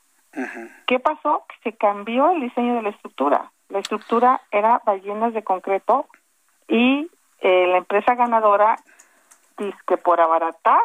¿Qué 0.85 0.99
pasó? 0.99 1.43
Que 1.49 1.71
se 1.71 1.77
cambió 1.77 2.29
el 2.31 2.41
diseño 2.41 2.75
de 2.75 2.83
la 2.83 2.89
estructura. 2.89 3.51
La 3.69 3.79
estructura 3.79 4.41
era 4.51 4.81
ballenas 4.85 5.33
de 5.33 5.43
concreto 5.43 6.07
y 6.67 7.09
eh, 7.39 7.67
la 7.67 7.77
empresa 7.77 8.15
ganadora 8.15 8.77
dice 9.57 9.77
que 9.87 9.97
por 9.97 10.21
abaratar 10.21 10.81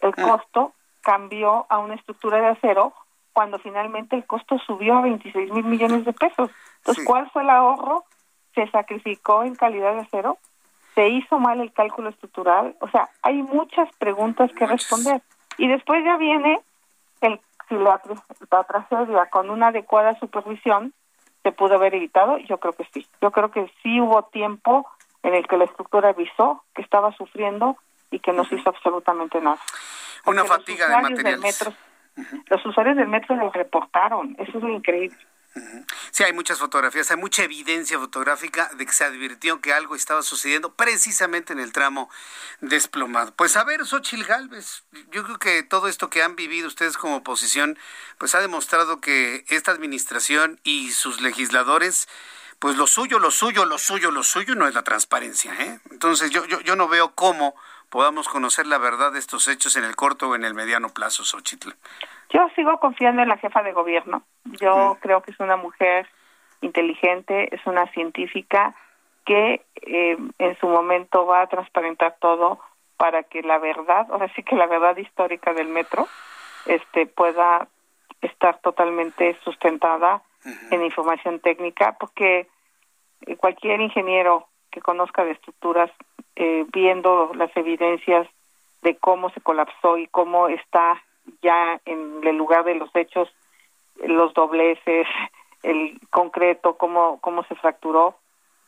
el 0.00 0.14
costo 0.14 0.72
cambió 1.00 1.66
a 1.68 1.78
una 1.78 1.94
estructura 1.94 2.40
de 2.40 2.48
acero 2.48 2.92
cuando 3.32 3.58
finalmente 3.58 4.16
el 4.16 4.24
costo 4.24 4.58
subió 4.58 4.98
a 4.98 5.02
26 5.02 5.52
mil 5.52 5.64
millones 5.64 6.04
de 6.04 6.12
pesos. 6.12 6.50
Entonces, 6.78 7.04
¿cuál 7.04 7.30
fue 7.30 7.42
el 7.42 7.50
ahorro? 7.50 8.04
¿Se 8.54 8.66
sacrificó 8.70 9.44
en 9.44 9.54
calidad 9.54 9.94
de 9.94 10.00
acero? 10.00 10.38
¿Se 10.94 11.08
hizo 11.08 11.38
mal 11.38 11.60
el 11.60 11.72
cálculo 11.72 12.08
estructural? 12.08 12.76
O 12.80 12.88
sea, 12.88 13.10
hay 13.22 13.42
muchas 13.42 13.94
preguntas 13.96 14.50
que 14.52 14.66
responder. 14.66 15.20
Y 15.58 15.68
después 15.68 16.02
ya 16.04 16.16
viene 16.16 16.60
el 17.20 17.40
si 17.68 17.74
la, 17.74 18.00
la 18.50 18.64
tragedia 18.64 19.26
con 19.26 19.50
una 19.50 19.68
adecuada 19.68 20.18
supervisión 20.18 20.92
se 21.46 21.52
pudo 21.52 21.76
haber 21.76 21.94
evitado. 21.94 22.38
Yo 22.38 22.58
creo 22.58 22.72
que 22.72 22.84
sí. 22.92 23.06
Yo 23.22 23.30
creo 23.30 23.52
que 23.52 23.70
sí 23.80 24.00
hubo 24.00 24.24
tiempo 24.24 24.84
en 25.22 25.32
el 25.32 25.46
que 25.46 25.56
la 25.56 25.66
estructura 25.66 26.08
avisó 26.08 26.64
que 26.74 26.82
estaba 26.82 27.12
sufriendo 27.12 27.76
y 28.10 28.18
que 28.18 28.32
no 28.32 28.44
se 28.44 28.56
hizo 28.56 28.68
absolutamente 28.68 29.40
nada. 29.40 29.60
Una 30.26 30.44
fatiga 30.44 30.88
de 30.88 31.02
materiales. 31.02 31.72
Los 32.48 32.66
usuarios 32.66 32.96
del 32.96 33.06
metro 33.06 33.36
lo 33.36 33.52
reportaron, 33.52 34.34
eso 34.40 34.58
es 34.58 34.64
lo 34.64 34.70
increíble. 34.70 35.16
Sí, 36.10 36.24
hay 36.24 36.32
muchas 36.32 36.58
fotografías, 36.58 37.10
hay 37.10 37.16
mucha 37.16 37.44
evidencia 37.44 37.98
fotográfica 37.98 38.70
de 38.74 38.86
que 38.86 38.92
se 38.92 39.04
advirtió 39.04 39.60
que 39.60 39.72
algo 39.72 39.94
estaba 39.94 40.22
sucediendo 40.22 40.74
precisamente 40.74 41.52
en 41.52 41.58
el 41.58 41.72
tramo 41.72 42.10
desplomado. 42.60 43.34
Pues 43.34 43.56
a 43.56 43.64
ver, 43.64 43.84
Xochil 43.84 44.24
Gálvez, 44.24 44.84
yo 45.10 45.24
creo 45.24 45.38
que 45.38 45.62
todo 45.62 45.88
esto 45.88 46.10
que 46.10 46.22
han 46.22 46.36
vivido 46.36 46.68
ustedes 46.68 46.96
como 46.96 47.16
oposición, 47.16 47.78
pues 48.18 48.34
ha 48.34 48.40
demostrado 48.40 49.00
que 49.00 49.44
esta 49.48 49.72
administración 49.72 50.60
y 50.62 50.90
sus 50.90 51.20
legisladores 51.20 52.08
pues 52.58 52.76
lo 52.76 52.86
suyo, 52.86 53.18
lo 53.18 53.30
suyo, 53.30 53.66
lo 53.66 53.78
suyo, 53.78 54.10
lo 54.10 54.22
suyo 54.22 54.54
no 54.54 54.66
es 54.66 54.74
la 54.74 54.82
transparencia. 54.82 55.54
¿eh? 55.62 55.80
Entonces 55.90 56.30
yo, 56.30 56.46
yo, 56.46 56.60
yo 56.60 56.74
no 56.76 56.88
veo 56.88 57.14
cómo 57.14 57.54
podamos 57.90 58.28
conocer 58.28 58.66
la 58.66 58.78
verdad 58.78 59.12
de 59.12 59.18
estos 59.18 59.48
hechos 59.48 59.76
en 59.76 59.84
el 59.84 59.96
corto 59.96 60.30
o 60.30 60.34
en 60.34 60.44
el 60.44 60.54
mediano 60.54 60.88
plazo, 60.90 61.24
Xochitl. 61.24 61.70
Yo 62.30 62.48
sigo 62.54 62.78
confiando 62.78 63.22
en 63.22 63.28
la 63.28 63.38
jefa 63.38 63.62
de 63.62 63.72
gobierno. 63.72 64.22
Yo 64.44 64.98
creo 65.00 65.22
que 65.22 65.30
es 65.30 65.40
una 65.40 65.56
mujer 65.56 66.08
inteligente, 66.60 67.54
es 67.54 67.64
una 67.66 67.86
científica 67.92 68.74
que 69.24 69.64
eh, 69.82 70.16
en 70.38 70.58
su 70.58 70.66
momento 70.66 71.26
va 71.26 71.42
a 71.42 71.46
transparentar 71.48 72.16
todo 72.20 72.60
para 72.96 73.24
que 73.24 73.42
la 73.42 73.58
verdad, 73.58 74.10
o 74.10 74.18
sea, 74.18 74.32
sí 74.34 74.42
que 74.42 74.56
la 74.56 74.66
verdad 74.66 74.96
histórica 74.96 75.52
del 75.52 75.68
metro, 75.68 76.08
este, 76.66 77.06
pueda 77.06 77.68
estar 78.22 78.58
totalmente 78.60 79.36
sustentada 79.44 80.22
en 80.70 80.84
información 80.84 81.40
técnica, 81.40 81.96
porque 81.98 82.48
eh, 83.26 83.36
cualquier 83.36 83.80
ingeniero 83.80 84.46
que 84.70 84.80
conozca 84.80 85.24
de 85.24 85.32
estructuras, 85.32 85.90
eh, 86.36 86.66
viendo 86.72 87.32
las 87.34 87.54
evidencias 87.56 88.28
de 88.82 88.96
cómo 88.96 89.30
se 89.30 89.40
colapsó 89.40 89.98
y 89.98 90.06
cómo 90.06 90.48
está 90.48 91.02
ya 91.42 91.80
en 91.84 92.20
el 92.22 92.36
lugar 92.36 92.64
de 92.64 92.74
los 92.74 92.94
hechos, 92.94 93.28
los 94.06 94.32
dobleces, 94.34 95.06
el 95.62 95.98
concreto, 96.10 96.76
cómo, 96.76 97.18
cómo 97.20 97.42
se 97.44 97.54
fracturó, 97.56 98.16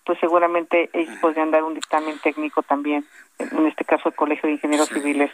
pues 0.04 0.18
seguramente 0.20 0.88
ellos 0.92 1.14
podrían 1.20 1.50
dar 1.50 1.62
un 1.62 1.74
dictamen 1.74 2.18
técnico 2.20 2.62
también, 2.62 3.04
en 3.38 3.66
este 3.66 3.84
caso 3.84 4.08
el 4.08 4.14
Colegio 4.14 4.46
de 4.48 4.54
Ingenieros 4.54 4.88
Civiles 4.88 5.30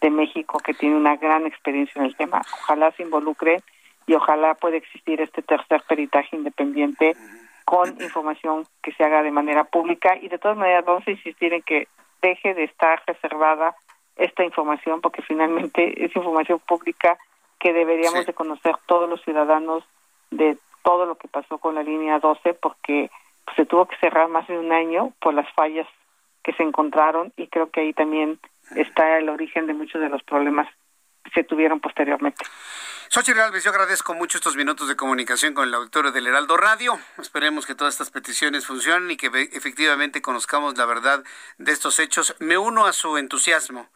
de 0.00 0.10
México, 0.10 0.58
que 0.58 0.74
tiene 0.74 0.96
una 0.96 1.16
gran 1.16 1.46
experiencia 1.46 2.00
en 2.00 2.06
el 2.06 2.16
tema. 2.16 2.42
Ojalá 2.62 2.90
se 2.92 3.04
involucre 3.04 3.62
y 4.06 4.14
ojalá 4.14 4.54
pueda 4.54 4.76
existir 4.76 5.20
este 5.20 5.42
tercer 5.42 5.82
peritaje 5.88 6.36
independiente 6.36 7.16
con 7.66 8.00
información 8.00 8.64
que 8.80 8.92
se 8.92 9.02
haga 9.02 9.24
de 9.24 9.32
manera 9.32 9.64
pública 9.64 10.16
y 10.16 10.28
de 10.28 10.38
todas 10.38 10.56
maneras 10.56 10.84
vamos 10.84 11.06
a 11.06 11.10
insistir 11.10 11.52
en 11.52 11.62
que 11.62 11.88
deje 12.22 12.54
de 12.54 12.62
estar 12.64 13.02
reservada 13.06 13.74
esta 14.14 14.44
información 14.44 15.00
porque 15.00 15.20
finalmente 15.22 15.92
es 16.04 16.14
información 16.14 16.60
pública 16.60 17.18
que 17.58 17.72
deberíamos 17.72 18.24
de 18.24 18.34
conocer 18.34 18.76
todos 18.86 19.10
los 19.10 19.20
ciudadanos 19.22 19.82
de 20.30 20.56
todo 20.84 21.06
lo 21.06 21.16
que 21.16 21.26
pasó 21.26 21.58
con 21.58 21.74
la 21.74 21.82
línea 21.82 22.20
12 22.20 22.54
porque 22.54 23.10
se 23.56 23.66
tuvo 23.66 23.86
que 23.86 23.96
cerrar 23.96 24.28
más 24.28 24.46
de 24.46 24.58
un 24.58 24.70
año 24.70 25.12
por 25.20 25.34
las 25.34 25.52
fallas 25.54 25.88
que 26.44 26.52
se 26.52 26.62
encontraron 26.62 27.32
y 27.36 27.48
creo 27.48 27.70
que 27.70 27.80
ahí 27.80 27.92
también 27.92 28.38
está 28.76 29.18
el 29.18 29.28
origen 29.28 29.66
de 29.66 29.74
muchos 29.74 30.00
de 30.00 30.08
los 30.08 30.22
problemas 30.22 30.68
se 31.34 31.44
tuvieron 31.44 31.80
posteriormente. 31.80 32.44
Xochitl 33.08 33.38
Galvez, 33.38 33.62
yo 33.62 33.70
agradezco 33.70 34.14
mucho 34.14 34.36
estos 34.36 34.56
minutos 34.56 34.88
de 34.88 34.96
comunicación 34.96 35.54
con 35.54 35.68
el 35.68 35.74
auditorio 35.74 36.10
del 36.10 36.26
Heraldo 36.26 36.56
Radio. 36.56 36.98
Esperemos 37.18 37.64
que 37.64 37.74
todas 37.74 37.94
estas 37.94 38.10
peticiones 38.10 38.66
funcionen 38.66 39.10
y 39.12 39.16
que 39.16 39.28
efectivamente 39.52 40.20
conozcamos 40.22 40.76
la 40.76 40.86
verdad 40.86 41.22
de 41.58 41.72
estos 41.72 42.00
hechos. 42.00 42.34
Me 42.40 42.58
uno 42.58 42.86
a 42.86 42.92
su 42.92 43.16
entusiasmo 43.16 43.88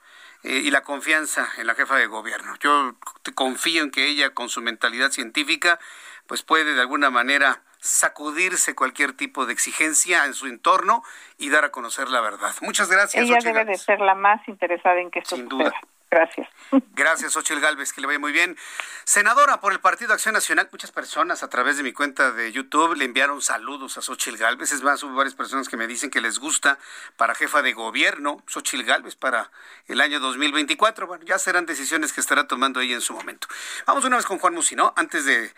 eh, 0.44 0.60
y 0.64 0.70
la 0.70 0.82
confianza 0.82 1.48
en 1.58 1.66
la 1.66 1.74
jefa 1.74 1.96
de 1.96 2.06
gobierno. 2.06 2.54
Yo 2.60 2.94
confío 3.34 3.82
en 3.82 3.90
que 3.90 4.06
ella, 4.06 4.30
con 4.30 4.48
su 4.48 4.62
mentalidad 4.62 5.10
científica, 5.10 5.80
pues 6.26 6.42
puede 6.42 6.74
de 6.74 6.80
alguna 6.80 7.10
manera 7.10 7.62
sacudirse 7.80 8.74
cualquier 8.74 9.14
tipo 9.14 9.44
de 9.46 9.52
exigencia 9.52 10.24
en 10.26 10.34
su 10.34 10.46
entorno 10.46 11.02
y 11.36 11.50
dar 11.50 11.64
a 11.64 11.70
conocer 11.70 12.08
la 12.08 12.20
verdad. 12.20 12.54
Muchas 12.62 12.88
gracias. 12.90 13.24
Ella 13.24 13.38
debe 13.42 13.64
de 13.64 13.76
ser 13.76 14.00
la 14.00 14.14
más 14.14 14.46
interesada 14.46 15.00
en 15.00 15.10
que 15.10 15.18
esto 15.18 15.36
Sin 15.36 15.48
duda. 15.48 15.72
Gracias. 16.10 16.48
Gracias, 16.94 17.36
Ochel 17.36 17.60
Galvez, 17.60 17.92
que 17.92 18.00
le 18.00 18.08
vaya 18.08 18.18
muy 18.18 18.32
bien. 18.32 18.56
Senadora 19.04 19.60
por 19.60 19.72
el 19.72 19.78
Partido 19.78 20.12
Acción 20.12 20.34
Nacional, 20.34 20.68
muchas 20.72 20.90
personas 20.90 21.44
a 21.44 21.48
través 21.48 21.76
de 21.76 21.84
mi 21.84 21.92
cuenta 21.92 22.32
de 22.32 22.50
YouTube 22.50 22.96
le 22.96 23.04
enviaron 23.04 23.40
saludos 23.40 23.96
a 23.96 24.02
Xochil 24.02 24.36
Galvez. 24.36 24.72
Es 24.72 24.82
más, 24.82 25.02
hubo 25.04 25.14
varias 25.14 25.34
personas 25.34 25.68
que 25.68 25.76
me 25.76 25.86
dicen 25.86 26.10
que 26.10 26.20
les 26.20 26.40
gusta 26.40 26.78
para 27.16 27.36
jefa 27.36 27.62
de 27.62 27.72
gobierno, 27.74 28.42
Xochil 28.48 28.84
Galvez, 28.84 29.14
para 29.14 29.52
el 29.86 30.00
año 30.00 30.18
2024. 30.18 31.06
Bueno, 31.06 31.24
ya 31.24 31.38
serán 31.38 31.64
decisiones 31.64 32.12
que 32.12 32.20
estará 32.20 32.48
tomando 32.48 32.80
ella 32.80 32.94
en 32.94 33.00
su 33.00 33.14
momento. 33.14 33.46
Vamos 33.86 34.04
una 34.04 34.16
vez 34.16 34.26
con 34.26 34.38
Juan 34.38 34.54
Musino, 34.54 34.92
antes 34.96 35.24
de... 35.24 35.52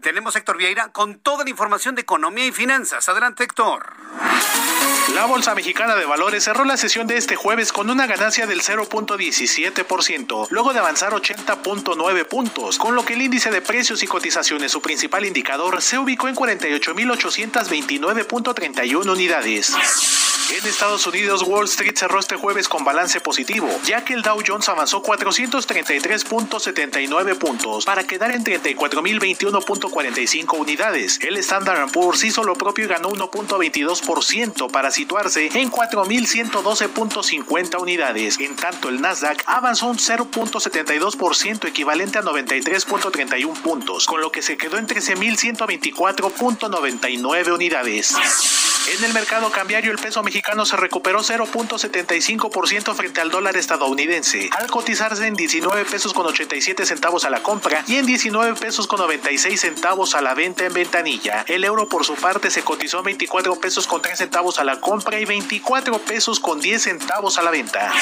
tenemos 0.00 0.34
Héctor 0.36 0.56
Vieira 0.56 0.92
con 0.92 1.18
toda 1.18 1.44
la 1.44 1.50
información 1.50 1.94
de 1.94 2.02
economía 2.02 2.46
y 2.46 2.52
finanzas. 2.52 3.08
Adelante, 3.08 3.44
Héctor. 3.44 3.94
La 5.14 5.26
Bolsa 5.26 5.54
Mexicana 5.54 5.96
de 5.96 6.04
Valores 6.04 6.44
cerró 6.44 6.64
la 6.64 6.76
sesión 6.76 7.06
de 7.06 7.16
este 7.16 7.34
jueves 7.34 7.72
con 7.72 7.90
una 7.90 8.06
ganancia 8.06 8.46
del 8.46 8.62
0.17%, 8.62 10.48
luego 10.50 10.72
de 10.72 10.78
avanzar 10.78 11.12
80.9 11.12 12.24
puntos, 12.26 12.78
con 12.78 12.94
lo 12.94 13.04
que 13.04 13.14
el 13.14 13.22
índice 13.22 13.50
de 13.50 13.62
precios 13.62 14.02
y 14.02 14.06
cotizaciones, 14.06 14.70
su 14.70 14.82
principal 14.82 15.24
indicador, 15.24 15.80
se 15.82 15.98
ubicó 15.98 16.28
en 16.28 16.36
48.829.31 16.36 19.10
unidades. 19.10 19.74
En 20.50 20.66
Estados 20.66 21.06
Unidos, 21.06 21.42
Wall 21.42 21.66
Street 21.66 21.94
cerró 21.94 22.18
este 22.18 22.36
jueves 22.36 22.70
con 22.70 22.82
balance 22.82 23.20
positivo, 23.20 23.68
ya 23.84 24.02
que 24.02 24.14
el 24.14 24.22
Dow 24.22 24.40
Jones 24.44 24.70
avanzó 24.70 25.02
433.79 25.02 27.36
puntos 27.36 27.84
para 27.84 28.04
quedar 28.04 28.30
en 28.30 28.42
34.021.45 28.44 30.58
unidades. 30.58 31.18
El 31.20 31.36
Standard 31.36 31.92
Poor's 31.92 32.24
hizo 32.24 32.44
lo 32.44 32.54
propio 32.54 32.86
y 32.86 32.88
ganó 32.88 33.10
1.22% 33.10 34.70
para 34.70 34.90
situarse 34.90 35.50
en 35.52 35.70
4.112.50 35.70 37.78
unidades. 37.78 38.40
En 38.40 38.56
tanto, 38.56 38.88
el 38.88 39.02
Nasdaq 39.02 39.42
avanzó 39.44 39.88
un 39.88 39.98
0.72% 39.98 41.68
equivalente 41.68 42.16
a 42.16 42.22
93.31 42.22 43.52
puntos, 43.60 44.06
con 44.06 44.22
lo 44.22 44.32
que 44.32 44.40
se 44.40 44.56
quedó 44.56 44.78
en 44.78 44.86
13.124.99 44.86 47.52
unidades. 47.52 48.14
En 48.86 49.04
el 49.04 49.12
mercado 49.12 49.50
cambiario, 49.50 49.90
el 49.90 49.98
peso 49.98 50.22
mexicano 50.22 50.64
se 50.64 50.76
recuperó 50.76 51.20
0.75% 51.20 52.94
frente 52.94 53.20
al 53.20 53.30
dólar 53.30 53.56
estadounidense, 53.56 54.48
al 54.58 54.70
cotizarse 54.70 55.26
en 55.26 55.34
19 55.34 55.84
pesos 55.84 56.12
con 56.12 56.26
87 56.26 56.86
centavos 56.86 57.24
a 57.24 57.30
la 57.30 57.42
compra 57.42 57.84
y 57.86 57.96
en 57.96 58.06
19 58.06 58.54
pesos 58.58 58.86
con 58.86 59.00
96 59.00 59.60
centavos 59.60 60.14
a 60.14 60.22
la 60.22 60.34
venta 60.34 60.64
en 60.64 60.72
ventanilla. 60.72 61.44
El 61.48 61.64
euro, 61.64 61.88
por 61.88 62.04
su 62.04 62.14
parte, 62.14 62.50
se 62.50 62.62
cotizó 62.62 62.98
en 62.98 63.04
24 63.04 63.56
pesos 63.56 63.86
con 63.86 64.00
3 64.00 64.18
centavos 64.18 64.58
a 64.58 64.64
la 64.64 64.80
compra 64.80 65.20
y 65.20 65.24
24 65.24 65.98
pesos 65.98 66.40
con 66.40 66.60
10 66.60 66.82
centavos 66.82 67.38
a 67.38 67.42
la 67.42 67.50
venta. 67.50 67.92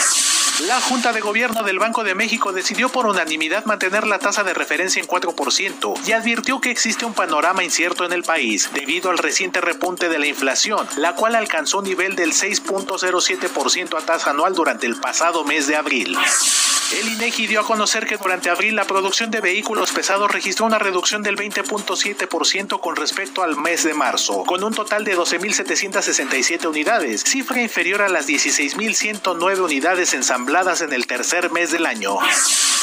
La 0.60 0.80
Junta 0.80 1.12
de 1.12 1.20
Gobierno 1.20 1.64
del 1.64 1.78
Banco 1.78 2.02
de 2.02 2.14
México 2.14 2.50
decidió 2.50 2.88
por 2.88 3.04
unanimidad 3.04 3.66
mantener 3.66 4.06
la 4.06 4.18
tasa 4.18 4.42
de 4.42 4.54
referencia 4.54 5.02
en 5.02 5.06
4% 5.06 6.06
y 6.06 6.12
advirtió 6.12 6.62
que 6.62 6.70
existe 6.70 7.04
un 7.04 7.12
panorama 7.12 7.62
incierto 7.62 8.06
en 8.06 8.14
el 8.14 8.22
país 8.22 8.70
debido 8.72 9.10
al 9.10 9.18
reciente 9.18 9.60
repunte 9.60 10.08
de 10.08 10.18
la 10.18 10.26
inflación, 10.26 10.88
la 10.96 11.14
cual 11.14 11.34
alcanzó 11.34 11.80
un 11.80 11.84
nivel 11.84 12.16
del 12.16 12.32
6.07% 12.32 13.98
a 13.98 14.06
tasa 14.06 14.30
anual 14.30 14.54
durante 14.54 14.86
el 14.86 14.96
pasado 14.96 15.44
mes 15.44 15.66
de 15.66 15.76
abril. 15.76 16.16
El 16.94 17.08
INEGI 17.14 17.48
dio 17.48 17.60
a 17.60 17.64
conocer 17.64 18.06
que 18.06 18.16
durante 18.16 18.48
abril 18.48 18.76
la 18.76 18.84
producción 18.84 19.30
de 19.32 19.40
vehículos 19.40 19.90
pesados 19.90 20.30
registró 20.30 20.66
una 20.66 20.78
reducción 20.78 21.22
del 21.22 21.36
20.7% 21.36 22.80
con 22.80 22.94
respecto 22.94 23.42
al 23.42 23.56
mes 23.56 23.82
de 23.82 23.92
marzo, 23.92 24.44
con 24.44 24.62
un 24.62 24.72
total 24.72 25.04
de 25.04 25.16
12.767 25.16 26.66
unidades, 26.66 27.24
cifra 27.24 27.60
inferior 27.60 28.02
a 28.02 28.08
las 28.08 28.28
16.109 28.28 29.58
unidades 29.64 30.14
ensambladas 30.14 30.80
en 30.80 30.92
el 30.92 31.08
tercer 31.08 31.50
mes 31.50 31.72
del 31.72 31.86
año. 31.86 32.18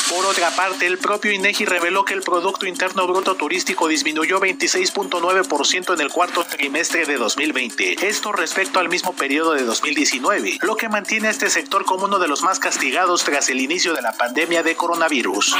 Por 0.09 0.25
otra 0.25 0.51
parte, 0.51 0.85
el 0.85 0.97
propio 0.97 1.31
INEGI 1.31 1.65
reveló 1.65 2.03
que 2.03 2.13
el 2.13 2.21
Producto 2.21 2.67
Interno 2.67 3.07
Bruto 3.07 3.35
Turístico 3.35 3.87
disminuyó 3.87 4.39
26.9% 4.41 5.93
en 5.93 6.01
el 6.01 6.11
cuarto 6.11 6.43
trimestre 6.43 7.05
de 7.05 7.15
2020, 7.15 8.05
esto 8.07 8.33
respecto 8.33 8.79
al 8.79 8.89
mismo 8.89 9.13
periodo 9.13 9.53
de 9.53 9.63
2019, 9.63 10.59
lo 10.61 10.75
que 10.75 10.89
mantiene 10.89 11.29
a 11.29 11.31
este 11.31 11.49
sector 11.49 11.85
como 11.85 12.05
uno 12.05 12.19
de 12.19 12.27
los 12.27 12.43
más 12.43 12.59
castigados 12.59 13.23
tras 13.23 13.49
el 13.49 13.61
inicio 13.61 13.92
de 13.93 14.01
la 14.01 14.11
pandemia 14.13 14.63
de 14.63 14.75
coronavirus. 14.75 15.55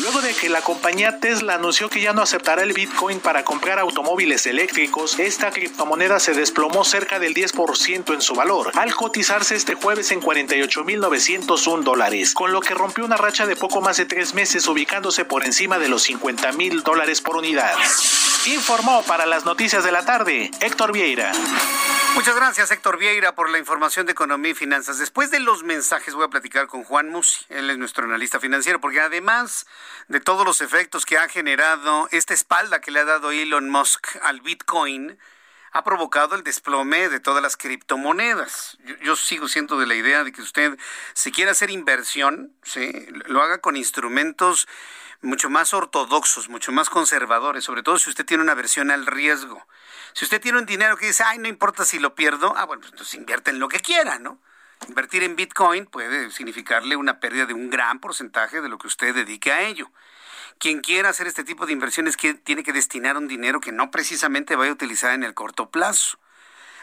Luego 0.00 0.20
de 0.20 0.32
que 0.32 0.48
la 0.48 0.62
compañía 0.62 1.18
Tesla 1.18 1.54
anunció 1.54 1.88
que 1.88 2.00
ya 2.00 2.12
no 2.12 2.22
aceptará 2.22 2.62
el 2.62 2.72
Bitcoin 2.72 3.18
para 3.18 3.44
comprar 3.44 3.80
automóviles 3.80 4.46
eléctricos, 4.46 5.18
esta 5.18 5.50
criptomoneda 5.50 6.20
se 6.20 6.34
desplomó 6.34 6.84
cerca 6.84 7.18
del 7.18 7.34
10% 7.34 8.14
en 8.14 8.22
su 8.22 8.34
valor, 8.34 8.70
al 8.74 8.94
cotizarse 8.94 9.56
este 9.56 9.74
jueves 9.74 10.12
en 10.12 10.22
48.901 10.22 11.82
dólares, 11.82 12.32
con 12.32 12.52
lo 12.52 12.60
que 12.60 12.74
rompió 12.74 13.04
una 13.04 13.16
racha 13.16 13.44
de 13.46 13.56
poco 13.56 13.80
más 13.80 13.96
de 13.96 14.06
tres 14.06 14.34
meses 14.34 14.68
ubicándose 14.68 15.24
por 15.24 15.44
encima 15.44 15.78
de 15.78 15.88
los 15.88 16.02
50 16.02 16.52
mil 16.52 16.84
dólares 16.84 17.20
por 17.20 17.36
unidad. 17.36 17.74
Informó 18.46 19.02
para 19.02 19.26
las 19.26 19.44
noticias 19.44 19.84
de 19.84 19.92
la 19.92 20.04
tarde 20.04 20.50
Héctor 20.60 20.92
Vieira. 20.92 21.32
Muchas 22.14 22.34
gracias, 22.34 22.70
Héctor 22.70 22.98
Vieira, 22.98 23.34
por 23.34 23.50
la 23.50 23.58
información 23.58 24.06
de 24.06 24.12
economía 24.12 24.52
y 24.52 24.54
finanzas. 24.54 24.98
Después 24.98 25.30
de 25.30 25.40
los 25.40 25.64
mensajes 25.64 26.14
voy 26.14 26.24
a 26.24 26.28
platicar 26.28 26.66
con 26.66 26.82
Juan 26.84 27.10
Musi, 27.10 27.44
él 27.48 27.68
es 27.68 27.78
nuestro 27.78 28.04
analista 28.04 28.40
financiero, 28.40 28.80
porque 28.80 29.00
además 29.00 29.66
de 30.08 30.20
todos 30.20 30.46
los 30.46 30.60
efectos 30.60 31.04
que 31.04 31.18
ha 31.18 31.28
generado 31.28 32.08
esta 32.10 32.32
espalda 32.32 32.80
que 32.80 32.90
le 32.90 33.00
ha 33.00 33.04
dado 33.04 33.30
Elon 33.30 33.68
Musk 33.68 34.16
al 34.22 34.40
Bitcoin, 34.40 35.18
ha 35.72 35.84
provocado 35.84 36.34
el 36.34 36.42
desplome 36.42 37.08
de 37.08 37.20
todas 37.20 37.42
las 37.42 37.56
criptomonedas. 37.56 38.78
Yo, 39.02 39.16
sigo 39.16 39.48
siendo 39.48 39.78
de 39.78 39.86
la 39.86 39.94
idea 39.94 40.24
de 40.24 40.32
que 40.32 40.42
usted, 40.42 40.78
si 41.14 41.32
quiere 41.32 41.50
hacer 41.50 41.70
inversión, 41.70 42.52
¿sí? 42.62 43.06
lo 43.26 43.42
haga 43.42 43.58
con 43.58 43.76
instrumentos 43.76 44.66
mucho 45.20 45.50
más 45.50 45.74
ortodoxos, 45.74 46.48
mucho 46.48 46.70
más 46.72 46.90
conservadores, 46.90 47.64
sobre 47.64 47.82
todo 47.82 47.98
si 47.98 48.10
usted 48.10 48.24
tiene 48.24 48.42
una 48.42 48.54
versión 48.54 48.90
al 48.90 49.06
riesgo. 49.06 49.66
Si 50.12 50.24
usted 50.24 50.40
tiene 50.40 50.58
un 50.58 50.66
dinero 50.66 50.96
que 50.96 51.06
dice, 51.06 51.24
ay, 51.26 51.38
no 51.38 51.48
importa 51.48 51.84
si 51.84 51.98
lo 51.98 52.14
pierdo, 52.14 52.54
ah, 52.56 52.64
bueno, 52.64 52.86
entonces 52.86 53.14
invierte 53.14 53.50
en 53.50 53.58
lo 53.58 53.68
que 53.68 53.80
quiera, 53.80 54.18
¿no? 54.18 54.40
Invertir 54.86 55.24
en 55.24 55.34
Bitcoin 55.34 55.86
puede 55.86 56.30
significarle 56.30 56.94
una 56.96 57.18
pérdida 57.18 57.46
de 57.46 57.54
un 57.54 57.68
gran 57.68 57.98
porcentaje 57.98 58.60
de 58.60 58.68
lo 58.68 58.78
que 58.78 58.86
usted 58.86 59.14
dedique 59.14 59.52
a 59.52 59.62
ello. 59.62 59.90
Quien 60.58 60.80
quiera 60.80 61.10
hacer 61.10 61.26
este 61.26 61.44
tipo 61.44 61.66
de 61.66 61.72
inversiones 61.72 62.16
tiene 62.16 62.62
que 62.62 62.72
destinar 62.72 63.16
un 63.16 63.28
dinero 63.28 63.60
que 63.60 63.72
no 63.72 63.90
precisamente 63.90 64.56
vaya 64.56 64.70
a 64.70 64.74
utilizar 64.74 65.12
en 65.12 65.22
el 65.22 65.34
corto 65.34 65.70
plazo. 65.70 66.18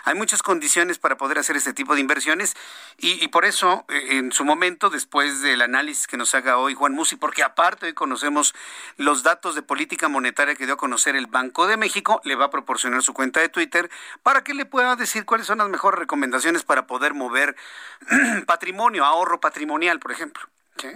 Hay 0.05 0.13
muchas 0.13 0.43
condiciones 0.43 0.99
para 0.99 1.17
poder 1.17 1.39
hacer 1.39 1.57
este 1.57 1.73
tipo 1.73 1.95
de 1.95 2.01
inversiones 2.01 2.53
y, 2.99 3.27
por 3.29 3.43
eso, 3.43 3.85
eh, 3.89 4.17
en 4.17 4.31
su 4.31 4.45
momento, 4.45 4.91
después 4.91 5.41
del 5.41 5.63
análisis 5.63 6.05
que 6.05 6.15
nos 6.15 6.35
haga 6.35 6.57
hoy 6.57 6.75
Juan 6.75 6.93
Musi, 6.93 7.15
porque 7.15 7.41
aparte 7.41 7.87
hoy 7.87 7.93
conocemos 7.93 8.53
los 8.97 9.23
datos 9.23 9.55
de 9.55 9.63
política 9.63 10.07
monetaria 10.07 10.53
que 10.53 10.65
dio 10.65 10.75
a 10.75 10.77
conocer 10.77 11.15
el 11.15 11.25
Banco 11.25 11.65
de 11.65 11.75
México, 11.75 12.21
le 12.23 12.35
va 12.35 12.45
a 12.45 12.49
proporcionar 12.51 13.01
su 13.01 13.13
cuenta 13.15 13.39
de 13.39 13.49
Twitter 13.49 13.89
para 14.21 14.43
que 14.43 14.53
le 14.53 14.65
pueda 14.65 14.95
decir 14.95 15.25
cuáles 15.25 15.47
son 15.47 15.57
las 15.57 15.69
mejores 15.69 15.99
recomendaciones 15.99 16.63
para 16.63 16.85
poder 16.85 17.15
mover 17.15 17.55
patrimonio, 18.45 19.05
ahorro 19.05 19.39
patrimonial, 19.39 19.99
por 19.99 20.11
ejemplo. 20.11 20.47
¿sí? 20.77 20.89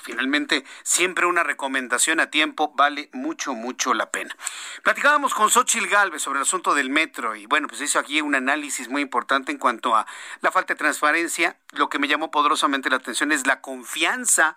Finalmente 0.00 0.64
siempre 0.82 1.26
una 1.26 1.42
recomendación 1.42 2.20
a 2.20 2.30
tiempo 2.30 2.72
vale 2.74 3.10
mucho, 3.12 3.54
mucho 3.54 3.94
la 3.94 4.10
pena. 4.10 4.34
Platicábamos 4.82 5.34
con 5.34 5.50
Xochil 5.50 5.88
Galvez 5.88 6.22
sobre 6.22 6.38
el 6.38 6.42
asunto 6.42 6.74
del 6.74 6.90
metro 6.90 7.34
y 7.36 7.46
bueno, 7.46 7.68
pues 7.68 7.80
hizo 7.80 7.98
aquí 7.98 8.20
un 8.20 8.34
análisis 8.34 8.88
muy 8.88 9.02
importante 9.02 9.52
en 9.52 9.58
cuanto 9.58 9.94
a 9.94 10.06
la 10.40 10.50
falta 10.50 10.74
de 10.74 10.78
transparencia. 10.78 11.58
Lo 11.72 11.88
que 11.88 11.98
me 11.98 12.08
llamó 12.08 12.30
poderosamente 12.30 12.90
la 12.90 12.96
atención 12.96 13.32
es 13.32 13.46
la 13.46 13.60
confianza 13.60 14.56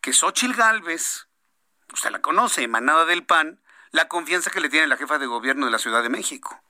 que 0.00 0.12
Xochil 0.12 0.54
Galvez, 0.54 1.28
usted 1.92 2.10
la 2.10 2.20
conoce, 2.20 2.62
emanada 2.62 3.04
del 3.04 3.24
PAN, 3.24 3.60
la 3.92 4.08
confianza 4.08 4.50
que 4.50 4.60
le 4.60 4.68
tiene 4.68 4.86
la 4.86 4.96
jefa 4.96 5.18
de 5.18 5.26
gobierno 5.26 5.66
de 5.66 5.72
la 5.72 5.78
Ciudad 5.78 6.02
de 6.02 6.08
México. 6.08 6.60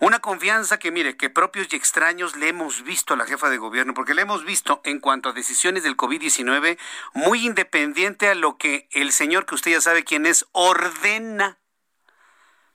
Una 0.00 0.20
confianza 0.20 0.78
que, 0.78 0.90
mire, 0.90 1.18
que 1.18 1.28
propios 1.28 1.68
y 1.70 1.76
extraños 1.76 2.34
le 2.34 2.48
hemos 2.48 2.82
visto 2.84 3.12
a 3.12 3.18
la 3.18 3.26
jefa 3.26 3.50
de 3.50 3.58
gobierno, 3.58 3.92
porque 3.92 4.14
le 4.14 4.22
hemos 4.22 4.46
visto 4.46 4.80
en 4.84 4.98
cuanto 4.98 5.28
a 5.28 5.32
decisiones 5.34 5.82
del 5.82 5.98
COVID-19 5.98 6.78
muy 7.12 7.44
independiente 7.44 8.28
a 8.28 8.34
lo 8.34 8.56
que 8.56 8.88
el 8.92 9.12
señor, 9.12 9.44
que 9.44 9.54
usted 9.54 9.72
ya 9.72 9.80
sabe 9.82 10.02
quién 10.02 10.24
es, 10.24 10.46
ordena. 10.52 11.58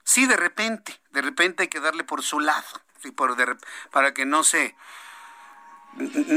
Sí, 0.04 0.26
de 0.26 0.36
repente, 0.36 1.00
de 1.10 1.20
repente 1.20 1.64
hay 1.64 1.68
que 1.68 1.80
darle 1.80 2.04
por 2.04 2.22
su 2.22 2.38
lado, 2.38 2.64
por 3.16 3.36
para 3.90 4.14
que 4.14 4.24
no 4.24 4.44
se 4.44 4.76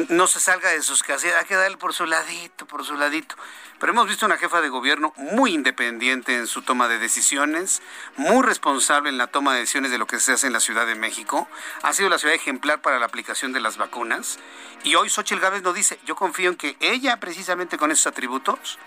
no 0.09 0.27
se 0.27 0.39
salga 0.39 0.69
de 0.69 0.81
sus 0.81 1.03
casas, 1.03 1.33
hay 1.37 1.45
que 1.45 1.55
darle 1.55 1.77
por 1.77 1.93
su 1.93 2.05
ladito, 2.05 2.65
por 2.65 2.85
su 2.85 2.95
ladito. 2.95 3.35
Pero 3.79 3.91
hemos 3.91 4.07
visto 4.07 4.25
una 4.25 4.37
jefa 4.37 4.61
de 4.61 4.69
gobierno 4.69 5.13
muy 5.17 5.53
independiente 5.53 6.35
en 6.35 6.47
su 6.47 6.61
toma 6.61 6.87
de 6.87 6.99
decisiones, 6.99 7.81
muy 8.17 8.43
responsable 8.43 9.09
en 9.09 9.17
la 9.17 9.27
toma 9.27 9.53
de 9.53 9.61
decisiones 9.61 9.91
de 9.91 9.97
lo 9.97 10.07
que 10.07 10.19
se 10.19 10.33
hace 10.33 10.47
en 10.47 10.53
la 10.53 10.59
Ciudad 10.59 10.85
de 10.85 10.95
México. 10.95 11.47
Ha 11.83 11.93
sido 11.93 12.09
la 12.09 12.17
ciudad 12.17 12.35
ejemplar 12.35 12.81
para 12.81 12.99
la 12.99 13.05
aplicación 13.05 13.53
de 13.53 13.59
las 13.59 13.77
vacunas. 13.77 14.39
Y 14.83 14.95
hoy 14.95 15.09
Xochitl 15.09 15.41
Gávez 15.41 15.61
nos 15.61 15.75
dice, 15.75 15.99
yo 16.05 16.15
confío 16.15 16.49
en 16.49 16.55
que 16.55 16.77
ella, 16.79 17.19
precisamente 17.19 17.77
con 17.77 17.91
esos 17.91 18.07
atributos, 18.07 18.79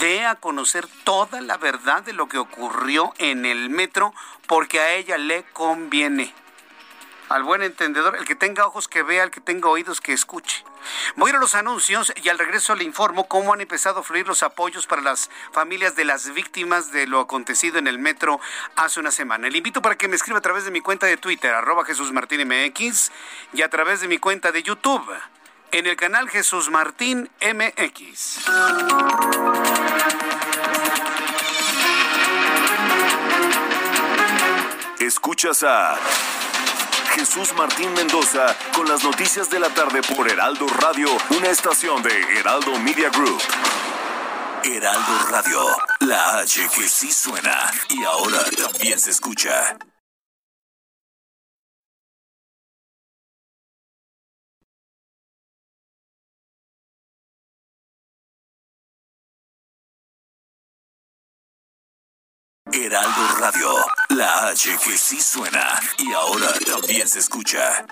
dé 0.00 0.24
a 0.24 0.36
conocer 0.36 0.86
toda 1.04 1.40
la 1.40 1.56
verdad 1.56 2.02
de 2.02 2.12
lo 2.12 2.28
que 2.28 2.38
ocurrió 2.38 3.12
en 3.18 3.44
el 3.44 3.70
metro, 3.70 4.14
porque 4.46 4.80
a 4.80 4.92
ella 4.94 5.18
le 5.18 5.44
conviene 5.52 6.34
al 7.32 7.44
buen 7.44 7.62
entendedor, 7.62 8.16
el 8.16 8.26
que 8.26 8.34
tenga 8.34 8.66
ojos 8.66 8.88
que 8.88 9.02
vea, 9.02 9.24
el 9.24 9.30
que 9.30 9.40
tenga 9.40 9.70
oídos 9.70 10.02
que 10.02 10.12
escuche. 10.12 10.64
Voy 11.16 11.30
a 11.30 11.38
los 11.38 11.54
anuncios 11.54 12.12
y 12.22 12.28
al 12.28 12.38
regreso 12.38 12.74
le 12.74 12.84
informo 12.84 13.26
cómo 13.26 13.54
han 13.54 13.62
empezado 13.62 14.00
a 14.00 14.02
fluir 14.02 14.26
los 14.26 14.42
apoyos 14.42 14.86
para 14.86 15.00
las 15.00 15.30
familias 15.50 15.96
de 15.96 16.04
las 16.04 16.34
víctimas 16.34 16.92
de 16.92 17.06
lo 17.06 17.20
acontecido 17.20 17.78
en 17.78 17.86
el 17.86 17.98
metro 17.98 18.38
hace 18.76 19.00
una 19.00 19.10
semana. 19.10 19.48
Le 19.48 19.58
invito 19.58 19.80
para 19.80 19.96
que 19.96 20.08
me 20.08 20.16
escriba 20.16 20.38
a 20.38 20.42
través 20.42 20.66
de 20.66 20.70
mi 20.70 20.82
cuenta 20.82 21.06
de 21.06 21.16
Twitter, 21.16 21.54
arroba 21.54 21.86
Jesús 21.86 22.12
Martín 22.12 22.42
y 23.52 23.62
a 23.62 23.70
través 23.70 24.02
de 24.02 24.08
mi 24.08 24.18
cuenta 24.18 24.52
de 24.52 24.62
YouTube, 24.62 25.10
en 25.70 25.86
el 25.86 25.96
canal 25.96 26.28
Jesús 26.28 26.68
Martín 26.68 27.30
MX. 27.40 28.40
Escuchas 35.00 35.62
a... 35.62 35.98
Jesús 37.14 37.52
Martín 37.56 37.92
Mendoza 37.92 38.56
con 38.74 38.88
las 38.88 39.04
noticias 39.04 39.50
de 39.50 39.60
la 39.60 39.68
tarde 39.68 40.00
por 40.02 40.30
Heraldo 40.30 40.66
Radio, 40.66 41.08
una 41.36 41.48
estación 41.48 42.02
de 42.02 42.10
Heraldo 42.38 42.78
Media 42.78 43.10
Group. 43.10 43.40
Heraldo 44.64 45.26
Radio, 45.30 45.60
la 46.00 46.38
H 46.38 46.68
que 46.74 46.88
sí 46.88 47.12
suena 47.12 47.70
y 47.90 48.02
ahora 48.04 48.42
también 48.56 48.98
se 48.98 49.10
escucha. 49.10 49.76
Heraldo 62.70 63.36
Radio, 63.38 63.74
la 64.10 64.48
H 64.48 64.78
que 64.84 64.96
sí 64.96 65.20
suena 65.20 65.80
y 65.98 66.12
ahora 66.12 66.46
también 66.64 67.08
se 67.08 67.18
escucha. 67.18 67.84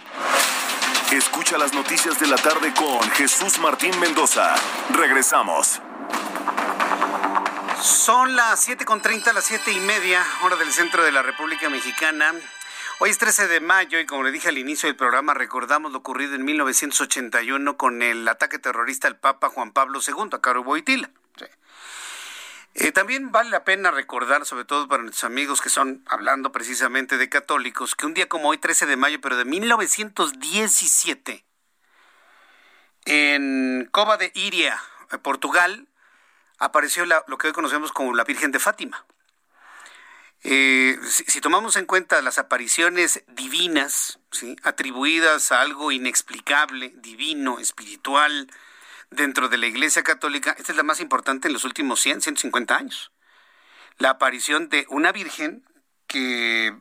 Escucha 1.10 1.59
las 1.59 1.74
noticias 1.74 2.18
de 2.20 2.28
la 2.28 2.36
tarde 2.36 2.72
con 2.74 3.01
Jesús 3.10 3.59
Martín 3.59 3.98
Mendoza. 3.98 4.55
Regresamos. 4.94 5.82
Son 7.82 8.36
las 8.36 8.68
7.30, 8.68 9.32
las 9.34 9.44
siete 9.44 9.72
y 9.72 9.80
media, 9.80 10.24
hora 10.44 10.56
del 10.56 10.72
centro 10.72 11.02
de 11.02 11.12
la 11.12 11.22
República 11.22 11.68
Mexicana. 11.68 12.32
Hoy 13.01 13.10
es 13.10 13.18
13 13.18 13.48
de 13.48 13.60
mayo 13.60 13.98
y 13.98 14.06
como 14.06 14.22
le 14.22 14.30
dije 14.30 14.48
al 14.48 14.59
inicio 14.59 14.86
del 14.86 14.97
programa, 14.97 15.34
recordamos 15.34 15.92
lo 15.92 15.98
ocurrido 15.98 16.36
en 16.36 16.44
1981 16.44 17.76
con 17.76 18.02
el 18.02 18.26
ataque 18.28 18.59
terrorista 18.59 19.09
al 19.09 19.18
Papa 19.18 19.48
Juan 19.48 19.72
Pablo 19.72 20.01
II 20.06 20.30
a 20.32 20.40
Caro 20.40 20.62
Boitila. 20.62 21.10
Eh, 22.74 22.92
también 22.92 23.32
vale 23.32 23.51
la 23.51 23.64
pena 23.64 23.90
recordar, 23.90 24.47
sobre 24.47 24.64
todo 24.64 24.86
para 24.86 25.02
nuestros 25.02 25.24
amigos 25.24 25.60
que 25.60 25.70
son 25.70 26.05
hablando 26.06 26.52
precisamente 26.52 27.18
de 27.18 27.28
católicos, 27.28 27.97
que 27.97 28.06
un 28.06 28.14
día 28.14 28.28
como 28.28 28.51
hoy, 28.51 28.59
13 28.59 28.86
de 28.86 28.97
mayo, 28.97 29.20
pero 29.20 29.36
de 29.36 29.44
1917, 29.44 31.44
en 33.06 33.88
Cova 33.90 34.16
de 34.16 34.30
Iria, 34.34 34.80
eh, 35.10 35.18
Portugal, 35.18 35.88
apareció 36.59 37.06
lo 37.06 37.38
que 37.38 37.48
hoy 37.48 37.52
conocemos 37.52 37.90
como 37.92 38.14
la 38.14 38.24
Virgen 38.24 38.52
de 38.52 38.60
Fátima. 38.60 39.05
Eh, 40.42 40.98
si, 41.06 41.40
tomamos 41.42 41.76
en 41.76 41.84
cuenta 41.84 42.22
las 42.22 42.38
apariciones 42.38 43.22
divinas, 43.28 44.20
atribuidas 44.62 45.52
a 45.52 45.60
algo 45.60 45.92
inexplicable, 45.92 46.94
divino, 46.97 47.59
espiritual, 47.59 48.51
dentro 49.10 49.48
de 49.48 49.58
la 49.58 49.66
Iglesia 49.66 50.02
Católica, 50.02 50.54
esta 50.58 50.72
es 50.72 50.76
la 50.76 50.82
más 50.82 51.00
importante 51.00 51.48
en 51.48 51.54
los 51.54 51.64
últimos 51.64 52.00
100, 52.00 52.22
150 52.22 52.76
años. 52.76 53.12
La 53.98 54.10
aparición 54.10 54.68
de 54.68 54.86
una 54.88 55.12
Virgen 55.12 55.64
que 56.06 56.74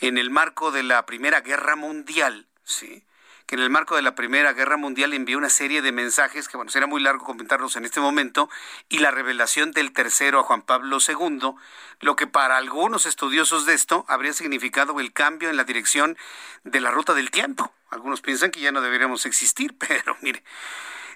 en 0.00 0.18
el 0.18 0.30
marco 0.30 0.70
de 0.70 0.82
la 0.82 1.06
Primera 1.06 1.40
Guerra 1.40 1.76
Mundial, 1.76 2.46
¿sí? 2.64 3.04
que 3.46 3.54
en 3.54 3.62
el 3.62 3.70
marco 3.70 3.94
de 3.94 4.02
la 4.02 4.16
Primera 4.16 4.52
Guerra 4.52 4.76
Mundial 4.76 5.14
envió 5.14 5.38
una 5.38 5.48
serie 5.48 5.80
de 5.80 5.92
mensajes, 5.92 6.48
que 6.48 6.56
bueno, 6.56 6.70
será 6.70 6.88
muy 6.88 7.00
largo 7.00 7.24
comentarlos 7.24 7.76
en 7.76 7.84
este 7.84 8.00
momento, 8.00 8.50
y 8.88 8.98
la 8.98 9.12
revelación 9.12 9.70
del 9.70 9.92
tercero 9.92 10.40
a 10.40 10.42
Juan 10.42 10.62
Pablo 10.62 10.98
II, 11.06 11.54
lo 12.00 12.16
que 12.16 12.26
para 12.26 12.56
algunos 12.56 13.06
estudiosos 13.06 13.64
de 13.64 13.74
esto 13.74 14.04
habría 14.08 14.32
significado 14.32 14.98
el 14.98 15.12
cambio 15.12 15.48
en 15.48 15.56
la 15.56 15.64
dirección 15.64 16.18
de 16.64 16.80
la 16.80 16.90
ruta 16.90 17.14
del 17.14 17.30
tiempo. 17.30 17.72
Algunos 17.90 18.20
piensan 18.20 18.50
que 18.50 18.60
ya 18.60 18.72
no 18.72 18.80
deberíamos 18.80 19.26
existir, 19.26 19.76
pero 19.78 20.16
mire, 20.22 20.42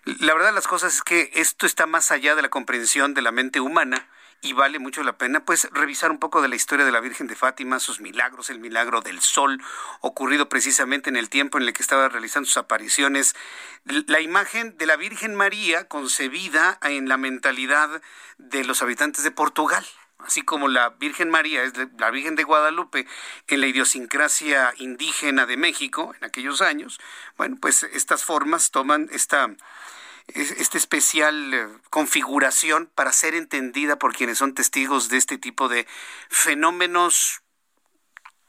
la 0.04 0.34
verdad 0.34 0.54
las 0.54 0.66
cosas 0.66 0.96
es 0.96 1.02
que 1.02 1.30
esto 1.34 1.66
está 1.66 1.86
más 1.86 2.10
allá 2.10 2.34
de 2.34 2.42
la 2.42 2.48
comprensión 2.48 3.14
de 3.14 3.22
la 3.22 3.32
mente 3.32 3.60
humana 3.60 4.08
y 4.42 4.54
vale 4.54 4.78
mucho 4.78 5.02
la 5.02 5.18
pena 5.18 5.44
pues 5.44 5.68
revisar 5.72 6.10
un 6.10 6.18
poco 6.18 6.40
de 6.40 6.48
la 6.48 6.56
historia 6.56 6.86
de 6.86 6.92
la 6.92 7.00
Virgen 7.00 7.26
de 7.26 7.36
Fátima, 7.36 7.78
sus 7.78 8.00
milagros, 8.00 8.48
el 8.48 8.58
milagro 8.58 9.02
del 9.02 9.20
sol 9.20 9.62
ocurrido 10.00 10.48
precisamente 10.48 11.10
en 11.10 11.16
el 11.16 11.28
tiempo 11.28 11.58
en 11.58 11.64
el 11.64 11.72
que 11.74 11.82
estaba 11.82 12.08
realizando 12.08 12.46
sus 12.46 12.56
apariciones, 12.56 13.34
la 13.84 14.20
imagen 14.20 14.76
de 14.78 14.86
la 14.86 14.96
Virgen 14.96 15.34
María 15.34 15.88
concebida 15.88 16.78
en 16.82 17.08
la 17.08 17.18
mentalidad 17.18 18.00
de 18.38 18.64
los 18.64 18.80
habitantes 18.82 19.24
de 19.24 19.30
Portugal 19.30 19.84
así 20.26 20.42
como 20.42 20.68
la 20.68 20.90
Virgen 20.90 21.30
María 21.30 21.62
es 21.62 21.72
la 21.98 22.10
Virgen 22.10 22.36
de 22.36 22.44
Guadalupe 22.44 23.06
en 23.48 23.60
la 23.60 23.66
idiosincrasia 23.66 24.72
indígena 24.76 25.46
de 25.46 25.56
México 25.56 26.14
en 26.18 26.24
aquellos 26.24 26.60
años, 26.60 27.00
bueno, 27.36 27.56
pues 27.60 27.82
estas 27.84 28.24
formas 28.24 28.70
toman 28.70 29.08
esta 29.12 29.48
esta 30.34 30.78
especial 30.78 31.54
eh, 31.54 31.68
configuración 31.90 32.90
para 32.94 33.12
ser 33.12 33.34
entendida 33.34 33.98
por 33.98 34.14
quienes 34.14 34.38
son 34.38 34.54
testigos 34.54 35.08
de 35.08 35.16
este 35.16 35.38
tipo 35.38 35.68
de 35.68 35.86
fenómenos 36.28 37.42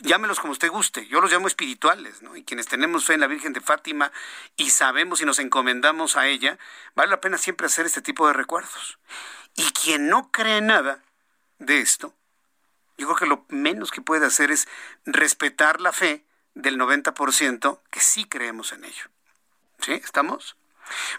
llámelos 0.01 0.39
como 0.39 0.53
usted 0.53 0.69
guste, 0.69 1.07
yo 1.07 1.21
los 1.21 1.31
llamo 1.31 1.47
espirituales, 1.47 2.21
¿no? 2.21 2.35
Y 2.35 2.43
quienes 2.43 2.67
tenemos 2.67 3.05
fe 3.05 3.13
en 3.13 3.19
la 3.19 3.27
Virgen 3.27 3.53
de 3.53 3.61
Fátima 3.61 4.11
y 4.55 4.69
sabemos 4.71 5.21
y 5.21 5.25
nos 5.25 5.39
encomendamos 5.39 6.17
a 6.17 6.27
ella, 6.27 6.57
vale 6.95 7.11
la 7.11 7.21
pena 7.21 7.37
siempre 7.37 7.67
hacer 7.67 7.85
este 7.85 8.01
tipo 8.01 8.27
de 8.27 8.33
recuerdos. 8.33 8.99
Y 9.55 9.63
quien 9.71 10.09
no 10.09 10.31
cree 10.31 10.61
nada 10.61 11.03
de 11.59 11.79
esto, 11.79 12.13
yo 12.97 13.07
creo 13.07 13.17
que 13.17 13.25
lo 13.25 13.45
menos 13.49 13.91
que 13.91 14.01
puede 14.01 14.25
hacer 14.25 14.51
es 14.51 14.67
respetar 15.05 15.81
la 15.81 15.91
fe 15.91 16.25
del 16.53 16.77
90% 16.77 17.79
que 17.89 17.99
sí 17.99 18.25
creemos 18.25 18.73
en 18.73 18.85
ello. 18.85 19.05
¿Sí? 19.79 19.93
¿Estamos? 19.93 20.55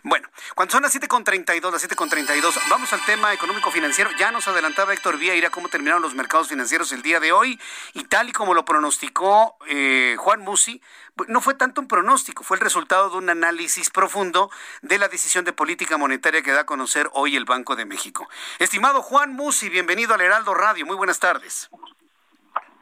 Bueno, 0.03 0.29
cuando 0.55 0.73
son 0.73 0.83
las 0.83 0.95
7.32, 0.95 1.71
las 1.71 1.89
7.32, 1.89 2.69
vamos 2.69 2.93
al 2.93 3.05
tema 3.05 3.33
económico-financiero. 3.33 4.11
Ya 4.19 4.31
nos 4.31 4.49
adelantaba 4.49 4.93
Héctor 4.93 5.19
Vieira 5.19 5.51
cómo 5.51 5.69
terminaron 5.69 6.03
los 6.03 6.15
mercados 6.15 6.49
financieros 6.49 6.93
el 6.93 7.03
día 7.03 7.21
de 7.21 7.33
hoy 7.33 7.61
y 7.95 8.05
tal 8.05 8.29
y 8.29 8.33
como 8.33 8.55
lo 8.55 8.65
pronosticó 8.65 9.57
eh, 9.69 10.17
Juan 10.19 10.41
Musi, 10.41 10.81
no 11.29 11.41
fue 11.41 11.55
tanto 11.55 11.81
un 11.81 11.89
pronóstico, 11.89 12.45
fue 12.45 12.57
el 12.57 12.63
resultado 12.63 13.11
de 13.11 13.17
un 13.19 13.31
análisis 13.31 13.91
profundo 13.91 14.51
de 14.81 14.99
la 14.99 15.09
decisión 15.09 15.45
de 15.45 15.53
política 15.53 15.97
monetaria 15.97 16.43
que 16.43 16.53
da 16.53 16.61
a 16.61 16.67
conocer 16.67 17.09
hoy 17.13 17.37
el 17.37 17.45
Banco 17.45 17.77
de 17.77 17.85
México. 17.85 18.29
Estimado 18.59 19.03
Juan 19.03 19.33
Musi, 19.33 19.69
bienvenido 19.69 20.15
al 20.15 20.21
Heraldo 20.21 20.55
Radio. 20.55 20.87
Muy 20.87 20.97
buenas 20.97 21.21
tardes. 21.21 21.71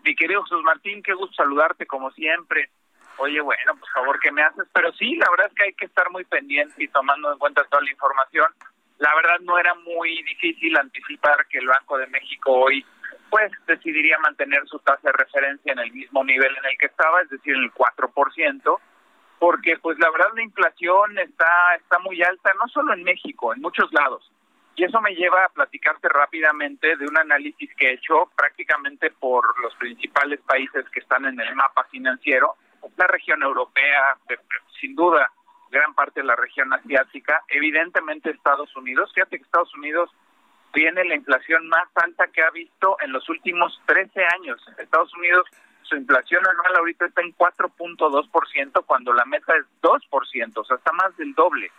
Mi 0.05 0.15
querido 0.17 0.43
Jesús 0.45 0.63
Martín, 0.63 1.03
qué 1.03 1.13
gusto 1.13 1.35
saludarte 1.35 1.87
como 1.87 2.11
siempre 2.13 2.71
oye, 3.21 3.41
bueno, 3.41 3.77
por 3.77 3.89
favor, 3.91 4.21
¿qué 4.21 4.33
me 4.33 4.43
haces? 4.43 4.67
Pero 4.73 4.93
sí, 4.95 5.15
la 5.17 5.31
verdad 5.31 5.47
es 5.49 5.55
que 5.55 5.65
hay 5.65 5.73
que 5.75 5.85
estar 5.85 6.11
muy 6.11 6.25
pendiente 6.25 6.83
y 6.83 6.89
tomando 6.89 7.33
en 7.33 7.39
cuenta 7.39 7.65
toda 7.65 7.83
la 7.83 7.91
información. 7.91 8.53
La 8.99 9.15
verdad 9.15 9.41
no 9.41 9.59
era 9.59 9.75
muy 9.75 10.23
difícil 10.23 10.77
anticipar 10.77 11.47
que 11.47 11.59
el 11.59 11.67
Banco 11.67 11.99
de 11.99 12.07
México 12.09 12.53
hoy 12.53 12.85
pues 13.31 13.53
decidiría 13.67 14.19
mantener 14.19 14.67
su 14.67 14.79
tasa 14.81 15.01
de 15.05 15.13
referencia 15.13 15.73
en 15.73 15.79
el 15.79 15.93
mismo 15.93 16.25
nivel 16.25 16.57
en 16.57 16.65
el 16.65 16.77
que 16.79 16.87
estaba, 16.87 17.23
es 17.23 17.31
decir, 17.31 17.55
en 17.55 17.63
el 17.63 17.73
4%, 17.73 18.79
porque 19.39 19.79
pues 19.79 19.99
la 20.01 20.11
verdad 20.11 20.29
la 20.35 20.43
inflación 20.43 21.19
está 21.19 21.77
está 21.77 21.99
muy 22.01 22.21
alta 22.23 22.53
no 22.61 22.69
solo 22.69 22.93
en 22.93 23.05
México, 23.05 23.55
en 23.55 23.61
muchos 23.61 23.93
lados. 23.93 24.31
Y 24.77 24.85
eso 24.85 25.01
me 25.01 25.15
lleva 25.15 25.45
a 25.45 25.49
platicarte 25.51 26.09
rápidamente 26.09 26.97
de 26.97 27.05
un 27.05 27.19
análisis 27.19 27.71
que 27.77 27.89
he 27.89 27.95
hecho 27.95 28.31
prácticamente 28.35 29.11
por 29.11 29.45
los 29.61 29.75
principales 29.77 30.41
países 30.41 30.89
que 30.91 31.01
están 31.01 31.27
en 31.27 31.39
el 31.39 31.55
mapa 31.55 31.85
financiero 31.85 32.57
la 32.97 33.07
región 33.07 33.43
europea, 33.43 34.17
sin 34.81 34.95
duda 34.95 35.31
gran 35.71 35.95
parte 35.95 36.21
de 36.21 36.27
la 36.27 36.37
región 36.37 36.73
asiática, 36.73 37.43
evidentemente 37.49 38.31
Estados 38.31 38.75
Unidos. 38.77 39.13
Fíjate 39.15 39.39
que 39.39 39.45
Estados 39.45 39.75
Unidos 39.75 40.11
tiene 40.73 41.05
la 41.05 41.15
inflación 41.15 41.69
más 41.69 41.89
alta 41.95 42.27
que 42.29 42.43
ha 42.43 42.51
visto 42.51 42.97
en 43.01 43.13
los 43.13 43.29
últimos 43.29 43.81
13 43.87 44.25
años. 44.37 44.61
Estados 44.79 45.15
Unidos, 45.15 45.47
su 45.83 45.97
inflación 45.97 46.47
anual 46.47 46.77
ahorita 46.77 47.07
está 47.07 47.23
en 47.23 47.35
4.2% 47.37 48.85
cuando 48.85 49.13
la 49.13 49.25
meta 49.25 49.55
es 49.57 49.65
2%, 49.83 50.53
o 50.57 50.65
sea, 50.65 50.77
está 50.77 50.93
más 50.93 51.17
del 51.17 51.35
doble. 51.35 51.71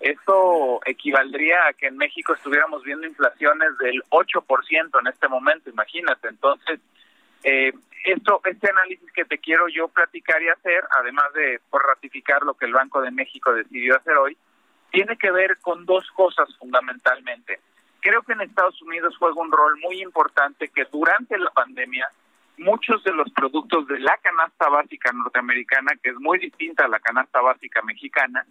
Esto 0.00 0.80
equivaldría 0.84 1.66
a 1.68 1.72
que 1.72 1.86
en 1.86 1.96
México 1.96 2.34
estuviéramos 2.34 2.82
viendo 2.82 3.06
inflaciones 3.06 3.76
del 3.78 4.02
8% 4.10 5.00
en 5.00 5.06
este 5.06 5.28
momento, 5.28 5.70
imagínate. 5.70 6.28
Entonces, 6.28 6.80
eh, 7.42 7.72
esto, 8.04 8.40
este 8.44 8.70
análisis 8.70 9.10
que 9.12 9.24
te 9.24 9.38
quiero 9.38 9.66
yo 9.68 9.88
platicar 9.88 10.42
y 10.42 10.48
hacer, 10.48 10.84
además 10.98 11.32
de 11.34 11.60
por 11.70 11.84
ratificar 11.84 12.42
lo 12.42 12.54
que 12.54 12.66
el 12.66 12.72
Banco 12.72 13.00
de 13.00 13.10
México 13.10 13.52
decidió 13.52 13.96
hacer 13.96 14.16
hoy, 14.16 14.36
tiene 14.90 15.16
que 15.16 15.30
ver 15.30 15.58
con 15.60 15.84
dos 15.86 16.08
cosas 16.12 16.48
fundamentalmente. 16.58 17.60
Creo 18.00 18.22
que 18.22 18.34
en 18.34 18.42
Estados 18.42 18.80
Unidos 18.82 19.16
juega 19.18 19.40
un 19.40 19.50
rol 19.50 19.78
muy 19.80 20.02
importante 20.02 20.68
que 20.68 20.84
durante 20.92 21.38
la 21.38 21.50
pandemia 21.50 22.08
muchos 22.58 23.02
de 23.02 23.12
los 23.12 23.30
productos 23.32 23.86
de 23.88 23.98
la 23.98 24.16
canasta 24.18 24.68
básica 24.68 25.10
norteamericana, 25.12 25.92
que 26.02 26.10
es 26.10 26.16
muy 26.16 26.38
distinta 26.38 26.84
a 26.84 26.88
la 26.88 27.00
canasta 27.00 27.40
básica 27.40 27.82
mexicana, 27.82 28.44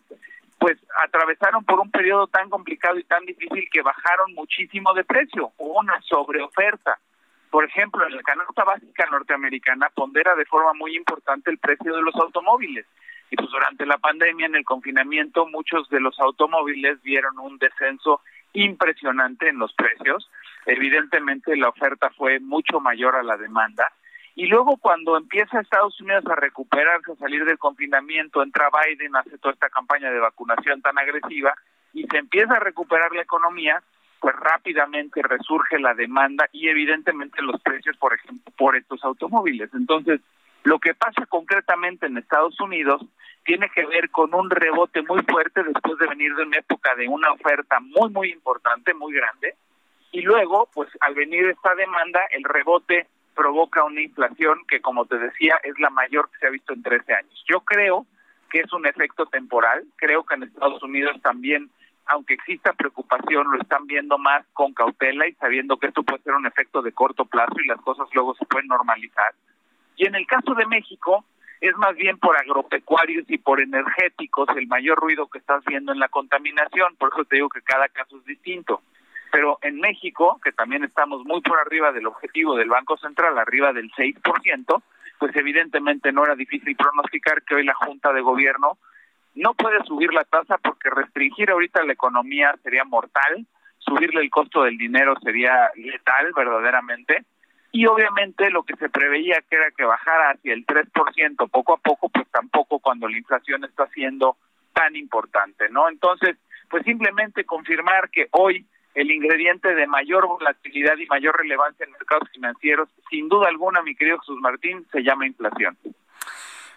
pues 0.59 0.77
atravesaron 1.03 1.63
por 1.63 1.79
un 1.79 1.91
periodo 1.91 2.27
tan 2.27 2.49
complicado 2.49 2.97
y 2.97 3.03
tan 3.03 3.25
difícil 3.25 3.67
que 3.71 3.81
bajaron 3.81 4.33
muchísimo 4.33 4.93
de 4.93 5.03
precio. 5.03 5.51
Hubo 5.57 5.79
una 5.79 5.99
sobreoferta. 6.01 6.99
Por 7.53 7.65
ejemplo, 7.65 8.03
en 8.07 8.15
la 8.15 8.23
canasta 8.23 8.63
básica 8.63 9.05
norteamericana 9.11 9.87
pondera 9.93 10.33
de 10.33 10.43
forma 10.45 10.73
muy 10.73 10.95
importante 10.95 11.51
el 11.51 11.59
precio 11.59 11.95
de 11.95 12.01
los 12.01 12.15
automóviles. 12.15 12.87
Y 13.29 13.35
pues 13.35 13.47
durante 13.51 13.85
la 13.85 13.99
pandemia, 13.99 14.47
en 14.47 14.55
el 14.55 14.65
confinamiento, 14.65 15.45
muchos 15.45 15.87
de 15.89 15.99
los 15.99 16.19
automóviles 16.19 16.99
vieron 17.03 17.37
un 17.37 17.59
descenso 17.59 18.21
impresionante 18.53 19.49
en 19.49 19.59
los 19.59 19.71
precios. 19.75 20.31
Evidentemente 20.65 21.55
la 21.55 21.69
oferta 21.69 22.09
fue 22.17 22.39
mucho 22.39 22.79
mayor 22.79 23.15
a 23.15 23.21
la 23.21 23.37
demanda. 23.37 23.87
Y 24.33 24.47
luego 24.47 24.77
cuando 24.77 25.15
empieza 25.15 25.59
Estados 25.59 26.01
Unidos 26.01 26.25
a 26.25 26.35
recuperarse, 26.35 27.11
a 27.11 27.17
salir 27.17 27.45
del 27.45 27.59
confinamiento, 27.59 28.41
entra 28.41 28.71
Biden, 28.71 29.15
hace 29.15 29.37
toda 29.37 29.53
esta 29.53 29.69
campaña 29.69 30.09
de 30.09 30.19
vacunación 30.19 30.81
tan 30.81 30.97
agresiva 30.97 31.53
y 31.93 32.07
se 32.07 32.17
empieza 32.17 32.55
a 32.55 32.61
recuperar 32.61 33.11
la 33.11 33.21
economía, 33.21 33.83
pues 34.23 34.37
rápidamente 34.37 35.21
resurge 35.21 35.77
la 35.79 35.93
demanda 35.93 36.47
y 36.53 36.69
evidentemente 36.69 37.41
los 37.41 37.61
precios, 37.61 37.97
por 37.97 38.13
ejemplo, 38.13 38.53
por 38.57 38.77
estos 38.77 39.03
automóviles. 39.03 39.69
Entonces, 39.73 40.21
lo 40.63 40.79
que 40.79 40.93
pasa 40.93 41.25
concretamente 41.25 42.05
en 42.05 42.17
Estados 42.17 42.57
Unidos 42.61 43.05
tiene 43.43 43.69
que 43.75 43.85
ver 43.85 44.09
con 44.11 44.33
un 44.33 44.49
rebote 44.49 45.01
muy 45.01 45.21
fuerte 45.23 45.61
después 45.63 45.97
de 45.97 46.07
venir 46.07 46.33
de 46.35 46.43
una 46.43 46.57
época 46.57 46.95
de 46.95 47.09
una 47.09 47.33
oferta 47.33 47.81
muy, 47.81 48.09
muy 48.11 48.31
importante, 48.31 48.93
muy 48.93 49.13
grande, 49.13 49.55
y 50.13 50.21
luego, 50.21 50.69
pues 50.73 50.87
al 51.01 51.15
venir 51.15 51.47
esta 51.47 51.75
demanda, 51.75 52.21
el 52.31 52.45
rebote 52.45 53.07
provoca 53.35 53.83
una 53.83 53.99
inflación 53.99 54.59
que, 54.69 54.79
como 54.79 55.05
te 55.05 55.17
decía, 55.17 55.59
es 55.63 55.77
la 55.79 55.89
mayor 55.89 56.29
que 56.31 56.37
se 56.37 56.47
ha 56.47 56.49
visto 56.49 56.71
en 56.71 56.81
13 56.81 57.13
años. 57.13 57.43
Yo 57.45 57.59
creo 57.59 58.05
que 58.49 58.61
es 58.61 58.71
un 58.71 58.85
efecto 58.85 59.25
temporal, 59.25 59.83
creo 59.97 60.23
que 60.23 60.35
en 60.35 60.43
Estados 60.43 60.81
Unidos 60.81 61.21
también 61.21 61.69
aunque 62.07 62.33
exista 62.33 62.73
preocupación, 62.73 63.51
lo 63.51 63.61
están 63.61 63.87
viendo 63.87 64.17
más 64.17 64.45
con 64.53 64.73
cautela 64.73 65.27
y 65.27 65.33
sabiendo 65.33 65.77
que 65.77 65.87
esto 65.87 66.03
puede 66.03 66.21
ser 66.23 66.33
un 66.33 66.45
efecto 66.45 66.81
de 66.81 66.91
corto 66.91 67.25
plazo 67.25 67.55
y 67.63 67.67
las 67.67 67.81
cosas 67.81 68.07
luego 68.13 68.35
se 68.35 68.45
pueden 68.45 68.67
normalizar. 68.67 69.33
Y 69.95 70.07
en 70.07 70.15
el 70.15 70.25
caso 70.27 70.53
de 70.55 70.65
México, 70.65 71.23
es 71.61 71.75
más 71.77 71.95
bien 71.95 72.17
por 72.17 72.35
agropecuarios 72.37 73.23
y 73.29 73.37
por 73.37 73.61
energéticos 73.61 74.49
el 74.57 74.67
mayor 74.67 74.97
ruido 74.99 75.27
que 75.27 75.37
estás 75.37 75.63
viendo 75.65 75.93
en 75.93 75.99
la 75.99 76.09
contaminación, 76.09 76.95
por 76.97 77.11
eso 77.13 77.23
te 77.25 77.37
digo 77.37 77.49
que 77.49 77.61
cada 77.61 77.87
caso 77.87 78.17
es 78.17 78.25
distinto. 78.25 78.81
Pero 79.31 79.57
en 79.61 79.79
México, 79.79 80.39
que 80.43 80.51
también 80.51 80.83
estamos 80.83 81.23
muy 81.25 81.41
por 81.41 81.57
arriba 81.59 81.91
del 81.91 82.05
objetivo 82.05 82.55
del 82.55 82.69
Banco 82.69 82.97
Central, 82.97 83.37
arriba 83.39 83.71
del 83.71 83.91
6%, 83.91 84.83
pues 85.19 85.35
evidentemente 85.35 86.11
no 86.11 86.25
era 86.25 86.35
difícil 86.35 86.75
pronosticar 86.75 87.43
que 87.43 87.55
hoy 87.55 87.63
la 87.63 87.73
Junta 87.75 88.11
de 88.11 88.21
Gobierno 88.21 88.77
no 89.35 89.53
puede 89.53 89.83
subir 89.85 90.13
la 90.13 90.23
tasa 90.23 90.57
porque 90.57 90.89
restringir 90.89 91.49
ahorita 91.49 91.83
la 91.83 91.93
economía 91.93 92.55
sería 92.63 92.83
mortal, 92.83 93.45
subirle 93.79 94.21
el 94.21 94.29
costo 94.29 94.63
del 94.63 94.77
dinero 94.77 95.15
sería 95.21 95.71
letal 95.75 96.31
verdaderamente. 96.35 97.25
Y 97.71 97.87
obviamente 97.87 98.51
lo 98.51 98.63
que 98.63 98.75
se 98.75 98.89
preveía 98.89 99.41
que 99.49 99.55
era 99.55 99.71
que 99.71 99.83
bajara 99.83 100.31
hacia 100.31 100.53
el 100.53 100.65
3% 100.65 101.49
poco 101.49 101.73
a 101.73 101.77
poco, 101.77 102.09
pues 102.09 102.27
tampoco 102.29 102.79
cuando 102.79 103.07
la 103.07 103.17
inflación 103.17 103.63
está 103.63 103.87
siendo 103.87 104.37
tan 104.73 104.95
importante, 104.95 105.69
¿no? 105.69 105.89
Entonces, 105.89 106.37
pues 106.69 106.83
simplemente 106.83 107.45
confirmar 107.45 108.09
que 108.09 108.27
hoy 108.31 108.67
el 108.93 109.09
ingrediente 109.09 109.73
de 109.73 109.87
mayor 109.87 110.27
volatilidad 110.27 110.97
y 110.97 111.07
mayor 111.07 111.37
relevancia 111.37 111.85
en 111.85 111.91
mercados 111.93 112.29
financieros, 112.31 112.89
sin 113.09 113.27
duda 113.27 113.47
alguna, 113.47 113.81
mi 113.81 113.95
querido 113.95 114.19
Jesús 114.19 114.39
Martín, 114.39 114.85
se 114.91 115.01
llama 115.01 115.25
inflación. 115.25 115.75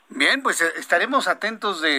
Bien, 0.09 0.41
pues 0.43 0.61
eh, 0.61 0.73
estaremos 0.77 1.27
atentos 1.27 1.81
de, 1.81 1.99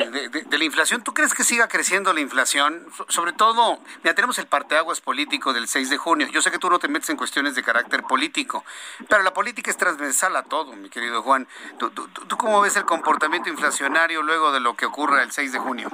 la 0.49 0.63
inflación. 0.63 1.03
¿Tú 1.03 1.13
crees 1.13 1.33
que 1.33 1.43
siga 1.43 1.67
creciendo 1.67 2.13
la 2.13 2.21
inflación? 2.21 2.85
sobre 3.09 3.33
todo, 3.33 3.79
ya 4.03 4.13
tenemos 4.15 4.39
el 4.39 4.47
parteaguas 4.47 5.01
político 5.01 5.51
del 5.53 5.67
6 5.67 5.89
de 5.89 5.97
junio. 5.97 6.27
Yo 6.31 6.41
sé 6.41 6.49
que 6.49 6.57
tú 6.57 6.69
no 6.69 6.79
te 6.79 6.87
metes 6.87 7.09
en 7.09 7.17
cuestiones 7.17 7.55
de 7.55 7.63
carácter 7.63 8.03
político, 8.03 8.63
pero 9.09 9.23
la 9.23 9.33
política 9.33 9.69
es 9.69 9.77
transversal 9.77 10.35
a 10.35 10.43
todo, 10.43 10.73
mi 10.73 10.89
querido 10.89 11.21
Juan. 11.21 11.47
¿Tú, 11.77 11.89
tú, 11.91 12.07
tú 12.07 12.37
cómo 12.37 12.61
ves 12.61 12.77
el 12.77 12.85
comportamiento 12.85 13.49
inflacionario 13.49 14.21
luego 14.21 14.51
de 14.51 14.61
lo 14.61 14.75
que 14.75 14.85
ocurra 14.85 15.21
el 15.21 15.31
6 15.31 15.51
de 15.51 15.59
junio? 15.59 15.89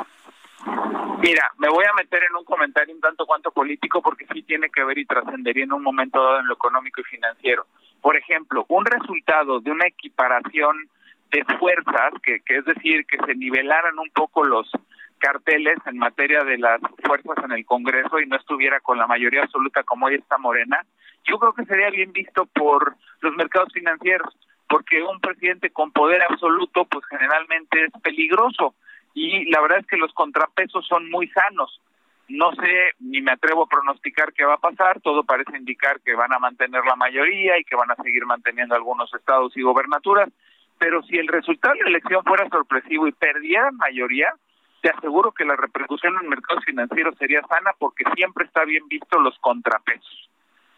Mira, 1.24 1.52
me 1.58 1.70
voy 1.70 1.86
a 1.86 1.94
meter 1.94 2.22
en 2.30 2.36
un 2.36 2.44
comentario 2.44 2.94
un 2.94 3.02
tanto 3.02 3.26
cuanto 3.26 3.50
político 3.52 4.02
porque 4.02 4.28
sí 4.34 4.44
tiene 4.44 4.70
que 4.70 4.84
ver 4.84 4.98
y 4.98 5.06
trascendería 5.06 5.64
en 5.64 5.74
un 5.74 5.82
momento 5.82 6.22
dado 6.22 6.42
en 6.42 6.48
lo 6.48 6.54
económico 6.54 7.02
y 7.02 7.06
financiero. 7.06 7.66
Por 8.02 8.18
ejemplo, 8.18 8.66
un 8.68 8.86
resultado 8.86 9.62
de 9.62 9.72
una 9.72 9.88
equiparación 9.88 10.90
de 11.34 11.44
fuerzas, 11.58 12.14
que, 12.22 12.42
que 12.42 12.58
es 12.58 12.66
decir, 12.66 13.06
que 13.08 13.18
se 13.26 13.34
nivelaran 13.34 13.98
un 13.98 14.10
poco 14.12 14.44
los 14.44 14.70
carteles 15.18 15.78
en 15.88 15.98
materia 15.98 16.44
de 16.44 16.58
las 16.60 16.80
fuerzas 17.04 17.44
en 17.44 17.54
el 17.54 17.66
Congreso 17.66 18.20
y 18.20 18.28
no 18.28 18.36
estuviera 18.36 18.80
con 18.82 18.98
la 18.98 19.08
mayoría 19.08 19.44
absoluta 19.44 19.84
como 19.84 20.06
hoy 20.06 20.16
está 20.16 20.38
Morena, 20.38 20.86
yo 21.24 21.40
creo 21.40 21.54
que 21.54 21.66
sería 21.66 21.90
bien 21.90 22.12
visto 22.12 22.46
por 22.46 22.96
los 23.22 23.34
mercados 23.36 23.72
financieros, 23.74 24.36
porque 24.68 25.02
un 25.02 25.20
presidente 25.20 25.72
con 25.72 25.92
poder 25.92 26.22
absoluto 26.30 26.86
pues 26.86 27.06
generalmente 27.06 27.86
es 27.86 27.92
peligroso 28.02 28.76
y 29.14 29.50
la 29.50 29.62
verdad 29.62 29.80
es 29.80 29.88
que 29.88 29.98
los 29.98 30.14
contrapesos 30.14 30.86
son 30.88 31.10
muy 31.10 31.28
sanos. 31.30 31.80
No 32.28 32.52
sé, 32.54 32.92
ni 33.00 33.22
me 33.22 33.32
atrevo 33.32 33.64
a 33.64 33.68
pronosticar 33.68 34.34
qué 34.34 34.46
va 34.46 34.56
a 34.56 34.60
pasar, 34.70 35.02
todo 35.02 35.24
parece 35.24 35.58
indicar 35.58 36.00
que 36.02 36.16
van 36.16 36.34
a 36.34 36.40
mantener 36.40 36.84
la 36.86 36.96
mayoría 36.96 37.58
y 37.60 37.64
que 37.64 37.76
van 37.76 37.92
a 37.92 37.96
seguir 37.96 38.26
manteniendo 38.26 38.76
algunos 38.76 39.14
estados 39.14 39.56
y 39.56 39.62
gobernaturas, 39.62 40.30
pero 40.78 41.02
si 41.04 41.18
el 41.18 41.28
resultado 41.28 41.76
de 41.76 41.84
la 41.84 41.90
elección 41.90 42.24
fuera 42.24 42.48
sorpresivo 42.50 43.08
y 43.08 43.12
perdieran 43.12 43.76
mayoría, 43.78 44.34
te 44.82 44.90
aseguro 44.90 45.32
que 45.32 45.46
la 45.46 45.56
repercusión 45.56 46.16
en 46.22 46.30
mercados 46.30 46.66
financieros 46.66 47.18
sería 47.18 47.42
sana 47.44 47.72
porque 47.80 48.04
siempre 48.16 48.46
está 48.46 48.66
bien 48.66 48.88
visto 48.88 49.20
los 49.20 49.38
contrapesos. 49.40 50.30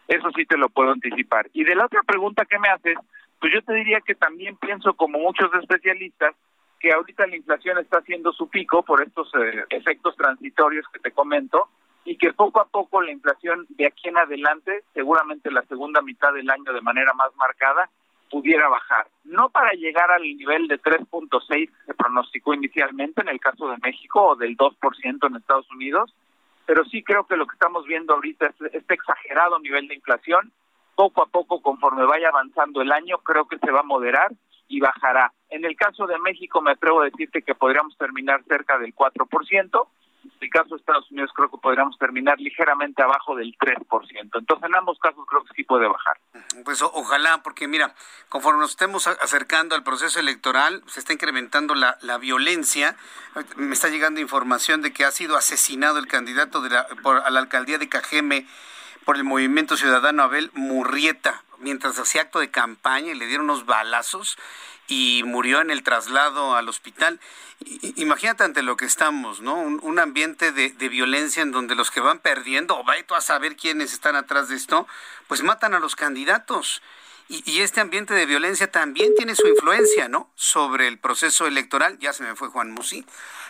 Eso 0.06 0.30
sí 0.36 0.46
te 0.46 0.56
lo 0.56 0.68
puedo 0.68 0.92
anticipar. 0.92 1.48
Y 1.52 1.64
de 1.64 1.74
la 1.74 1.86
otra 1.86 2.02
pregunta 2.04 2.44
que 2.44 2.58
me 2.58 2.68
haces, 2.68 2.96
pues 3.40 3.52
yo 3.52 3.62
te 3.62 3.74
diría 3.74 4.00
que 4.00 4.14
también 4.14 4.56
pienso 4.56 4.94
como 4.94 5.18
muchos 5.18 5.52
especialistas 5.60 6.34
que 6.78 6.92
ahorita 6.92 7.26
la 7.26 7.36
inflación 7.36 7.78
está 7.78 7.98
haciendo 7.98 8.32
su 8.32 8.48
pico 8.48 8.82
por 8.82 9.02
estos 9.02 9.28
eh, 9.34 9.64
efectos 9.70 10.14
transitorios 10.16 10.86
que 10.92 11.00
te 11.00 11.10
comento 11.10 11.68
y 12.04 12.16
que 12.16 12.32
poco 12.32 12.60
a 12.60 12.68
poco 12.68 13.02
la 13.02 13.10
inflación 13.10 13.66
de 13.70 13.86
aquí 13.86 14.08
en 14.08 14.18
adelante, 14.18 14.84
seguramente 14.94 15.50
la 15.50 15.62
segunda 15.62 16.00
mitad 16.02 16.32
del 16.32 16.48
año 16.48 16.72
de 16.72 16.80
manera 16.80 17.12
más 17.14 17.34
marcada, 17.36 17.90
pudiera 18.30 18.68
bajar. 18.68 19.06
No 19.24 19.50
para 19.50 19.72
llegar 19.72 20.10
al 20.10 20.22
nivel 20.22 20.68
de 20.68 20.80
3.6 20.80 21.48
que 21.48 21.84
se 21.86 21.94
pronosticó 21.94 22.54
inicialmente 22.54 23.20
en 23.20 23.28
el 23.28 23.40
caso 23.40 23.68
de 23.68 23.76
México 23.82 24.22
o 24.22 24.36
del 24.36 24.56
2% 24.56 25.26
en 25.26 25.36
Estados 25.36 25.70
Unidos, 25.70 26.14
pero 26.66 26.84
sí 26.84 27.02
creo 27.02 27.26
que 27.26 27.36
lo 27.36 27.46
que 27.46 27.54
estamos 27.54 27.86
viendo 27.86 28.14
ahorita 28.14 28.46
es 28.46 28.74
este 28.74 28.94
exagerado 28.94 29.58
nivel 29.60 29.88
de 29.88 29.94
inflación. 29.94 30.52
Poco 30.94 31.22
a 31.22 31.26
poco, 31.26 31.60
conforme 31.60 32.04
vaya 32.04 32.28
avanzando 32.28 32.82
el 32.82 32.90
año, 32.90 33.18
creo 33.18 33.46
que 33.46 33.58
se 33.58 33.70
va 33.70 33.80
a 33.80 33.84
moderar 33.84 34.32
y 34.68 34.80
bajará. 34.80 35.32
En 35.48 35.64
el 35.64 35.76
caso 35.76 36.06
de 36.06 36.18
México, 36.18 36.60
me 36.60 36.72
atrevo 36.72 37.02
a 37.02 37.04
decirte 37.04 37.42
que 37.42 37.54
podríamos 37.54 37.96
terminar 37.96 38.42
cerca 38.44 38.78
del 38.78 38.94
4%. 38.94 39.88
En 40.34 40.38
el 40.40 40.50
caso 40.50 40.70
de 40.70 40.76
Estados 40.76 41.10
Unidos, 41.10 41.30
creo 41.34 41.50
que 41.50 41.58
podríamos 41.58 41.96
terminar 41.98 42.38
ligeramente 42.38 43.02
abajo 43.02 43.34
del 43.36 43.56
3%. 43.58 43.86
Entonces, 44.22 44.68
en 44.68 44.74
ambos 44.74 44.98
casos, 44.98 45.24
creo 45.28 45.44
que 45.44 45.54
sí 45.54 45.64
puede 45.64 45.86
bajar. 45.88 46.18
Pues 46.64 46.82
ojalá, 46.82 47.42
porque 47.42 47.68
mira, 47.68 47.94
conforme 48.28 48.60
nos 48.60 48.70
estemos 48.70 49.06
acercando 49.06 49.74
al 49.74 49.82
proceso 49.82 50.20
electoral, 50.20 50.82
se 50.86 51.00
está 51.00 51.12
incrementando 51.12 51.74
la, 51.74 51.98
la 52.02 52.18
violencia. 52.18 52.96
Me 53.56 53.74
está 53.74 53.88
llegando 53.88 54.20
información 54.20 54.82
de 54.82 54.92
que 54.92 55.04
ha 55.04 55.10
sido 55.10 55.36
asesinado 55.36 55.98
el 55.98 56.06
candidato 56.06 56.60
de 56.60 56.70
la, 56.70 56.86
por, 57.02 57.18
a 57.18 57.30
la 57.30 57.40
alcaldía 57.40 57.78
de 57.78 57.88
Cajeme 57.88 58.46
por 59.04 59.16
el 59.16 59.24
Movimiento 59.24 59.76
Ciudadano 59.76 60.24
Abel 60.24 60.50
Murrieta, 60.54 61.44
mientras 61.58 61.98
hacía 61.98 62.22
acto 62.22 62.40
de 62.40 62.50
campaña 62.50 63.12
y 63.12 63.14
le 63.14 63.26
dieron 63.26 63.50
unos 63.50 63.66
balazos 63.66 64.36
y 64.88 65.22
murió 65.24 65.60
en 65.60 65.70
el 65.70 65.82
traslado 65.82 66.54
al 66.54 66.68
hospital. 66.68 67.20
Imagínate 67.96 68.44
ante 68.44 68.62
lo 68.62 68.76
que 68.76 68.84
estamos, 68.84 69.40
¿no? 69.40 69.56
Un, 69.56 69.98
ambiente 69.98 70.52
de, 70.52 70.88
violencia 70.88 71.42
en 71.42 71.52
donde 71.52 71.74
los 71.74 71.90
que 71.90 72.00
van 72.00 72.18
perdiendo, 72.18 72.78
o 72.78 72.84
vaya 72.84 73.04
a 73.16 73.20
saber 73.20 73.56
quiénes 73.56 73.92
están 73.92 74.14
atrás 74.14 74.48
de 74.48 74.56
esto, 74.56 74.86
pues 75.26 75.42
matan 75.42 75.74
a 75.74 75.80
los 75.80 75.96
candidatos. 75.96 76.82
Y, 77.28 77.60
este 77.60 77.80
ambiente 77.80 78.14
de 78.14 78.26
violencia 78.26 78.70
también 78.70 79.12
tiene 79.16 79.34
su 79.34 79.48
influencia, 79.48 80.08
¿no? 80.08 80.30
Sobre 80.36 80.86
el 80.86 80.98
proceso 80.98 81.46
electoral. 81.46 81.98
Ya 81.98 82.12
se 82.12 82.22
me 82.22 82.36
fue 82.36 82.48
Juan 82.48 82.70
Musi, 82.70 83.04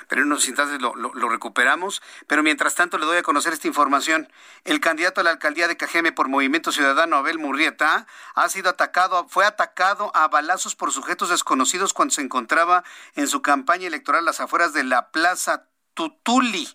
pero 0.09 0.23
en 0.23 0.29
unos 0.29 0.47
instantes 0.49 0.81
lo, 0.81 0.95
lo, 0.95 1.29
recuperamos. 1.29 2.03
Pero 2.27 2.43
mientras 2.43 2.75
tanto 2.75 2.99
le 2.99 3.07
doy 3.07 3.19
a 3.19 3.23
conocer 3.23 3.53
esta 3.53 3.69
información. 3.69 4.29
El 4.65 4.81
candidato 4.81 5.21
a 5.21 5.25
la 5.25 5.31
alcaldía 5.31 5.69
de 5.69 5.77
Cajeme 5.77 6.13
por 6.13 6.29
Movimiento 6.29 6.73
Ciudadano, 6.73 7.17
Abel 7.17 7.39
Murrieta, 7.39 8.07
ha 8.35 8.49
sido 8.49 8.71
atacado, 8.71 9.27
fue 9.29 9.45
atacado 9.45 10.11
a 10.15 10.29
balazos 10.29 10.75
por 10.75 10.93
sujetos 10.93 11.31
desconocidos 11.31 11.93
cuando 11.93 12.15
se 12.15 12.23
encontraba 12.23 12.85
en 13.15 13.29
su 13.29 13.43
campaña 13.43 13.87
electoral 13.87 14.23
a 14.23 14.27
las 14.27 14.41
afueras 14.41 14.73
de 14.73 14.85
la 14.85 15.11
Plaza 15.11 15.69
Tutuli 15.95 16.69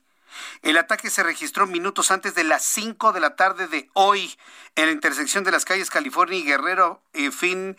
el 0.61 0.77
ataque 0.77 1.09
se 1.09 1.23
registró 1.23 1.67
minutos 1.67 2.11
antes 2.11 2.35
de 2.35 2.43
las 2.43 2.63
5 2.63 3.13
de 3.13 3.19
la 3.19 3.35
tarde 3.35 3.67
de 3.67 3.89
hoy 3.93 4.37
en 4.75 4.85
la 4.85 4.91
intersección 4.91 5.43
de 5.43 5.51
las 5.51 5.65
calles 5.65 5.89
California 5.89 6.37
y 6.37 6.43
Guerrero. 6.43 7.01
Eh, 7.13 7.31
fin, 7.31 7.77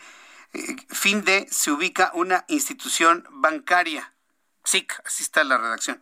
eh, 0.53 0.75
fin 0.89 1.23
de 1.23 1.47
se 1.49 1.71
ubica 1.71 2.11
una 2.13 2.45
institución 2.47 3.27
bancaria. 3.31 4.12
Sí, 4.65 4.87
así 5.03 5.23
está 5.23 5.43
la 5.43 5.57
redacción. 5.57 6.01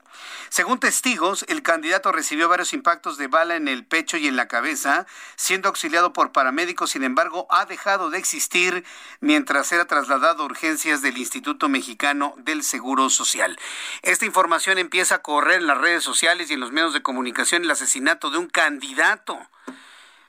Según 0.49 0.79
testigos, 0.79 1.43
el 1.47 1.63
candidato 1.63 2.11
recibió 2.11 2.47
varios 2.47 2.73
impactos 2.73 3.17
de 3.17 3.25
bala 3.25 3.55
en 3.55 3.67
el 3.67 3.83
pecho 3.83 4.17
y 4.17 4.27
en 4.27 4.35
la 4.35 4.47
cabeza, 4.47 5.07
siendo 5.35 5.67
auxiliado 5.67 6.13
por 6.13 6.31
paramédicos, 6.31 6.91
sin 6.91 7.03
embargo, 7.03 7.47
ha 7.49 7.65
dejado 7.65 8.11
de 8.11 8.19
existir 8.19 8.85
mientras 9.19 9.71
era 9.71 9.85
trasladado 9.85 10.43
a 10.43 10.45
urgencias 10.45 11.01
del 11.01 11.17
Instituto 11.17 11.69
Mexicano 11.69 12.35
del 12.37 12.61
Seguro 12.61 13.09
Social. 13.09 13.57
Esta 14.03 14.25
información 14.25 14.77
empieza 14.77 15.15
a 15.15 15.21
correr 15.23 15.61
en 15.61 15.67
las 15.67 15.79
redes 15.79 16.03
sociales 16.03 16.51
y 16.51 16.53
en 16.53 16.59
los 16.59 16.71
medios 16.71 16.93
de 16.93 17.01
comunicación 17.01 17.63
el 17.63 17.71
asesinato 17.71 18.29
de 18.29 18.37
un 18.37 18.47
candidato 18.47 19.39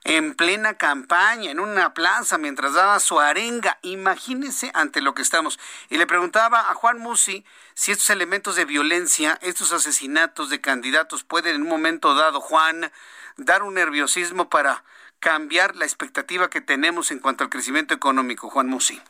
en 0.04 0.34
plena 0.34 0.74
campaña, 0.74 1.50
en 1.50 1.60
una 1.60 1.94
plaza, 1.94 2.38
mientras 2.38 2.74
daba 2.74 2.98
su 3.00 3.20
arenga. 3.20 3.78
Imagínense 3.82 4.70
ante 4.74 5.00
lo 5.00 5.14
que 5.14 5.22
estamos. 5.22 5.60
Y 5.90 5.98
le 5.98 6.06
preguntaba 6.06 6.70
a 6.70 6.74
Juan 6.74 6.98
Musi 6.98 7.44
si 7.74 7.92
estos 7.92 8.10
elementos 8.10 8.56
de 8.56 8.64
violencia, 8.64 9.38
estos 9.42 9.72
asesinatos 9.72 10.50
de 10.50 10.60
candidatos 10.60 11.24
pueden 11.24 11.56
en 11.56 11.62
un 11.62 11.68
momento 11.68 12.14
dado, 12.14 12.40
Juan, 12.40 12.90
dar 13.36 13.62
un 13.62 13.74
nerviosismo 13.74 14.48
para 14.48 14.82
cambiar 15.20 15.76
la 15.76 15.84
expectativa 15.84 16.50
que 16.50 16.60
tenemos 16.60 17.12
en 17.12 17.20
cuanto 17.20 17.44
al 17.44 17.50
crecimiento 17.50 17.94
económico, 17.94 18.50
Juan 18.50 18.66
Musi. 18.66 19.00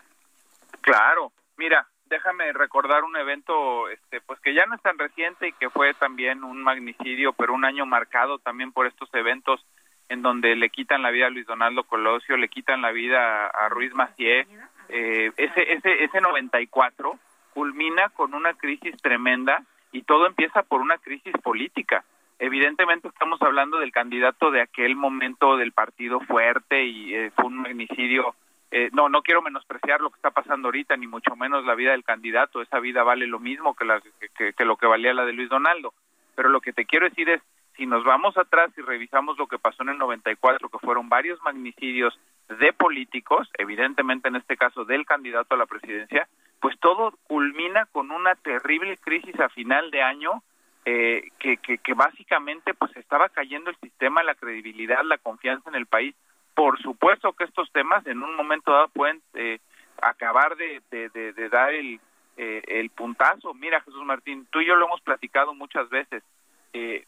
Claro, 0.83 1.33
mira, 1.57 1.89
déjame 2.07 2.53
recordar 2.53 3.05
un 3.05 3.17
evento 3.17 3.89
este 3.89 4.21
pues 4.21 4.39
que 4.41 4.53
ya 4.53 4.67
no 4.67 4.75
es 4.75 4.83
tan 4.83 4.99
reciente 4.99 5.49
y 5.49 5.53
que 5.55 5.71
fue 5.71 5.95
también 5.95 6.45
un 6.45 6.63
magnicidio, 6.63 7.33
pero 7.33 7.55
un 7.55 7.65
año 7.65 7.87
marcado 7.87 8.39
también 8.39 8.73
por 8.73 8.87
estos 8.87 9.09
eventos 9.15 9.65
en 10.09 10.23
donde 10.23 10.57
le 10.57 10.71
quitan 10.71 11.03
la 11.03 11.11
vida 11.11 11.27
a 11.27 11.31
Luis 11.31 11.47
Donaldo 11.47 11.85
Colosio, 11.85 12.37
le 12.37 12.49
quitan 12.49 12.83
la 12.83 12.93
vida 12.93 13.47
a 13.47 13.69
Ruiz 13.69 13.95
Macié. 13.95 14.47
Eh, 14.89 15.33
ese, 15.37 15.73
ese, 15.73 16.05
ese 16.05 16.21
94 16.21 17.19
culmina 17.55 18.09
con 18.11 18.35
una 18.35 18.55
crisis 18.55 18.97
tremenda 19.01 19.65
y 19.91 20.03
todo 20.03 20.27
empieza 20.27 20.63
por 20.63 20.81
una 20.81 20.99
crisis 20.99 21.33
política. 21.43 22.05
Evidentemente 22.39 23.09
estamos 23.09 23.41
hablando 23.43 23.79
del 23.79 23.93
candidato 23.93 24.51
de 24.51 24.63
aquel 24.63 24.97
momento 24.97 25.57
del 25.57 25.73
partido 25.73 26.21
fuerte 26.21 26.85
y 26.85 27.15
eh, 27.15 27.31
fue 27.37 27.47
un 27.47 27.59
magnicidio. 27.59 28.35
Eh, 28.71 28.89
no, 28.93 29.09
no 29.09 29.23
quiero 29.23 29.43
menospreciar 29.43 30.01
lo 30.01 30.11
que 30.11 30.17
está 30.17 30.31
pasando 30.31 30.69
ahorita, 30.69 30.97
ni 30.97 31.07
mucho 31.07 31.37
menos 31.37 31.65
la 31.65 31.75
vida 31.75 31.93
del 31.93 32.05
candidato. 32.05 32.63
Esa 32.63 32.81
vida 32.81 33.03
vale 33.03 33.27
lo 33.27 33.39
mismo 33.39 33.75
que, 33.75 33.85
la, 33.85 34.03
que 34.37 34.65
lo 34.65 34.77
que 34.77 34.87
valía 34.87 35.15
la 35.15 35.27
de 35.27 35.35
Luis 35.35 35.51
Donaldo. 35.51 35.93
Pero 36.35 36.49
lo 36.49 36.61
que 36.61 36.73
te 36.73 36.87
quiero 36.87 37.09
decir 37.09 37.29
es, 37.29 37.43
si 37.83 37.87
nos 37.89 38.05
vamos 38.05 38.39
atrás 38.39 38.71
y 38.79 38.81
revisamos 38.81 39.37
lo 39.39 39.49
que 39.49 39.59
pasó 39.59 39.83
en 39.83 39.89
el 39.89 39.99
94, 39.99 40.69
que 40.69 40.79
fueron 40.79 41.09
varios 41.09 41.43
magnicidios 41.43 42.17
de 42.49 42.73
políticos, 42.73 43.51
evidentemente 43.59 44.29
en 44.29 44.37
este 44.37 44.57
caso 44.57 44.85
del 44.85 45.05
candidato 45.05 45.57
a 45.57 45.59
la 45.59 45.67
presidencia, 45.67 46.29
pues 46.61 46.79
todo 46.79 47.19
culmina 47.25 47.87
con 47.87 48.13
una 48.13 48.37
terrible 48.37 48.97
crisis 48.99 49.35
a 49.41 49.49
final 49.49 49.91
de 49.91 50.01
año 50.01 50.45
eh, 50.85 51.31
que, 51.41 51.57
que, 51.57 51.95
básicamente 51.95 52.73
pues 52.73 52.97
estaba 52.97 53.29
cayendo 53.31 53.71
el 53.71 53.77
sistema, 53.79 54.23
la 54.23 54.37
credibilidad, 54.37 55.03
la 55.03 55.19
confianza 55.19 55.69
en 55.69 55.75
el 55.75 55.87
país. 55.87 56.15
Por 56.55 56.81
supuesto 56.81 57.33
que 57.33 57.43
estos 57.43 57.69
temas 57.73 58.07
en 58.07 58.23
un 58.23 58.37
momento 58.37 58.71
dado 58.71 58.91
pueden 58.91 59.21
eh, 59.35 59.59
acabar 60.01 60.55
de, 60.55 60.83
de, 60.89 61.49
dar 61.49 61.75
el, 61.75 61.99
eh, 62.37 62.63
el 62.69 62.91
puntazo. 62.91 63.53
Mira 63.55 63.81
Jesús 63.81 64.05
Martín, 64.05 64.47
tú 64.53 64.61
y 64.61 64.67
yo 64.67 64.77
lo 64.77 64.87
hemos 64.87 65.01
platicado 65.01 65.53
muchas 65.53 65.91
veces. 65.91 66.23
Eh, 66.73 67.05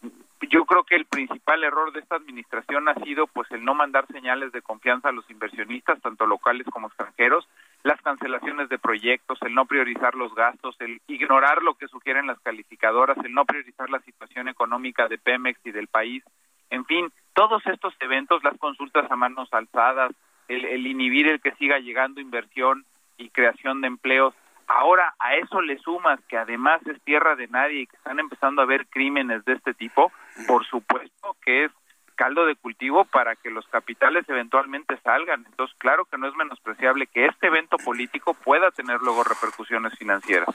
yo 0.48 0.64
creo 0.64 0.84
que 0.84 0.96
el 0.96 1.04
principal 1.04 1.62
error 1.64 1.92
de 1.92 2.00
esta 2.00 2.16
administración 2.16 2.88
ha 2.88 2.94
sido 2.94 3.26
pues 3.26 3.50
el 3.52 3.64
no 3.64 3.74
mandar 3.74 4.06
señales 4.08 4.52
de 4.52 4.62
confianza 4.62 5.08
a 5.08 5.12
los 5.12 5.28
inversionistas, 5.30 6.00
tanto 6.00 6.26
locales 6.26 6.66
como 6.70 6.88
extranjeros, 6.88 7.48
las 7.82 8.00
cancelaciones 8.02 8.68
de 8.68 8.78
proyectos, 8.78 9.38
el 9.42 9.54
no 9.54 9.66
priorizar 9.66 10.14
los 10.14 10.34
gastos, 10.34 10.76
el 10.80 11.00
ignorar 11.06 11.62
lo 11.62 11.74
que 11.74 11.88
sugieren 11.88 12.26
las 12.26 12.40
calificadoras, 12.40 13.18
el 13.24 13.32
no 13.32 13.44
priorizar 13.44 13.90
la 13.90 14.00
situación 14.00 14.48
económica 14.48 15.08
de 15.08 15.18
Pemex 15.18 15.60
y 15.64 15.70
del 15.70 15.88
país, 15.88 16.24
en 16.70 16.84
fin, 16.86 17.12
todos 17.34 17.64
estos 17.66 17.94
eventos, 18.00 18.42
las 18.42 18.58
consultas 18.58 19.10
a 19.10 19.16
manos 19.16 19.48
alzadas, 19.52 20.12
el, 20.48 20.64
el 20.64 20.86
inhibir 20.86 21.28
el 21.28 21.40
que 21.40 21.52
siga 21.52 21.78
llegando 21.78 22.20
inversión 22.20 22.84
y 23.16 23.30
creación 23.30 23.80
de 23.80 23.88
empleos, 23.88 24.34
Ahora, 24.66 25.14
a 25.18 25.34
eso 25.34 25.60
le 25.60 25.78
sumas 25.78 26.20
que 26.28 26.36
además 26.36 26.80
es 26.86 27.00
tierra 27.02 27.36
de 27.36 27.48
nadie 27.48 27.80
y 27.80 27.86
que 27.86 27.96
están 27.96 28.18
empezando 28.18 28.62
a 28.62 28.64
haber 28.64 28.86
crímenes 28.86 29.44
de 29.44 29.54
este 29.54 29.74
tipo, 29.74 30.12
por 30.46 30.64
supuesto 30.66 31.36
que 31.44 31.64
es 31.64 31.72
caldo 32.14 32.46
de 32.46 32.56
cultivo 32.56 33.04
para 33.04 33.36
que 33.36 33.50
los 33.50 33.66
capitales 33.68 34.24
eventualmente 34.28 34.96
salgan. 35.02 35.44
Entonces, 35.48 35.76
claro 35.78 36.04
que 36.04 36.18
no 36.18 36.28
es 36.28 36.34
menospreciable 36.36 37.06
que 37.06 37.26
este 37.26 37.48
evento 37.48 37.76
político 37.78 38.34
pueda 38.34 38.70
tener 38.70 39.00
luego 39.00 39.24
repercusiones 39.24 39.96
financieras. 39.98 40.48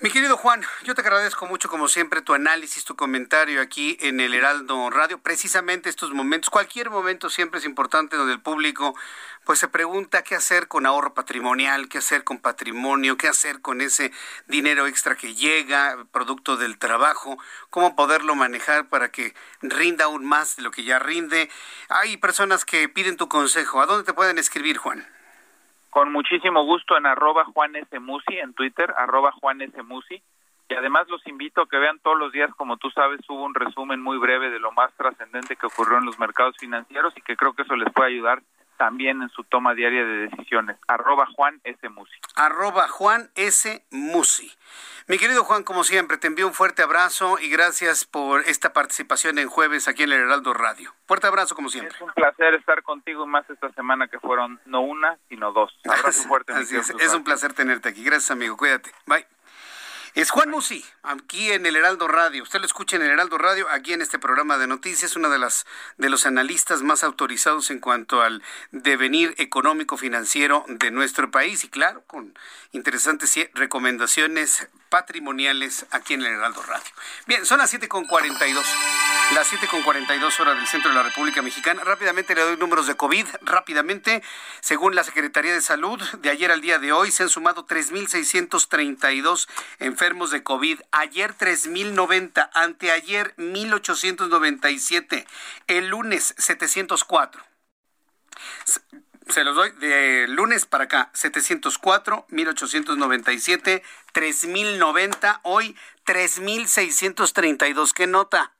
Mi 0.00 0.10
querido 0.12 0.36
Juan, 0.36 0.62
yo 0.84 0.94
te 0.94 1.00
agradezco 1.00 1.46
mucho 1.46 1.68
como 1.68 1.88
siempre 1.88 2.22
tu 2.22 2.32
análisis, 2.32 2.84
tu 2.84 2.94
comentario 2.94 3.60
aquí 3.60 3.98
en 4.00 4.20
el 4.20 4.32
Heraldo 4.32 4.90
Radio. 4.90 5.18
Precisamente 5.18 5.88
estos 5.88 6.12
momentos, 6.12 6.50
cualquier 6.50 6.88
momento 6.88 7.28
siempre 7.28 7.58
es 7.58 7.66
importante 7.66 8.16
donde 8.16 8.32
el 8.32 8.40
público 8.40 8.94
pues 9.44 9.58
se 9.58 9.66
pregunta 9.66 10.22
qué 10.22 10.36
hacer 10.36 10.68
con 10.68 10.86
ahorro 10.86 11.14
patrimonial, 11.14 11.88
qué 11.88 11.98
hacer 11.98 12.22
con 12.22 12.38
patrimonio, 12.38 13.16
qué 13.16 13.26
hacer 13.26 13.60
con 13.60 13.80
ese 13.80 14.12
dinero 14.46 14.86
extra 14.86 15.16
que 15.16 15.34
llega, 15.34 16.06
producto 16.12 16.56
del 16.56 16.78
trabajo, 16.78 17.36
cómo 17.68 17.96
poderlo 17.96 18.36
manejar 18.36 18.88
para 18.88 19.10
que 19.10 19.34
rinda 19.62 20.04
aún 20.04 20.24
más 20.24 20.54
de 20.54 20.62
lo 20.62 20.70
que 20.70 20.84
ya 20.84 21.00
rinde. 21.00 21.50
Hay 21.88 22.18
personas 22.18 22.64
que 22.64 22.88
piden 22.88 23.16
tu 23.16 23.28
consejo. 23.28 23.80
¿A 23.80 23.86
dónde 23.86 24.04
te 24.04 24.12
pueden 24.12 24.38
escribir, 24.38 24.78
Juan? 24.78 25.17
Con 25.98 26.12
muchísimo 26.12 26.62
gusto 26.62 26.96
en 26.96 27.06
arroba 27.06 27.44
Juan 27.46 27.74
S. 27.74 27.98
Musi, 27.98 28.38
en 28.38 28.54
Twitter, 28.54 28.94
arroba 28.96 29.32
Juan 29.32 29.62
S. 29.62 29.82
Musi. 29.82 30.22
Y 30.68 30.74
además 30.74 31.08
los 31.08 31.26
invito 31.26 31.62
a 31.62 31.68
que 31.68 31.76
vean 31.76 31.98
todos 31.98 32.16
los 32.16 32.30
días, 32.30 32.54
como 32.54 32.76
tú 32.76 32.88
sabes, 32.90 33.18
hubo 33.28 33.42
un 33.42 33.52
resumen 33.52 34.00
muy 34.00 34.16
breve 34.16 34.48
de 34.48 34.60
lo 34.60 34.70
más 34.70 34.92
trascendente 34.94 35.56
que 35.56 35.66
ocurrió 35.66 35.98
en 35.98 36.04
los 36.04 36.16
mercados 36.20 36.56
financieros 36.56 37.12
y 37.16 37.22
que 37.22 37.34
creo 37.34 37.52
que 37.52 37.62
eso 37.62 37.74
les 37.74 37.92
puede 37.92 38.10
ayudar 38.10 38.40
también 38.78 39.20
en 39.20 39.28
su 39.30 39.44
toma 39.44 39.74
diaria 39.74 40.04
de 40.04 40.28
decisiones. 40.28 40.78
Arroba 40.86 41.26
Juan 41.34 41.60
S. 41.64 41.88
Musi. 41.90 42.14
Arroba 42.36 42.88
Juan 42.88 43.30
S. 43.34 43.84
Musi. 43.90 44.50
Mi 45.08 45.18
querido 45.18 45.44
Juan, 45.44 45.64
como 45.64 45.84
siempre, 45.84 46.18
te 46.18 46.26
envío 46.26 46.46
un 46.46 46.54
fuerte 46.54 46.82
abrazo 46.82 47.38
y 47.38 47.48
gracias 47.50 48.04
por 48.04 48.42
esta 48.42 48.72
participación 48.72 49.38
en 49.38 49.48
jueves 49.48 49.88
aquí 49.88 50.02
en 50.04 50.12
el 50.12 50.20
Heraldo 50.20 50.54
Radio. 50.54 50.94
Fuerte 51.06 51.26
abrazo, 51.26 51.54
como 51.54 51.68
siempre. 51.68 51.94
Es 51.94 52.00
un 52.02 52.12
placer 52.12 52.54
estar 52.54 52.82
contigo 52.82 53.26
más 53.26 53.48
esta 53.50 53.70
semana 53.72 54.08
que 54.08 54.18
fueron 54.20 54.60
no 54.66 54.82
una, 54.82 55.18
sino 55.28 55.52
dos. 55.52 55.76
Abrazo 55.84 56.22
fuerte. 56.28 56.52
Así 56.52 56.76
es, 56.76 56.90
es 56.90 57.14
un 57.14 57.24
placer 57.24 57.52
tenerte 57.54 57.88
aquí. 57.88 58.04
Gracias, 58.04 58.30
amigo. 58.30 58.56
Cuídate. 58.56 58.92
Bye. 59.06 59.26
Es 60.18 60.32
Juan 60.32 60.50
Musi, 60.50 60.84
aquí 61.04 61.52
en 61.52 61.64
el 61.64 61.76
Heraldo 61.76 62.08
Radio. 62.08 62.42
Usted 62.42 62.58
lo 62.58 62.66
escucha 62.66 62.96
en 62.96 63.02
el 63.02 63.10
Heraldo 63.12 63.38
Radio, 63.38 63.68
aquí 63.70 63.92
en 63.92 64.02
este 64.02 64.18
programa 64.18 64.58
de 64.58 64.66
noticias, 64.66 65.14
una 65.14 65.28
de 65.28 65.38
las 65.38 65.64
de 65.96 66.10
los 66.10 66.26
analistas 66.26 66.82
más 66.82 67.04
autorizados 67.04 67.70
en 67.70 67.78
cuanto 67.78 68.20
al 68.20 68.42
devenir 68.72 69.36
económico 69.38 69.96
financiero 69.96 70.64
de 70.66 70.90
nuestro 70.90 71.30
país 71.30 71.62
y 71.62 71.68
claro, 71.68 72.02
con 72.08 72.36
interesantes 72.72 73.38
recomendaciones 73.54 74.66
patrimoniales 74.88 75.86
aquí 75.92 76.14
en 76.14 76.22
el 76.22 76.32
Heraldo 76.32 76.64
Radio. 76.64 76.90
Bien, 77.28 77.46
son 77.46 77.58
las 77.58 77.72
7.42, 77.72 78.64
las 79.34 79.52
7.42 79.52 80.40
horas 80.40 80.56
del 80.56 80.66
centro 80.66 80.90
de 80.90 80.96
la 80.96 81.02
República 81.02 81.42
Mexicana. 81.42 81.84
Rápidamente 81.84 82.34
le 82.34 82.42
doy 82.42 82.56
números 82.56 82.86
de 82.86 82.96
COVID, 82.96 83.26
rápidamente, 83.42 84.22
según 84.60 84.94
la 84.94 85.04
Secretaría 85.04 85.52
de 85.52 85.60
Salud, 85.60 86.00
de 86.00 86.30
ayer 86.30 86.50
al 86.50 86.60
día 86.60 86.78
de 86.78 86.92
hoy 86.92 87.10
se 87.10 87.24
han 87.24 87.28
sumado 87.28 87.66
3.632 87.66 89.48
enfermos 89.80 90.30
de 90.30 90.42
COVID. 90.42 90.80
Ayer 90.92 91.34
3.090, 91.36 92.50
anteayer 92.54 93.34
1.897, 93.36 95.26
el 95.66 95.88
lunes 95.88 96.34
704 96.38 97.44
se 99.28 99.44
los 99.44 99.54
doy 99.54 99.70
de 99.72 100.26
lunes 100.28 100.64
para 100.64 100.84
acá, 100.84 101.10
704, 101.12 102.26
1897, 102.30 103.82
3090, 104.12 105.40
hoy 105.42 105.76
3632. 106.04 107.92
¿Qué 107.92 108.06
nota? 108.06 108.57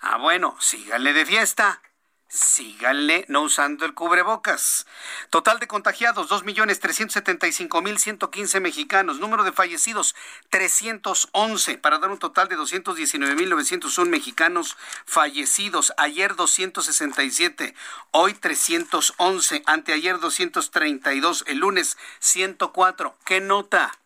Ah, 0.00 0.18
bueno, 0.18 0.56
síganle 0.60 1.12
de 1.12 1.26
fiesta 1.26 1.80
síganle 2.28 3.24
no 3.28 3.42
usando 3.42 3.84
el 3.86 3.94
cubrebocas. 3.94 4.86
Total 5.30 5.58
de 5.58 5.66
contagiados, 5.66 6.30
2.375.115 6.30 8.60
mexicanos. 8.60 9.18
Número 9.18 9.42
de 9.44 9.52
fallecidos, 9.52 10.14
311, 10.50 11.78
para 11.78 11.98
dar 11.98 12.10
un 12.10 12.18
total 12.18 12.48
de 12.48 12.58
219.901 12.58 14.08
mexicanos 14.08 14.76
fallecidos. 15.06 15.94
Ayer 15.96 16.36
267, 16.36 17.74
hoy 18.10 18.34
311, 18.34 19.62
anteayer 19.66 20.20
232, 20.20 21.44
el 21.46 21.58
lunes 21.58 21.96
104. 22.20 23.16
¿Qué 23.24 23.40
nota? 23.40 23.98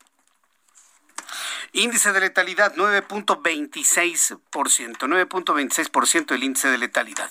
Índice 1.74 2.12
de 2.12 2.20
letalidad 2.20 2.74
9.26%, 2.74 4.43
9.26% 4.51 6.35
el 6.35 6.44
índice 6.44 6.69
de 6.69 6.77
letalidad. 6.77 7.31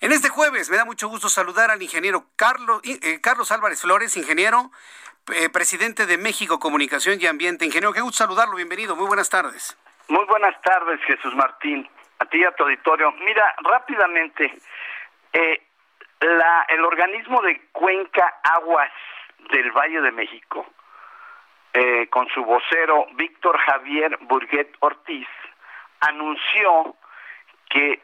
En 0.00 0.12
este 0.12 0.30
jueves 0.30 0.70
me 0.70 0.78
da 0.78 0.86
mucho 0.86 1.08
gusto 1.08 1.28
saludar 1.28 1.70
al 1.70 1.82
ingeniero 1.82 2.24
Carlos, 2.36 2.80
eh, 2.84 3.20
Carlos 3.20 3.52
Álvarez 3.52 3.82
Flores, 3.82 4.16
ingeniero, 4.16 4.70
eh, 5.34 5.50
presidente 5.50 6.06
de 6.06 6.16
México 6.16 6.58
Comunicación 6.58 7.18
y 7.20 7.26
Ambiente. 7.26 7.66
Ingeniero, 7.66 7.92
qué 7.92 8.00
gusto 8.00 8.24
saludarlo, 8.24 8.56
bienvenido, 8.56 8.96
muy 8.96 9.06
buenas 9.06 9.28
tardes. 9.28 9.76
Muy 10.08 10.24
buenas 10.24 10.58
tardes, 10.62 10.98
Jesús 11.04 11.34
Martín, 11.34 11.86
a 12.18 12.24
ti 12.24 12.38
y 12.38 12.44
a 12.44 12.52
tu 12.52 12.64
auditorio. 12.64 13.12
Mira, 13.12 13.54
rápidamente, 13.58 14.58
eh, 15.34 15.62
la, 16.20 16.64
el 16.70 16.82
organismo 16.82 17.42
de 17.42 17.60
Cuenca 17.72 18.40
Aguas 18.42 18.90
del 19.52 19.70
Valle 19.70 20.00
de 20.00 20.12
México, 20.12 20.66
con 22.10 22.28
su 22.28 22.44
vocero 22.44 23.06
Víctor 23.12 23.56
Javier 23.58 24.18
Burguet 24.22 24.76
Ortiz, 24.80 25.28
anunció 26.00 26.96
que 27.68 28.02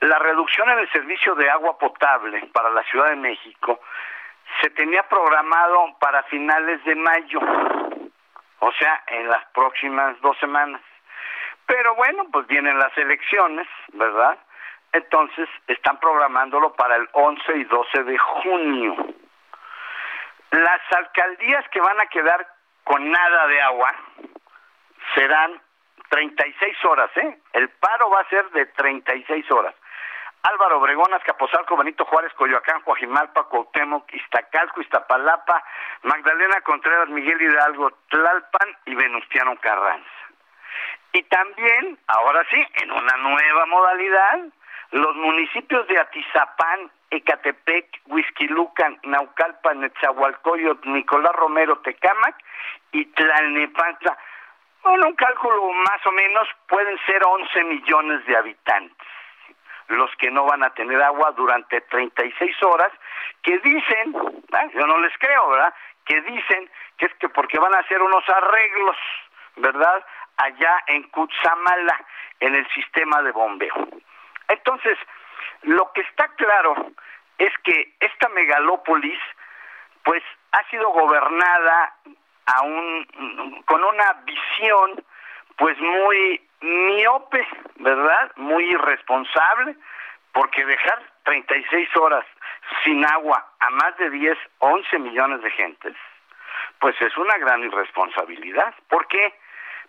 la 0.00 0.18
reducción 0.18 0.68
en 0.70 0.78
el 0.78 0.92
servicio 0.92 1.34
de 1.34 1.50
agua 1.50 1.78
potable 1.78 2.46
para 2.52 2.70
la 2.70 2.82
Ciudad 2.84 3.08
de 3.08 3.16
México 3.16 3.80
se 4.60 4.70
tenía 4.70 5.02
programado 5.08 5.96
para 6.00 6.22
finales 6.24 6.82
de 6.84 6.94
mayo, 6.94 7.40
o 8.60 8.72
sea, 8.72 9.02
en 9.08 9.28
las 9.28 9.44
próximas 9.46 10.20
dos 10.20 10.36
semanas. 10.38 10.80
Pero 11.66 11.94
bueno, 11.94 12.26
pues 12.32 12.46
vienen 12.46 12.78
las 12.78 12.96
elecciones, 12.96 13.66
¿verdad? 13.92 14.38
Entonces 14.92 15.48
están 15.66 15.98
programándolo 16.00 16.72
para 16.74 16.96
el 16.96 17.08
11 17.12 17.56
y 17.56 17.64
12 17.64 18.04
de 18.04 18.18
junio. 18.18 18.96
Las 20.50 20.80
alcaldías 20.96 21.68
que 21.68 21.80
van 21.80 22.00
a 22.00 22.06
quedar 22.06 22.46
con 22.88 23.10
nada 23.10 23.46
de 23.48 23.60
agua 23.60 23.94
serán 25.14 25.60
36 26.08 26.84
horas, 26.86 27.10
¿eh? 27.18 27.38
El 27.52 27.68
paro 27.68 28.08
va 28.08 28.20
a 28.20 28.28
ser 28.30 28.48
de 28.50 28.64
36 28.64 29.50
horas. 29.50 29.74
Álvaro 30.42 30.78
Obregón, 30.78 31.12
Azcapotzalco, 31.12 31.76
Benito 31.76 32.06
Juárez, 32.06 32.32
Coyoacán, 32.32 32.80
Coajimalpa, 32.80 33.44
Cuauhtémoc, 33.44 34.10
Iztacalco, 34.14 34.80
Iztapalapa, 34.80 35.62
Magdalena 36.04 36.62
Contreras, 36.62 37.10
Miguel 37.10 37.42
Hidalgo, 37.42 37.90
Tlalpan 38.08 38.76
y 38.86 38.94
Venustiano 38.94 39.54
Carranza. 39.60 40.08
Y 41.12 41.24
también, 41.24 41.98
ahora 42.06 42.42
sí, 42.50 42.66
en 42.82 42.90
una 42.90 43.16
nueva 43.18 43.66
modalidad, 43.66 44.38
los 44.92 45.14
municipios 45.16 45.86
de 45.88 45.98
Atizapán, 45.98 46.90
Ecatepec, 47.10 48.02
Huizquilucan, 48.06 48.98
Naucalpan, 49.04 49.80
Netzahualcoyot, 49.80 50.84
Nicolás 50.86 51.32
Romero, 51.34 51.78
Tecámac 51.78 52.36
y 52.92 53.06
Tlalnepantla. 53.06 54.16
Bueno, 54.82 55.08
un 55.08 55.16
cálculo 55.16 55.72
más 55.72 56.06
o 56.06 56.12
menos 56.12 56.48
pueden 56.68 56.98
ser 57.06 57.22
11 57.24 57.64
millones 57.64 58.24
de 58.26 58.36
habitantes 58.36 59.08
los 59.88 60.14
que 60.16 60.30
no 60.30 60.44
van 60.44 60.62
a 60.62 60.70
tener 60.70 61.02
agua 61.02 61.32
durante 61.32 61.80
36 61.80 62.62
horas, 62.62 62.92
que 63.42 63.58
dicen, 63.58 64.12
yo 64.74 64.86
no 64.86 64.98
les 64.98 65.16
creo, 65.18 65.48
¿verdad? 65.48 65.74
Que 66.04 66.20
dicen 66.22 66.70
que 66.98 67.06
es 67.06 67.14
que 67.14 67.28
porque 67.28 67.58
van 67.58 67.74
a 67.74 67.78
hacer 67.78 68.00
unos 68.02 68.28
arreglos, 68.28 68.96
¿verdad? 69.56 70.04
Allá 70.36 70.82
en 70.88 71.04
Cutzamala, 71.04 72.04
en 72.40 72.54
el 72.54 72.68
sistema 72.70 73.22
de 73.22 73.32
bombeo. 73.32 73.88
Entonces, 74.48 74.98
lo 75.62 75.92
que 75.92 76.02
está 76.02 76.28
claro 76.36 76.74
es 77.38 77.52
que 77.64 77.94
esta 78.00 78.28
megalópolis, 78.30 79.18
pues, 80.04 80.22
ha 80.52 80.64
sido 80.70 80.88
gobernada 80.90 81.94
a 82.46 82.62
un, 82.62 83.62
con 83.66 83.84
una 83.84 84.12
visión, 84.24 85.04
pues, 85.56 85.78
muy 85.78 86.40
miope, 86.60 87.46
¿verdad? 87.76 88.32
Muy 88.36 88.64
irresponsable, 88.64 89.76
porque 90.32 90.64
dejar 90.64 91.02
36 91.24 91.96
horas 91.96 92.24
sin 92.84 93.04
agua 93.04 93.44
a 93.60 93.70
más 93.70 93.96
de 93.98 94.10
10, 94.10 94.38
11 94.58 94.98
millones 94.98 95.42
de 95.42 95.50
gentes, 95.50 95.94
pues 96.80 97.00
es 97.00 97.16
una 97.16 97.36
gran 97.38 97.62
irresponsabilidad. 97.62 98.74
¿Por 98.88 99.06
qué? 99.08 99.34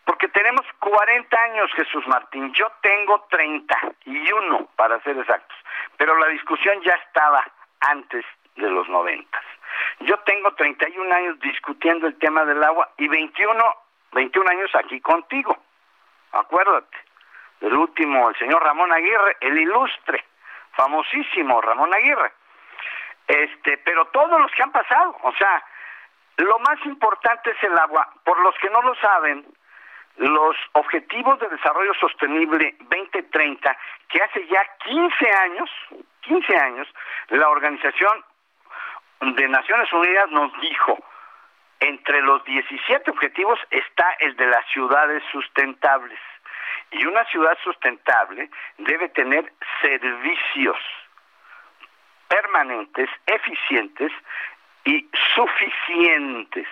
Porque 0.09 0.27
tenemos 0.29 0.65
40 0.79 1.39
años, 1.39 1.71
Jesús 1.75 2.07
Martín. 2.07 2.51
Yo 2.53 2.67
tengo 2.81 3.27
31, 3.29 4.67
para 4.75 4.99
ser 5.03 5.15
exactos. 5.19 5.55
Pero 5.97 6.17
la 6.17 6.27
discusión 6.29 6.81
ya 6.81 6.95
estaba 6.95 7.45
antes 7.81 8.25
de 8.55 8.69
los 8.69 8.89
90. 8.89 9.39
Yo 9.99 10.17
tengo 10.21 10.51
31 10.55 11.15
años 11.15 11.39
discutiendo 11.41 12.07
el 12.07 12.17
tema 12.17 12.43
del 12.43 12.63
agua 12.63 12.89
y 12.97 13.07
21, 13.07 13.63
21 14.13 14.49
años 14.49 14.71
aquí 14.73 14.99
contigo 14.99 15.55
acuérdate, 16.31 16.97
el 17.61 17.73
último, 17.73 18.29
el 18.29 18.37
señor 18.37 18.63
Ramón 18.63 18.91
Aguirre, 18.91 19.37
el 19.41 19.57
ilustre, 19.57 20.25
famosísimo 20.73 21.61
Ramón 21.61 21.93
Aguirre. 21.93 22.31
Este, 23.27 23.77
pero 23.79 24.05
todos 24.05 24.39
los 24.39 24.51
que 24.51 24.63
han 24.63 24.71
pasado, 24.71 25.15
o 25.21 25.33
sea, 25.33 25.63
Lo 26.37 26.57
más 26.59 26.79
importante 26.85 27.51
es 27.51 27.61
el 27.63 27.77
agua. 27.77 28.07
Por 28.23 28.39
los 28.39 28.55
que 28.59 28.69
no 28.69 28.81
lo 28.81 28.95
saben, 28.95 29.45
los 30.17 30.55
Objetivos 30.73 31.39
de 31.39 31.47
Desarrollo 31.49 31.93
Sostenible 31.95 32.75
2030, 32.79 33.77
que 34.09 34.21
hace 34.21 34.45
ya 34.47 34.61
15 34.85 35.31
años, 35.31 35.69
15 36.21 36.57
años, 36.57 36.87
la 37.29 37.49
Organización 37.49 38.23
de 39.21 39.47
Naciones 39.47 39.91
Unidas 39.93 40.29
nos 40.31 40.51
dijo, 40.61 40.97
entre 41.79 42.21
los 42.21 42.43
17 42.43 43.11
objetivos 43.11 43.59
está 43.71 44.11
el 44.19 44.35
de 44.35 44.47
las 44.47 44.65
ciudades 44.71 45.23
sustentables. 45.31 46.19
Y 46.91 47.05
una 47.05 47.23
ciudad 47.25 47.57
sustentable 47.63 48.49
debe 48.77 49.09
tener 49.09 49.53
servicios 49.81 50.77
permanentes, 52.27 53.09
eficientes 53.25 54.11
y 54.85 55.07
suficientes. 55.35 56.67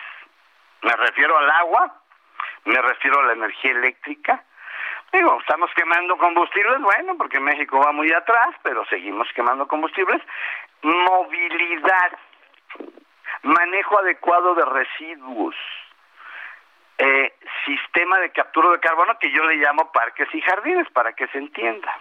Me 0.81 0.95
refiero 0.95 1.37
al 1.37 1.49
agua, 1.49 2.01
me 2.67 2.81
refiero 2.81 3.19
a 3.19 3.25
la 3.25 3.33
energía 3.33 3.71
eléctrica. 3.71 4.43
Digo, 5.13 5.37
estamos 5.39 5.71
quemando 5.73 6.17
combustibles, 6.17 6.81
bueno, 6.81 7.15
porque 7.17 7.39
México 7.39 7.79
va 7.79 7.91
muy 7.93 8.11
atrás, 8.11 8.55
pero 8.61 8.85
seguimos 8.85 9.27
quemando 9.33 9.67
combustibles. 9.67 10.21
Movilidad, 10.81 12.19
manejo 13.43 13.99
adecuado 13.99 14.53
de 14.53 14.65
residuos, 14.65 15.55
eh, 16.97 17.33
sistema 17.65 18.19
de 18.19 18.31
captura 18.31 18.71
de 18.71 18.79
carbono 18.79 19.17
que 19.17 19.31
yo 19.31 19.43
le 19.45 19.55
llamo 19.55 19.91
parques 19.91 20.27
y 20.33 20.41
jardines, 20.41 20.89
para 20.91 21.13
que 21.13 21.27
se 21.27 21.37
entienda. 21.37 21.97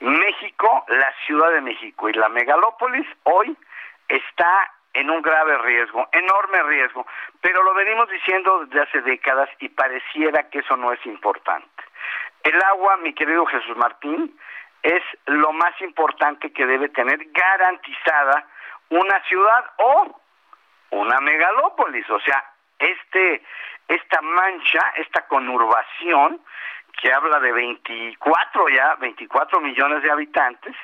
México, 0.00 0.84
la 0.88 1.14
Ciudad 1.24 1.52
de 1.52 1.60
México 1.60 2.08
y 2.08 2.14
la 2.14 2.28
megalópolis 2.28 3.06
hoy 3.22 3.56
está 4.08 4.72
en 4.94 5.10
un 5.10 5.22
grave 5.22 5.58
riesgo, 5.58 6.08
enorme 6.12 6.62
riesgo, 6.64 7.06
pero 7.40 7.62
lo 7.62 7.74
venimos 7.74 8.08
diciendo 8.08 8.64
desde 8.66 8.82
hace 8.82 9.00
décadas 9.02 9.48
y 9.58 9.68
pareciera 9.68 10.48
que 10.50 10.58
eso 10.60 10.76
no 10.76 10.92
es 10.92 11.04
importante. 11.06 11.82
El 12.42 12.60
agua, 12.62 12.96
mi 12.98 13.14
querido 13.14 13.46
Jesús 13.46 13.76
Martín, 13.76 14.36
es 14.82 15.02
lo 15.26 15.52
más 15.52 15.80
importante 15.80 16.52
que 16.52 16.66
debe 16.66 16.88
tener 16.88 17.18
garantizada 17.32 18.46
una 18.90 19.22
ciudad 19.24 19.64
o 19.78 20.20
una 20.90 21.20
megalópolis, 21.20 22.08
o 22.10 22.20
sea, 22.20 22.44
este 22.78 23.42
esta 23.88 24.20
mancha, 24.22 24.80
esta 24.96 25.26
conurbación 25.26 26.40
que 27.00 27.12
habla 27.12 27.40
de 27.40 27.52
24 27.52 28.68
ya, 28.68 28.94
24 28.96 29.60
millones 29.60 30.02
de 30.02 30.10
habitantes, 30.10 30.74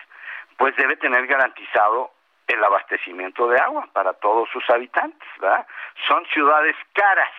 pues 0.56 0.74
debe 0.76 0.97
tener 0.97 1.26
garantizado 1.26 2.12
el 2.48 2.64
abastecimiento 2.64 3.46
de 3.48 3.58
agua 3.60 3.88
para 3.92 4.14
todos 4.14 4.48
sus 4.50 4.68
habitantes, 4.70 5.28
¿verdad? 5.38 5.66
Son 6.06 6.24
ciudades 6.26 6.74
caras, 6.94 7.30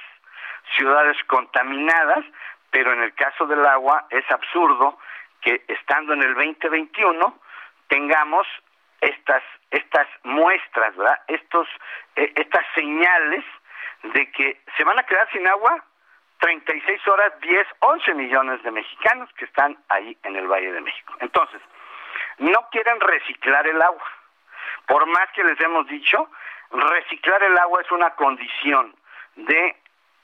ciudades 0.77 1.17
contaminadas, 1.25 2.23
pero 2.71 2.93
en 2.93 3.01
el 3.01 3.13
caso 3.15 3.45
del 3.47 3.65
agua 3.65 4.05
es 4.11 4.29
absurdo 4.31 4.97
que 5.41 5.63
estando 5.67 6.13
en 6.13 6.21
el 6.21 6.35
2021 6.35 7.39
tengamos 7.87 8.47
estas 9.01 9.43
estas 9.71 10.07
muestras, 10.23 10.95
¿verdad? 10.95 11.21
Estos 11.27 11.67
eh, 12.15 12.31
estas 12.35 12.65
señales 12.75 13.43
de 14.03 14.31
que 14.31 14.61
se 14.77 14.83
van 14.83 14.99
a 14.99 15.03
quedar 15.03 15.29
sin 15.31 15.47
agua 15.47 15.83
36 16.39 17.07
horas 17.07 17.33
10, 17.41 17.67
11 17.79 18.13
millones 18.13 18.63
de 18.63 18.71
mexicanos 18.71 19.29
que 19.37 19.45
están 19.45 19.77
ahí 19.89 20.17
en 20.23 20.35
el 20.35 20.47
Valle 20.47 20.71
de 20.71 20.81
México. 20.81 21.13
Entonces, 21.19 21.61
no 22.37 22.69
quieren 22.71 22.99
reciclar 23.01 23.67
el 23.67 23.81
agua. 23.81 24.18
Por 24.87 25.05
más 25.07 25.29
que 25.33 25.43
les 25.43 25.59
hemos 25.61 25.87
dicho, 25.87 26.29
reciclar 26.71 27.43
el 27.43 27.57
agua 27.57 27.81
es 27.81 27.91
una 27.91 28.11
condición 28.15 28.95
de 29.35 29.75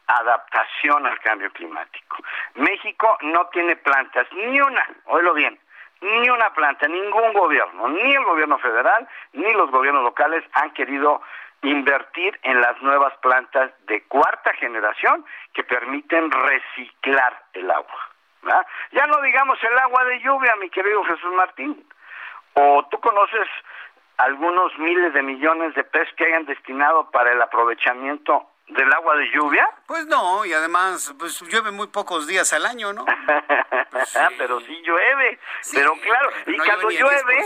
adaptación 0.08 1.06
al 1.06 1.20
cambio 1.20 1.52
climático. 1.52 2.18
México 2.56 3.18
no 3.22 3.48
tiene 3.48 3.76
plantas, 3.76 4.28
ni 4.34 4.60
una, 4.60 4.88
oílo 5.06 5.34
bien, 5.34 5.60
ni 6.02 6.30
una 6.30 6.54
planta, 6.54 6.88
ningún 6.88 7.34
gobierno, 7.34 7.88
ni 7.88 8.14
el 8.14 8.24
gobierno 8.24 8.58
federal, 8.60 9.08
ni 9.34 9.52
los 9.54 9.72
gobiernos 9.72 10.04
locales 10.04 10.44
han 10.54 10.72
querido 10.72 11.22
invertir 11.62 12.40
en 12.44 12.62
las 12.62 12.80
nuevas 12.82 13.16
plantas 13.18 13.72
de 13.88 14.04
cuarta 14.04 14.54
generación 14.54 15.26
que 15.54 15.64
permiten 15.64 16.30
reciclar 16.32 17.44
el 17.54 17.72
agua. 17.72 18.10
Ya 18.92 19.08
no 19.08 19.20
digamos 19.22 19.58
el 19.64 19.78
agua 19.80 20.06
de 20.06 20.20
lluvia, 20.20 20.56
mi 20.58 20.70
querido 20.70 21.04
Jesús 21.06 21.32
Martín. 21.34 21.84
O 22.54 22.86
tú 22.92 23.00
conoces 23.00 23.48
algunos 24.18 24.78
miles 24.80 25.14
de 25.14 25.22
millones 25.22 25.76
de 25.76 25.84
pesos 25.84 26.14
que 26.18 26.26
hayan 26.26 26.46
destinado 26.46 27.10
para 27.12 27.32
el 27.32 27.42
aprovechamiento 27.42 28.50
del 28.68 28.92
agua 28.94 29.16
de 29.18 29.32
lluvia? 29.32 29.68
Pues 29.88 30.06
no, 30.08 30.46
y 30.46 30.54
además 30.54 31.14
pues 31.20 31.40
llueve 31.42 31.72
muy 31.72 31.88
pocos 31.88 32.28
días 32.28 32.52
al 32.54 32.66
año, 32.66 32.94
¿no? 32.94 33.06
Pues 33.92 34.14
pero 34.38 34.60
sí 34.60 34.82
llueve, 34.84 35.40
pero 35.74 35.94
claro, 35.94 36.30
y 36.48 36.58
cuando 36.58 36.90
llueve, 36.90 37.44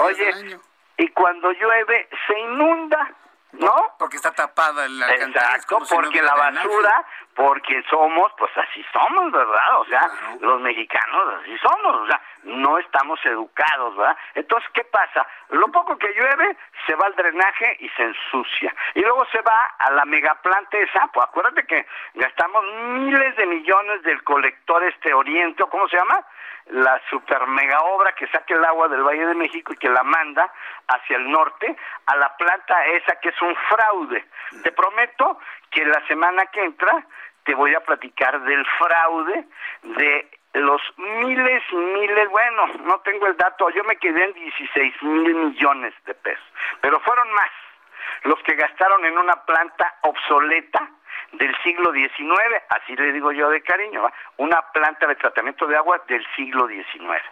oye, 0.00 0.58
y 0.96 1.08
cuando 1.08 1.52
llueve 1.52 2.08
se 2.26 2.40
inunda. 2.40 3.14
¿No? 3.58 3.94
Porque 3.98 4.16
está 4.16 4.32
tapada 4.32 4.84
el 4.84 5.02
Exacto, 5.02 5.78
porque 5.88 6.22
la 6.22 6.34
basura, 6.34 7.04
porque 7.34 7.82
somos, 7.88 8.32
pues 8.38 8.50
así 8.56 8.84
somos, 8.92 9.32
¿verdad? 9.32 9.80
O 9.80 9.84
sea, 9.86 10.10
los 10.40 10.60
mexicanos 10.60 11.34
así 11.40 11.56
somos, 11.58 12.02
o 12.02 12.06
sea, 12.06 12.20
no 12.44 12.78
estamos 12.78 13.18
educados, 13.24 13.96
¿verdad? 13.96 14.16
Entonces, 14.34 14.68
¿qué 14.72 14.84
pasa? 14.84 15.26
Lo 15.50 15.68
poco 15.68 15.96
que 15.98 16.12
llueve 16.14 16.56
se 16.86 16.94
va 16.94 17.06
al 17.06 17.16
drenaje 17.16 17.76
y 17.80 17.88
se 17.90 18.02
ensucia. 18.02 18.74
Y 18.94 19.00
luego 19.00 19.24
se 19.32 19.40
va 19.42 19.74
a 19.78 19.90
la 19.92 20.04
megaplanta 20.04 20.78
esa, 20.78 21.06
pues 21.08 21.26
acuérdate 21.26 21.66
que 21.66 21.86
gastamos 22.14 22.64
miles 22.64 23.36
de 23.36 23.46
millones 23.46 24.02
del 24.02 24.22
colector 24.24 24.82
este 24.84 25.12
oriente, 25.14 25.64
¿cómo 25.70 25.88
se 25.88 25.96
llama? 25.96 26.24
La 26.70 27.00
super 27.08 27.46
mega 27.46 27.80
obra 27.82 28.12
que 28.12 28.26
saque 28.28 28.54
el 28.54 28.64
agua 28.64 28.88
del 28.88 29.02
Valle 29.02 29.26
de 29.26 29.34
México 29.34 29.72
y 29.72 29.76
que 29.76 29.88
la 29.88 30.02
manda 30.02 30.52
hacia 30.88 31.16
el 31.16 31.30
norte 31.30 31.76
a 32.06 32.16
la 32.16 32.36
planta 32.36 32.86
esa 32.86 33.18
que 33.20 33.28
es 33.28 33.42
un 33.42 33.54
fraude. 33.68 34.24
Te 34.62 34.72
prometo 34.72 35.38
que 35.70 35.84
la 35.84 36.04
semana 36.06 36.46
que 36.46 36.64
entra 36.64 37.06
te 37.44 37.54
voy 37.54 37.74
a 37.74 37.80
platicar 37.80 38.40
del 38.42 38.66
fraude 38.78 39.46
de 39.82 40.30
los 40.54 40.80
miles 40.96 41.62
y 41.70 41.76
miles, 41.76 42.28
bueno, 42.30 42.66
no 42.84 42.98
tengo 43.00 43.26
el 43.26 43.36
dato, 43.36 43.68
yo 43.70 43.84
me 43.84 43.96
quedé 43.96 44.24
en 44.24 44.32
16 44.32 45.02
mil 45.02 45.34
millones 45.34 45.94
de 46.06 46.14
pesos, 46.14 46.44
pero 46.80 46.98
fueron 47.00 47.30
más 47.32 47.50
los 48.22 48.42
que 48.42 48.54
gastaron 48.54 49.04
en 49.04 49.18
una 49.18 49.44
planta 49.44 49.94
obsoleta 50.02 50.90
del 51.32 51.54
siglo 51.62 51.92
XIX, 51.92 52.62
así 52.68 52.96
le 52.96 53.12
digo 53.12 53.32
yo 53.32 53.50
de 53.50 53.62
cariño, 53.62 54.08
una 54.38 54.62
planta 54.72 55.06
de 55.06 55.16
tratamiento 55.16 55.66
de 55.66 55.76
agua 55.76 56.00
del 56.08 56.24
siglo 56.34 56.66
XIX. 56.66 57.22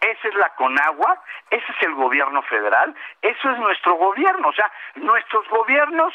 Esa 0.00 0.28
es 0.28 0.34
la 0.34 0.50
Conagua, 0.50 1.22
ese 1.50 1.66
es 1.72 1.82
el 1.82 1.94
gobierno 1.94 2.42
federal, 2.42 2.94
eso 3.22 3.50
es 3.50 3.58
nuestro 3.58 3.94
gobierno, 3.94 4.48
o 4.48 4.52
sea, 4.52 4.70
nuestros 4.96 5.48
gobiernos 5.48 6.14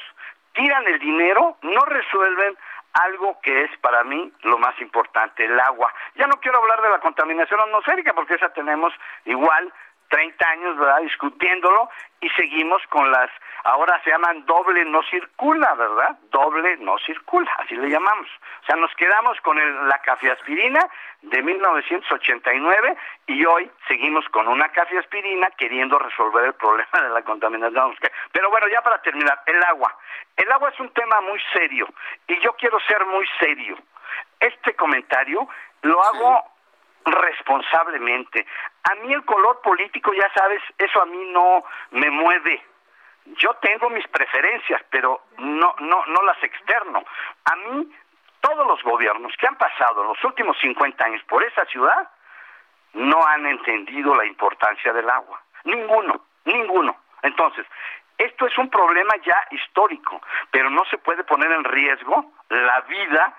tiran 0.53 0.87
el 0.87 0.99
dinero, 0.99 1.57
no 1.61 1.81
resuelven 1.81 2.57
algo 2.93 3.39
que 3.41 3.63
es 3.63 3.77
para 3.79 4.03
mí 4.05 4.31
lo 4.43 4.57
más 4.57 4.79
importante, 4.79 5.43
el 5.43 5.59
agua. 5.59 5.93
Ya 6.15 6.27
no 6.27 6.39
quiero 6.39 6.59
hablar 6.59 6.81
de 6.81 6.89
la 6.89 6.99
contaminación 6.99 7.59
atmosférica 7.59 8.13
porque 8.13 8.35
esa 8.35 8.53
tenemos 8.53 8.93
igual 9.25 9.71
30 10.15 10.49
años, 10.49 10.77
¿verdad? 10.77 11.01
Discutiéndolo 11.01 11.89
y 12.21 12.29
seguimos 12.29 12.81
con 12.87 13.11
las, 13.11 13.29
ahora 13.65 14.01
se 14.01 14.11
llaman 14.11 14.45
doble 14.45 14.85
no 14.85 15.03
circula, 15.03 15.73
¿verdad? 15.73 16.17
Doble 16.31 16.77
no 16.77 16.97
circula, 16.99 17.51
así 17.57 17.75
le 17.75 17.89
llamamos. 17.89 18.25
O 18.63 18.65
sea, 18.65 18.77
nos 18.77 18.95
quedamos 18.95 19.37
con 19.41 19.59
el, 19.59 19.89
la 19.89 19.99
cafeaspirina 19.99 20.79
de 21.21 21.43
1989 21.43 22.95
y 23.27 23.45
hoy 23.45 23.69
seguimos 23.89 24.23
con 24.29 24.47
una 24.47 24.69
cafeaspirina 24.69 25.49
queriendo 25.57 25.99
resolver 25.99 26.45
el 26.45 26.53
problema 26.53 27.01
de 27.01 27.09
la 27.09 27.21
contaminación. 27.23 27.97
Pero 28.31 28.49
bueno, 28.49 28.69
ya 28.69 28.81
para 28.81 29.01
terminar, 29.01 29.41
el 29.47 29.61
agua. 29.65 29.97
El 30.37 30.49
agua 30.49 30.69
es 30.69 30.79
un 30.79 30.91
tema 30.91 31.19
muy 31.19 31.41
serio 31.51 31.89
y 32.29 32.39
yo 32.39 32.53
quiero 32.53 32.79
ser 32.87 33.05
muy 33.05 33.27
serio. 33.37 33.77
Este 34.39 34.75
comentario 34.75 35.45
lo 35.81 36.01
hago 36.01 36.54
responsablemente. 37.05 38.45
A 38.83 38.95
mí 38.95 39.13
el 39.13 39.23
color 39.25 39.61
político, 39.61 40.13
ya 40.13 40.31
sabes, 40.33 40.61
eso 40.77 41.01
a 41.01 41.05
mí 41.05 41.31
no 41.31 41.63
me 41.91 42.09
mueve. 42.09 42.61
Yo 43.37 43.53
tengo 43.55 43.89
mis 43.89 44.07
preferencias, 44.07 44.83
pero 44.89 45.21
no, 45.37 45.75
no, 45.79 46.05
no 46.05 46.21
las 46.23 46.41
externo. 46.43 47.03
A 47.45 47.55
mí, 47.55 47.91
todos 48.41 48.67
los 48.67 48.81
gobiernos 48.83 49.33
que 49.37 49.47
han 49.47 49.55
pasado 49.55 50.03
los 50.03 50.23
últimos 50.23 50.57
50 50.59 51.03
años 51.03 51.23
por 51.23 51.43
esa 51.43 51.65
ciudad 51.65 52.09
no 52.93 53.25
han 53.25 53.45
entendido 53.45 54.15
la 54.15 54.25
importancia 54.25 54.93
del 54.93 55.09
agua. 55.09 55.41
Ninguno, 55.63 56.25
ninguno. 56.45 56.95
Entonces, 57.23 57.65
esto 58.17 58.47
es 58.47 58.57
un 58.57 58.69
problema 58.69 59.13
ya 59.25 59.47
histórico, 59.51 60.21
pero 60.51 60.69
no 60.69 60.85
se 60.85 60.97
puede 60.99 61.23
poner 61.23 61.51
en 61.51 61.63
riesgo 61.63 62.33
la 62.49 62.81
vida 62.81 63.35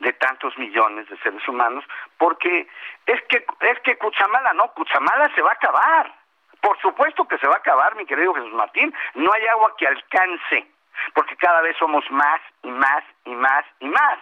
de 0.00 0.12
tantos 0.14 0.56
millones 0.58 1.08
de 1.08 1.16
seres 1.18 1.46
humanos, 1.46 1.84
porque 2.18 2.66
es 3.06 3.22
que 3.28 3.44
es 3.60 3.80
que 3.80 3.96
Cuchamala 3.96 4.52
no, 4.54 4.72
Cuchamala 4.72 5.32
se 5.34 5.42
va 5.42 5.50
a 5.50 5.54
acabar. 5.54 6.14
Por 6.60 6.78
supuesto 6.80 7.26
que 7.26 7.38
se 7.38 7.46
va 7.46 7.54
a 7.54 7.58
acabar, 7.58 7.94
mi 7.96 8.04
querido 8.04 8.34
Jesús 8.34 8.52
Martín, 8.52 8.94
no 9.14 9.32
hay 9.32 9.46
agua 9.46 9.74
que 9.76 9.86
alcance. 9.86 10.66
porque 11.14 11.36
cada 11.36 11.62
vez 11.62 11.76
somos 11.78 12.04
más 12.10 12.40
y 12.62 12.70
más 12.70 13.02
y 13.24 13.34
más 13.34 13.64
y 13.78 13.88
más. 13.88 14.18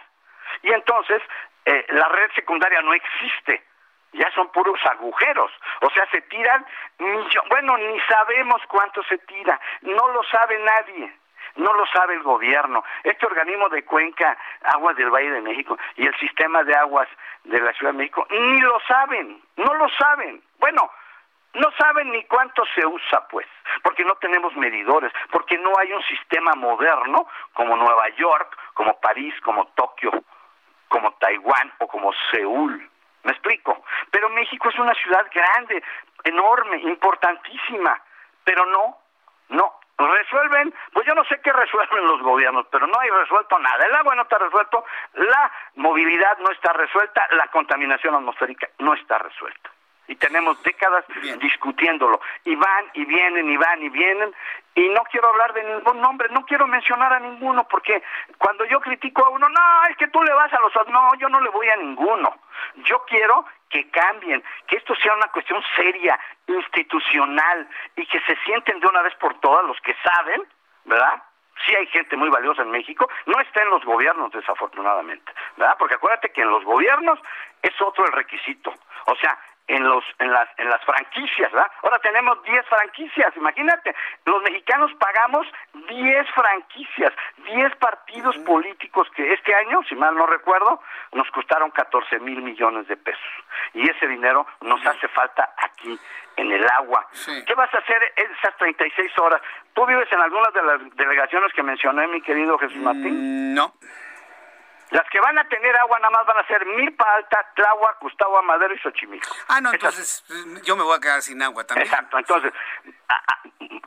Y 0.61 0.71
entonces 0.71 1.21
eh, 1.65 1.85
la 1.89 2.07
red 2.07 2.31
secundaria 2.35 2.81
no 2.81 2.93
existe, 2.93 3.63
ya 4.13 4.31
son 4.31 4.49
puros 4.51 4.79
agujeros, 4.85 5.51
o 5.81 5.89
sea, 5.89 6.09
se 6.09 6.21
tiran, 6.21 6.65
bueno, 7.49 7.77
ni 7.77 7.99
sabemos 8.01 8.61
cuánto 8.67 9.03
se 9.03 9.17
tira, 9.19 9.59
no 9.81 10.07
lo 10.09 10.23
sabe 10.23 10.57
nadie 10.59 11.18
no 11.55 11.73
lo 11.73 11.85
sabe 11.87 12.15
el 12.15 12.23
gobierno. 12.23 12.83
Este 13.03 13.25
organismo 13.25 13.69
de 13.69 13.83
cuenca, 13.83 14.37
Aguas 14.63 14.95
del 14.95 15.09
Valle 15.09 15.31
de 15.31 15.41
México 15.41 15.77
y 15.95 16.05
el 16.05 16.15
sistema 16.17 16.63
de 16.63 16.75
aguas 16.75 17.07
de 17.43 17.59
la 17.59 17.73
Ciudad 17.73 17.93
de 17.93 17.99
México, 17.99 18.25
ni 18.29 18.61
lo 18.61 18.79
saben, 18.81 19.41
no 19.57 19.73
lo 19.73 19.89
saben. 19.89 20.41
Bueno, 20.59 20.91
no 21.53 21.71
saben 21.77 22.11
ni 22.11 22.23
cuánto 22.25 22.63
se 22.75 22.85
usa, 22.85 23.27
pues, 23.29 23.47
porque 23.81 24.03
no 24.03 24.15
tenemos 24.15 24.55
medidores, 24.55 25.11
porque 25.31 25.57
no 25.57 25.71
hay 25.79 25.91
un 25.91 26.03
sistema 26.03 26.53
moderno 26.53 27.27
como 27.53 27.75
Nueva 27.75 28.07
York, 28.09 28.55
como 28.73 28.99
París, 28.99 29.33
como 29.41 29.65
Tokio, 29.69 30.11
como 30.87 31.13
Taiwán 31.13 31.73
o 31.79 31.87
como 31.87 32.11
Seúl. 32.31 32.89
¿Me 33.23 33.31
explico? 33.31 33.83
Pero 34.11 34.29
México 34.29 34.69
es 34.69 34.79
una 34.79 34.93
ciudad 34.93 35.25
grande, 35.33 35.83
enorme, 36.23 36.77
importantísima, 36.77 38.01
pero 38.43 38.65
no, 38.65 38.97
no, 39.49 39.78
resuelven, 40.07 40.73
pues 40.93 41.05
yo 41.05 41.13
no 41.13 41.23
sé 41.25 41.39
qué 41.43 41.51
resuelven 41.51 42.07
los 42.07 42.21
gobiernos, 42.21 42.65
pero 42.71 42.87
no 42.87 42.99
hay 42.99 43.09
resuelto 43.09 43.59
nada. 43.59 43.85
El 43.85 43.95
agua 43.95 44.15
no 44.15 44.23
está 44.23 44.37
resuelto, 44.37 44.85
la 45.13 45.51
movilidad 45.75 46.37
no 46.39 46.51
está 46.51 46.73
resuelta, 46.73 47.27
la 47.31 47.47
contaminación 47.47 48.15
atmosférica 48.15 48.69
no 48.79 48.93
está 48.93 49.17
resuelta. 49.17 49.69
Y 50.07 50.15
tenemos 50.15 50.61
décadas 50.63 51.05
discutiéndolo. 51.39 52.19
Y 52.43 52.55
van 52.55 52.85
y 52.93 53.05
vienen 53.05 53.47
y 53.47 53.57
van 53.57 53.83
y 53.83 53.89
vienen. 53.89 54.33
Y 54.73 54.89
no 54.89 55.03
quiero 55.03 55.29
hablar 55.29 55.53
de 55.53 55.63
ningún 55.63 56.01
nombre, 56.01 56.29
no 56.31 56.45
quiero 56.45 56.65
mencionar 56.65 57.13
a 57.13 57.19
ninguno, 57.19 57.67
porque 57.67 58.01
cuando 58.39 58.65
yo 58.65 58.79
critico 58.79 59.23
a 59.23 59.29
uno, 59.29 59.47
no, 59.47 59.83
es 59.87 59.97
que 59.97 60.07
tú 60.07 60.23
le 60.23 60.33
vas 60.33 60.51
a 60.51 60.59
los... 60.61 60.73
No, 60.87 61.13
yo 61.19 61.29
no 61.29 61.39
le 61.41 61.49
voy 61.49 61.69
a 61.69 61.75
ninguno. 61.75 62.39
Yo 62.75 63.03
quiero 63.05 63.45
que 63.69 63.89
cambien, 63.89 64.43
que 64.67 64.77
esto 64.77 64.95
sea 64.95 65.13
una 65.13 65.27
cuestión 65.27 65.61
seria, 65.75 66.19
institucional, 66.47 67.67
y 67.95 68.05
que 68.05 68.19
se 68.21 68.35
sienten 68.45 68.79
de 68.79 68.87
una 68.87 69.01
vez 69.01 69.13
por 69.15 69.39
todas 69.39 69.65
los 69.65 69.79
que 69.81 69.95
saben, 70.03 70.43
¿verdad? 70.85 71.21
Sí 71.65 71.75
hay 71.75 71.87
gente 71.87 72.15
muy 72.15 72.29
valiosa 72.29 72.61
en 72.61 72.71
México, 72.71 73.09
no 73.25 73.39
está 73.41 73.61
en 73.61 73.69
los 73.69 73.83
gobiernos 73.83 74.31
desafortunadamente, 74.31 75.31
¿verdad? 75.57 75.75
Porque 75.77 75.95
acuérdate 75.95 76.31
que 76.31 76.41
en 76.41 76.49
los 76.49 76.63
gobiernos 76.63 77.19
es 77.61 77.79
otro 77.81 78.05
el 78.05 78.13
requisito. 78.13 78.73
O 79.05 79.15
sea, 79.17 79.37
en 79.69 79.83
los 79.87 80.03
en 80.17 80.31
las 80.31 80.49
en 80.57 80.67
las 80.69 80.83
franquicias, 80.83 81.51
¿verdad? 81.51 81.71
Ahora 81.83 81.99
tenemos 81.99 82.41
10 82.43 82.65
franquicias, 82.65 83.37
imagínate, 83.37 83.95
los 84.25 84.41
mexicanos 84.41 84.91
pagamos 84.95 85.47
10 85.73 86.27
franquicias, 86.31 87.13
10 87.45 87.75
partidos 87.75 88.35
políticos 88.39 89.07
que 89.15 89.31
este 89.31 89.53
año, 89.55 89.81
si 89.87 89.95
mal 89.95 90.15
no 90.15 90.25
recuerdo, 90.25 90.81
nos 91.13 91.29
costaron 91.31 91.69
14 91.69 92.19
mil 92.19 92.41
millones 92.41 92.87
de 92.87 92.97
pesos. 92.97 93.29
Y 93.73 93.87
ese 93.87 94.07
dinero 94.07 94.47
nos 94.61 94.83
hace 94.85 95.07
falta 95.09 95.53
aquí, 95.57 95.99
en 96.35 96.51
el 96.51 96.65
agua. 96.71 97.07
¿Qué 97.45 97.53
vas 97.53 97.73
a 97.73 97.77
hacer 97.77 98.13
esas 98.15 98.57
36 98.57 99.11
horas? 99.19 99.41
¿Tú 99.73 99.85
vives 99.85 100.11
en 100.11 100.19
algunas 100.19 100.51
de 100.53 100.63
las 100.63 100.95
delegaciones 100.95 101.53
que 101.53 101.61
mencioné, 101.61 102.07
mi 102.07 102.21
querido 102.21 102.57
Jesús 102.57 102.77
Martín? 102.77 103.51
Mm, 103.51 103.53
no. 103.53 103.73
Las 104.91 105.07
que 105.09 105.19
van 105.19 105.37
a 105.37 105.47
tener 105.47 105.75
agua 105.77 105.99
nada 105.99 106.09
más 106.11 106.25
van 106.25 106.39
a 106.39 106.47
ser 106.47 106.65
Milpa 106.65 107.05
Alta, 107.15 107.45
Tláhuac, 107.55 107.99
Gustavo 108.01 108.39
Amadero 108.39 108.73
y 108.73 108.79
Xochimilco. 108.79 109.35
Ah, 109.47 109.61
no, 109.61 109.71
entonces 109.71 110.23
eh, 110.29 110.61
yo 110.63 110.75
me 110.75 110.83
voy 110.83 110.97
a 110.97 110.99
quedar 110.99 111.21
sin 111.21 111.41
agua 111.41 111.63
también. 111.65 111.87
Exacto, 111.87 112.17
entonces 112.17 112.53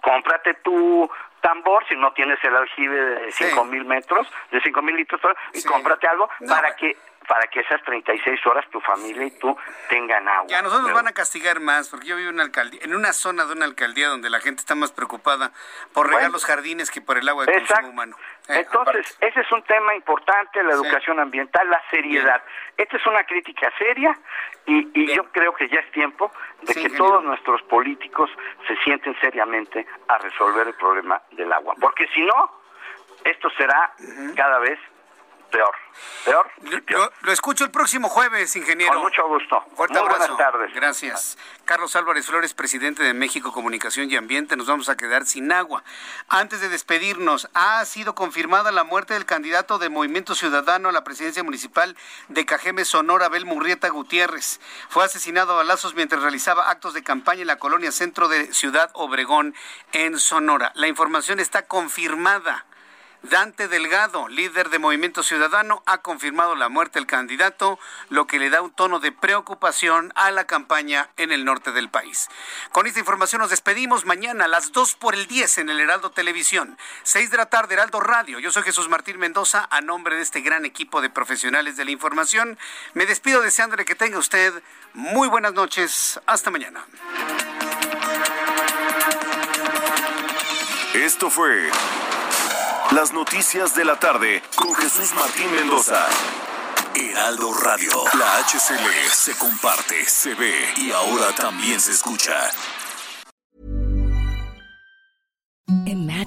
cómprate 0.00 0.54
tu 0.54 1.10
tambor 1.40 1.84
si 1.88 1.96
no 1.96 2.12
tienes 2.12 2.38
el 2.44 2.56
aljibe 2.56 2.96
de 2.96 3.32
cinco 3.32 3.64
mil 3.64 3.84
metros, 3.84 4.28
de 4.50 4.60
cinco 4.60 4.80
mil 4.82 4.96
litros, 4.96 5.20
y 5.52 5.62
cómprate 5.64 6.06
algo 6.06 6.28
para 6.48 6.76
que 6.76 6.96
para 7.28 7.46
que 7.48 7.60
esas 7.60 7.82
36 7.82 8.46
horas 8.46 8.68
tu 8.70 8.80
familia 8.80 9.26
y 9.26 9.30
tú 9.38 9.56
tengan 9.88 10.28
agua. 10.28 10.46
Ya, 10.48 10.62
nosotros 10.62 10.88
nos 10.88 10.94
van 10.94 11.08
a 11.08 11.12
castigar 11.12 11.60
más, 11.60 11.88
porque 11.88 12.06
yo 12.06 12.16
vivo 12.16 12.30
en 12.30 12.36
una, 12.36 12.44
alcaldía, 12.44 12.80
en 12.82 12.94
una 12.94 13.12
zona 13.12 13.44
de 13.44 13.52
una 13.52 13.64
alcaldía 13.64 14.08
donde 14.08 14.30
la 14.30 14.40
gente 14.40 14.60
está 14.60 14.74
más 14.74 14.92
preocupada 14.92 15.52
por 15.92 16.08
regar 16.08 16.30
los 16.30 16.44
jardines 16.44 16.90
que 16.90 17.00
por 17.00 17.18
el 17.18 17.28
agua 17.28 17.46
de 17.46 17.54
consumo 17.54 17.88
humano. 17.88 18.16
Eh, 18.48 18.64
Entonces, 18.66 19.16
ese 19.20 19.40
es 19.40 19.52
un 19.52 19.62
tema 19.64 19.94
importante, 19.94 20.62
la 20.62 20.72
educación 20.72 21.20
ambiental, 21.20 21.68
la 21.68 21.82
seriedad. 21.90 22.42
Esta 22.76 22.96
es 22.96 23.06
una 23.06 23.24
crítica 23.24 23.72
seria 23.78 24.18
y, 24.66 25.14
yo 25.14 25.24
creo 25.32 25.54
que 25.54 25.68
ya 25.68 25.80
es 25.80 25.90
tiempo 25.92 26.32
de 26.62 26.74
que 26.74 26.90
todos 26.90 27.22
nuestros 27.22 27.62
políticos 27.62 28.30
se 28.66 28.76
sienten 28.84 29.18
seriamente 29.20 29.86
a 30.08 30.18
resolver 30.18 30.66
el 30.68 30.74
problema 30.74 31.20
del 31.32 31.52
agua. 31.52 31.74
Porque 31.80 32.06
si 32.14 32.22
no, 32.22 32.62
esto 33.24 33.50
será 33.50 33.92
cada 34.36 34.58
vez 34.58 34.78
peor. 35.52 35.74
Peor. 36.24 37.12
Lo, 37.20 37.32
escucho 37.32 37.64
el 37.64 37.70
próximo 37.70 38.08
jueves, 38.08 38.56
ingeniero. 38.56 38.94
Con 38.94 39.02
mucho 39.02 39.28
gusto. 39.28 39.62
Fuerte 39.76 39.98
abrazo. 39.98 40.18
Buenas 40.18 40.36
tardes. 40.36 40.74
Gracias. 40.74 41.38
Carlos 41.64 41.94
Álvarez 41.94 42.26
Flores, 42.26 42.54
presidente 42.54 43.02
de 43.02 43.12
México 43.12 43.52
Comunicación 43.52 44.10
y 44.10 44.16
Ambiente. 44.16 44.56
Nos 44.56 44.66
vamos 44.66 44.88
a 44.88 44.96
quedar 44.96 45.26
sin 45.26 45.52
agua. 45.52 45.84
Antes 46.28 46.60
de 46.60 46.68
despedirnos, 46.68 47.48
ha 47.54 47.84
sido 47.84 48.14
confirmada 48.14 48.72
la 48.72 48.84
muerte 48.84 49.14
del 49.14 49.26
candidato 49.26 49.78
de 49.78 49.90
Movimiento 49.90 50.34
Ciudadano 50.34 50.88
a 50.88 50.92
la 50.92 51.04
presidencia 51.04 51.44
municipal 51.44 51.96
de 52.28 52.46
Cajeme, 52.46 52.84
Sonora, 52.84 53.26
Abel 53.26 53.44
Murrieta 53.44 53.88
Gutiérrez. 53.90 54.60
Fue 54.88 55.04
asesinado 55.04 55.52
a 55.52 55.56
balazos 55.56 55.94
mientras 55.94 56.22
realizaba 56.22 56.70
actos 56.70 56.94
de 56.94 57.02
campaña 57.04 57.42
en 57.42 57.48
la 57.48 57.58
colonia 57.58 57.92
centro 57.92 58.28
de 58.28 58.52
Ciudad 58.54 58.90
Obregón, 58.94 59.54
en 59.92 60.18
Sonora. 60.18 60.72
La 60.74 60.88
información 60.88 61.38
está 61.38 61.62
confirmada. 61.62 62.64
Dante 63.22 63.68
Delgado, 63.68 64.28
líder 64.28 64.68
de 64.70 64.80
Movimiento 64.80 65.22
Ciudadano, 65.22 65.82
ha 65.86 65.98
confirmado 65.98 66.56
la 66.56 66.68
muerte 66.68 66.98
del 66.98 67.06
candidato, 67.06 67.78
lo 68.08 68.26
que 68.26 68.38
le 68.38 68.50
da 68.50 68.62
un 68.62 68.72
tono 68.72 68.98
de 68.98 69.12
preocupación 69.12 70.12
a 70.16 70.30
la 70.32 70.46
campaña 70.46 71.08
en 71.16 71.30
el 71.30 71.44
norte 71.44 71.70
del 71.72 71.88
país. 71.88 72.28
Con 72.72 72.86
esta 72.86 72.98
información 72.98 73.40
nos 73.40 73.50
despedimos 73.50 74.04
mañana 74.04 74.46
a 74.46 74.48
las 74.48 74.72
2 74.72 74.96
por 74.96 75.14
el 75.14 75.26
10 75.28 75.58
en 75.58 75.70
el 75.70 75.80
Heraldo 75.80 76.10
Televisión, 76.10 76.76
6 77.04 77.30
de 77.30 77.36
la 77.36 77.46
tarde 77.46 77.74
Heraldo 77.74 78.00
Radio. 78.00 78.40
Yo 78.40 78.50
soy 78.50 78.64
Jesús 78.64 78.88
Martín 78.88 79.18
Mendoza, 79.18 79.68
a 79.70 79.80
nombre 79.80 80.16
de 80.16 80.22
este 80.22 80.40
gran 80.40 80.64
equipo 80.64 81.00
de 81.00 81.08
profesionales 81.08 81.76
de 81.76 81.84
la 81.84 81.92
información. 81.92 82.58
Me 82.94 83.06
despido 83.06 83.40
deseándole 83.40 83.84
que 83.84 83.94
tenga 83.94 84.18
usted 84.18 84.52
muy 84.94 85.28
buenas 85.28 85.52
noches. 85.52 86.20
Hasta 86.26 86.50
mañana. 86.50 86.84
Esto 90.94 91.30
fue 91.30 91.70
las 92.94 93.12
noticias 93.12 93.74
de 93.74 93.84
la 93.84 93.98
tarde 93.98 94.42
con 94.54 94.74
Jesús 94.74 95.14
Martín 95.14 95.50
Mendoza. 95.52 96.06
Heraldo 96.94 97.54
Radio. 97.54 97.90
La 98.18 98.38
HCL 98.38 99.10
se 99.10 99.36
comparte, 99.38 100.04
se 100.04 100.34
ve 100.34 100.54
y 100.76 100.92
ahora 100.92 101.34
también 101.34 101.80
se 101.80 101.92
escucha. 101.92 102.34